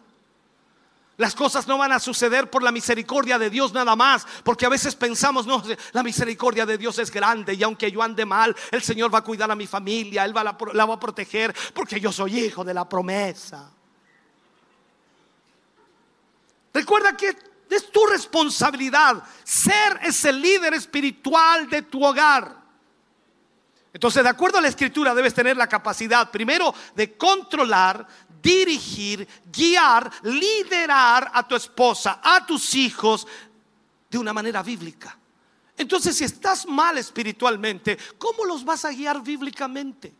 Las 1.17 1.35
cosas 1.35 1.67
no 1.67 1.79
van 1.79 1.93
a 1.93 1.99
suceder 1.99 2.51
por 2.51 2.63
la 2.63 2.71
misericordia 2.71 3.39
de 3.39 3.49
Dios 3.49 3.73
nada 3.73 3.97
más, 3.97 4.27
porque 4.45 4.67
a 4.67 4.69
veces 4.69 4.95
pensamos, 4.95 5.47
no, 5.47 5.63
la 5.93 6.03
misericordia 6.03 6.67
de 6.67 6.77
Dios 6.77 6.99
es 6.99 7.11
grande 7.11 7.55
y 7.55 7.63
aunque 7.63 7.91
yo 7.91 8.03
ande 8.03 8.27
mal, 8.27 8.55
el 8.71 8.83
Señor 8.83 9.13
va 9.13 9.19
a 9.19 9.25
cuidar 9.25 9.51
a 9.51 9.57
mi 9.57 9.67
familia, 9.67 10.27
Él 10.27 10.37
va 10.37 10.45
la, 10.45 10.57
la 10.75 10.85
va 10.85 10.95
a 10.95 11.01
proteger, 11.01 11.57
porque 11.73 11.99
yo 11.99 12.13
soy 12.13 12.39
hijo 12.39 12.63
de 12.63 12.75
la 12.75 12.87
promesa. 12.87 13.73
Recuerda 16.79 17.17
que 17.17 17.37
es 17.69 17.91
tu 17.91 18.07
responsabilidad 18.07 19.21
ser 19.43 19.99
ese 20.01 20.33
líder 20.33 20.75
espiritual 20.75 21.69
de 21.69 21.83
tu 21.83 22.05
hogar. 22.05 22.57
Entonces, 23.93 24.23
de 24.23 24.29
acuerdo 24.29 24.59
a 24.59 24.61
la 24.61 24.69
escritura, 24.69 25.13
debes 25.13 25.35
tener 25.35 25.57
la 25.57 25.67
capacidad 25.67 26.31
primero 26.31 26.73
de 26.95 27.17
controlar, 27.17 28.07
dirigir, 28.41 29.27
guiar, 29.51 30.09
liderar 30.23 31.33
a 31.35 31.49
tu 31.49 31.57
esposa, 31.57 32.21
a 32.23 32.47
tus 32.47 32.73
hijos 32.77 33.27
de 34.09 34.19
una 34.19 34.33
manera 34.33 34.63
bíblica. 34.63 35.19
Entonces, 35.77 36.17
si 36.17 36.23
estás 36.23 36.65
mal 36.65 36.97
espiritualmente, 36.97 37.99
¿cómo 38.19 38.45
los 38.45 38.65
vas 38.65 38.85
a 38.85 38.93
guiar 38.93 39.21
bíblicamente? 39.21 40.15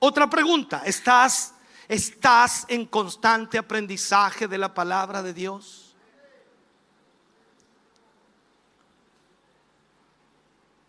Otra 0.00 0.28
pregunta, 0.28 0.82
¿estás 0.84 1.54
¿Estás 1.90 2.66
en 2.68 2.86
constante 2.86 3.58
aprendizaje 3.58 4.46
de 4.46 4.56
la 4.56 4.72
palabra 4.72 5.24
de 5.24 5.34
Dios? 5.34 5.96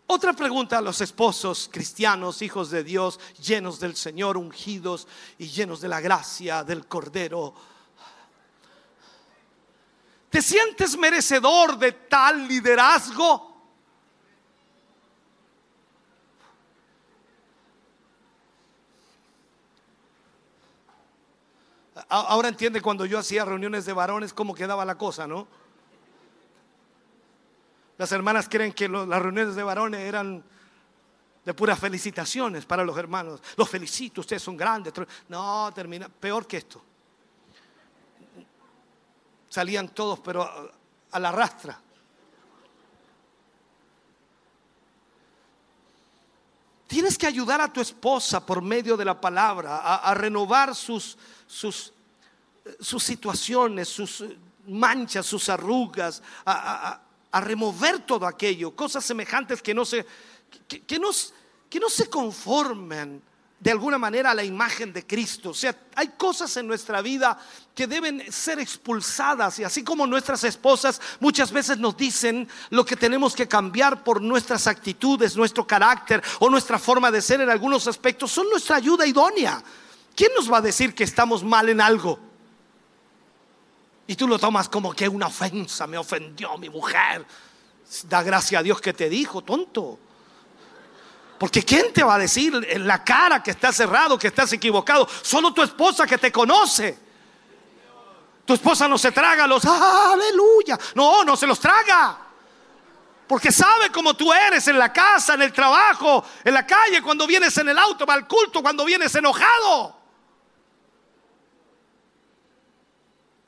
Otra 0.06 0.32
pregunta 0.32 0.78
a 0.78 0.80
los 0.80 1.00
esposos 1.00 1.68
cristianos, 1.72 2.40
hijos 2.40 2.70
de 2.70 2.84
Dios, 2.84 3.18
llenos 3.42 3.80
del 3.80 3.96
Señor, 3.96 4.36
ungidos 4.36 5.08
y 5.38 5.48
llenos 5.48 5.80
de 5.80 5.88
la 5.88 6.00
gracia 6.00 6.62
del 6.62 6.86
Cordero. 6.86 7.52
¿Te 10.30 10.40
sientes 10.40 10.96
merecedor 10.96 11.78
de 11.78 11.90
tal 11.90 12.46
liderazgo? 12.46 13.51
Ahora 22.14 22.48
entiende 22.48 22.82
cuando 22.82 23.06
yo 23.06 23.18
hacía 23.18 23.42
reuniones 23.42 23.86
de 23.86 23.94
varones 23.94 24.34
cómo 24.34 24.54
quedaba 24.54 24.84
la 24.84 24.98
cosa, 24.98 25.26
¿no? 25.26 25.48
Las 27.96 28.12
hermanas 28.12 28.50
creen 28.50 28.74
que 28.74 28.86
las 28.86 29.22
reuniones 29.22 29.54
de 29.54 29.62
varones 29.62 30.00
eran 30.00 30.44
de 31.42 31.54
puras 31.54 31.78
felicitaciones 31.78 32.66
para 32.66 32.84
los 32.84 32.98
hermanos. 32.98 33.40
Los 33.56 33.66
felicito, 33.66 34.20
ustedes 34.20 34.42
son 34.42 34.58
grandes. 34.58 34.92
No, 35.30 35.72
termina 35.74 36.10
peor 36.10 36.46
que 36.46 36.58
esto. 36.58 36.84
Salían 39.48 39.88
todos, 39.88 40.20
pero 40.20 40.70
a 41.12 41.18
la 41.18 41.32
rastra. 41.32 41.80
Tienes 46.86 47.16
que 47.16 47.26
ayudar 47.26 47.62
a 47.62 47.72
tu 47.72 47.80
esposa 47.80 48.44
por 48.44 48.60
medio 48.60 48.98
de 48.98 49.06
la 49.06 49.18
palabra 49.18 49.78
a, 49.78 50.12
renovar 50.12 50.74
sus, 50.74 51.16
sus, 51.46 51.94
sus, 52.80 53.02
situaciones, 53.02 53.88
sus 53.88 54.24
manchas, 54.66 55.26
sus 55.26 55.48
arrugas, 55.48 56.22
a, 56.44 57.00
a 57.32 57.40
remover 57.40 58.00
todo 58.00 58.26
aquello, 58.26 58.76
cosas 58.76 59.04
semejantes 59.04 59.62
que 59.62 59.74
no 59.74 59.84
se, 59.84 60.06
que, 60.68 60.82
que, 60.82 60.98
no, 60.98 61.10
que 61.68 61.80
no 61.80 61.88
se 61.88 62.08
conformen 62.08 63.22
de 63.58 63.70
alguna 63.70 63.96
manera 63.96 64.32
a 64.32 64.34
la 64.34 64.44
imagen 64.44 64.92
de 64.92 65.06
Cristo. 65.06 65.50
O 65.50 65.54
sea, 65.54 65.74
hay 65.94 66.08
cosas 66.08 66.54
en 66.56 66.66
nuestra 66.66 67.00
vida 67.00 67.38
que 67.74 67.86
deben 67.86 68.30
ser 68.30 68.58
expulsadas 68.58 69.60
y 69.60 69.64
así 69.64 69.82
como 69.82 70.06
nuestras 70.06 70.44
esposas 70.44 71.00
muchas 71.20 71.52
veces 71.52 71.78
nos 71.78 71.96
dicen 71.96 72.48
lo 72.70 72.84
que 72.84 72.96
tenemos 72.96 73.34
que 73.34 73.48
cambiar 73.48 74.04
por 74.04 74.20
nuestras 74.20 74.66
actitudes, 74.66 75.36
nuestro 75.36 75.66
carácter 75.66 76.22
o 76.40 76.50
nuestra 76.50 76.78
forma 76.78 77.10
de 77.10 77.22
ser 77.22 77.40
en 77.40 77.50
algunos 77.50 77.86
aspectos, 77.86 78.30
son 78.30 78.48
nuestra 78.50 78.76
ayuda 78.76 79.06
idónea. 79.06 79.62
¿Quién 80.14 80.32
nos 80.34 80.52
va 80.52 80.58
a 80.58 80.62
decir 80.62 80.94
que 80.94 81.04
estamos 81.04 81.42
mal 81.42 81.68
en 81.68 81.80
algo? 81.80 82.31
Y 84.12 84.14
tú 84.14 84.28
lo 84.28 84.38
tomas 84.38 84.68
como 84.68 84.92
que 84.92 85.08
una 85.08 85.28
ofensa, 85.28 85.86
me 85.86 85.96
ofendió 85.96 86.58
mi 86.58 86.68
mujer. 86.68 87.24
Da 88.02 88.22
gracia 88.22 88.58
a 88.58 88.62
Dios 88.62 88.78
que 88.78 88.92
te 88.92 89.08
dijo, 89.08 89.40
tonto. 89.40 89.98
Porque 91.38 91.62
¿quién 91.62 91.94
te 91.94 92.02
va 92.02 92.16
a 92.16 92.18
decir 92.18 92.52
en 92.68 92.86
la 92.86 93.02
cara 93.02 93.42
que 93.42 93.52
estás 93.52 93.74
cerrado, 93.74 94.18
que 94.18 94.26
estás 94.26 94.52
equivocado? 94.52 95.08
Solo 95.22 95.54
tu 95.54 95.62
esposa 95.62 96.06
que 96.06 96.18
te 96.18 96.30
conoce. 96.30 96.98
Tu 98.44 98.52
esposa 98.52 98.86
no 98.86 98.98
se 98.98 99.12
traga 99.12 99.46
los 99.46 99.64
aleluya. 99.64 100.78
No, 100.94 101.24
no 101.24 101.34
se 101.34 101.46
los 101.46 101.58
traga. 101.58 102.18
Porque 103.26 103.50
sabe 103.50 103.90
cómo 103.90 104.12
tú 104.12 104.30
eres 104.30 104.68
en 104.68 104.78
la 104.78 104.92
casa, 104.92 105.32
en 105.32 105.40
el 105.40 105.54
trabajo, 105.54 106.22
en 106.44 106.52
la 106.52 106.66
calle, 106.66 107.00
cuando 107.00 107.26
vienes 107.26 107.56
en 107.56 107.70
el 107.70 107.78
auto, 107.78 108.04
va 108.04 108.12
al 108.12 108.28
culto, 108.28 108.60
cuando 108.60 108.84
vienes 108.84 109.14
enojado. 109.14 110.01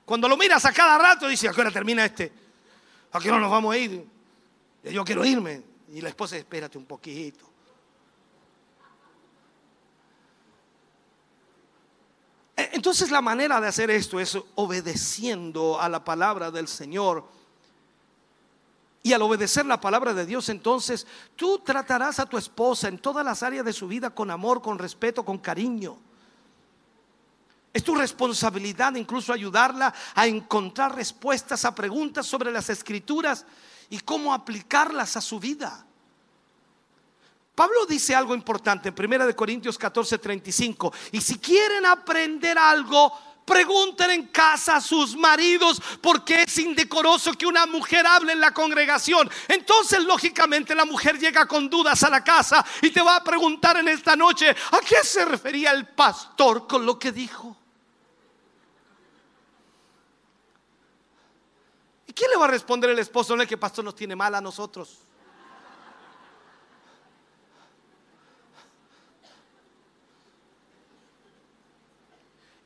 Cuando 0.05 0.29
lo 0.29 0.37
miras 0.37 0.65
a 0.65 0.73
cada 0.73 0.99
rato, 0.99 1.29
dice, 1.29 1.49
¿a 1.49 1.53
qué 1.53 1.65
termina 1.71 2.05
este? 2.05 2.33
¿A 3.13 3.21
qué 3.21 3.31
hora 3.31 3.41
nos 3.41 3.51
vamos 3.51 3.75
a 3.75 3.79
ir? 3.79 4.05
Yo 4.83 5.05
quiero 5.05 5.25
irme. 5.25 5.63
Y 5.93 6.01
la 6.01 6.09
esposa, 6.09 6.37
espérate 6.37 6.77
un 6.77 6.85
poquito. 6.85 7.49
E, 12.57 12.71
entonces 12.73 13.11
la 13.11 13.21
manera 13.21 13.61
de 13.61 13.69
hacer 13.69 13.91
esto 13.91 14.21
es 14.21 14.37
obedeciendo 14.57 15.81
a 15.81 15.89
la 15.89 16.05
palabra 16.05 16.51
del 16.51 16.69
Señor. 16.69 17.25
Y 19.03 19.13
al 19.13 19.23
obedecer 19.23 19.67
la 19.67 19.81
palabra 19.81 20.15
de 20.15 20.27
Dios, 20.27 20.49
entonces 20.49 21.07
tú 21.37 21.59
tratarás 21.59 22.19
a 22.19 22.27
tu 22.27 22.39
esposa 22.39 22.89
en 22.89 22.99
todas 22.99 23.25
las 23.25 23.43
áreas 23.43 23.65
de 23.65 23.73
su 23.73 23.87
vida 23.87 24.11
con 24.11 24.31
amor, 24.31 24.63
con 24.63 24.79
respeto, 24.79 25.25
con 25.25 25.39
cariño. 25.39 25.99
Es 27.75 27.83
tu 27.83 27.97
responsabilidad 27.97 28.95
incluso 28.95 29.33
ayudarla 29.33 29.93
a 30.15 30.29
encontrar 30.29 30.95
respuestas 30.95 31.65
a 31.65 31.75
preguntas 31.75 32.25
sobre 32.25 32.53
las 32.53 32.71
escrituras 32.71 33.45
y 33.91 33.99
cómo 33.99 34.33
aplicarlas 34.33 35.17
a 35.17 35.21
su 35.21 35.41
vida. 35.41 35.85
Pablo 37.53 37.85
dice 37.87 38.15
algo 38.15 38.33
importante 38.33 38.93
en 38.97 39.13
1 39.13 39.35
Corintios 39.35 39.77
14, 39.77 40.19
35. 40.19 40.93
Y 41.11 41.21
si 41.21 41.41
quieren 41.41 41.85
aprender 41.85 42.57
algo, 42.57 43.13
pregunten 43.45 44.11
en 44.13 44.27
casa 44.29 44.77
a 44.77 44.81
sus 44.81 45.17
maridos 45.17 45.83
porque 46.01 46.43
es 46.43 46.59
indecoroso 46.59 47.33
que 47.35 47.45
una 47.45 47.67
mujer 47.67 48.07
hable 48.07 48.35
en 48.35 48.41
la 48.41 48.55
congregación. 48.55 49.29
Entonces, 49.49 49.99
lógicamente, 50.05 50.77
la 50.77 50.85
mujer 50.85 51.19
llega 51.19 51.47
con 51.47 51.69
dudas 51.69 52.05
a 52.05 52.11
la 52.11 52.23
casa 52.23 52.65
y 52.83 52.91
te 52.91 53.03
va 53.03 53.17
a 53.17 53.25
preguntar 53.25 53.79
en 53.79 53.89
esta 53.89 54.15
noche, 54.15 54.51
¿a 54.51 54.79
qué 54.79 55.03
se 55.03 55.25
refería 55.25 55.73
el 55.73 55.89
pastor 55.89 56.69
con 56.69 56.87
lo 56.87 57.01
que 57.01 57.11
dijo? 57.11 57.64
Quién 62.15 62.31
le 62.31 62.37
va 62.37 62.45
a 62.45 62.49
responder 62.49 62.91
el 62.91 62.99
esposo? 62.99 63.37
No 63.37 63.43
es 63.43 63.49
que 63.49 63.57
pastor 63.57 63.85
nos 63.85 63.95
tiene 63.95 64.17
mal 64.17 64.35
a 64.35 64.41
nosotros. 64.41 64.99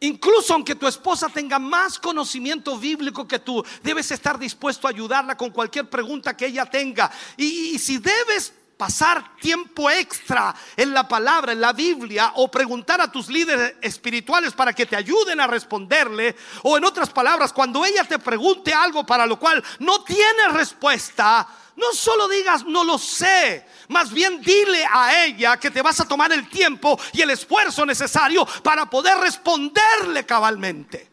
Incluso 0.01 0.55
aunque 0.55 0.77
tu 0.77 0.87
esposa 0.87 1.29
tenga 1.29 1.59
más 1.59 1.99
conocimiento 1.99 2.79
bíblico 2.79 3.27
que 3.27 3.41
tú, 3.41 3.65
debes 3.83 4.11
estar 4.13 4.39
dispuesto 4.39 4.87
a 4.87 4.91
ayudarla 4.91 5.37
con 5.37 5.51
cualquier 5.51 5.91
pregunta 5.91 6.37
que 6.37 6.47
ella 6.47 6.67
tenga. 6.67 7.11
Y, 7.37 7.75
y 7.75 7.79
si 7.81 7.99
debes 7.99 8.53
pasar 8.79 9.37
tiempo 9.37 9.91
extra 9.91 10.55
en 10.77 10.95
la 10.95 11.07
palabra, 11.07 11.53
en 11.53 11.61
la 11.61 11.73
Biblia, 11.73 12.33
o 12.37 12.49
preguntar 12.49 13.01
a 13.01 13.11
tus 13.11 13.29
líderes 13.29 13.75
espirituales 13.83 14.53
para 14.55 14.73
que 14.73 14.87
te 14.87 14.95
ayuden 14.95 15.41
a 15.41 15.49
responderle, 15.49 16.37
o 16.63 16.79
en 16.79 16.85
otras 16.85 17.11
palabras, 17.11 17.53
cuando 17.53 17.85
ella 17.85 18.05
te 18.05 18.21
pregunte 18.21 18.73
algo 18.73 19.05
para 19.05 19.27
lo 19.27 19.39
cual 19.39 19.63
no 19.81 20.05
tiene 20.05 20.49
respuesta, 20.53 21.47
no 21.75 21.93
solo 21.93 22.29
digas 22.29 22.65
no 22.65 22.85
lo 22.85 22.99
sé, 22.99 23.67
más 23.89 24.13
bien 24.13 24.41
dile 24.41 24.87
a 24.91 25.25
ella 25.25 25.57
que 25.57 25.73
te 25.73 25.83
vas 25.83 25.99
a 26.01 26.07
tomar 26.07 26.33
el 26.33 26.49
tiempo 26.49 26.99
y 27.13 27.21
el 27.21 27.31
esfuerzo 27.31 27.85
necesario 27.85 28.47
para 28.63 28.89
poder 28.89 29.19
responderle 29.19 30.25
cabalmente. 30.25 31.11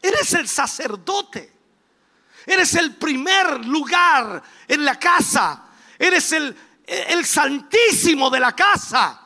Eres 0.00 0.32
el 0.34 0.48
sacerdote. 0.48 1.52
Eres 2.46 2.74
el 2.74 2.94
primer 2.96 3.64
lugar 3.64 4.42
en 4.68 4.84
la 4.84 4.98
casa 4.98 5.64
Eres 5.98 6.32
el, 6.32 6.56
el 6.86 7.24
santísimo 7.24 8.30
de 8.30 8.40
la 8.40 8.54
casa. 8.54 9.20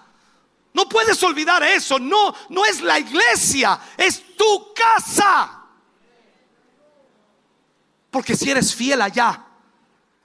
No 0.72 0.88
puedes 0.88 1.20
olvidar 1.22 1.62
eso. 1.62 1.98
No, 1.98 2.34
no 2.50 2.64
es 2.64 2.80
la 2.80 2.98
iglesia, 2.98 3.80
es 3.96 4.36
tu 4.36 4.72
casa. 4.74 5.64
Porque 8.10 8.36
si 8.36 8.50
eres 8.50 8.74
fiel 8.74 9.02
allá, 9.02 9.44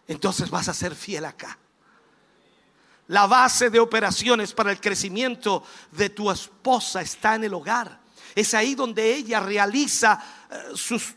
entonces 0.08 0.50
vas 0.50 0.70
a 0.70 0.74
ser 0.74 0.96
fiel 0.96 1.26
acá. 1.26 1.58
La 3.08 3.28
base 3.28 3.70
de 3.70 3.80
operaciones 3.80 4.54
para 4.54 4.72
el 4.72 4.80
crecimiento 4.80 5.64
de 5.92 6.10
tu 6.10 6.32
esposa 6.32 7.02
está 7.02 7.36
en 7.36 7.44
el 7.44 7.54
hogar. 7.54 8.00
Es 8.34 8.54
ahí 8.54 8.76
donde 8.76 9.14
ella 9.14 9.40
realiza 9.40 10.20
eh, 10.50 10.72
sus 10.76 11.14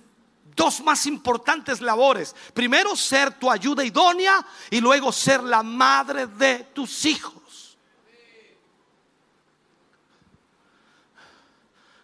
dos 0.56 0.80
más 0.80 1.06
importantes 1.06 1.80
labores. 1.80 2.34
Primero, 2.54 2.96
ser 2.96 3.38
tu 3.38 3.50
ayuda 3.50 3.84
idónea 3.84 4.44
y 4.70 4.80
luego 4.80 5.12
ser 5.12 5.42
la 5.42 5.62
madre 5.62 6.26
de 6.26 6.64
tus 6.74 7.04
hijos. 7.04 7.76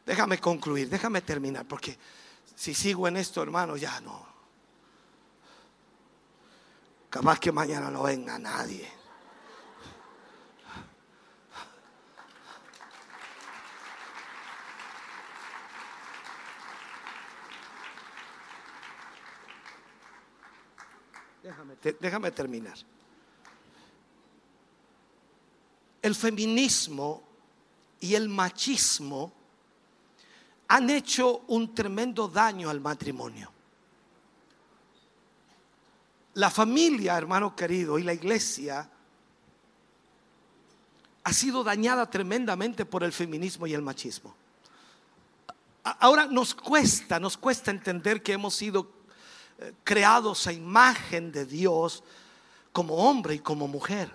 Déjame 0.04 0.38
concluir, 0.38 0.88
déjame 0.88 1.22
terminar, 1.22 1.64
porque 1.64 1.96
si 2.54 2.74
sigo 2.74 3.08
en 3.08 3.16
esto, 3.16 3.42
hermano, 3.42 3.76
ya 3.76 4.00
no. 4.00 4.26
Capaz 7.08 7.38
que 7.38 7.52
mañana 7.52 7.90
no 7.90 8.02
venga 8.02 8.38
nadie. 8.38 9.01
Déjame, 21.42 22.30
terminar. 22.30 22.76
El 26.00 26.14
feminismo 26.14 27.22
y 28.00 28.14
el 28.14 28.28
machismo 28.28 29.32
han 30.68 30.90
hecho 30.90 31.42
un 31.48 31.74
tremendo 31.74 32.28
daño 32.28 32.70
al 32.70 32.80
matrimonio. 32.80 33.52
la 36.34 36.50
familia, 36.50 37.16
hermano 37.18 37.54
querido, 37.54 37.98
y 37.98 38.02
la 38.02 38.14
iglesia 38.14 38.88
ha 41.24 41.32
sido 41.32 41.62
dañada 41.62 42.08
tremendamente 42.08 42.84
por 42.84 43.04
el 43.04 43.12
feminismo 43.12 43.66
y 43.66 43.74
el 43.74 43.82
machismo. 43.82 44.34
Ahora 45.84 46.26
nos 46.26 46.54
cuesta, 46.54 47.20
nos 47.20 47.36
cuesta 47.36 47.70
entender 47.70 48.22
que 48.22 48.32
hemos 48.32 48.54
sido 48.54 49.01
creados 49.84 50.46
a 50.46 50.52
imagen 50.52 51.32
de 51.32 51.46
Dios 51.46 52.02
como 52.72 52.94
hombre 52.94 53.34
y 53.34 53.38
como 53.38 53.68
mujer. 53.68 54.10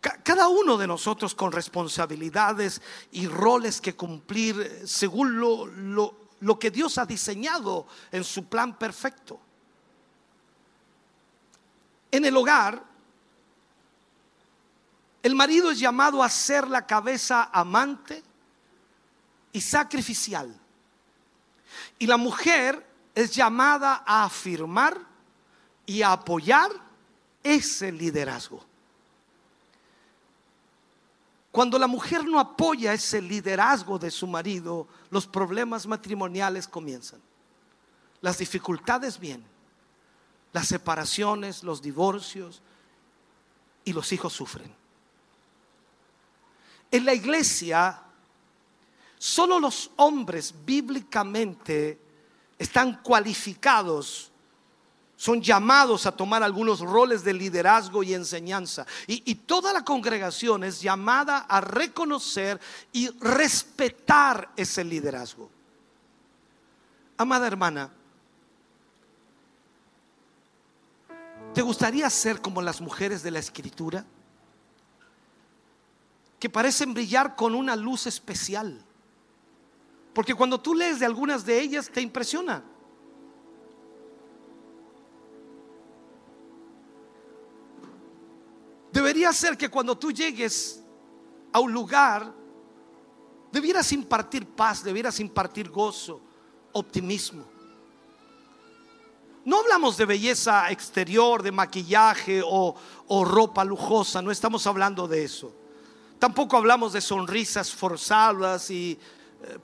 Cada 0.00 0.48
uno 0.48 0.76
de 0.76 0.86
nosotros 0.86 1.34
con 1.34 1.52
responsabilidades 1.52 2.80
y 3.10 3.26
roles 3.26 3.80
que 3.80 3.96
cumplir 3.96 4.60
eh, 4.60 4.86
según 4.86 5.40
lo, 5.40 5.66
lo 6.40 6.58
que 6.58 6.70
Dios 6.70 6.98
ha 6.98 7.06
diseñado 7.06 7.86
en 8.12 8.22
su 8.22 8.44
plan 8.44 8.78
perfecto. 8.78 9.40
En 12.10 12.24
el 12.24 12.36
hogar, 12.36 12.82
el 15.22 15.34
marido 15.34 15.72
es 15.72 15.78
llamado 15.80 16.22
a 16.22 16.28
ser 16.28 16.68
la 16.68 16.86
cabeza 16.86 17.50
amante 17.52 18.22
y 19.52 19.60
sacrificial. 19.60 20.56
Y 21.98 22.06
la 22.06 22.16
mujer 22.16 22.85
es 23.16 23.34
llamada 23.34 24.04
a 24.06 24.24
afirmar 24.24 25.00
y 25.86 26.02
a 26.02 26.12
apoyar 26.12 26.70
ese 27.42 27.90
liderazgo. 27.90 28.62
Cuando 31.50 31.78
la 31.78 31.86
mujer 31.86 32.26
no 32.26 32.38
apoya 32.38 32.92
ese 32.92 33.22
liderazgo 33.22 33.98
de 33.98 34.10
su 34.10 34.26
marido, 34.26 34.86
los 35.08 35.26
problemas 35.26 35.86
matrimoniales 35.86 36.68
comienzan. 36.68 37.18
Las 38.20 38.36
dificultades 38.36 39.18
vienen. 39.18 39.48
Las 40.52 40.68
separaciones, 40.68 41.62
los 41.62 41.80
divorcios 41.80 42.60
y 43.86 43.94
los 43.94 44.12
hijos 44.12 44.34
sufren. 44.34 44.70
En 46.90 47.06
la 47.06 47.14
iglesia, 47.14 47.98
solo 49.16 49.58
los 49.58 49.90
hombres 49.96 50.54
bíblicamente 50.66 52.05
están 52.58 53.02
cualificados, 53.02 54.30
son 55.16 55.40
llamados 55.40 56.04
a 56.06 56.12
tomar 56.12 56.42
algunos 56.42 56.80
roles 56.80 57.24
de 57.24 57.32
liderazgo 57.32 58.02
y 58.02 58.12
enseñanza. 58.12 58.86
Y, 59.06 59.34
toda 59.34 59.72
la 59.72 59.84
congregación 59.84 60.62
es 60.64 60.80
llamada 60.80 61.38
a 61.48 61.60
reconocer 61.60 62.60
y 62.92 63.08
respetar 63.20 64.50
ese 64.56 64.84
liderazgo. 64.84 65.50
Amada 67.16 67.46
hermana, 67.46 67.90
¿te 71.54 71.62
gustaría 71.62 72.10
ser 72.10 72.42
como 72.42 72.60
las 72.60 72.80
mujeres 72.82 73.22
de 73.22 73.30
la 73.30 73.38
escritura? 73.38 74.04
que 76.38 76.50
parecen 76.50 76.94
brillar 76.94 77.34
con 77.34 77.54
una 77.54 77.76
luz 77.76 78.06
especial. 78.06 78.84
Porque 80.16 80.34
cuando 80.34 80.58
tú 80.58 80.74
lees 80.74 80.98
de 80.98 81.04
algunas 81.04 81.44
de 81.44 81.60
ellas 81.60 81.90
te 81.90 82.00
impresiona. 82.00 82.64
Debería 88.90 89.30
ser 89.34 89.58
que 89.58 89.68
cuando 89.68 89.94
tú 89.98 90.10
llegues 90.10 90.82
a 91.52 91.60
un 91.60 91.70
lugar, 91.70 92.32
debieras 93.52 93.92
impartir 93.92 94.46
paz, 94.46 94.82
debieras 94.82 95.20
impartir 95.20 95.68
gozo, 95.68 96.18
optimismo. 96.72 97.44
No 99.44 99.58
hablamos 99.58 99.98
de 99.98 100.06
belleza 100.06 100.70
exterior, 100.70 101.42
de 101.42 101.52
maquillaje 101.52 102.40
o, 102.42 102.74
o 103.06 103.24
ropa 103.26 103.62
lujosa, 103.64 104.22
no 104.22 104.30
estamos 104.30 104.66
hablando 104.66 105.06
de 105.06 105.24
eso. 105.24 105.54
Tampoco 106.18 106.56
hablamos 106.56 106.94
de 106.94 107.02
sonrisas 107.02 107.70
forzadas 107.70 108.70
y 108.70 108.98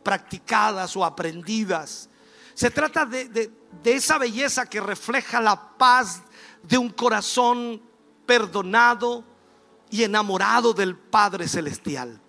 practicadas 0.03 0.97
o 0.97 1.05
aprendidas. 1.05 2.09
Se 2.55 2.71
trata 2.71 3.07
de, 3.07 3.27
de 3.29 3.93
esa 3.95 4.19
belleza 4.19 4.69
que 4.69 4.81
refleja 4.81 5.41
la 5.41 5.77
paz 5.77 6.23
de 6.63 6.79
un 6.79 6.91
corazón 6.91 7.83
perdonado 8.27 9.25
y 9.91 10.03
enamorado 10.03 10.73
del 10.73 10.97
Padre 10.97 11.49
Celestial. 11.49 12.21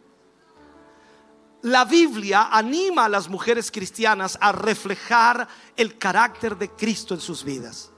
La 1.62 1.86
Biblia 1.86 2.50
anima 2.52 3.06
a 3.06 3.10
las 3.10 3.30
mujeres 3.30 3.72
cristianas 3.72 4.38
a 4.42 4.52
reflejar 4.52 5.48
el 5.78 5.98
carácter 5.98 6.58
de 6.58 6.70
Cristo 6.70 7.14
en 7.14 7.22
sus 7.22 7.44
vidas. 7.44 7.90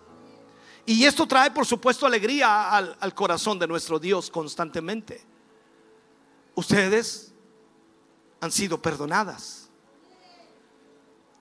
Y 0.85 1.03
esto 1.03 1.25
trae, 1.25 1.49
por 1.49 1.65
supuesto, 1.65 2.05
alegría 2.05 2.69
al, 2.69 2.95
al 2.99 3.15
corazón 3.15 3.57
de 3.57 3.67
nuestro 3.67 3.97
Dios 3.97 4.29
constantemente 4.29 5.25
ustedes 6.55 7.33
han 8.45 8.51
sido 8.51 8.81
perdonadas. 8.81 9.69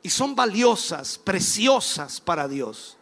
Y 0.02 0.10
son 0.10 0.34
valiosas, 0.34 1.18
preciosas 1.18 2.20
para 2.20 2.48
Dios. 2.48 2.96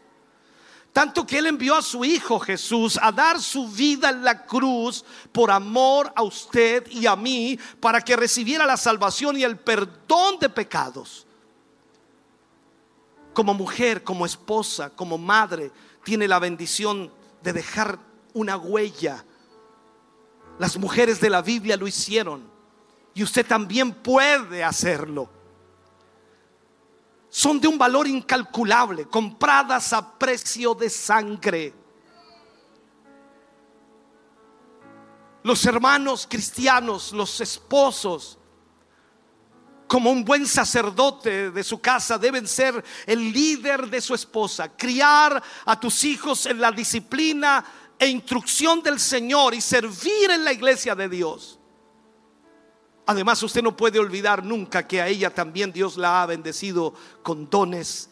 Tanto 0.93 1.27
que 1.27 1.39
Él 1.39 1.47
envió 1.47 1.75
a 1.75 1.83
su 1.83 2.05
Hijo 2.05 2.39
Jesús 2.39 2.99
a 3.01 3.11
dar 3.11 3.41
su 3.41 3.69
vida 3.69 4.11
en 4.11 4.23
la 4.23 4.45
cruz 4.45 5.05
por 5.33 5.51
amor 5.51 6.13
a 6.15 6.23
usted 6.23 6.87
y 6.89 7.07
a 7.07 7.17
mí, 7.17 7.59
para 7.81 8.01
que 8.01 8.15
recibiera 8.15 8.67
la 8.67 8.77
salvación 8.77 9.39
y 9.39 9.43
el 9.43 9.59
perdón 9.59 10.39
de 10.39 10.49
pecados. 10.49 11.27
Como 13.33 13.55
mujer, 13.55 14.05
como 14.05 14.27
esposa, 14.27 14.91
como 14.91 15.17
madre, 15.17 15.73
tiene 16.05 16.29
la 16.29 16.39
bendición 16.39 17.11
de 17.43 17.55
dejar 17.55 17.99
una 18.35 18.57
huella 18.59 19.25
las 20.59 20.77
mujeres 20.77 21.21
de 21.21 21.31
la 21.31 21.43
Biblia 21.43 21.77
lo 21.77 21.87
hicieron 21.87 22.52
y 23.15 23.23
usted 23.23 23.47
también 23.47 23.93
puede 23.93 24.65
hacerlo. 24.65 25.29
Son 27.29 27.61
de 27.61 27.69
un 27.69 27.79
valor 27.79 28.07
incalculable, 28.07 29.07
compradas 29.07 29.93
a 29.93 30.19
precio 30.19 30.75
de 30.75 30.91
sangre. 30.91 31.75
Los 35.43 35.65
hermanos 35.65 36.27
cristianos, 36.29 37.13
los 37.13 37.41
esposos, 37.41 38.39
como 39.89 40.11
un 40.11 40.25
buen 40.25 40.47
sacerdote 40.47 41.51
de 41.51 41.65
su 41.65 41.81
casa, 41.81 42.17
deben 42.17 42.47
ser 42.47 42.83
el 43.07 43.33
líder 43.33 43.89
de 43.89 44.01
su 44.01 44.15
esposa, 44.15 44.75
criar 44.77 45.43
a 45.65 45.81
tus 45.81 46.05
hijos 46.05 46.47
en 46.47 46.61
la 46.61 46.71
disciplina 46.71 47.65
e 47.99 48.09
instrucción 48.09 48.83
del 48.83 48.99
Señor 49.01 49.55
y 49.55 49.61
servir 49.61 50.31
en 50.31 50.45
la 50.45 50.53
iglesia 50.53 50.95
de 50.95 51.09
Dios. 51.09 51.59
Además, 53.07 53.43
usted 53.43 53.63
no 53.63 53.77
puede 53.77 53.99
olvidar 53.99 54.45
nunca 54.45 54.87
que 54.87 55.01
a 55.01 55.09
ella 55.09 55.31
también 55.31 55.73
Dios 55.73 55.97
la 55.97 56.23
ha 56.23 56.27
bendecido 56.27 56.95
con 57.23 57.51
dones 57.51 58.11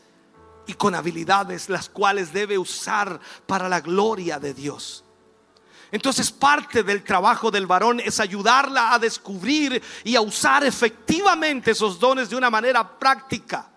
y 0.67 0.75
con 0.75 0.94
habilidades 0.94 1.69
las 1.69 1.89
cuales 1.89 2.33
debe 2.33 2.59
usar 2.59 3.20
para 3.47 3.69
la 3.69 3.81
gloria 3.81 4.39
de 4.39 4.55
Dios. 4.55 5.05
Entonces 5.93 6.31
parte 6.31 6.83
del 6.83 7.02
trabajo 7.02 7.51
del 7.51 7.67
varón 7.67 8.01
es 8.01 8.20
ayudarla 8.20 8.94
a 8.94 8.99
descubrir 8.99 9.83
y 10.05 10.15
a 10.15 10.20
usar 10.20 10.65
efectivamente 10.65 11.73
esos 11.73 11.99
dones 11.99 12.31
de 12.31 12.36
una 12.36 12.51
manera 12.51 12.99
práctica. 12.99 13.69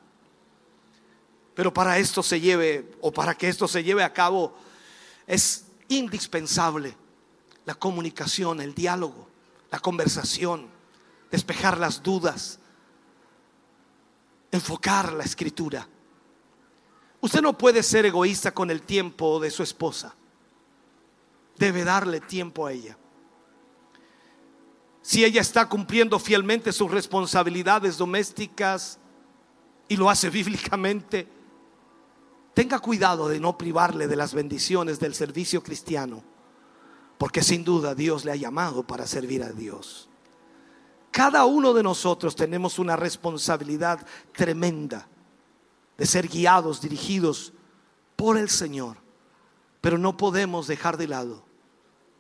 Pero 1.56 1.74
para 1.74 1.98
esto 1.98 2.22
se 2.22 2.40
lleve, 2.40 2.92
o 3.02 3.12
para 3.12 3.36
que 3.36 3.48
esto 3.48 3.68
se 3.68 3.84
lleve 3.84 4.04
a 4.04 4.14
cabo, 4.14 4.56
es 5.26 5.66
indispensable 5.88 6.96
la 7.66 7.76
comunicación, 7.76 8.62
el 8.62 8.76
diálogo, 8.76 9.28
la 9.72 9.80
conversación, 9.80 10.68
despejar 11.34 11.80
las 11.80 12.04
dudas, 12.04 12.60
enfocar 14.52 15.14
la 15.14 15.24
escritura. 15.24 15.88
Usted 17.22 17.42
no 17.42 17.58
puede 17.58 17.82
ser 17.82 18.06
egoísta 18.06 18.54
con 18.54 18.70
el 18.70 18.84
tiempo 18.84 19.40
de 19.40 19.50
su 19.50 19.64
esposa. 19.64 20.14
Debe 21.58 21.84
darle 21.84 22.22
tiempo 22.22 22.68
a 22.68 22.72
ella. 22.72 22.96
Si 25.02 25.26
ella 25.26 25.42
está 25.42 25.68
cumpliendo 25.68 26.20
fielmente 26.20 26.72
sus 26.72 26.92
responsabilidades 26.92 27.98
domésticas 27.98 29.00
y 29.88 29.96
lo 29.96 30.12
hace 30.12 30.30
bíblicamente, 30.30 31.28
tenga 32.54 32.78
cuidado 32.78 33.28
de 33.28 33.40
no 33.40 33.58
privarle 33.58 34.08
de 34.08 34.16
las 34.16 34.36
bendiciones 34.36 35.00
del 35.00 35.16
servicio 35.16 35.64
cristiano, 35.64 36.24
porque 37.18 37.42
sin 37.42 37.64
duda 37.64 37.96
Dios 37.96 38.24
le 38.24 38.34
ha 38.34 38.36
llamado 38.36 38.86
para 38.86 39.08
servir 39.08 39.42
a 39.42 39.52
Dios. 39.52 40.12
Cada 41.14 41.46
uno 41.46 41.74
de 41.74 41.84
nosotros 41.84 42.36
tenemos 42.36 42.80
una 42.80 42.96
responsabilidad 42.96 44.04
tremenda 44.36 45.08
de 45.96 46.08
ser 46.08 46.28
guiados, 46.28 46.82
dirigidos 46.82 47.54
por 48.16 48.36
el 48.36 48.50
Señor, 48.50 48.98
pero 49.80 50.00
no 50.00 50.18
podemos 50.18 50.66
dejar 50.66 50.98
de 50.98 51.08
lado 51.08 51.44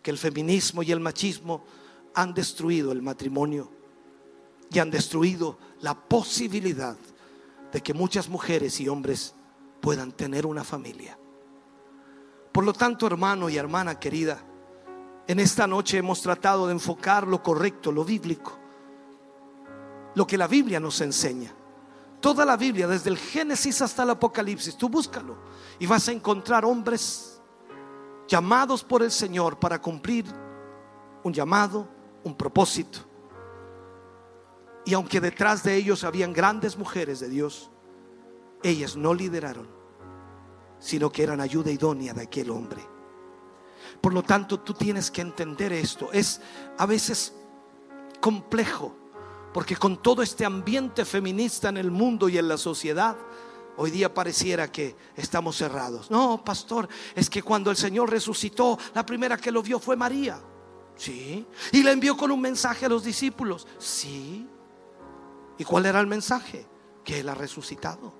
que 0.03 0.11
el 0.11 0.19
feminismo 0.19 0.83
y 0.83 0.91
el 0.91 0.99
machismo 0.99 1.63
han 2.13 2.35
destruido 2.35 2.91
el 2.91 3.01
matrimonio 3.01 3.71
y 4.69 4.77
han 4.77 4.91
destruido 4.91 5.57
la 5.81 5.95
posibilidad 5.95 6.95
de 7.71 7.81
que 7.81 7.95
muchas 7.95 8.29
mujeres 8.29 8.79
y 8.79 8.89
hombres 8.89 9.33
puedan 9.81 10.11
tener 10.11 10.45
una 10.45 10.63
familia. 10.63 11.17
Por 12.51 12.63
lo 12.63 12.73
tanto, 12.73 13.07
hermano 13.07 13.49
y 13.49 13.57
hermana 13.57 13.99
querida, 13.99 14.39
en 15.25 15.39
esta 15.39 15.65
noche 15.65 15.97
hemos 15.97 16.21
tratado 16.21 16.67
de 16.67 16.73
enfocar 16.73 17.27
lo 17.27 17.41
correcto, 17.41 17.91
lo 17.91 18.05
bíblico, 18.05 18.59
lo 20.15 20.27
que 20.27 20.37
la 20.37 20.47
Biblia 20.47 20.79
nos 20.79 21.01
enseña. 21.01 21.53
Toda 22.19 22.45
la 22.45 22.55
Biblia, 22.55 22.87
desde 22.87 23.09
el 23.09 23.17
Génesis 23.17 23.81
hasta 23.81 24.03
el 24.03 24.11
Apocalipsis, 24.11 24.77
tú 24.77 24.87
búscalo 24.87 25.37
y 25.77 25.85
vas 25.85 26.07
a 26.07 26.11
encontrar 26.11 26.63
hombres 26.63 27.41
llamados 28.27 28.83
por 28.83 29.03
el 29.03 29.11
Señor 29.11 29.59
para 29.59 29.81
cumplir 29.81 30.25
un 31.23 31.33
llamado, 31.33 31.87
un 32.23 32.35
propósito. 32.35 32.99
Y 34.85 34.93
aunque 34.93 35.19
detrás 35.19 35.63
de 35.63 35.75
ellos 35.75 36.03
habían 36.03 36.33
grandes 36.33 36.77
mujeres 36.77 37.19
de 37.19 37.29
Dios, 37.29 37.69
ellas 38.61 38.95
no 38.95 39.13
lideraron, 39.13 39.67
sino 40.79 41.11
que 41.11 41.23
eran 41.23 41.41
ayuda 41.41 41.71
idónea 41.71 42.13
de 42.13 42.23
aquel 42.23 42.49
hombre. 42.51 42.85
Por 44.01 44.13
lo 44.13 44.23
tanto, 44.23 44.59
tú 44.59 44.73
tienes 44.73 45.11
que 45.11 45.21
entender 45.21 45.71
esto. 45.71 46.11
Es 46.11 46.41
a 46.77 46.85
veces 46.85 47.33
complejo, 48.19 48.95
porque 49.53 49.75
con 49.75 50.01
todo 50.01 50.21
este 50.21 50.45
ambiente 50.45 51.05
feminista 51.05 51.69
en 51.69 51.77
el 51.77 51.91
mundo 51.91 52.27
y 52.27 52.37
en 52.37 52.47
la 52.47 52.57
sociedad, 52.57 53.15
Hoy 53.75 53.89
día 53.89 54.13
pareciera 54.13 54.71
que 54.71 54.95
estamos 55.15 55.57
cerrados. 55.57 56.11
No, 56.11 56.43
pastor, 56.43 56.87
es 57.15 57.29
que 57.29 57.41
cuando 57.41 57.71
el 57.71 57.77
Señor 57.77 58.09
resucitó, 58.09 58.77
la 58.93 59.05
primera 59.05 59.37
que 59.37 59.51
lo 59.51 59.63
vio 59.63 59.79
fue 59.79 59.95
María. 59.95 60.39
Sí. 60.95 61.45
Y 61.71 61.81
le 61.81 61.91
envió 61.91 62.15
con 62.15 62.31
un 62.31 62.39
mensaje 62.39 62.85
a 62.85 62.89
los 62.89 63.03
discípulos. 63.03 63.67
Sí. 63.79 64.47
¿Y 65.57 65.63
cuál 65.63 65.87
era 65.87 65.99
el 65.99 66.07
mensaje? 66.07 66.67
Que 67.03 67.21
Él 67.21 67.29
ha 67.29 67.35
resucitado. 67.35 68.13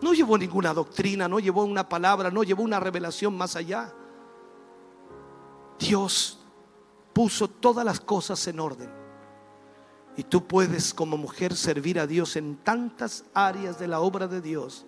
No 0.00 0.14
llevó 0.14 0.38
ninguna 0.38 0.72
doctrina, 0.72 1.28
no 1.28 1.38
llevó 1.38 1.64
una 1.64 1.86
palabra, 1.86 2.30
no 2.30 2.42
llevó 2.44 2.62
una 2.62 2.80
revelación 2.80 3.36
más 3.36 3.56
allá. 3.56 3.94
Dios 5.78 6.40
puso 7.12 7.48
todas 7.48 7.84
las 7.84 8.00
cosas 8.00 8.46
en 8.46 8.58
orden. 8.58 9.03
Y 10.16 10.24
tú 10.24 10.46
puedes 10.46 10.94
como 10.94 11.16
mujer 11.16 11.56
servir 11.56 11.98
a 11.98 12.06
Dios 12.06 12.36
en 12.36 12.56
tantas 12.56 13.24
áreas 13.34 13.78
de 13.78 13.88
la 13.88 14.00
obra 14.00 14.28
de 14.28 14.40
Dios 14.40 14.86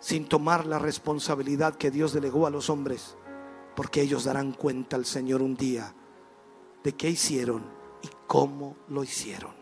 sin 0.00 0.28
tomar 0.28 0.66
la 0.66 0.78
responsabilidad 0.78 1.74
que 1.74 1.90
Dios 1.90 2.12
delegó 2.12 2.46
a 2.46 2.50
los 2.50 2.70
hombres, 2.70 3.16
porque 3.74 4.00
ellos 4.00 4.24
darán 4.24 4.52
cuenta 4.52 4.96
al 4.96 5.04
Señor 5.04 5.42
un 5.42 5.56
día 5.56 5.94
de 6.82 6.92
qué 6.92 7.10
hicieron 7.10 7.64
y 8.02 8.08
cómo 8.26 8.76
lo 8.88 9.02
hicieron. 9.02 9.52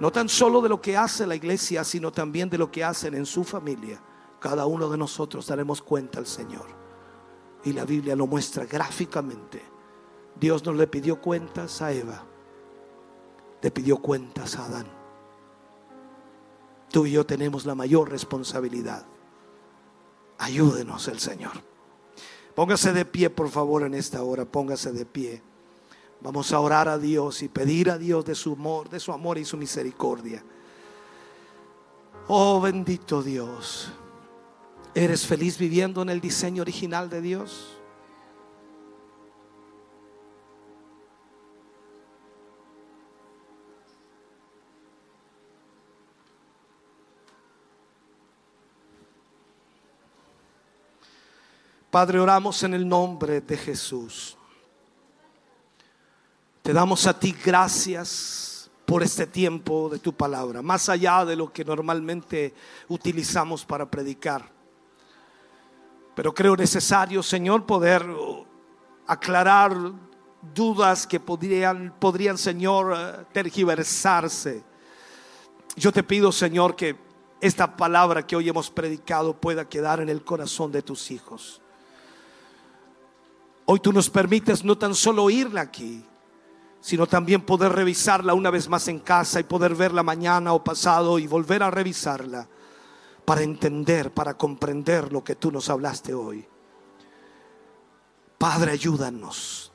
No 0.00 0.10
tan 0.10 0.28
solo 0.28 0.60
de 0.62 0.68
lo 0.68 0.80
que 0.80 0.96
hace 0.96 1.26
la 1.26 1.34
iglesia, 1.34 1.84
sino 1.84 2.10
también 2.12 2.48
de 2.48 2.58
lo 2.58 2.70
que 2.70 2.82
hacen 2.82 3.14
en 3.14 3.26
su 3.26 3.44
familia. 3.44 4.02
Cada 4.40 4.66
uno 4.66 4.88
de 4.88 4.96
nosotros 4.96 5.46
daremos 5.46 5.82
cuenta 5.82 6.18
al 6.18 6.26
Señor. 6.26 6.66
Y 7.64 7.72
la 7.72 7.84
Biblia 7.84 8.16
lo 8.16 8.26
muestra 8.26 8.64
gráficamente. 8.64 9.62
Dios 10.34 10.64
no 10.64 10.72
le 10.72 10.86
pidió 10.86 11.20
cuentas 11.20 11.82
a 11.82 11.92
Eva, 11.92 12.24
le 13.62 13.70
pidió 13.70 13.98
cuentas 13.98 14.56
a 14.56 14.66
Adán. 14.66 14.86
Tú 16.90 17.06
y 17.06 17.12
yo 17.12 17.24
tenemos 17.24 17.64
la 17.64 17.74
mayor 17.74 18.10
responsabilidad. 18.10 19.06
Ayúdenos 20.38 21.08
el 21.08 21.20
Señor. 21.20 21.52
Póngase 22.54 22.92
de 22.92 23.04
pie, 23.04 23.30
por 23.30 23.48
favor, 23.48 23.82
en 23.84 23.94
esta 23.94 24.22
hora. 24.22 24.44
Póngase 24.44 24.92
de 24.92 25.06
pie. 25.06 25.42
Vamos 26.20 26.52
a 26.52 26.60
orar 26.60 26.88
a 26.88 26.98
Dios 26.98 27.42
y 27.42 27.48
pedir 27.48 27.90
a 27.90 27.98
Dios 27.98 28.24
de 28.24 28.34
su 28.34 28.52
amor, 28.52 28.90
de 28.90 29.00
su 29.00 29.12
amor 29.12 29.38
y 29.38 29.44
su 29.44 29.56
misericordia. 29.56 30.44
Oh 32.28 32.60
bendito 32.60 33.22
Dios. 33.22 33.90
¿Eres 34.94 35.26
feliz 35.26 35.56
viviendo 35.56 36.02
en 36.02 36.10
el 36.10 36.20
diseño 36.20 36.62
original 36.62 37.08
de 37.08 37.22
Dios? 37.22 37.81
Padre, 51.92 52.18
oramos 52.20 52.62
en 52.62 52.72
el 52.72 52.88
nombre 52.88 53.42
de 53.42 53.54
Jesús. 53.54 54.38
Te 56.62 56.72
damos 56.72 57.06
a 57.06 57.20
ti 57.20 57.36
gracias 57.44 58.70
por 58.86 59.02
este 59.02 59.26
tiempo 59.26 59.90
de 59.90 59.98
tu 59.98 60.14
palabra, 60.14 60.62
más 60.62 60.88
allá 60.88 61.22
de 61.26 61.36
lo 61.36 61.52
que 61.52 61.66
normalmente 61.66 62.54
utilizamos 62.88 63.66
para 63.66 63.90
predicar. 63.90 64.50
Pero 66.14 66.32
creo 66.32 66.56
necesario, 66.56 67.22
Señor, 67.22 67.66
poder 67.66 68.06
aclarar 69.06 69.76
dudas 70.54 71.06
que 71.06 71.20
podrían, 71.20 71.94
podrían 72.00 72.38
Señor, 72.38 72.94
eh, 72.96 73.24
tergiversarse. 73.34 74.64
Yo 75.76 75.92
te 75.92 76.02
pido, 76.02 76.32
Señor, 76.32 76.74
que 76.74 76.96
esta 77.42 77.76
palabra 77.76 78.26
que 78.26 78.34
hoy 78.34 78.48
hemos 78.48 78.70
predicado 78.70 79.38
pueda 79.38 79.68
quedar 79.68 80.00
en 80.00 80.08
el 80.08 80.24
corazón 80.24 80.72
de 80.72 80.80
tus 80.80 81.10
hijos. 81.10 81.61
Hoy 83.72 83.80
tú 83.80 83.90
nos 83.90 84.10
permites 84.10 84.64
no 84.64 84.76
tan 84.76 84.94
solo 84.94 85.24
oírla 85.24 85.62
aquí, 85.62 86.04
sino 86.82 87.06
también 87.06 87.40
poder 87.40 87.72
revisarla 87.72 88.34
una 88.34 88.50
vez 88.50 88.68
más 88.68 88.86
en 88.88 88.98
casa 88.98 89.40
y 89.40 89.44
poder 89.44 89.74
verla 89.74 90.02
mañana 90.02 90.52
o 90.52 90.62
pasado 90.62 91.18
y 91.18 91.26
volver 91.26 91.62
a 91.62 91.70
revisarla 91.70 92.46
para 93.24 93.40
entender, 93.40 94.12
para 94.12 94.36
comprender 94.36 95.10
lo 95.10 95.24
que 95.24 95.36
tú 95.36 95.50
nos 95.50 95.70
hablaste 95.70 96.12
hoy. 96.12 96.46
Padre, 98.36 98.72
ayúdanos. 98.72 99.72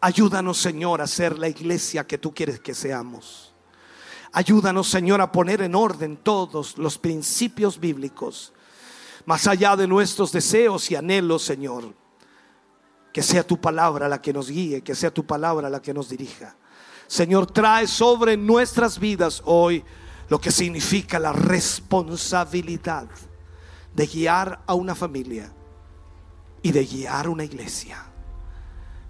Ayúdanos, 0.00 0.56
Señor, 0.56 1.02
a 1.02 1.06
ser 1.06 1.38
la 1.38 1.50
iglesia 1.50 2.06
que 2.06 2.16
tú 2.16 2.32
quieres 2.32 2.60
que 2.60 2.72
seamos. 2.72 3.52
Ayúdanos, 4.32 4.88
Señor, 4.88 5.20
a 5.20 5.30
poner 5.30 5.60
en 5.60 5.74
orden 5.74 6.16
todos 6.16 6.78
los 6.78 6.96
principios 6.96 7.78
bíblicos, 7.78 8.54
más 9.26 9.46
allá 9.46 9.76
de 9.76 9.86
nuestros 9.86 10.32
deseos 10.32 10.90
y 10.90 10.96
anhelos, 10.96 11.42
Señor 11.42 12.00
que 13.12 13.22
sea 13.22 13.46
tu 13.46 13.60
palabra 13.60 14.08
la 14.08 14.20
que 14.20 14.32
nos 14.32 14.48
guíe, 14.48 14.82
que 14.82 14.94
sea 14.94 15.12
tu 15.12 15.26
palabra 15.26 15.68
la 15.68 15.82
que 15.82 15.92
nos 15.92 16.08
dirija. 16.08 16.56
Señor, 17.06 17.50
trae 17.50 17.86
sobre 17.86 18.36
nuestras 18.36 18.98
vidas 18.98 19.42
hoy 19.44 19.84
lo 20.28 20.40
que 20.40 20.50
significa 20.50 21.18
la 21.18 21.32
responsabilidad 21.32 23.06
de 23.94 24.06
guiar 24.06 24.62
a 24.66 24.74
una 24.74 24.94
familia 24.94 25.52
y 26.62 26.72
de 26.72 26.86
guiar 26.86 27.28
una 27.28 27.44
iglesia. 27.44 28.02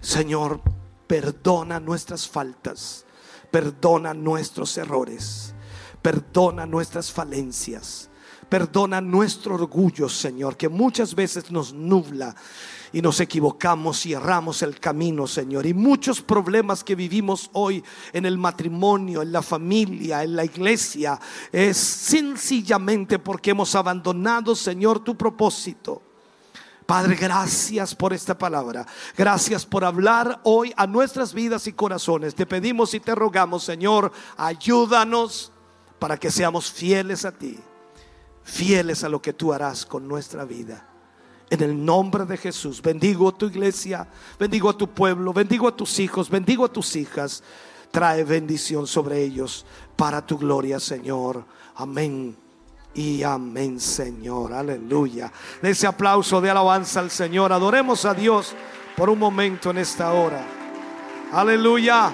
Señor, 0.01 0.59
perdona 1.07 1.79
nuestras 1.79 2.27
faltas, 2.27 3.05
perdona 3.51 4.13
nuestros 4.13 4.77
errores, 4.77 5.53
perdona 6.01 6.65
nuestras 6.65 7.09
falencias, 7.09 8.09
perdona 8.49 8.99
nuestro 8.99 9.55
orgullo, 9.55 10.09
Señor, 10.09 10.57
que 10.57 10.67
muchas 10.67 11.15
veces 11.15 11.51
nos 11.51 11.73
nubla 11.73 12.35
y 12.93 13.01
nos 13.01 13.19
equivocamos 13.19 14.05
y 14.05 14.13
erramos 14.13 14.61
el 14.61 14.79
camino, 14.79 15.25
Señor. 15.25 15.65
Y 15.65 15.73
muchos 15.73 16.21
problemas 16.21 16.83
que 16.83 16.93
vivimos 16.93 17.49
hoy 17.53 17.83
en 18.13 18.25
el 18.25 18.37
matrimonio, 18.37 19.23
en 19.23 19.31
la 19.31 19.41
familia, 19.41 20.23
en 20.23 20.35
la 20.35 20.45
iglesia, 20.45 21.19
es 21.51 21.75
sencillamente 21.75 23.17
porque 23.17 23.51
hemos 23.51 23.73
abandonado, 23.73 24.55
Señor, 24.55 24.99
tu 25.03 25.17
propósito. 25.17 26.03
Padre, 26.85 27.15
gracias 27.15 27.95
por 27.95 28.13
esta 28.13 28.37
palabra. 28.37 28.85
Gracias 29.17 29.65
por 29.65 29.83
hablar 29.83 30.39
hoy 30.43 30.71
a 30.77 30.85
nuestras 30.85 31.33
vidas 31.33 31.65
y 31.65 31.73
corazones. 31.73 32.35
Te 32.35 32.45
pedimos 32.45 32.93
y 32.93 32.99
te 32.99 33.15
rogamos, 33.15 33.63
Señor, 33.63 34.11
ayúdanos 34.37 35.51
para 35.97 36.17
que 36.17 36.29
seamos 36.29 36.71
fieles 36.71 37.25
a 37.25 37.31
ti, 37.31 37.57
fieles 38.43 39.03
a 39.03 39.09
lo 39.09 39.19
que 39.19 39.33
tú 39.33 39.51
harás 39.51 39.83
con 39.83 40.07
nuestra 40.07 40.45
vida. 40.45 40.92
En 41.49 41.61
el 41.61 41.85
nombre 41.85 42.25
de 42.25 42.37
Jesús, 42.37 42.81
bendigo 42.81 43.29
a 43.29 43.37
tu 43.37 43.47
iglesia, 43.47 44.07
bendigo 44.39 44.69
a 44.69 44.77
tu 44.77 44.89
pueblo, 44.89 45.33
bendigo 45.33 45.67
a 45.67 45.75
tus 45.75 45.99
hijos, 45.99 46.29
bendigo 46.29 46.65
a 46.65 46.71
tus 46.71 46.95
hijas. 46.95 47.43
Trae 47.91 48.23
bendición 48.23 48.87
sobre 48.87 49.21
ellos 49.21 49.65
para 49.95 50.25
tu 50.25 50.37
gloria, 50.37 50.79
Señor. 50.79 51.45
Amén. 51.75 52.35
Y 52.95 53.23
amén, 53.23 53.79
Señor. 53.79 54.53
Aleluya. 54.53 55.31
De 55.61 55.71
ese 55.71 55.85
aplauso 55.85 56.41
de 56.41 56.49
alabanza 56.49 56.99
al 56.99 57.11
Señor. 57.11 57.53
Adoremos 57.53 58.05
a 58.05 58.13
Dios 58.13 58.53
por 58.95 59.09
un 59.09 59.19
momento 59.19 59.69
en 59.69 59.79
esta 59.79 60.11
hora. 60.13 60.43
Aleluya. 61.31 62.13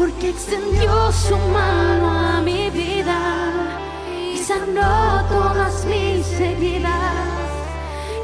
porque 0.00 0.30
extendió 0.30 1.12
su 1.12 1.36
mano 1.36 2.08
a 2.10 2.40
mi 2.40 2.70
vida 2.70 3.78
y 4.10 4.38
sanó 4.38 5.26
todas 5.28 5.84
mis 5.84 6.26
heridas. 6.40 7.50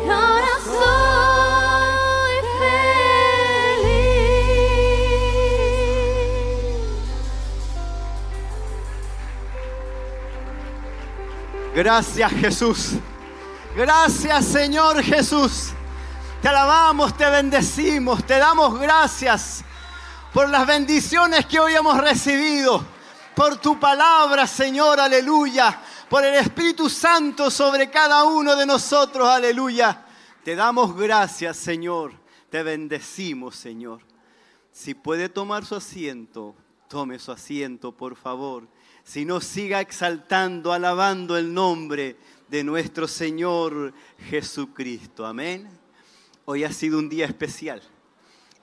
Y 0.03 0.09
ahora 0.09 0.59
soy 0.65 2.37
feliz. 2.59 3.85
Gracias 11.75 12.33
Jesús. 12.33 12.93
Gracias 13.77 14.47
Señor 14.47 15.03
Jesús. 15.03 15.75
Te 16.41 16.49
alabamos, 16.49 17.15
te 17.15 17.29
bendecimos, 17.29 18.25
te 18.25 18.39
damos 18.39 18.81
gracias 18.81 19.63
por 20.36 20.50
las 20.50 20.66
bendiciones 20.66 21.47
que 21.47 21.58
hoy 21.58 21.73
hemos 21.73 21.97
recibido, 21.97 22.84
por 23.34 23.56
tu 23.56 23.81
palabra, 23.81 24.47
Señor, 24.47 25.00
aleluya, 25.00 25.81
por 26.10 26.26
el 26.26 26.34
Espíritu 26.34 26.90
Santo 26.90 27.50
sobre 27.50 27.89
cada 27.89 28.23
uno 28.24 28.55
de 28.55 28.66
nosotros, 28.66 29.26
aleluya. 29.26 30.05
Te 30.44 30.55
damos 30.55 30.94
gracias, 30.94 31.56
Señor, 31.56 32.12
te 32.50 32.62
bendecimos, 32.62 33.56
Señor. 33.56 34.02
Si 34.73 34.92
puede 34.92 35.31
tomar 35.31 35.65
su 35.65 35.74
asiento, 35.74 36.55
tome 36.86 37.18
su 37.18 37.32
asiento, 37.32 37.92
por 37.92 38.15
favor. 38.15 38.68
Si 39.05 39.24
no, 39.24 39.40
siga 39.40 39.81
exaltando, 39.81 40.74
alabando 40.74 41.39
el 41.39 41.55
nombre 41.55 42.18
de 42.47 42.62
nuestro 42.62 43.08
Señor 43.08 43.94
Jesucristo. 44.28 45.24
Amén. 45.24 45.66
Hoy 46.44 46.65
ha 46.65 46.73
sido 46.74 46.98
un 46.98 47.08
día 47.08 47.24
especial. 47.24 47.81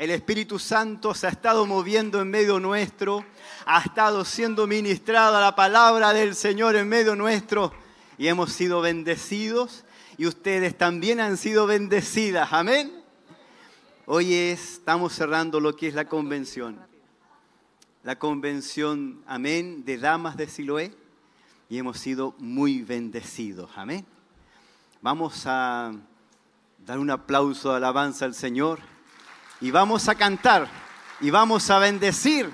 El 0.03 0.11
Espíritu 0.11 0.59
Santo 0.59 1.13
se 1.13 1.27
ha 1.27 1.29
estado 1.29 1.65
moviendo 1.65 2.19
en 2.19 2.29
medio 2.29 2.59
nuestro, 2.59 3.23
ha 3.65 3.79
estado 3.79 4.25
siendo 4.25 4.67
ministrada 4.67 5.39
la 5.39 5.55
palabra 5.55 6.11
del 6.11 6.35
Señor 6.35 6.75
en 6.75 6.89
medio 6.89 7.15
nuestro 7.15 7.71
y 8.17 8.27
hemos 8.27 8.51
sido 8.51 8.81
bendecidos 8.81 9.85
y 10.17 10.25
ustedes 10.25 10.77
también 10.77 11.21
han 11.21 11.37
sido 11.37 11.67
bendecidas. 11.67 12.51
Amén. 12.51 12.91
Hoy 14.05 14.33
estamos 14.33 15.13
cerrando 15.13 15.61
lo 15.61 15.73
que 15.73 15.87
es 15.87 15.93
la 15.93 16.03
convención. 16.03 16.77
La 18.03 18.19
convención, 18.19 19.23
amén, 19.25 19.85
de 19.85 19.99
damas 19.99 20.35
de 20.35 20.49
Siloé 20.49 20.93
y 21.69 21.77
hemos 21.77 21.97
sido 21.97 22.35
muy 22.39 22.81
bendecidos. 22.81 23.71
Amén. 23.77 24.05
Vamos 25.01 25.43
a 25.45 25.93
dar 26.85 26.99
un 26.99 27.09
aplauso 27.09 27.69
de 27.69 27.77
alabanza 27.77 28.25
al 28.25 28.33
Señor 28.33 28.91
y 29.63 29.71
vamos 29.71 30.09
a 30.09 30.15
cantar 30.15 30.67
y 31.21 31.29
vamos 31.29 31.69
a 31.69 31.79
bendecir 31.79 32.51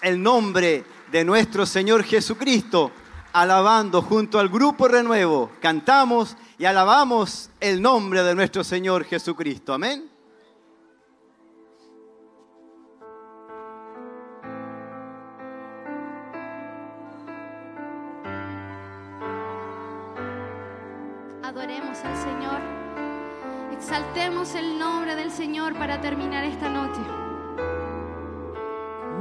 el 0.00 0.22
nombre 0.22 0.84
de 1.10 1.24
nuestro 1.24 1.66
Señor 1.66 2.04
Jesucristo, 2.04 2.92
alabando 3.32 4.00
junto 4.00 4.38
al 4.38 4.48
grupo 4.48 4.86
Renuevo. 4.86 5.50
Cantamos 5.60 6.36
y 6.56 6.64
alabamos 6.64 7.50
el 7.58 7.82
nombre 7.82 8.22
de 8.22 8.36
nuestro 8.36 8.62
Señor 8.62 9.04
Jesucristo. 9.04 9.74
Amén. 9.74 10.08
Adoremos 21.42 21.98
al 22.04 22.16
Señor. 22.16 22.33
Exaltemos 23.86 24.54
el 24.54 24.78
nombre 24.78 25.14
del 25.14 25.30
Señor 25.30 25.74
para 25.74 26.00
terminar 26.00 26.42
esta 26.42 26.70
noche. 26.70 27.02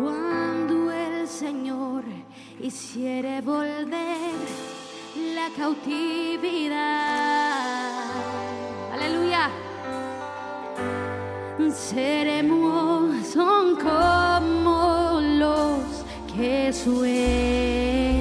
Cuando 0.01 0.89
el 0.89 1.27
Señor 1.27 2.05
hiciere 2.61 3.41
volver 3.41 4.31
la 5.35 5.49
cautividad. 5.57 6.79
Aleluya. 8.93 9.49
Seremos 11.69 13.27
son 13.27 13.75
como 13.75 15.19
los 15.19 16.05
que 16.33 16.71
sueñan. 16.71 18.12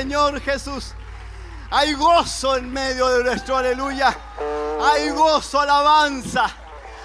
Señor 0.00 0.40
Jesús. 0.40 0.94
Hay 1.70 1.92
gozo 1.92 2.56
en 2.56 2.72
medio 2.72 3.06
de 3.08 3.22
nuestro 3.22 3.58
aleluya. 3.58 4.16
Hay 4.82 5.10
gozo, 5.10 5.60
alabanza. 5.60 6.46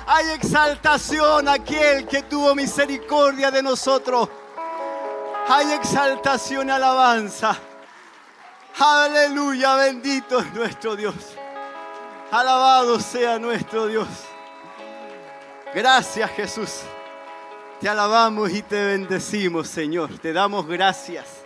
Hay 0.07 0.29
exaltación 0.29 1.49
aquel 1.49 2.07
que 2.07 2.23
tuvo 2.23 2.55
misericordia 2.55 3.51
de 3.51 3.61
nosotros. 3.61 4.29
Hay 5.49 5.73
exaltación 5.73 6.69
alabanza. 6.69 7.57
Aleluya, 8.79 9.75
bendito 9.75 10.39
es 10.39 10.53
nuestro 10.53 10.95
Dios. 10.95 11.15
Alabado 12.31 12.97
sea 13.01 13.37
nuestro 13.39 13.87
Dios. 13.87 14.07
Gracias 15.73 16.31
Jesús. 16.31 16.79
Te 17.81 17.89
alabamos 17.89 18.51
y 18.51 18.61
te 18.61 18.85
bendecimos, 18.85 19.67
Señor. 19.67 20.17
Te 20.19 20.31
damos 20.31 20.65
gracias. 20.65 21.44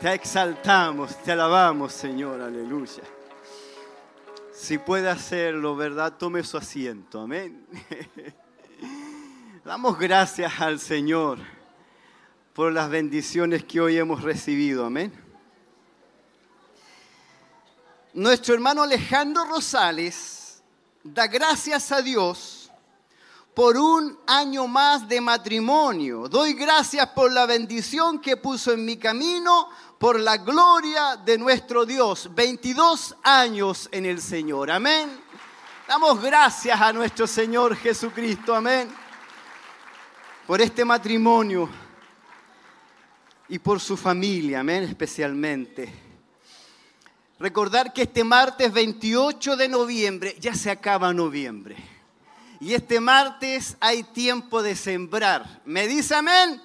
Te 0.00 0.14
exaltamos, 0.14 1.20
te 1.24 1.32
alabamos, 1.32 1.92
Señor. 1.92 2.40
Aleluya. 2.40 3.02
Si 4.54 4.78
puede 4.78 5.08
hacerlo, 5.08 5.74
¿verdad? 5.74 6.16
Tome 6.16 6.44
su 6.44 6.56
asiento. 6.56 7.22
Amén. 7.22 7.66
Damos 9.64 9.98
gracias 9.98 10.60
al 10.60 10.78
Señor 10.78 11.40
por 12.54 12.72
las 12.72 12.88
bendiciones 12.88 13.64
que 13.64 13.80
hoy 13.80 13.98
hemos 13.98 14.22
recibido. 14.22 14.86
Amén. 14.86 15.12
Nuestro 18.14 18.54
hermano 18.54 18.84
Alejandro 18.84 19.46
Rosales 19.46 20.62
da 21.02 21.26
gracias 21.26 21.90
a 21.90 22.02
Dios 22.02 22.58
por 23.58 23.76
un 23.76 24.16
año 24.24 24.68
más 24.68 25.08
de 25.08 25.20
matrimonio. 25.20 26.28
Doy 26.28 26.52
gracias 26.52 27.08
por 27.08 27.32
la 27.32 27.44
bendición 27.44 28.20
que 28.20 28.36
puso 28.36 28.70
en 28.72 28.84
mi 28.84 28.96
camino, 28.96 29.68
por 29.98 30.20
la 30.20 30.36
gloria 30.38 31.16
de 31.16 31.36
nuestro 31.36 31.84
Dios. 31.84 32.30
22 32.34 33.16
años 33.22 33.88
en 33.90 34.06
el 34.06 34.20
Señor. 34.20 34.70
Amén. 34.70 35.20
Damos 35.86 36.22
gracias 36.22 36.80
a 36.80 36.92
nuestro 36.92 37.26
Señor 37.26 37.76
Jesucristo. 37.76 38.54
Amén. 38.54 38.88
Por 40.46 40.60
este 40.60 40.84
matrimonio 40.84 41.68
y 43.48 43.58
por 43.58 43.80
su 43.80 43.96
familia. 43.96 44.60
Amén. 44.60 44.84
Especialmente. 44.84 45.92
Recordar 47.40 47.92
que 47.92 48.02
este 48.02 48.24
martes 48.24 48.72
28 48.72 49.56
de 49.56 49.68
noviembre 49.68 50.36
ya 50.38 50.54
se 50.54 50.70
acaba 50.70 51.12
noviembre. 51.12 51.76
Y 52.60 52.74
este 52.74 52.98
martes 52.98 53.76
hay 53.80 54.02
tiempo 54.02 54.62
de 54.62 54.74
sembrar. 54.74 55.60
¿Me 55.64 55.86
dice 55.86 56.16
amén? 56.16 56.60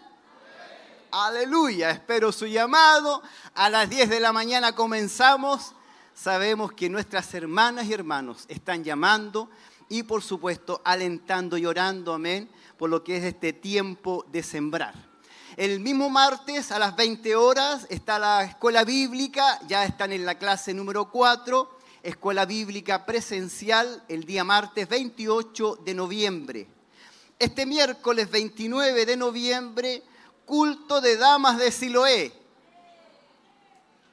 Aleluya, 1.16 1.92
espero 1.92 2.32
su 2.32 2.48
llamado. 2.48 3.22
A 3.54 3.70
las 3.70 3.88
10 3.88 4.10
de 4.10 4.20
la 4.20 4.34
mañana 4.34 4.74
comenzamos. 4.74 5.74
Sabemos 6.16 6.74
que 6.74 6.90
nuestras 6.90 7.32
hermanas 7.36 7.86
y 7.86 7.94
hermanos 7.94 8.46
están 8.48 8.84
llamando 8.84 9.48
y 9.90 10.02
por 10.02 10.24
supuesto 10.24 10.82
alentando 10.84 11.56
y 11.56 11.68
orando, 11.68 12.16
amén, 12.16 12.50
por 12.80 12.90
lo 12.90 13.04
que 13.04 13.18
es 13.18 13.26
este 13.26 13.54
tiempo 13.54 14.26
de 14.32 14.42
sembrar. 14.42 14.96
El 15.56 15.82
mismo 15.82 16.10
martes 16.10 16.72
a 16.72 16.80
las 16.80 16.96
20 16.96 17.36
horas 17.36 17.86
está 17.92 18.18
la 18.18 18.44
escuela 18.44 18.84
bíblica, 18.84 19.60
ya 19.68 19.86
están 19.86 20.14
en 20.14 20.26
la 20.26 20.40
clase 20.40 20.74
número 20.74 21.12
4, 21.12 21.78
escuela 22.02 22.48
bíblica 22.48 23.06
presencial 23.06 24.04
el 24.08 24.24
día 24.24 24.44
martes 24.44 24.90
28 24.90 25.82
de 25.86 25.94
noviembre. 25.94 26.68
Este 27.38 27.68
miércoles 27.68 28.32
29 28.32 29.06
de 29.06 29.16
noviembre, 29.16 30.04
culto 30.46 31.02
de 31.02 31.18
damas 31.18 31.58
de 31.58 31.72
Siloé. 31.72 32.34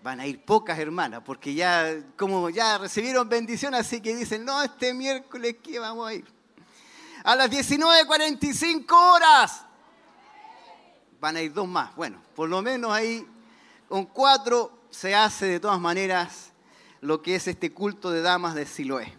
Van 0.02 0.18
a 0.20 0.26
ir 0.26 0.42
pocas 0.44 0.78
hermanas, 0.78 1.22
porque 1.24 1.54
ya, 1.54 1.94
como 2.16 2.48
ya 2.48 2.78
recibieron 2.78 3.28
bendición, 3.28 3.74
así 3.74 4.00
que 4.00 4.16
dicen, 4.16 4.44
no, 4.44 4.62
este 4.62 4.94
miércoles 4.94 5.56
que 5.62 5.78
vamos 5.78 6.08
a 6.08 6.14
ir. 6.14 6.24
A 7.22 7.36
las 7.36 7.50
19.45 7.50 8.90
horas, 8.92 9.64
van 11.20 11.36
a 11.36 11.42
ir 11.42 11.52
dos 11.52 11.68
más. 11.68 11.94
Bueno, 11.94 12.20
por 12.34 12.48
lo 12.48 12.62
menos 12.62 12.92
ahí 12.92 13.26
con 13.88 14.06
cuatro 14.06 14.72
se 14.90 15.14
hace 15.14 15.46
de 15.46 15.60
todas 15.60 15.80
maneras 15.80 16.50
lo 17.00 17.22
que 17.22 17.34
es 17.34 17.46
este 17.46 17.72
culto 17.72 18.10
de 18.10 18.22
damas 18.22 18.54
de 18.54 18.66
Siloé. 18.66 19.12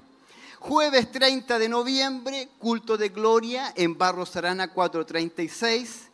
Jueves 0.60 1.12
30 1.12 1.58
de 1.58 1.70
noviembre, 1.70 2.50
culto 2.60 2.98
de 2.98 3.10
gloria 3.10 3.74
en 3.76 3.98
Barros 3.98 4.36
Arana 4.36 4.72
436. 4.72 6.11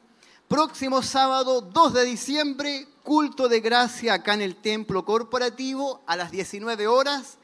Próximo 0.47 1.01
sábado 1.01 1.59
2 1.59 1.93
de 1.93 2.05
diciembre, 2.05 2.87
culto 3.03 3.49
de 3.49 3.59
gracia 3.59 4.13
acá 4.13 4.33
en 4.33 4.41
el 4.41 4.55
templo 4.55 5.03
corporativo 5.03 6.01
a 6.07 6.15
las 6.15 6.31
19 6.31 6.87
horas. 6.87 7.37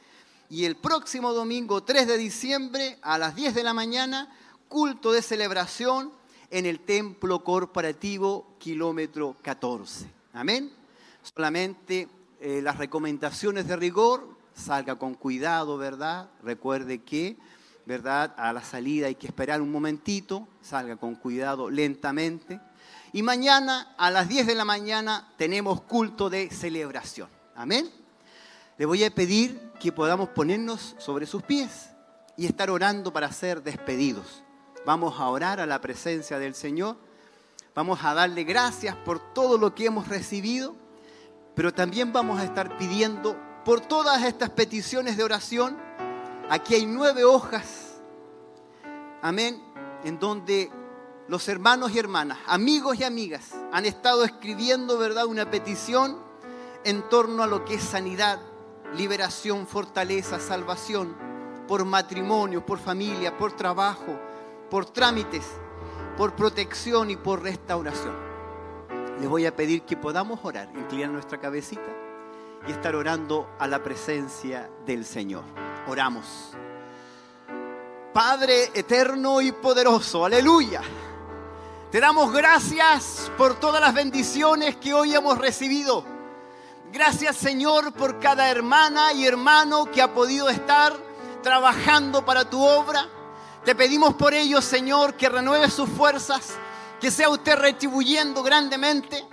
Y 0.49 0.64
el 0.64 0.77
próximo 0.77 1.33
domingo 1.33 1.83
3 1.83 2.07
de 2.07 2.17
diciembre 2.17 2.98
a 3.01 3.17
las 3.17 3.35
10 3.35 3.56
de 3.56 3.64
la 3.64 3.73
mañana, 3.73 4.33
culto 4.69 5.11
de 5.11 5.22
celebración 5.22 6.14
en 6.49 6.65
el 6.65 6.80
templo 6.80 7.43
corporativo 7.43 8.48
kilómetro 8.57 9.35
14. 9.41 10.09
Amén. 10.32 10.72
Solamente 11.35 12.07
eh, 12.40 12.61
las 12.61 12.77
recomendaciones 12.77 13.67
de 13.67 13.75
rigor, 13.75 14.30
salga 14.56 14.95
con 14.95 15.15
cuidado, 15.15 15.77
¿verdad? 15.77 16.30
Recuerde 16.41 16.99
que, 16.99 17.35
¿verdad? 17.85 18.33
A 18.38 18.53
la 18.53 18.64
salida 18.64 19.07
hay 19.07 19.15
que 19.15 19.27
esperar 19.27 19.61
un 19.61 19.73
momentito, 19.73 20.48
salga 20.61 20.95
con 20.95 21.15
cuidado 21.15 21.69
lentamente. 21.69 22.61
Y 23.16 23.22
mañana 23.22 23.93
a 23.95 24.09
las 24.09 24.27
10 24.27 24.48
de 24.48 24.56
la 24.56 24.66
mañana 24.66 25.32
tenemos 25.38 25.82
culto 25.82 26.32
de 26.32 26.50
celebración. 26.50 27.30
Amén. 27.56 27.88
Le 28.75 28.88
voy 28.88 29.03
a 29.03 29.14
pedir 29.14 29.72
que 29.80 29.92
podamos 29.92 30.30
ponernos 30.30 30.95
sobre 30.98 31.27
sus 31.27 31.43
pies 31.43 31.92
y 32.35 32.48
estar 32.48 32.72
orando 32.72 33.14
para 33.14 33.32
ser 33.32 33.61
despedidos. 33.61 34.43
Vamos 34.83 35.19
a 35.19 35.30
orar 35.30 35.59
a 35.59 35.67
la 35.67 35.80
presencia 35.80 36.40
del 36.40 36.56
Señor. 36.56 36.98
Vamos 37.75 38.03
a 38.03 38.16
darle 38.16 38.45
gracias 38.45 38.95
por 38.95 39.19
todo 39.33 39.59
lo 39.59 39.75
que 39.75 39.85
hemos 39.85 40.08
recibido, 40.08 40.75
pero 41.53 41.72
también 41.72 42.14
vamos 42.14 42.40
a 42.40 42.43
estar 42.43 42.80
pidiendo 42.80 43.38
por 43.64 43.82
todas 43.82 44.24
estas 44.24 44.50
peticiones 44.50 45.17
de 45.17 45.24
oración. 45.24 45.77
Aquí 46.50 46.74
hay 46.74 46.88
nueve 46.88 47.24
hojas, 47.24 48.01
amén, 49.22 49.61
en 50.03 50.17
donde 50.17 50.72
los 51.27 51.48
hermanos 51.48 51.92
y 51.93 52.00
hermanas, 52.00 52.38
amigos 52.48 53.00
y 53.00 53.03
amigas, 53.03 53.52
han 53.72 53.85
estado 53.85 54.24
escribiendo, 54.24 54.98
¿verdad?, 54.98 55.26
una 55.26 55.50
petición 55.50 56.18
en 56.84 57.08
torno 57.10 57.43
a 57.43 57.48
lo 57.48 57.64
que 57.64 57.76
es 57.76 57.84
sanidad, 57.84 58.40
liberación, 58.95 59.66
fortaleza, 59.68 60.40
salvación, 60.40 61.16
por 61.68 61.85
matrimonio, 61.85 62.66
por 62.66 62.77
familia, 62.77 63.38
por 63.38 63.53
trabajo, 63.53 64.19
por 64.69 64.85
trámites, 64.85 65.45
por 66.18 66.35
protección 66.35 67.10
y 67.10 67.16
por 67.16 67.42
restauración. 67.42 68.16
Les 69.19 69.30
voy 69.30 69.45
a 69.45 69.56
pedir 69.56 69.84
que 69.84 69.95
podamos 69.95 70.40
orar, 70.43 70.69
inclinar 70.76 71.10
nuestra 71.10 71.40
cabecita 71.40 71.82
y 72.68 72.72
estar 72.72 72.95
orando 72.95 73.50
a 73.60 73.68
la 73.68 73.82
presencia 73.82 74.69
del 74.85 75.06
Señor. 75.06 75.43
Oramos. 75.88 76.52
Padre 78.14 78.72
eterno 78.74 79.42
y 79.42 79.52
poderoso, 79.52 80.26
aleluya. 80.26 80.82
Te 81.93 81.99
damos 81.99 82.33
gracias 82.33 83.31
por 83.38 83.59
todas 83.59 83.80
las 83.80 83.93
bendiciones 83.93 84.77
que 84.77 84.95
hoy 84.95 85.13
hemos 85.13 85.38
recibido. 85.38 86.03
Gracias 86.91 87.38
Señor 87.38 87.93
por 87.93 88.19
cada 88.19 88.49
hermana 88.49 89.13
y 89.13 89.27
hermano 89.27 89.85
que 89.85 90.01
ha 90.01 90.11
podido 90.11 90.49
estar 90.49 90.91
trabajando 91.43 92.25
para 92.25 92.49
tu 92.49 92.65
obra. 92.65 93.07
Te 93.63 93.75
pedimos 93.75 94.15
por 94.15 94.33
ellos, 94.33 94.65
Señor, 94.65 95.13
que 95.13 95.30
renueve 95.30 95.69
sus 95.69 95.88
fuerzas, 95.88 96.55
que 96.99 97.11
sea 97.11 97.30
usted 97.30 97.57
retribuyendo 97.57 98.41
grandemente. 98.41 99.23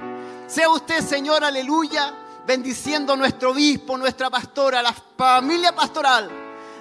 Sea 0.47 0.69
usted, 0.69 1.01
Señor, 1.03 1.43
aleluya, 1.43 2.15
bendiciendo 2.47 3.15
a 3.15 3.17
nuestro 3.17 3.53
obispo, 3.53 3.97
nuestra 3.97 4.29
pastora, 4.29 4.83
la 4.83 4.93
familia 5.17 5.75
pastoral. 5.75 6.31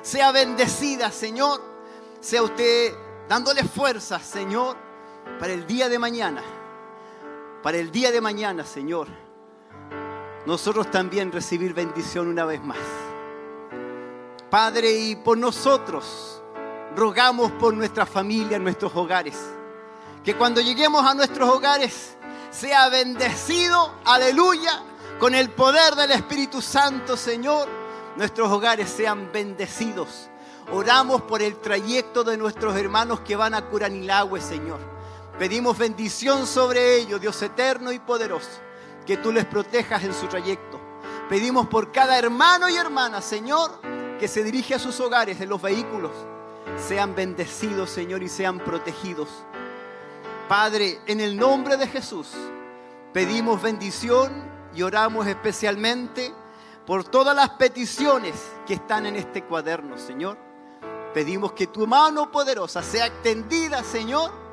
Sea 0.02 0.34
bendecida, 0.34 1.10
Señor. 1.10 1.64
Sea 2.20 2.44
usted 2.44 2.94
dándole 3.30 3.64
fuerzas, 3.64 4.24
Señor, 4.24 4.89
para 5.38 5.54
el 5.54 5.68
día 5.68 5.90
de 5.90 6.00
mañana. 6.00 6.42
Para 7.62 7.78
el 7.78 7.92
día 7.92 8.12
de 8.12 8.22
mañana, 8.22 8.66
Señor. 8.66 9.08
Nosotros 10.46 10.90
también 10.90 11.32
recibir 11.32 11.74
bendición 11.74 12.28
una 12.28 12.46
vez 12.46 12.64
más. 12.64 12.78
Padre, 14.50 14.92
y 14.92 15.16
por 15.18 15.38
nosotros 15.38 16.42
rogamos 16.96 17.52
por 17.52 17.74
nuestra 17.74 18.06
familia, 18.06 18.58
nuestros 18.58 18.96
hogares. 18.96 19.38
Que 20.24 20.36
cuando 20.36 20.62
lleguemos 20.62 21.06
a 21.06 21.14
nuestros 21.14 21.48
hogares 21.50 22.18
sea 22.50 22.90
bendecido, 22.90 23.94
aleluya, 24.06 24.82
con 25.20 25.36
el 25.36 25.50
poder 25.50 25.96
del 25.96 26.12
Espíritu 26.12 26.62
Santo, 26.62 27.16
Señor. 27.16 27.68
Nuestros 28.16 28.50
hogares 28.52 28.90
sean 28.90 29.32
bendecidos. 29.32 30.30
Oramos 30.72 31.22
por 31.24 31.42
el 31.42 31.58
trayecto 31.58 32.24
de 32.24 32.38
nuestros 32.38 32.76
hermanos 32.76 33.22
que 33.22 33.36
van 33.36 33.54
a 33.54 33.66
Curanilagüe, 33.66 34.42
Señor. 34.42 34.80
Pedimos 35.40 35.78
bendición 35.78 36.46
sobre 36.46 36.98
ellos, 36.98 37.22
Dios 37.22 37.42
eterno 37.42 37.94
y 37.94 38.00
poderoso. 38.00 38.60
Que 39.06 39.16
tú 39.16 39.32
les 39.32 39.46
protejas 39.46 40.04
en 40.04 40.14
su 40.14 40.28
trayecto. 40.28 40.78
Pedimos 41.30 41.68
por 41.68 41.94
cada 41.94 42.20
hermano 42.20 42.68
y 42.68 42.76
hermana, 42.76 43.22
Señor, 43.22 43.80
que 44.20 44.28
se 44.28 44.44
dirige 44.44 44.76
a 44.76 44.80
sus 44.80 45.00
hogares 45.00 45.40
en 45.40 45.48
los 45.48 45.62
vehículos. 45.62 46.12
Sean 46.78 47.16
bendecidos, 47.16 47.90
Señor, 47.90 48.22
y 48.22 48.28
sean 48.28 48.60
protegidos. 48.60 49.30
Padre, 50.50 51.00
en 51.06 51.22
el 51.22 51.38
nombre 51.38 51.78
de 51.78 51.88
Jesús, 51.88 52.34
pedimos 53.14 53.62
bendición 53.62 54.44
y 54.76 54.82
oramos 54.82 55.26
especialmente 55.26 56.34
por 56.86 57.06
todas 57.06 57.34
las 57.34 57.52
peticiones 57.52 58.34
que 58.68 58.74
están 58.74 59.06
en 59.06 59.16
este 59.16 59.46
cuaderno, 59.46 59.98
Señor. 59.98 60.38
Pedimos 61.14 61.54
que 61.54 61.68
tu 61.68 61.88
mano 61.88 62.30
poderosa 62.30 62.84
sea 62.84 63.06
extendida, 63.06 63.84
Señor, 63.84 64.49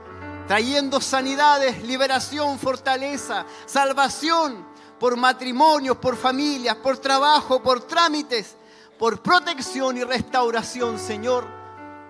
trayendo 0.46 1.00
sanidades, 1.00 1.82
liberación, 1.82 2.58
fortaleza, 2.58 3.46
salvación 3.66 4.66
por 4.98 5.16
matrimonios, 5.16 5.96
por 5.96 6.16
familias, 6.16 6.76
por 6.76 6.98
trabajo, 6.98 7.62
por 7.62 7.82
trámites, 7.82 8.56
por 8.98 9.20
protección 9.20 9.96
y 9.96 10.04
restauración, 10.04 10.98
Señor. 10.98 11.46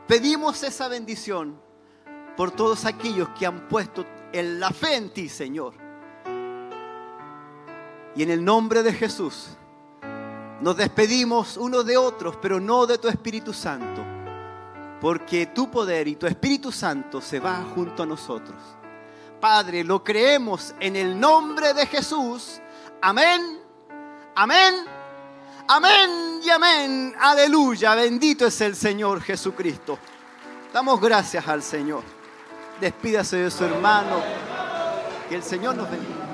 Pedimos 0.06 0.62
esa 0.62 0.88
bendición 0.88 1.60
por 2.36 2.50
todos 2.50 2.84
aquellos 2.84 3.28
que 3.30 3.46
han 3.46 3.66
puesto 3.68 4.04
en 4.32 4.60
la 4.60 4.70
fe 4.70 4.96
en 4.96 5.10
ti, 5.10 5.28
Señor. 5.28 5.74
Y 8.14 8.22
en 8.22 8.30
el 8.30 8.44
nombre 8.44 8.82
de 8.82 8.92
Jesús 8.92 9.48
nos 10.60 10.76
despedimos 10.76 11.56
unos 11.56 11.84
de 11.84 11.96
otros, 11.96 12.36
pero 12.40 12.60
no 12.60 12.86
de 12.86 12.98
tu 12.98 13.08
Espíritu 13.08 13.52
Santo, 13.52 14.15
porque 15.00 15.46
tu 15.46 15.70
poder 15.70 16.08
y 16.08 16.16
tu 16.16 16.26
Espíritu 16.26 16.72
Santo 16.72 17.20
se 17.20 17.40
va 17.40 17.64
junto 17.74 18.02
a 18.02 18.06
nosotros. 18.06 18.56
Padre, 19.40 19.84
lo 19.84 20.02
creemos 20.02 20.74
en 20.80 20.96
el 20.96 21.18
nombre 21.18 21.74
de 21.74 21.86
Jesús. 21.86 22.60
Amén, 23.02 23.60
amén, 24.34 24.74
amén 25.68 26.40
y 26.42 26.48
amén. 26.48 27.14
Aleluya, 27.20 27.94
bendito 27.94 28.46
es 28.46 28.60
el 28.60 28.74
Señor 28.74 29.20
Jesucristo. 29.20 29.98
Damos 30.72 31.00
gracias 31.00 31.46
al 31.46 31.62
Señor. 31.62 32.02
Despídase 32.80 33.36
de 33.36 33.50
su 33.50 33.64
hermano. 33.64 34.20
Que 35.28 35.36
el 35.36 35.42
Señor 35.42 35.74
nos 35.74 35.90
bendiga. 35.90 36.26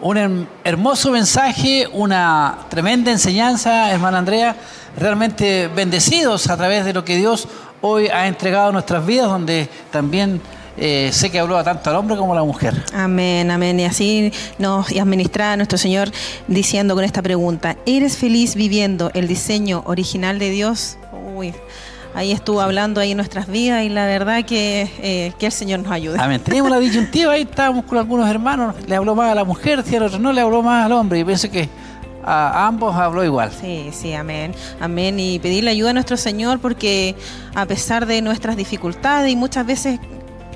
Un 0.00 0.48
hermoso 0.62 1.10
mensaje, 1.10 1.88
una 1.92 2.66
tremenda 2.68 3.10
enseñanza, 3.10 3.90
hermana 3.90 4.18
Andrea. 4.18 4.56
Realmente 4.96 5.68
bendecidos 5.68 6.48
a 6.48 6.56
través 6.56 6.84
de 6.84 6.92
lo 6.92 7.04
que 7.04 7.16
Dios 7.16 7.48
hoy 7.80 8.08
ha 8.08 8.26
entregado 8.26 8.68
a 8.68 8.72
nuestras 8.72 9.04
vidas, 9.04 9.28
donde 9.28 9.68
también 9.90 10.40
eh, 10.76 11.10
sé 11.12 11.30
que 11.30 11.38
habló 11.38 11.62
tanto 11.64 11.90
al 11.90 11.96
hombre 11.96 12.16
como 12.16 12.32
a 12.32 12.36
la 12.36 12.44
mujer. 12.44 12.74
Amén, 12.94 13.50
amén. 13.50 13.80
Y 13.80 13.84
así 13.84 14.32
nos 14.58 14.90
administra 14.92 15.52
a 15.52 15.56
nuestro 15.56 15.76
Señor 15.76 16.10
diciendo 16.46 16.94
con 16.94 17.04
esta 17.04 17.20
pregunta, 17.22 17.76
¿eres 17.84 18.16
feliz 18.16 18.54
viviendo 18.54 19.10
el 19.14 19.26
diseño 19.26 19.82
original 19.86 20.38
de 20.38 20.50
Dios? 20.50 20.96
Uy, 21.34 21.52
ahí 22.14 22.30
estuvo 22.30 22.60
hablando 22.60 23.00
ahí 23.00 23.10
en 23.10 23.16
nuestras 23.16 23.48
vidas 23.48 23.84
y 23.84 23.88
la 23.88 24.06
verdad 24.06 24.44
que, 24.44 24.90
eh, 25.00 25.32
que 25.38 25.46
el 25.46 25.52
Señor 25.52 25.80
nos 25.80 25.90
ayude. 25.90 26.18
Amén. 26.20 26.40
Teníamos 26.40 26.70
la 26.70 26.78
disyuntiva, 26.78 27.32
ahí 27.32 27.42
estábamos 27.42 27.84
con 27.84 27.98
algunos 27.98 28.28
hermanos, 28.28 28.76
le 28.86 28.94
habló 28.94 29.16
más 29.16 29.32
a 29.32 29.34
la 29.34 29.44
mujer, 29.44 29.82
si 29.84 29.96
al 29.96 30.04
otro 30.04 30.18
no 30.20 30.32
le 30.32 30.40
habló 30.40 30.62
más 30.62 30.86
al 30.86 30.92
hombre 30.92 31.18
y 31.18 31.24
pienso 31.24 31.50
que 31.50 31.68
a 32.24 32.66
ambos 32.66 32.94
habló 32.96 33.24
igual. 33.24 33.50
Sí, 33.58 33.90
sí, 33.92 34.12
amén. 34.12 34.54
Amén. 34.80 35.18
Y 35.18 35.38
pedirle 35.38 35.70
ayuda 35.70 35.90
a 35.90 35.92
nuestro 35.94 36.16
Señor 36.16 36.58
porque 36.60 37.14
a 37.54 37.66
pesar 37.66 38.06
de 38.06 38.22
nuestras 38.22 38.56
dificultades 38.56 39.32
y 39.32 39.36
muchas 39.36 39.66
veces 39.66 39.98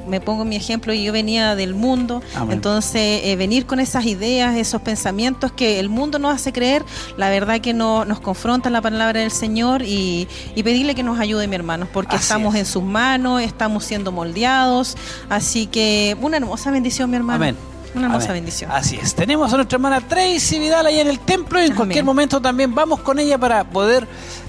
me 0.06 0.20
pongo 0.20 0.44
mi 0.44 0.56
ejemplo 0.56 0.92
y 0.92 1.04
yo 1.04 1.12
venía 1.12 1.54
del 1.54 1.74
mundo, 1.74 2.22
Amén. 2.34 2.54
entonces 2.54 3.20
eh, 3.22 3.36
venir 3.36 3.66
con 3.66 3.78
esas 3.78 4.04
ideas, 4.04 4.56
esos 4.56 4.82
pensamientos 4.82 5.52
que 5.52 5.78
el 5.78 5.88
mundo 5.88 6.18
nos 6.18 6.34
hace 6.34 6.52
creer, 6.52 6.84
la 7.16 7.30
verdad 7.30 7.60
que 7.60 7.72
no, 7.72 8.04
nos 8.04 8.18
confronta 8.20 8.68
la 8.68 8.80
palabra 8.80 9.20
del 9.20 9.30
Señor 9.30 9.82
y, 9.82 10.26
y 10.54 10.62
pedirle 10.64 10.96
que 10.96 11.04
nos 11.04 11.20
ayude, 11.20 11.46
mi 11.46 11.54
hermano, 11.54 11.86
porque 11.92 12.16
Así 12.16 12.24
estamos 12.24 12.54
es. 12.54 12.60
en 12.62 12.66
sus 12.66 12.82
manos, 12.82 13.42
estamos 13.42 13.84
siendo 13.84 14.10
moldeados, 14.10 14.96
así 15.28 15.66
que 15.66 16.16
una 16.20 16.38
hermosa 16.38 16.70
bendición, 16.72 17.08
mi 17.08 17.16
hermano. 17.16 17.36
Amén. 17.36 17.56
Una 17.94 18.06
hermosa 18.06 18.26
Amén. 18.30 18.42
bendición. 18.44 18.70
Así 18.72 18.96
es. 18.96 19.14
Tenemos 19.14 19.52
a 19.52 19.56
nuestra 19.56 19.76
hermana 19.76 20.00
Tracy 20.00 20.58
Vidal 20.58 20.86
ahí 20.86 21.00
en 21.00 21.08
el 21.08 21.18
templo 21.20 21.58
y 21.58 21.62
en 21.62 21.66
Amén. 21.72 21.76
cualquier 21.76 22.04
momento 22.04 22.40
también 22.40 22.74
vamos 22.74 23.00
con 23.00 23.18
ella 23.18 23.36
para 23.38 23.64
poder 23.64 24.06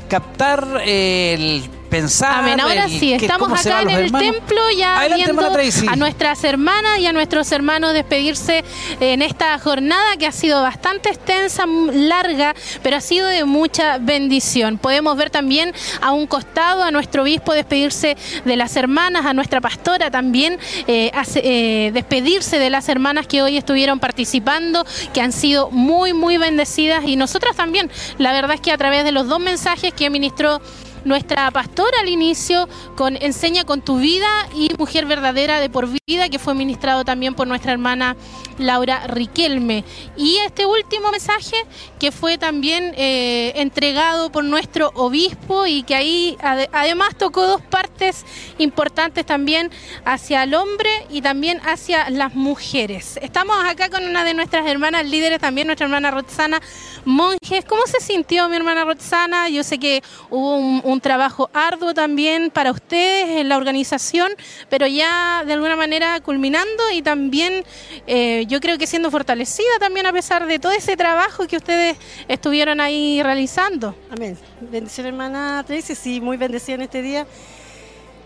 captar 0.07 0.81
el 0.85 1.69
pensar. 1.93 2.39
Amén. 2.39 2.59
Ahora 2.59 2.85
el- 2.85 2.99
sí, 2.99 3.13
estamos 3.13 3.51
acá 3.51 3.83
en 3.83 3.89
el 3.91 4.05
hermanos. 4.05 4.31
templo 4.35 4.61
ya 4.75 4.97
Adelante, 4.99 5.25
viendo 5.31 5.91
a 5.91 5.95
nuestras 5.95 6.43
hermanas 6.43 6.97
y 6.99 7.05
a 7.05 7.13
nuestros 7.13 7.51
hermanos 7.51 7.93
despedirse 7.93 8.63
en 8.99 9.21
esta 9.21 9.57
jornada 9.59 10.17
que 10.17 10.25
ha 10.25 10.31
sido 10.31 10.61
bastante 10.63 11.09
extensa, 11.09 11.65
larga, 11.67 12.55
pero 12.81 12.97
ha 12.97 13.01
sido 13.01 13.27
de 13.27 13.45
mucha 13.45 13.99
bendición. 13.99 14.79
Podemos 14.79 15.15
ver 15.17 15.29
también 15.29 15.71
a 16.01 16.11
un 16.13 16.25
costado 16.25 16.81
a 16.83 16.89
nuestro 16.89 17.21
obispo 17.21 17.53
despedirse 17.53 18.17
de 18.43 18.55
las 18.55 18.75
hermanas, 18.75 19.25
a 19.27 19.33
nuestra 19.33 19.61
pastora 19.61 20.09
también 20.09 20.57
eh, 20.87 21.11
hace- 21.13 21.41
eh, 21.43 21.91
despedirse 21.91 22.57
de 22.57 22.69
las 22.71 22.89
hermanas 22.89 23.27
que 23.27 23.41
hoy 23.43 23.55
estuvieron 23.57 23.99
participando, 23.99 24.83
que 25.13 25.21
han 25.21 25.31
sido 25.31 25.69
muy, 25.69 26.13
muy 26.13 26.37
bendecidas 26.37 27.03
y 27.05 27.15
nosotras 27.17 27.55
también. 27.55 27.91
La 28.17 28.31
verdad 28.33 28.55
es 28.55 28.61
que 28.61 28.71
a 28.71 28.77
través 28.77 29.03
de 29.03 29.11
los 29.11 29.27
dos 29.27 29.39
mensajes 29.39 29.93
que 29.93 30.09
ministró 30.09 30.59
nuestra 31.05 31.49
pastora 31.51 31.99
al 32.01 32.09
inicio 32.09 32.67
con 32.95 33.15
Enseña 33.21 33.63
con 33.63 33.81
tu 33.81 33.97
vida 33.97 34.27
y 34.55 34.71
Mujer 34.77 35.05
verdadera 35.05 35.59
de 35.59 35.69
por 35.69 35.87
vida, 36.07 36.29
que 36.29 36.39
fue 36.39 36.53
ministrado 36.53 37.03
también 37.05 37.35
por 37.35 37.47
nuestra 37.47 37.71
hermana 37.71 38.15
Laura 38.57 39.07
Riquelme. 39.07 39.83
Y 40.17 40.37
este 40.37 40.65
último 40.65 41.11
mensaje 41.11 41.55
que 41.99 42.11
fue 42.11 42.37
también 42.37 42.93
eh, 42.97 43.53
entregado 43.55 44.31
por 44.31 44.43
nuestro 44.43 44.91
obispo 44.95 45.65
y 45.65 45.83
que 45.83 45.95
ahí 45.95 46.37
ade- 46.41 46.69
además 46.71 47.15
tocó 47.17 47.45
dos 47.47 47.61
partes 47.61 48.25
importantes 48.57 49.25
también 49.25 49.71
hacia 50.05 50.43
el 50.43 50.53
hombre 50.53 50.89
y 51.09 51.21
también 51.21 51.59
hacia 51.65 52.09
las 52.09 52.35
mujeres. 52.35 53.17
Estamos 53.21 53.55
acá 53.65 53.89
con 53.89 54.03
una 54.03 54.23
de 54.23 54.33
nuestras 54.33 54.67
hermanas 54.67 55.05
líderes, 55.05 55.39
también 55.39 55.67
nuestra 55.67 55.85
hermana 55.85 56.11
Roxana 56.11 56.61
Monjes. 57.05 57.65
¿Cómo 57.65 57.81
se 57.87 57.99
sintió 57.99 58.47
mi 58.49 58.55
hermana 58.55 58.85
Roxana? 58.85 59.49
Yo 59.49 59.63
sé 59.63 59.79
que 59.79 60.03
hubo 60.29 60.55
un 60.55 60.92
trabajo 60.99 61.49
arduo 61.53 61.93
también 61.93 62.51
para 62.51 62.71
ustedes 62.71 63.41
en 63.41 63.49
la 63.49 63.57
organización, 63.57 64.31
pero 64.69 64.87
ya 64.87 65.43
de 65.45 65.53
alguna 65.53 65.75
manera 65.75 66.19
culminando 66.21 66.83
y 66.93 67.01
también 67.01 67.63
eh, 68.07 68.45
yo 68.47 68.59
creo 68.59 68.77
que 68.77 68.87
siendo 68.87 69.11
fortalecida 69.11 69.79
también 69.79 70.05
a 70.05 70.13
pesar 70.13 70.45
de 70.45 70.59
todo 70.59 70.71
ese 70.71 70.97
trabajo 70.97 71.47
que 71.47 71.57
ustedes 71.57 71.97
estuvieron 72.27 72.81
ahí 72.81 73.21
realizando. 73.23 73.95
Amén. 74.11 74.37
Bendición 74.61 75.07
hermana 75.07 75.63
Tracy, 75.65 75.95
sí, 75.95 76.21
muy 76.21 76.37
bendecida 76.37 76.75
en 76.75 76.81
este 76.81 77.01
día. 77.01 77.27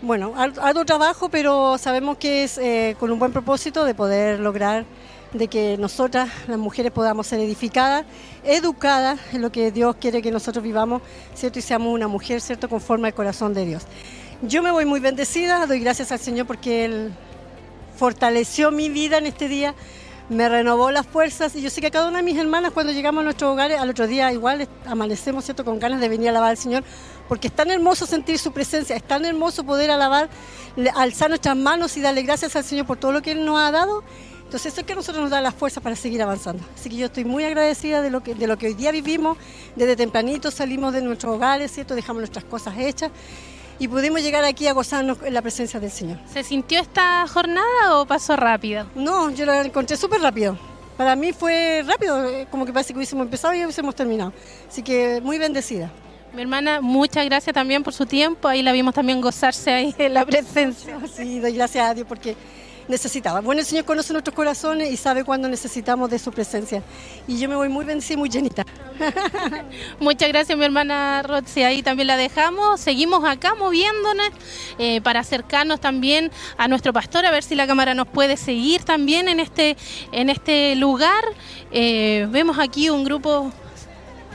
Bueno, 0.00 0.34
arduo 0.36 0.84
trabajo, 0.84 1.28
pero 1.28 1.76
sabemos 1.76 2.18
que 2.18 2.44
es 2.44 2.56
eh, 2.58 2.94
con 3.00 3.10
un 3.10 3.18
buen 3.18 3.32
propósito 3.32 3.84
de 3.84 3.94
poder 3.94 4.38
lograr 4.38 4.84
de 5.32 5.48
que 5.48 5.76
nosotras, 5.78 6.30
las 6.46 6.58
mujeres, 6.58 6.90
podamos 6.92 7.26
ser 7.26 7.40
edificadas, 7.40 8.04
educadas 8.44 9.20
en 9.32 9.42
lo 9.42 9.52
que 9.52 9.70
Dios 9.70 9.96
quiere 10.00 10.22
que 10.22 10.30
nosotros 10.30 10.62
vivamos, 10.62 11.02
¿cierto? 11.34 11.58
Y 11.58 11.62
seamos 11.62 11.92
una 11.92 12.08
mujer, 12.08 12.40
¿cierto?, 12.40 12.68
conforme 12.68 13.08
al 13.08 13.14
corazón 13.14 13.52
de 13.52 13.66
Dios. 13.66 13.82
Yo 14.42 14.62
me 14.62 14.70
voy 14.70 14.84
muy 14.84 15.00
bendecida, 15.00 15.66
doy 15.66 15.80
gracias 15.80 16.12
al 16.12 16.18
Señor 16.18 16.46
porque 16.46 16.84
Él 16.84 17.12
fortaleció 17.96 18.70
mi 18.70 18.88
vida 18.88 19.18
en 19.18 19.26
este 19.26 19.48
día, 19.48 19.74
me 20.28 20.48
renovó 20.48 20.90
las 20.90 21.06
fuerzas 21.06 21.56
y 21.56 21.62
yo 21.62 21.70
sé 21.70 21.80
que 21.80 21.90
cada 21.90 22.08
una 22.08 22.18
de 22.18 22.22
mis 22.22 22.36
hermanas 22.36 22.72
cuando 22.72 22.92
llegamos 22.92 23.22
a 23.22 23.24
nuestros 23.24 23.50
hogares, 23.50 23.80
al 23.80 23.90
otro 23.90 24.06
día 24.06 24.32
igual 24.32 24.68
amanecemos, 24.86 25.44
¿cierto?, 25.44 25.64
con 25.64 25.78
ganas 25.78 26.00
de 26.00 26.08
venir 26.08 26.28
a 26.28 26.30
alabar 26.30 26.50
al 26.50 26.56
Señor, 26.56 26.84
porque 27.28 27.48
es 27.48 27.54
tan 27.54 27.70
hermoso 27.70 28.06
sentir 28.06 28.38
su 28.38 28.52
presencia, 28.52 28.96
es 28.96 29.02
tan 29.02 29.24
hermoso 29.24 29.64
poder 29.64 29.90
alabar, 29.90 30.30
alzar 30.94 31.28
nuestras 31.28 31.56
manos 31.56 31.96
y 31.96 32.00
darle 32.00 32.22
gracias 32.22 32.56
al 32.56 32.64
Señor 32.64 32.86
por 32.86 32.96
todo 32.96 33.12
lo 33.12 33.20
que 33.20 33.32
Él 33.32 33.44
nos 33.44 33.58
ha 33.58 33.70
dado 33.70 34.04
entonces 34.48 34.72
eso 34.72 34.80
es 34.80 34.86
que 34.86 34.94
a 34.94 34.96
nosotros 34.96 35.20
nos 35.20 35.30
da 35.30 35.42
la 35.42 35.52
fuerza 35.52 35.82
para 35.82 35.94
seguir 35.94 36.22
avanzando. 36.22 36.64
Así 36.74 36.88
que 36.88 36.96
yo 36.96 37.04
estoy 37.04 37.26
muy 37.26 37.44
agradecida 37.44 38.00
de 38.00 38.08
lo 38.08 38.22
que, 38.22 38.34
de 38.34 38.46
lo 38.46 38.56
que 38.56 38.68
hoy 38.68 38.72
día 38.72 38.90
vivimos. 38.90 39.36
Desde 39.76 39.94
tempranito 39.94 40.50
salimos 40.50 40.94
de 40.94 41.02
nuestros 41.02 41.36
hogares, 41.36 41.70
¿cierto? 41.70 41.94
Dejamos 41.94 42.20
nuestras 42.22 42.46
cosas 42.46 42.78
hechas 42.78 43.10
y 43.78 43.88
pudimos 43.88 44.22
llegar 44.22 44.46
aquí 44.46 44.66
a 44.66 44.72
gozarnos 44.72 45.18
en 45.22 45.34
la 45.34 45.42
presencia 45.42 45.78
del 45.78 45.90
Señor. 45.90 46.18
¿Se 46.32 46.42
sintió 46.42 46.80
esta 46.80 47.26
jornada 47.28 47.98
o 47.98 48.06
pasó 48.06 48.36
rápido? 48.36 48.86
No, 48.94 49.28
yo 49.28 49.44
lo 49.44 49.52
encontré 49.52 49.98
súper 49.98 50.22
rápido. 50.22 50.56
Para 50.96 51.14
mí 51.14 51.34
fue 51.34 51.84
rápido, 51.86 52.24
eh, 52.24 52.46
como 52.50 52.64
que 52.64 52.72
parece 52.72 52.94
que 52.94 52.96
hubiésemos 52.96 53.26
empezado 53.26 53.52
y 53.52 53.62
hubiésemos 53.62 53.94
terminado. 53.94 54.32
Así 54.66 54.82
que 54.82 55.20
muy 55.22 55.36
bendecida. 55.36 55.92
Mi 56.32 56.40
hermana, 56.40 56.80
muchas 56.80 57.26
gracias 57.26 57.52
también 57.52 57.82
por 57.82 57.92
su 57.92 58.06
tiempo. 58.06 58.48
Ahí 58.48 58.62
la 58.62 58.72
vimos 58.72 58.94
también 58.94 59.20
gozarse 59.20 59.70
ahí 59.72 59.94
en 59.98 60.14
la 60.14 60.24
presencia. 60.24 60.98
Sí, 61.14 61.38
doy 61.38 61.52
gracias 61.52 61.86
a 61.86 61.92
Dios 61.92 62.06
porque 62.08 62.34
necesitaba. 62.88 63.40
Bueno, 63.40 63.60
el 63.60 63.66
Señor 63.66 63.84
conoce 63.84 64.12
nuestros 64.12 64.34
corazones 64.34 64.90
y 64.90 64.96
sabe 64.96 65.24
cuándo 65.24 65.48
necesitamos 65.48 66.10
de 66.10 66.18
su 66.18 66.32
presencia. 66.32 66.82
Y 67.26 67.38
yo 67.38 67.48
me 67.48 67.56
voy 67.56 67.68
muy 67.68 67.84
bendecida 67.84 68.14
y 68.14 68.16
muy 68.16 68.28
llenita. 68.28 68.64
Muchas 70.00 70.28
gracias, 70.28 70.58
mi 70.58 70.64
hermana 70.64 71.22
Roxy. 71.22 71.62
Ahí 71.62 71.82
también 71.82 72.08
la 72.08 72.16
dejamos. 72.16 72.80
Seguimos 72.80 73.24
acá 73.24 73.54
moviéndonos 73.54 74.30
eh, 74.78 75.00
para 75.02 75.20
acercarnos 75.20 75.80
también 75.80 76.30
a 76.56 76.68
nuestro 76.68 76.92
pastor, 76.92 77.26
a 77.26 77.30
ver 77.30 77.42
si 77.42 77.54
la 77.54 77.66
cámara 77.66 77.94
nos 77.94 78.08
puede 78.08 78.36
seguir 78.36 78.84
también 78.84 79.28
en 79.28 79.40
este, 79.40 79.76
en 80.12 80.30
este 80.30 80.74
lugar. 80.76 81.24
Eh, 81.70 82.26
vemos 82.30 82.58
aquí 82.58 82.90
un 82.90 83.04
grupo 83.04 83.52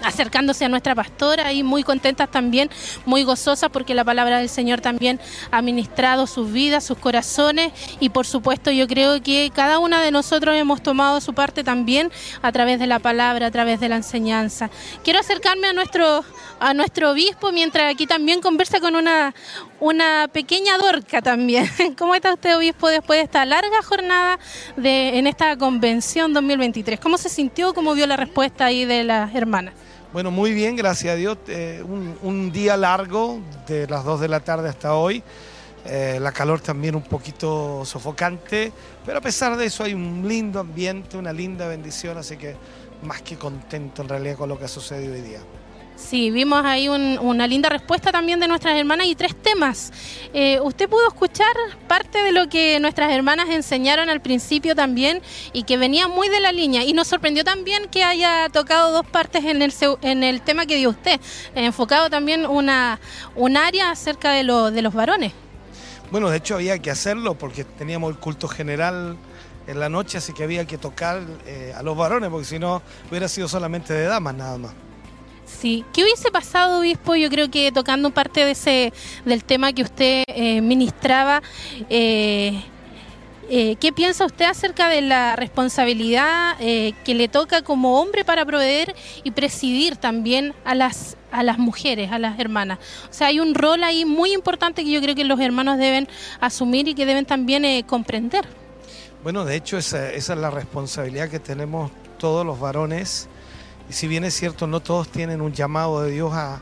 acercándose 0.03 0.65
a 0.65 0.69
nuestra 0.69 0.95
pastora 0.95 1.51
y 1.53 1.63
muy 1.63 1.83
contentas 1.83 2.29
también, 2.29 2.69
muy 3.05 3.23
gozosas 3.23 3.69
porque 3.71 3.93
la 3.93 4.03
palabra 4.03 4.39
del 4.39 4.49
Señor 4.49 4.81
también 4.81 5.19
ha 5.51 5.61
ministrado 5.61 6.27
sus 6.27 6.51
vidas, 6.51 6.83
sus 6.83 6.97
corazones 6.97 7.71
y 7.99 8.09
por 8.09 8.25
supuesto 8.25 8.71
yo 8.71 8.87
creo 8.87 9.21
que 9.21 9.51
cada 9.53 9.79
una 9.79 10.01
de 10.01 10.11
nosotros 10.11 10.55
hemos 10.55 10.83
tomado 10.83 11.21
su 11.21 11.33
parte 11.33 11.63
también 11.63 12.11
a 12.41 12.51
través 12.51 12.79
de 12.79 12.87
la 12.87 12.99
palabra, 12.99 13.47
a 13.47 13.51
través 13.51 13.79
de 13.79 13.89
la 13.89 13.95
enseñanza. 13.95 14.69
Quiero 15.03 15.19
acercarme 15.19 15.67
a 15.67 15.73
nuestro 15.73 16.23
a 16.59 16.73
nuestro 16.73 17.11
obispo 17.11 17.51
mientras 17.51 17.91
aquí 17.91 18.07
también 18.07 18.39
conversa 18.39 18.79
con 18.79 18.95
una 18.95 19.33
una 19.79 20.29
pequeña 20.31 20.77
dorca 20.77 21.21
también. 21.21 21.69
¿Cómo 21.97 22.15
está 22.15 22.33
usted 22.33 22.55
obispo 22.55 22.87
después 22.87 23.19
de 23.19 23.23
esta 23.25 23.45
larga 23.45 23.81
jornada 23.83 24.39
de 24.77 25.17
en 25.17 25.27
esta 25.27 25.57
convención 25.57 26.33
2023? 26.33 26.99
¿Cómo 26.99 27.17
se 27.17 27.29
sintió? 27.29 27.73
¿Cómo 27.73 27.93
vio 27.93 28.07
la 28.07 28.17
respuesta 28.17 28.65
ahí 28.65 28.85
de 28.85 29.03
las 29.03 29.35
hermanas? 29.35 29.73
Bueno, 30.13 30.29
muy 30.29 30.53
bien, 30.53 30.75
gracias 30.75 31.13
a 31.13 31.15
Dios. 31.15 31.39
Eh, 31.47 31.83
un, 31.83 32.51
día 32.51 32.77
largo, 32.77 33.41
de 33.65 33.87
las 33.87 34.05
2 34.05 34.21
de 34.21 34.27
la 34.27 34.41
tarde 34.41 34.69
hasta 34.69 34.93
hoy. 34.93 35.23
Eh, 35.85 36.19
la 36.21 36.31
calor 36.31 36.61
también 36.61 36.95
un 36.95 37.01
poquito 37.01 37.83
sofocante, 37.83 38.71
pero 39.03 39.17
a 39.17 39.21
pesar 39.21 39.57
de 39.57 39.65
eso 39.65 39.83
hay 39.83 39.95
un 39.95 40.23
lindo 40.27 40.59
ambiente, 40.59 41.17
una 41.17 41.33
linda 41.33 41.67
bendición, 41.67 42.19
así 42.19 42.37
que 42.37 42.55
más 43.01 43.23
que 43.23 43.37
contento 43.37 44.03
en 44.03 44.09
realidad 44.09 44.37
con 44.37 44.49
lo 44.49 44.59
que 44.59 44.65
ha 44.65 44.67
sucedido 44.67 45.15
hoy 45.15 45.21
día. 45.21 45.39
Sí, 46.03 46.31
vimos 46.31 46.63
ahí 46.65 46.89
una 46.89 47.47
linda 47.47 47.69
respuesta 47.69 48.11
también 48.11 48.39
de 48.39 48.47
nuestras 48.47 48.77
hermanas 48.77 49.07
y 49.07 49.15
tres 49.15 49.35
temas. 49.35 49.91
Eh, 50.33 50.59
¿Usted 50.61 50.89
pudo 50.89 51.07
escuchar 51.07 51.47
parte 51.87 52.21
de 52.21 52.33
lo 52.33 52.49
que 52.49 52.79
nuestras 52.81 53.11
hermanas 53.11 53.49
enseñaron 53.49 54.09
al 54.09 54.21
principio 54.21 54.75
también 54.75 55.21
y 55.53 55.63
que 55.63 55.77
venía 55.77 56.07
muy 56.07 56.27
de 56.27 56.41
la 56.41 56.51
línea? 56.51 56.83
Y 56.83 56.93
nos 56.93 57.07
sorprendió 57.07 57.43
también 57.43 57.87
que 57.89 58.03
haya 58.03 58.49
tocado 58.49 58.91
dos 58.91 59.07
partes 59.07 59.45
en 59.45 59.61
el, 59.61 59.73
en 60.01 60.23
el 60.23 60.41
tema 60.41 60.65
que 60.65 60.75
dio 60.75 60.89
usted, 60.89 61.19
enfocado 61.55 62.09
también 62.09 62.45
una, 62.45 62.99
un 63.35 63.55
área 63.55 63.89
acerca 63.89 64.31
de, 64.33 64.43
lo, 64.43 64.71
de 64.71 64.81
los 64.81 64.93
varones. 64.93 65.31
Bueno, 66.11 66.29
de 66.29 66.37
hecho 66.37 66.55
había 66.55 66.77
que 66.79 66.91
hacerlo 66.91 67.35
porque 67.35 67.63
teníamos 67.63 68.11
el 68.11 68.17
culto 68.19 68.47
general 68.47 69.17
en 69.67 69.79
la 69.79 69.89
noche, 69.89 70.17
así 70.17 70.33
que 70.33 70.43
había 70.43 70.65
que 70.65 70.77
tocar 70.77 71.21
eh, 71.47 71.73
a 71.75 71.81
los 71.81 71.97
varones, 71.97 72.29
porque 72.29 72.45
si 72.45 72.59
no 72.59 72.81
hubiera 73.09 73.29
sido 73.29 73.47
solamente 73.47 73.93
de 73.93 74.03
damas 74.03 74.35
nada 74.35 74.57
más. 74.57 74.73
Sí, 75.59 75.85
¿qué 75.93 76.03
hubiese 76.03 76.29
pasado, 76.31 76.79
obispo? 76.79 77.15
Yo 77.15 77.29
creo 77.29 77.49
que 77.49 77.71
tocando 77.71 78.09
parte 78.11 78.43
de 78.43 78.51
ese 78.51 78.93
del 79.25 79.43
tema 79.43 79.71
que 79.71 79.83
usted 79.83 80.23
eh, 80.27 80.61
ministraba, 80.61 81.41
eh, 81.89 82.61
eh, 83.49 83.75
¿qué 83.77 83.93
piensa 83.93 84.25
usted 84.25 84.45
acerca 84.45 84.89
de 84.89 85.01
la 85.01 85.35
responsabilidad 85.35 86.57
que 86.57 87.15
le 87.15 87.27
toca 87.27 87.61
como 87.61 87.99
hombre 88.01 88.25
para 88.25 88.45
proveer 88.45 88.95
y 89.23 89.31
presidir 89.31 89.95
también 89.95 90.53
a 90.65 90.75
las 90.75 91.17
a 91.31 91.43
las 91.43 91.57
mujeres, 91.57 92.11
a 92.11 92.19
las 92.19 92.39
hermanas? 92.39 92.79
O 93.09 93.13
sea, 93.13 93.27
hay 93.27 93.39
un 93.39 93.53
rol 93.55 93.83
ahí 93.83 94.05
muy 94.05 94.33
importante 94.33 94.83
que 94.83 94.91
yo 94.91 95.01
creo 95.01 95.15
que 95.15 95.23
los 95.23 95.39
hermanos 95.39 95.77
deben 95.77 96.07
asumir 96.41 96.87
y 96.87 96.93
que 96.93 97.05
deben 97.05 97.25
también 97.25 97.83
comprender. 97.83 98.45
Bueno, 99.23 99.45
de 99.45 99.55
hecho 99.55 99.77
esa, 99.77 100.11
esa 100.11 100.33
es 100.33 100.39
la 100.39 100.49
responsabilidad 100.49 101.29
que 101.29 101.39
tenemos 101.39 101.91
todos 102.17 102.45
los 102.45 102.59
varones 102.59 103.29
y 103.89 103.93
si 103.93 104.07
bien 104.07 104.23
es 104.23 104.33
cierto, 104.33 104.67
no 104.67 104.79
todos 104.79 105.09
tienen 105.09 105.41
un 105.41 105.53
llamado 105.53 106.01
de 106.01 106.11
Dios 106.11 106.33
a, 106.33 106.61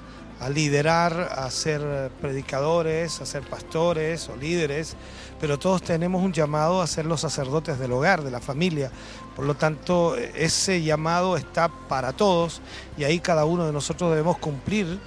liderar, 0.49 1.33
a 1.37 1.51
ser 1.51 2.09
predicadores, 2.19 3.21
a 3.21 3.27
ser 3.27 3.43
pastores 3.43 4.27
o 4.27 4.35
líderes, 4.35 4.95
pero 5.39 5.59
todos 5.59 5.83
tenemos 5.83 6.23
un 6.23 6.33
llamado 6.33 6.81
a 6.81 6.87
ser 6.87 7.05
los 7.05 7.21
sacerdotes 7.21 7.77
del 7.77 7.91
hogar, 7.91 8.23
de 8.23 8.31
la 8.31 8.39
familia. 8.39 8.91
Por 9.35 9.45
lo 9.45 9.53
tanto, 9.53 10.15
ese 10.15 10.81
llamado 10.81 11.37
está 11.37 11.69
para 11.69 12.13
todos 12.13 12.61
y 12.97 13.03
ahí 13.03 13.19
cada 13.19 13.45
uno 13.45 13.67
de 13.67 13.71
nosotros 13.71 14.09
debemos 14.09 14.39
cumplir 14.39 14.99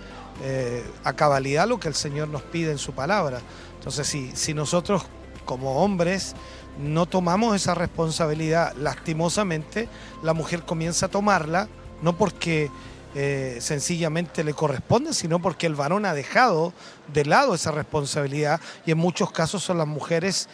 eh, 0.45 0.85
a 1.03 1.13
cabalidad 1.15 1.67
lo 1.67 1.81
que 1.81 1.89
el 1.89 1.95
Señor 1.95 2.29
nos 2.29 2.43
pide 2.43 2.71
en 2.71 2.79
su 2.79 2.93
palabra. 2.93 3.41
Entonces, 3.79 4.07
si, 4.07 4.31
si 4.37 4.55
nosotros 4.55 5.03
como 5.45 5.83
hombres 5.83 6.37
no 6.79 7.07
tomamos 7.07 7.57
esa 7.57 7.75
responsabilidad, 7.75 8.73
lastimosamente, 8.77 9.89
la 10.23 10.33
mujer 10.33 10.63
comienza 10.63 11.07
a 11.07 11.09
tomarla 11.09 11.69
no 12.05 12.17
porque 12.17 12.71
eh, 13.15 13.57
sencillamente 13.61 14.45
le 14.45 14.53
corresponde, 14.53 15.15
sino 15.15 15.41
porque 15.41 15.67
el 15.67 15.75
varón 15.75 16.05
ha 16.05 16.13
dejado 16.13 16.75
de 17.13 17.25
lado 17.25 17.55
esa 17.55 17.71
responsabilidad 17.71 18.61
y 18.85 18.91
en 18.91 18.99
muchos 18.99 19.33
casos 19.33 19.63
son 19.65 19.79
las 19.79 19.87
mujeres 19.87 20.49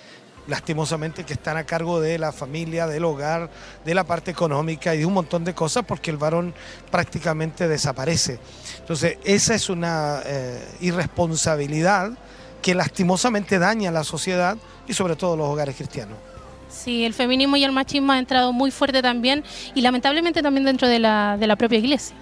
lastimosamente 0.46 1.24
que 1.24 1.32
están 1.32 1.56
a 1.56 1.64
cargo 1.64 2.00
de 2.00 2.18
la 2.18 2.32
familia, 2.32 2.86
del 2.86 3.04
hogar, 3.04 3.50
de 3.84 3.94
la 3.94 4.04
parte 4.04 4.30
económica 4.30 4.94
y 4.94 4.98
de 4.98 5.06
un 5.06 5.12
montón 5.12 5.44
de 5.44 5.52
cosas 5.52 5.84
porque 5.84 6.12
el 6.12 6.18
varón 6.18 6.54
prácticamente 6.90 7.66
desaparece. 7.66 8.38
Entonces, 8.78 9.18
esa 9.24 9.54
es 9.54 9.68
una 9.68 10.22
eh, 10.24 10.62
irresponsabilidad 10.80 12.12
que 12.62 12.76
lastimosamente 12.76 13.58
daña 13.58 13.90
a 13.90 13.92
la 13.92 14.04
sociedad 14.04 14.56
y 14.86 14.94
sobre 14.94 15.16
todo 15.16 15.36
los 15.36 15.48
hogares 15.48 15.74
cristianos. 15.74 16.29
Sí, 16.70 17.04
el 17.04 17.14
feminismo 17.14 17.56
y 17.56 17.64
el 17.64 17.72
machismo 17.72 18.12
han 18.12 18.18
entrado 18.18 18.52
muy 18.52 18.70
fuerte 18.70 19.02
también 19.02 19.44
y 19.74 19.80
lamentablemente 19.80 20.42
también 20.42 20.64
dentro 20.64 20.88
de 20.88 20.98
la, 20.98 21.36
de 21.38 21.46
la 21.46 21.56
propia 21.56 21.78
iglesia. 21.78 22.16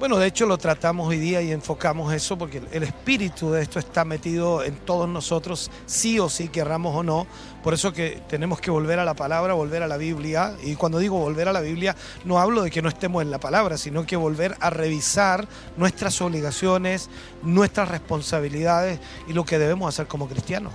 Bueno, 0.00 0.16
de 0.16 0.28
hecho 0.28 0.46
lo 0.46 0.56
tratamos 0.56 1.08
hoy 1.08 1.18
día 1.18 1.42
y 1.42 1.52
enfocamos 1.52 2.10
eso 2.14 2.38
porque 2.38 2.62
el 2.72 2.82
espíritu 2.82 3.50
de 3.50 3.60
esto 3.60 3.78
está 3.78 4.06
metido 4.06 4.64
en 4.64 4.74
todos 4.76 5.06
nosotros, 5.06 5.70
sí 5.84 6.18
o 6.18 6.30
sí, 6.30 6.48
querramos 6.48 6.96
o 6.96 7.02
no. 7.02 7.26
Por 7.62 7.74
eso 7.74 7.92
que 7.92 8.22
tenemos 8.26 8.62
que 8.62 8.70
volver 8.70 8.98
a 8.98 9.04
la 9.04 9.12
palabra, 9.12 9.52
volver 9.52 9.82
a 9.82 9.86
la 9.86 9.98
Biblia. 9.98 10.54
Y 10.64 10.76
cuando 10.76 10.98
digo 10.98 11.18
volver 11.18 11.48
a 11.48 11.52
la 11.52 11.60
Biblia, 11.60 11.94
no 12.24 12.40
hablo 12.40 12.62
de 12.62 12.70
que 12.70 12.80
no 12.80 12.88
estemos 12.88 13.20
en 13.20 13.30
la 13.30 13.38
palabra, 13.38 13.76
sino 13.76 14.06
que 14.06 14.16
volver 14.16 14.56
a 14.60 14.70
revisar 14.70 15.46
nuestras 15.76 16.18
obligaciones, 16.22 17.10
nuestras 17.42 17.90
responsabilidades 17.90 19.00
y 19.28 19.34
lo 19.34 19.44
que 19.44 19.58
debemos 19.58 19.86
hacer 19.94 20.06
como 20.06 20.28
cristianos. 20.28 20.72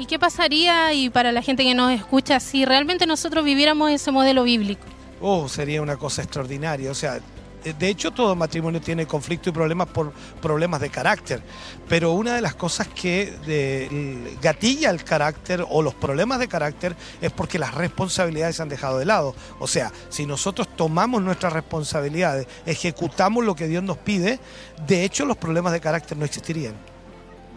¿Y 0.00 0.06
qué 0.06 0.18
pasaría, 0.18 0.94
y 0.94 1.10
para 1.10 1.30
la 1.30 1.42
gente 1.42 1.62
que 1.62 1.74
nos 1.74 1.92
escucha, 1.92 2.40
si 2.40 2.64
realmente 2.64 3.04
nosotros 3.04 3.44
viviéramos 3.44 3.90
ese 3.90 4.10
modelo 4.10 4.44
bíblico? 4.44 4.80
Oh, 5.20 5.46
sería 5.46 5.82
una 5.82 5.98
cosa 5.98 6.22
extraordinaria. 6.22 6.90
O 6.90 6.94
sea, 6.94 7.20
de 7.62 7.88
hecho 7.88 8.10
todo 8.10 8.34
matrimonio 8.34 8.80
tiene 8.80 9.04
conflicto 9.04 9.50
y 9.50 9.52
problemas 9.52 9.88
por 9.88 10.14
problemas 10.40 10.80
de 10.80 10.88
carácter, 10.88 11.42
pero 11.86 12.12
una 12.12 12.34
de 12.34 12.40
las 12.40 12.54
cosas 12.54 12.88
que 12.88 14.30
gatilla 14.40 14.88
el 14.88 15.04
carácter 15.04 15.66
o 15.68 15.82
los 15.82 15.92
problemas 15.92 16.38
de 16.38 16.48
carácter 16.48 16.96
es 17.20 17.30
porque 17.30 17.58
las 17.58 17.74
responsabilidades 17.74 18.56
se 18.56 18.62
han 18.62 18.70
dejado 18.70 18.98
de 18.98 19.04
lado. 19.04 19.34
O 19.58 19.66
sea, 19.66 19.92
si 20.08 20.24
nosotros 20.24 20.66
tomamos 20.76 21.20
nuestras 21.20 21.52
responsabilidades, 21.52 22.46
ejecutamos 22.64 23.44
lo 23.44 23.54
que 23.54 23.68
Dios 23.68 23.82
nos 23.82 23.98
pide, 23.98 24.40
de 24.86 25.04
hecho 25.04 25.26
los 25.26 25.36
problemas 25.36 25.74
de 25.74 25.80
carácter 25.80 26.16
no 26.16 26.24
existirían 26.24 26.88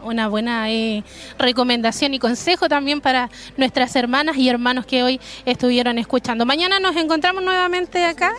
una 0.04 0.28
buena 0.28 0.70
eh, 0.72 1.04
recomendación 1.38 2.14
y 2.14 2.20
consejo 2.20 2.70
también 2.70 3.02
para 3.02 3.30
nuestras 3.58 3.96
hermanas 3.96 4.38
y 4.38 4.50
hermanos 4.50 4.86
que 4.86 5.04
hoy 5.04 5.20
estuvieron 5.46 5.98
escuchando. 5.98 6.46
Mañana 6.46 6.80
nos 6.80 6.96
encontramos 6.96 7.44
nuevamente 7.44 8.06
acá 8.06 8.34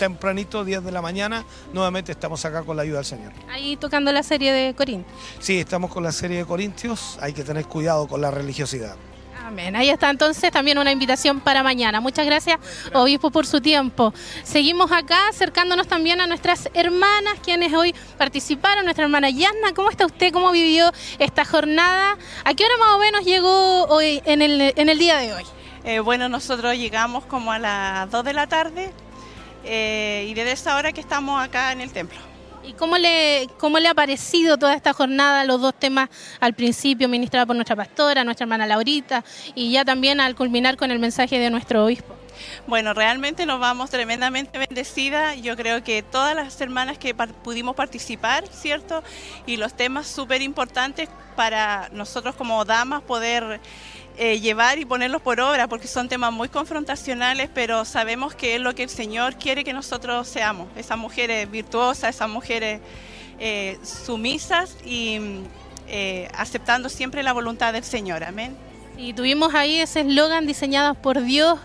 tempranito, 0.00 0.64
10 0.64 0.82
de 0.82 0.92
la 0.92 1.02
mañana, 1.02 1.44
nuevamente 1.74 2.10
estamos 2.10 2.42
acá 2.46 2.62
con 2.62 2.74
la 2.74 2.82
ayuda 2.82 2.96
del 2.96 3.04
Señor. 3.04 3.32
Ahí 3.50 3.76
tocando 3.76 4.10
la 4.12 4.22
serie 4.22 4.50
de 4.50 4.74
Corintios. 4.74 5.14
Sí, 5.40 5.58
estamos 5.58 5.90
con 5.92 6.02
la 6.02 6.10
serie 6.10 6.38
de 6.38 6.46
Corintios, 6.46 7.18
hay 7.20 7.34
que 7.34 7.44
tener 7.44 7.66
cuidado 7.66 8.08
con 8.08 8.22
la 8.22 8.30
religiosidad. 8.30 8.96
Amén. 9.50 9.74
Ahí 9.74 9.90
está 9.90 10.10
entonces 10.10 10.48
también 10.52 10.78
una 10.78 10.92
invitación 10.92 11.40
para 11.40 11.64
mañana. 11.64 12.00
Muchas 12.00 12.24
gracias, 12.24 12.60
obispo, 12.94 13.32
por 13.32 13.48
su 13.48 13.60
tiempo. 13.60 14.14
Seguimos 14.44 14.92
acá 14.92 15.26
acercándonos 15.26 15.88
también 15.88 16.20
a 16.20 16.28
nuestras 16.28 16.70
hermanas, 16.72 17.34
quienes 17.42 17.74
hoy 17.74 17.92
participaron. 18.16 18.84
Nuestra 18.84 19.06
hermana 19.06 19.28
Yasna, 19.28 19.74
¿cómo 19.74 19.90
está 19.90 20.06
usted? 20.06 20.32
¿Cómo 20.32 20.52
vivió 20.52 20.92
esta 21.18 21.44
jornada? 21.44 22.16
¿A 22.44 22.54
qué 22.54 22.64
hora 22.64 22.74
más 22.78 22.94
o 22.94 22.98
menos 23.00 23.24
llegó 23.24 23.86
hoy 23.86 24.22
en 24.24 24.40
el, 24.40 24.72
en 24.76 24.88
el 24.88 24.98
día 25.00 25.16
de 25.16 25.34
hoy? 25.34 25.42
Eh, 25.82 25.98
bueno, 25.98 26.28
nosotros 26.28 26.76
llegamos 26.76 27.24
como 27.24 27.50
a 27.50 27.58
las 27.58 28.08
2 28.08 28.24
de 28.24 28.32
la 28.32 28.46
tarde 28.46 28.92
eh, 29.64 30.26
y 30.28 30.34
desde 30.34 30.52
esa 30.52 30.76
hora 30.76 30.92
que 30.92 31.00
estamos 31.00 31.42
acá 31.42 31.72
en 31.72 31.80
el 31.80 31.90
templo. 31.90 32.29
¿Y 32.70 32.74
cómo 32.74 32.98
le, 32.98 33.48
cómo 33.58 33.80
le 33.80 33.88
ha 33.88 33.94
parecido 33.94 34.56
toda 34.56 34.76
esta 34.76 34.92
jornada, 34.92 35.42
los 35.42 35.60
dos 35.60 35.74
temas 35.74 36.08
al 36.38 36.54
principio 36.54 37.08
ministrada 37.08 37.44
por 37.44 37.56
nuestra 37.56 37.74
pastora, 37.74 38.22
nuestra 38.22 38.44
hermana 38.44 38.64
Laurita, 38.64 39.24
y 39.56 39.72
ya 39.72 39.84
también 39.84 40.20
al 40.20 40.36
culminar 40.36 40.76
con 40.76 40.92
el 40.92 41.00
mensaje 41.00 41.40
de 41.40 41.50
nuestro 41.50 41.84
obispo? 41.84 42.14
Bueno, 42.68 42.94
realmente 42.94 43.44
nos 43.44 43.58
vamos 43.58 43.90
tremendamente 43.90 44.56
bendecidas. 44.56 45.42
Yo 45.42 45.56
creo 45.56 45.82
que 45.82 46.04
todas 46.04 46.36
las 46.36 46.60
hermanas 46.60 46.96
que 46.96 47.12
pudimos 47.12 47.74
participar, 47.74 48.46
¿cierto? 48.46 49.02
Y 49.46 49.56
los 49.56 49.74
temas 49.74 50.06
súper 50.06 50.40
importantes 50.40 51.08
para 51.34 51.88
nosotros 51.90 52.36
como 52.36 52.64
damas 52.64 53.02
poder 53.02 53.60
eh, 54.22 54.38
llevar 54.38 54.78
y 54.78 54.84
ponerlos 54.84 55.22
por 55.22 55.40
obra, 55.40 55.66
porque 55.66 55.88
son 55.88 56.06
temas 56.06 56.30
muy 56.30 56.50
confrontacionales, 56.50 57.48
pero 57.54 57.86
sabemos 57.86 58.34
que 58.34 58.56
es 58.56 58.60
lo 58.60 58.74
que 58.74 58.82
el 58.82 58.90
Señor 58.90 59.36
quiere 59.36 59.64
que 59.64 59.72
nosotros 59.72 60.28
seamos, 60.28 60.68
esas 60.76 60.98
mujeres 60.98 61.50
virtuosas, 61.50 62.16
esas 62.16 62.28
mujeres 62.28 62.82
eh, 63.38 63.78
sumisas 63.82 64.76
y 64.84 65.20
eh, 65.88 66.28
aceptando 66.34 66.90
siempre 66.90 67.22
la 67.22 67.32
voluntad 67.32 67.72
del 67.72 67.82
Señor. 67.82 68.22
Amén. 68.22 68.54
Y 68.98 69.14
tuvimos 69.14 69.54
ahí 69.54 69.80
ese 69.80 70.00
eslogan 70.00 70.46
diseñado 70.46 70.96
por 70.96 71.22
Dios. 71.22 71.58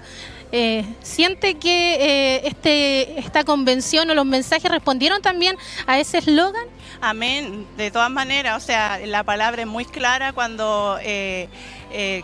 ¿Siente 1.01 1.55
que 1.55 2.39
este, 2.45 3.19
esta 3.19 3.43
convención 3.43 4.09
o 4.09 4.13
los 4.13 4.25
mensajes 4.25 4.71
respondieron 4.71 5.21
también 5.21 5.57
a 5.85 5.99
ese 5.99 6.19
eslogan? 6.19 6.63
Amén, 7.01 7.67
de 7.77 7.91
todas 7.91 8.09
maneras, 8.09 8.63
o 8.63 8.65
sea, 8.65 8.99
la 9.05 9.23
palabra 9.23 9.61
es 9.61 9.67
muy 9.67 9.85
clara 9.85 10.33
cuando 10.33 10.97
eh, 11.01 11.49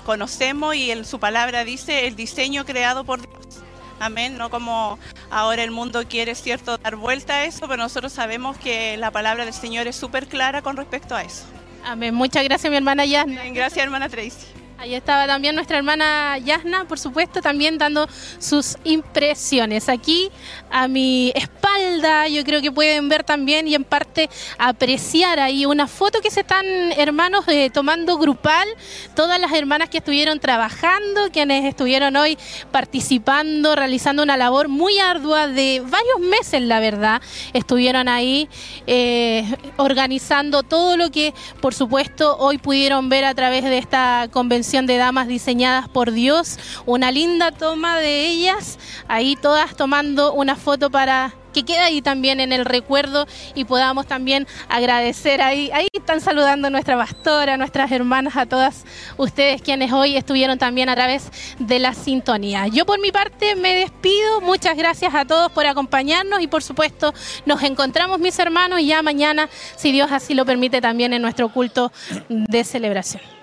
conocemos 0.06 0.75
y 0.75 0.91
en 0.91 1.06
su 1.06 1.19
palabra 1.19 1.64
dice 1.64 2.07
el 2.07 2.15
diseño 2.15 2.65
creado 2.65 3.03
por 3.03 3.22
Dios. 3.22 3.64
Amén, 3.99 4.35
no 4.38 4.49
como 4.49 4.98
ahora 5.30 5.64
el 5.64 5.69
mundo 5.69 6.03
quiere, 6.09 6.33
cierto, 6.33 6.77
dar 6.80 6.95
vuelta 6.95 7.33
a 7.33 7.45
eso, 7.45 7.67
pero 7.67 7.77
nosotros 7.77 8.11
sabemos 8.11 8.57
que 8.57 8.98
la 8.98 9.11
palabra 9.11 9.45
del 9.45 9.53
Señor 9.53 9.85
es 9.88 9.95
súper 9.95 10.27
clara 10.27 10.64
con 10.64 10.75
respecto 10.75 11.15
a 11.15 11.22
eso. 11.22 11.45
Amén, 11.85 12.14
muchas 12.14 12.43
gracias 12.43 12.69
mi 12.72 12.77
hermana 12.77 13.06
Yasna. 13.06 13.43
Gracias 13.51 13.83
hermana 13.83 14.09
Tracy. 14.09 14.60
Ahí 14.81 14.95
estaba 14.95 15.27
también 15.27 15.53
nuestra 15.53 15.77
hermana 15.77 16.39
Yasna, 16.39 16.85
por 16.85 16.97
supuesto, 16.97 17.39
también 17.39 17.77
dando 17.77 18.09
sus 18.39 18.77
impresiones. 18.83 19.87
Aquí 19.89 20.31
a 20.71 20.87
mi 20.87 21.31
espalda, 21.35 22.27
yo 22.27 22.43
creo 22.43 22.63
que 22.63 22.71
pueden 22.71 23.07
ver 23.07 23.23
también 23.23 23.67
y 23.67 23.75
en 23.75 23.83
parte 23.83 24.27
apreciar 24.57 25.39
ahí 25.39 25.67
una 25.67 25.85
foto 25.85 26.19
que 26.19 26.31
se 26.31 26.39
están 26.39 26.65
hermanos 26.97 27.47
eh, 27.47 27.69
tomando 27.69 28.17
grupal, 28.17 28.67
todas 29.15 29.39
las 29.39 29.53
hermanas 29.53 29.87
que 29.87 29.99
estuvieron 29.99 30.39
trabajando, 30.39 31.29
quienes 31.31 31.63
estuvieron 31.65 32.15
hoy 32.15 32.35
participando, 32.71 33.75
realizando 33.75 34.23
una 34.23 34.35
labor 34.35 34.67
muy 34.67 34.97
ardua 34.97 35.47
de 35.47 35.83
varios 35.85 36.19
meses, 36.21 36.59
la 36.59 36.79
verdad, 36.79 37.21
estuvieron 37.53 38.09
ahí 38.09 38.49
eh, 38.87 39.45
organizando 39.77 40.63
todo 40.63 40.97
lo 40.97 41.11
que, 41.11 41.35
por 41.61 41.75
supuesto, 41.75 42.35
hoy 42.39 42.57
pudieron 42.57 43.09
ver 43.09 43.25
a 43.25 43.35
través 43.35 43.63
de 43.63 43.77
esta 43.77 44.27
convención 44.31 44.70
de 44.72 44.95
damas 44.95 45.27
diseñadas 45.27 45.90
por 45.90 46.11
Dios. 46.11 46.58
Una 46.85 47.11
linda 47.11 47.51
toma 47.51 48.00
de 48.00 48.25
ellas, 48.25 48.80
ahí 49.09 49.35
todas 49.35 49.75
tomando 49.75 50.32
una 50.33 50.56
foto 50.56 50.90
para 50.90 51.33
que 51.53 51.64
quede 51.64 51.80
ahí 51.80 52.01
también 52.01 52.40
en 52.40 52.53
el 52.53 52.64
recuerdo 52.64 53.27
y 53.53 53.66
podamos 53.66 54.08
también 54.08 54.48
agradecer 54.69 55.41
ahí. 55.41 55.69
Ahí 55.74 55.88
están 55.91 56.22
saludando 56.22 56.67
a 56.67 56.72
nuestra 56.72 56.95
pastora, 56.95 57.56
a 57.56 57.58
nuestras 57.58 57.91
hermanas, 57.91 58.38
a 58.38 58.45
todas 58.45 58.85
ustedes 59.17 59.61
quienes 59.61 59.91
hoy 59.91 60.16
estuvieron 60.16 60.58
también 60.58 60.88
a 60.88 60.95
través 60.95 61.30
de 61.59 61.80
la 61.80 61.93
sintonía. 61.93 62.67
Yo 62.67 62.85
por 62.85 63.01
mi 63.01 63.11
parte 63.11 63.56
me 63.56 63.75
despido. 63.75 64.40
Muchas 64.40 64.77
gracias 64.77 65.14
a 65.14 65.25
todos 65.25 65.51
por 65.51 65.66
acompañarnos 65.66 66.41
y 66.41 66.48
por 66.48 66.64
supuesto 66.64 67.14
nos 67.45 67.61
encontramos 67.64 68.19
mis 68.19 68.40
hermanos 68.40 68.80
ya 68.82 69.01
mañana, 69.01 69.50
si 69.75 69.91
Dios 69.91 70.14
así 70.14 70.33
lo 70.33 70.45
permite, 70.45 70.80
también 70.80 71.11
en 71.11 71.22
nuestro 71.22 71.50
culto 71.50 71.91
de 72.30 72.64
celebración. 72.64 73.40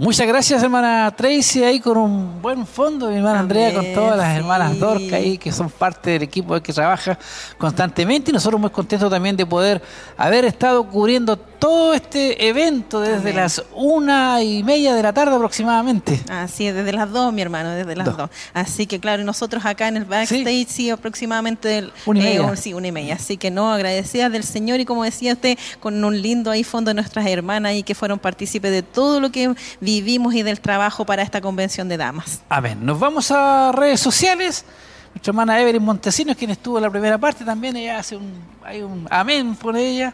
Muchas 0.00 0.28
gracias, 0.28 0.62
hermana 0.62 1.12
Tracy, 1.16 1.64
ahí 1.64 1.80
con 1.80 1.96
un 1.96 2.40
buen 2.40 2.64
fondo, 2.64 3.10
mi 3.10 3.16
hermana 3.16 3.40
Andrea, 3.40 3.74
con 3.74 3.92
todas 3.92 4.16
las 4.16 4.36
hermanas 4.36 4.78
Dorca 4.78 5.16
ahí, 5.16 5.36
que 5.36 5.50
son 5.50 5.68
parte 5.68 6.10
del 6.10 6.22
equipo 6.22 6.60
que 6.60 6.72
trabaja 6.72 7.18
constantemente. 7.58 8.30
Y 8.30 8.34
nosotros 8.34 8.60
muy 8.60 8.70
contentos 8.70 9.10
también 9.10 9.36
de 9.36 9.44
poder 9.44 9.82
haber 10.16 10.44
estado 10.44 10.84
cubriendo 10.86 11.36
todo 11.36 11.94
este 11.94 12.48
evento 12.48 13.00
desde 13.00 13.32
las 13.32 13.64
una 13.74 14.40
y 14.42 14.62
media 14.62 14.94
de 14.94 15.02
la 15.02 15.12
tarde 15.12 15.34
aproximadamente. 15.34 16.20
Así 16.28 16.68
es, 16.68 16.74
desde 16.76 16.92
las 16.92 17.10
dos, 17.10 17.32
mi 17.32 17.42
hermano, 17.42 17.70
desde 17.70 17.96
las 17.96 18.16
dos. 18.16 18.30
Así 18.54 18.86
que 18.86 19.00
claro, 19.00 19.24
nosotros 19.24 19.64
acá 19.66 19.88
en 19.88 19.96
el 19.96 20.04
backstage 20.04 20.68
sí, 20.68 20.90
aproximadamente 20.90 21.90
una 22.06 22.20
y 22.20 22.22
media. 22.22 22.52
Eh, 22.52 22.56
sí, 22.56 22.72
una 22.72 22.86
y 22.86 22.92
media. 22.92 23.14
Así 23.16 23.36
que 23.36 23.50
no, 23.50 23.72
agradecidas 23.72 24.30
del 24.30 24.44
Señor 24.44 24.78
y 24.78 24.84
como 24.84 25.02
decía 25.02 25.32
usted, 25.32 25.58
con 25.80 26.04
un 26.04 26.22
lindo 26.22 26.52
ahí 26.52 26.62
fondo 26.62 26.90
de 26.90 26.94
nuestras 26.94 27.26
hermanas 27.26 27.74
y 27.74 27.82
que 27.82 27.96
fueron 27.96 28.20
partícipes 28.20 28.70
de 28.70 28.82
todo 28.82 29.18
lo 29.18 29.32
que 29.32 29.52
vivimos 29.88 30.34
y 30.34 30.42
del 30.42 30.60
trabajo 30.60 31.06
para 31.06 31.22
esta 31.22 31.40
convención 31.40 31.88
de 31.88 31.96
damas. 31.96 32.42
Amén. 32.50 32.78
Nos 32.84 33.00
vamos 33.00 33.30
a 33.30 33.72
redes 33.72 34.00
sociales. 34.00 34.66
Nuestra 35.14 35.30
hermana 35.30 35.58
Evelyn 35.62 35.82
Montesinos, 35.82 36.36
quien 36.36 36.50
estuvo 36.50 36.76
en 36.76 36.82
la 36.82 36.90
primera 36.90 37.16
parte, 37.16 37.42
también 37.42 37.74
ella 37.74 37.98
hace 37.98 38.14
un, 38.14 38.30
hay 38.62 38.82
un 38.82 39.08
amén 39.10 39.56
por 39.56 39.78
ella. 39.78 40.12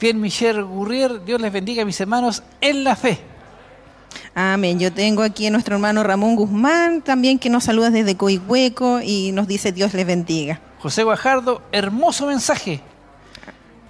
Bien, 0.00 0.20
Michelle 0.20 0.62
Gurrier, 0.62 1.24
Dios 1.24 1.40
les 1.40 1.52
bendiga 1.52 1.82
a 1.82 1.84
mis 1.84 2.00
hermanos 2.00 2.44
en 2.60 2.84
la 2.84 2.94
fe. 2.94 3.18
Amén. 4.32 4.78
Yo 4.78 4.92
tengo 4.92 5.22
aquí 5.22 5.48
a 5.48 5.50
nuestro 5.50 5.74
hermano 5.74 6.04
Ramón 6.04 6.36
Guzmán, 6.36 7.02
también 7.02 7.40
que 7.40 7.50
nos 7.50 7.64
saluda 7.64 7.90
desde 7.90 8.16
Coihueco 8.16 9.00
y 9.02 9.32
nos 9.32 9.48
dice 9.48 9.72
Dios 9.72 9.92
les 9.92 10.06
bendiga. 10.06 10.60
José 10.78 11.02
Guajardo, 11.02 11.62
hermoso 11.72 12.26
mensaje. 12.28 12.80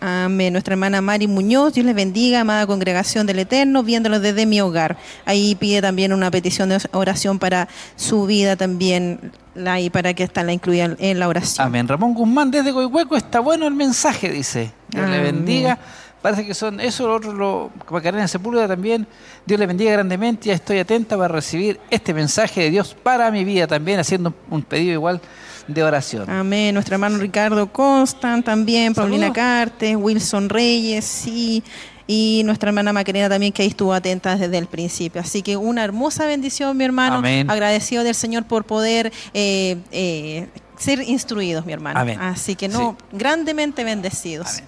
Amén. 0.00 0.52
Nuestra 0.52 0.74
hermana 0.74 1.00
Mari 1.00 1.26
Muñoz, 1.26 1.72
Dios 1.72 1.86
les 1.86 1.94
bendiga, 1.94 2.40
amada 2.40 2.66
congregación 2.66 3.26
del 3.26 3.38
Eterno, 3.38 3.82
viéndolo 3.82 4.20
desde 4.20 4.44
mi 4.44 4.60
hogar. 4.60 4.98
Ahí 5.24 5.54
pide 5.54 5.80
también 5.80 6.12
una 6.12 6.30
petición 6.30 6.68
de 6.68 6.78
oración 6.92 7.38
para 7.38 7.68
su 7.96 8.26
vida 8.26 8.56
también, 8.56 9.32
y 9.80 9.90
para 9.90 10.12
que 10.12 10.24
esta 10.24 10.42
la 10.42 10.52
incluya 10.52 10.96
en 10.98 11.18
la 11.18 11.28
oración. 11.28 11.66
Amén. 11.66 11.88
Ramón 11.88 12.14
Guzmán, 12.14 12.50
desde 12.50 12.72
Coihueco, 12.72 13.16
está 13.16 13.40
bueno 13.40 13.66
el 13.66 13.74
mensaje, 13.74 14.30
dice. 14.30 14.72
Dios 14.88 15.08
le 15.08 15.20
bendiga. 15.20 15.78
Parece 16.20 16.44
que 16.44 16.54
son 16.54 16.80
eso, 16.80 17.06
lo 17.06 17.14
otro, 17.14 17.32
lo, 17.32 17.70
Macarena 17.90 18.26
Sepúlveda 18.26 18.68
también. 18.68 19.06
Dios 19.46 19.60
le 19.60 19.66
bendiga 19.66 19.92
grandemente. 19.92 20.48
Ya 20.48 20.54
estoy 20.54 20.78
atenta 20.78 21.16
para 21.16 21.28
recibir 21.28 21.78
este 21.88 22.12
mensaje 22.12 22.62
de 22.62 22.70
Dios 22.70 22.96
para 23.00 23.30
mi 23.30 23.44
vida 23.44 23.66
también, 23.66 24.00
haciendo 24.00 24.34
un 24.50 24.62
pedido 24.62 24.92
igual 24.92 25.20
de 25.68 25.82
oración. 25.82 26.28
Amén. 26.28 26.74
Nuestro 26.74 26.94
hermano 26.94 27.18
Ricardo 27.18 27.70
Constant 27.72 28.44
también, 28.44 28.94
Paulina 28.94 29.32
Cartes, 29.32 29.96
Wilson 29.96 30.48
Reyes, 30.48 31.04
sí. 31.04 31.62
Y 32.08 32.42
nuestra 32.44 32.70
hermana 32.70 32.92
Macarena 32.92 33.28
también, 33.28 33.52
que 33.52 33.62
ahí 33.62 33.68
estuvo 33.68 33.92
atenta 33.92 34.36
desde 34.36 34.58
el 34.58 34.66
principio. 34.66 35.20
Así 35.20 35.42
que 35.42 35.56
una 35.56 35.82
hermosa 35.82 36.26
bendición, 36.26 36.76
mi 36.76 36.84
hermano. 36.84 37.16
Amén. 37.16 37.50
Agradecido 37.50 38.04
del 38.04 38.14
Señor 38.14 38.44
por 38.44 38.64
poder 38.64 39.12
eh, 39.34 39.78
eh, 39.90 40.48
ser 40.78 41.00
instruidos, 41.00 41.66
mi 41.66 41.72
hermano. 41.72 41.98
Amén. 41.98 42.20
Así 42.20 42.54
que 42.54 42.68
no, 42.68 42.96
grandemente 43.10 43.82
bendecidos. 43.82 44.58
Amén. 44.58 44.64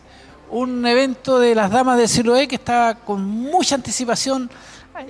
Un 0.50 0.86
evento 0.86 1.38
de 1.38 1.54
las 1.54 1.70
damas 1.70 1.98
de 1.98 2.08
Siloé 2.08 2.48
que 2.48 2.56
estaba 2.56 2.94
con 2.94 3.22
mucha 3.24 3.74
anticipación 3.74 4.50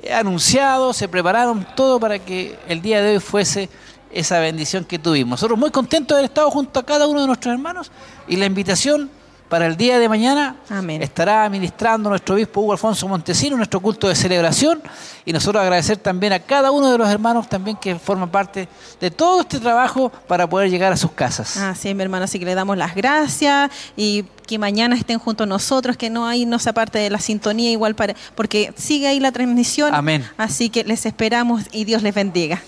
eh, 0.02 0.12
anunciado, 0.12 0.92
se 0.92 1.08
prepararon 1.08 1.66
todo 1.76 1.98
para 1.98 2.18
que 2.18 2.58
el 2.68 2.82
día 2.82 3.00
de 3.00 3.14
hoy 3.14 3.20
fuese 3.20 3.70
esa 4.12 4.38
bendición 4.40 4.84
que 4.84 4.98
tuvimos. 4.98 5.32
Nosotros 5.32 5.58
muy 5.58 5.70
contentos 5.70 6.14
de 6.14 6.20
haber 6.20 6.30
estado 6.30 6.50
junto 6.50 6.80
a 6.80 6.86
cada 6.86 7.06
uno 7.06 7.20
de 7.20 7.26
nuestros 7.26 7.52
hermanos 7.52 7.90
y 8.26 8.36
la 8.36 8.46
invitación 8.46 9.10
para 9.48 9.66
el 9.66 9.76
día 9.76 9.98
de 9.98 10.08
mañana 10.08 10.56
estará 11.00 11.44
administrando 11.44 12.10
nuestro 12.10 12.34
obispo 12.34 12.60
Hugo 12.60 12.72
Alfonso 12.72 13.08
Montesino 13.08 13.56
nuestro 13.56 13.80
culto 13.80 14.08
de 14.08 14.14
celebración 14.14 14.82
y 15.24 15.32
nosotros 15.32 15.62
agradecer 15.62 15.96
también 15.96 16.34
a 16.34 16.38
cada 16.38 16.70
uno 16.70 16.90
de 16.90 16.98
los 16.98 17.08
hermanos 17.08 17.48
también 17.48 17.76
que 17.76 17.98
forman 17.98 18.30
parte 18.30 18.68
de 19.00 19.10
todo 19.10 19.40
este 19.40 19.58
trabajo 19.58 20.10
para 20.26 20.46
poder 20.46 20.70
llegar 20.70 20.92
a 20.92 20.96
sus 20.96 21.12
casas. 21.12 21.56
Así 21.56 21.88
es, 21.88 21.96
mi 21.96 22.02
hermano, 22.02 22.24
así 22.24 22.38
que 22.38 22.44
le 22.44 22.54
damos 22.54 22.76
las 22.76 22.94
gracias 22.94 23.70
y 23.96 24.24
que 24.46 24.58
mañana 24.58 24.96
estén 24.96 25.18
junto 25.18 25.44
a 25.44 25.46
nosotros, 25.46 25.96
que 25.96 26.10
no 26.10 26.26
hay 26.26 26.44
no 26.44 26.58
se 26.58 26.70
aparte 26.70 26.98
de 26.98 27.10
la 27.10 27.18
sintonía 27.18 27.70
igual 27.70 27.94
para 27.94 28.14
porque 28.34 28.72
sigue 28.76 29.08
ahí 29.08 29.20
la 29.20 29.32
transmisión. 29.32 29.94
Amén. 29.94 30.26
Así 30.36 30.68
que 30.68 30.84
les 30.84 31.06
esperamos 31.06 31.64
y 31.72 31.84
Dios 31.84 32.02
les 32.02 32.14
bendiga. 32.14 32.62